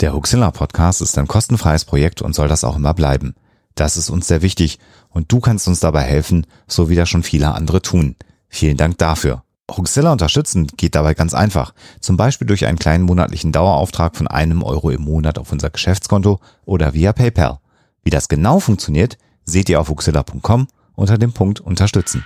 Der 0.02 0.14
Huxilla 0.14 0.50
Podcast 0.50 1.02
ist 1.02 1.18
ein 1.20 1.28
kostenfreies 1.28 1.86
Projekt 1.86 2.24
und 2.24 2.34
soll 2.34 2.48
das 2.48 2.64
auch 2.64 2.76
immer 2.76 2.96
bleiben. 2.96 3.36
Das 3.76 3.96
ist 3.96 4.10
uns 4.10 4.28
sehr 4.28 4.42
wichtig 4.42 4.80
und 5.10 5.32
du 5.32 5.40
kannst 5.40 5.68
uns 5.68 5.80
dabei 5.80 6.02
helfen, 6.02 6.48
so 6.68 6.90
wie 6.90 6.96
das 6.96 7.10
schon 7.10 7.24
viele 7.24 7.54
andere 7.54 7.82
tun. 7.82 8.16
Vielen 8.50 8.78
Dank 8.78 8.98
dafür. 8.98 9.44
Huxilla 9.72 10.12
unterstützen 10.12 10.68
geht 10.68 10.96
dabei 10.96 11.14
ganz 11.14 11.34
einfach. 11.34 11.74
Zum 12.02 12.18
Beispiel 12.18 12.48
durch 12.48 12.66
einen 12.66 12.78
kleinen 12.78 13.06
monatlichen 13.06 13.52
Dauerauftrag 13.52 14.16
von 14.16 14.28
einem 14.28 14.62
Euro 14.62 14.90
im 14.90 15.04
Monat 15.04 15.40
auf 15.40 15.52
unser 15.52 15.70
Geschäftskonto 15.70 16.40
oder 16.66 16.94
via 16.94 17.14
PayPal. 17.14 17.60
Wie 18.04 18.10
das 18.10 18.28
genau 18.28 18.60
funktioniert, 18.60 19.18
seht 19.46 19.70
ihr 19.70 19.80
auf 19.80 19.90
huxilla.com 19.90 20.68
unter 20.96 21.18
dem 21.18 21.32
Punkt 21.32 21.62
Unterstützen. 21.62 22.26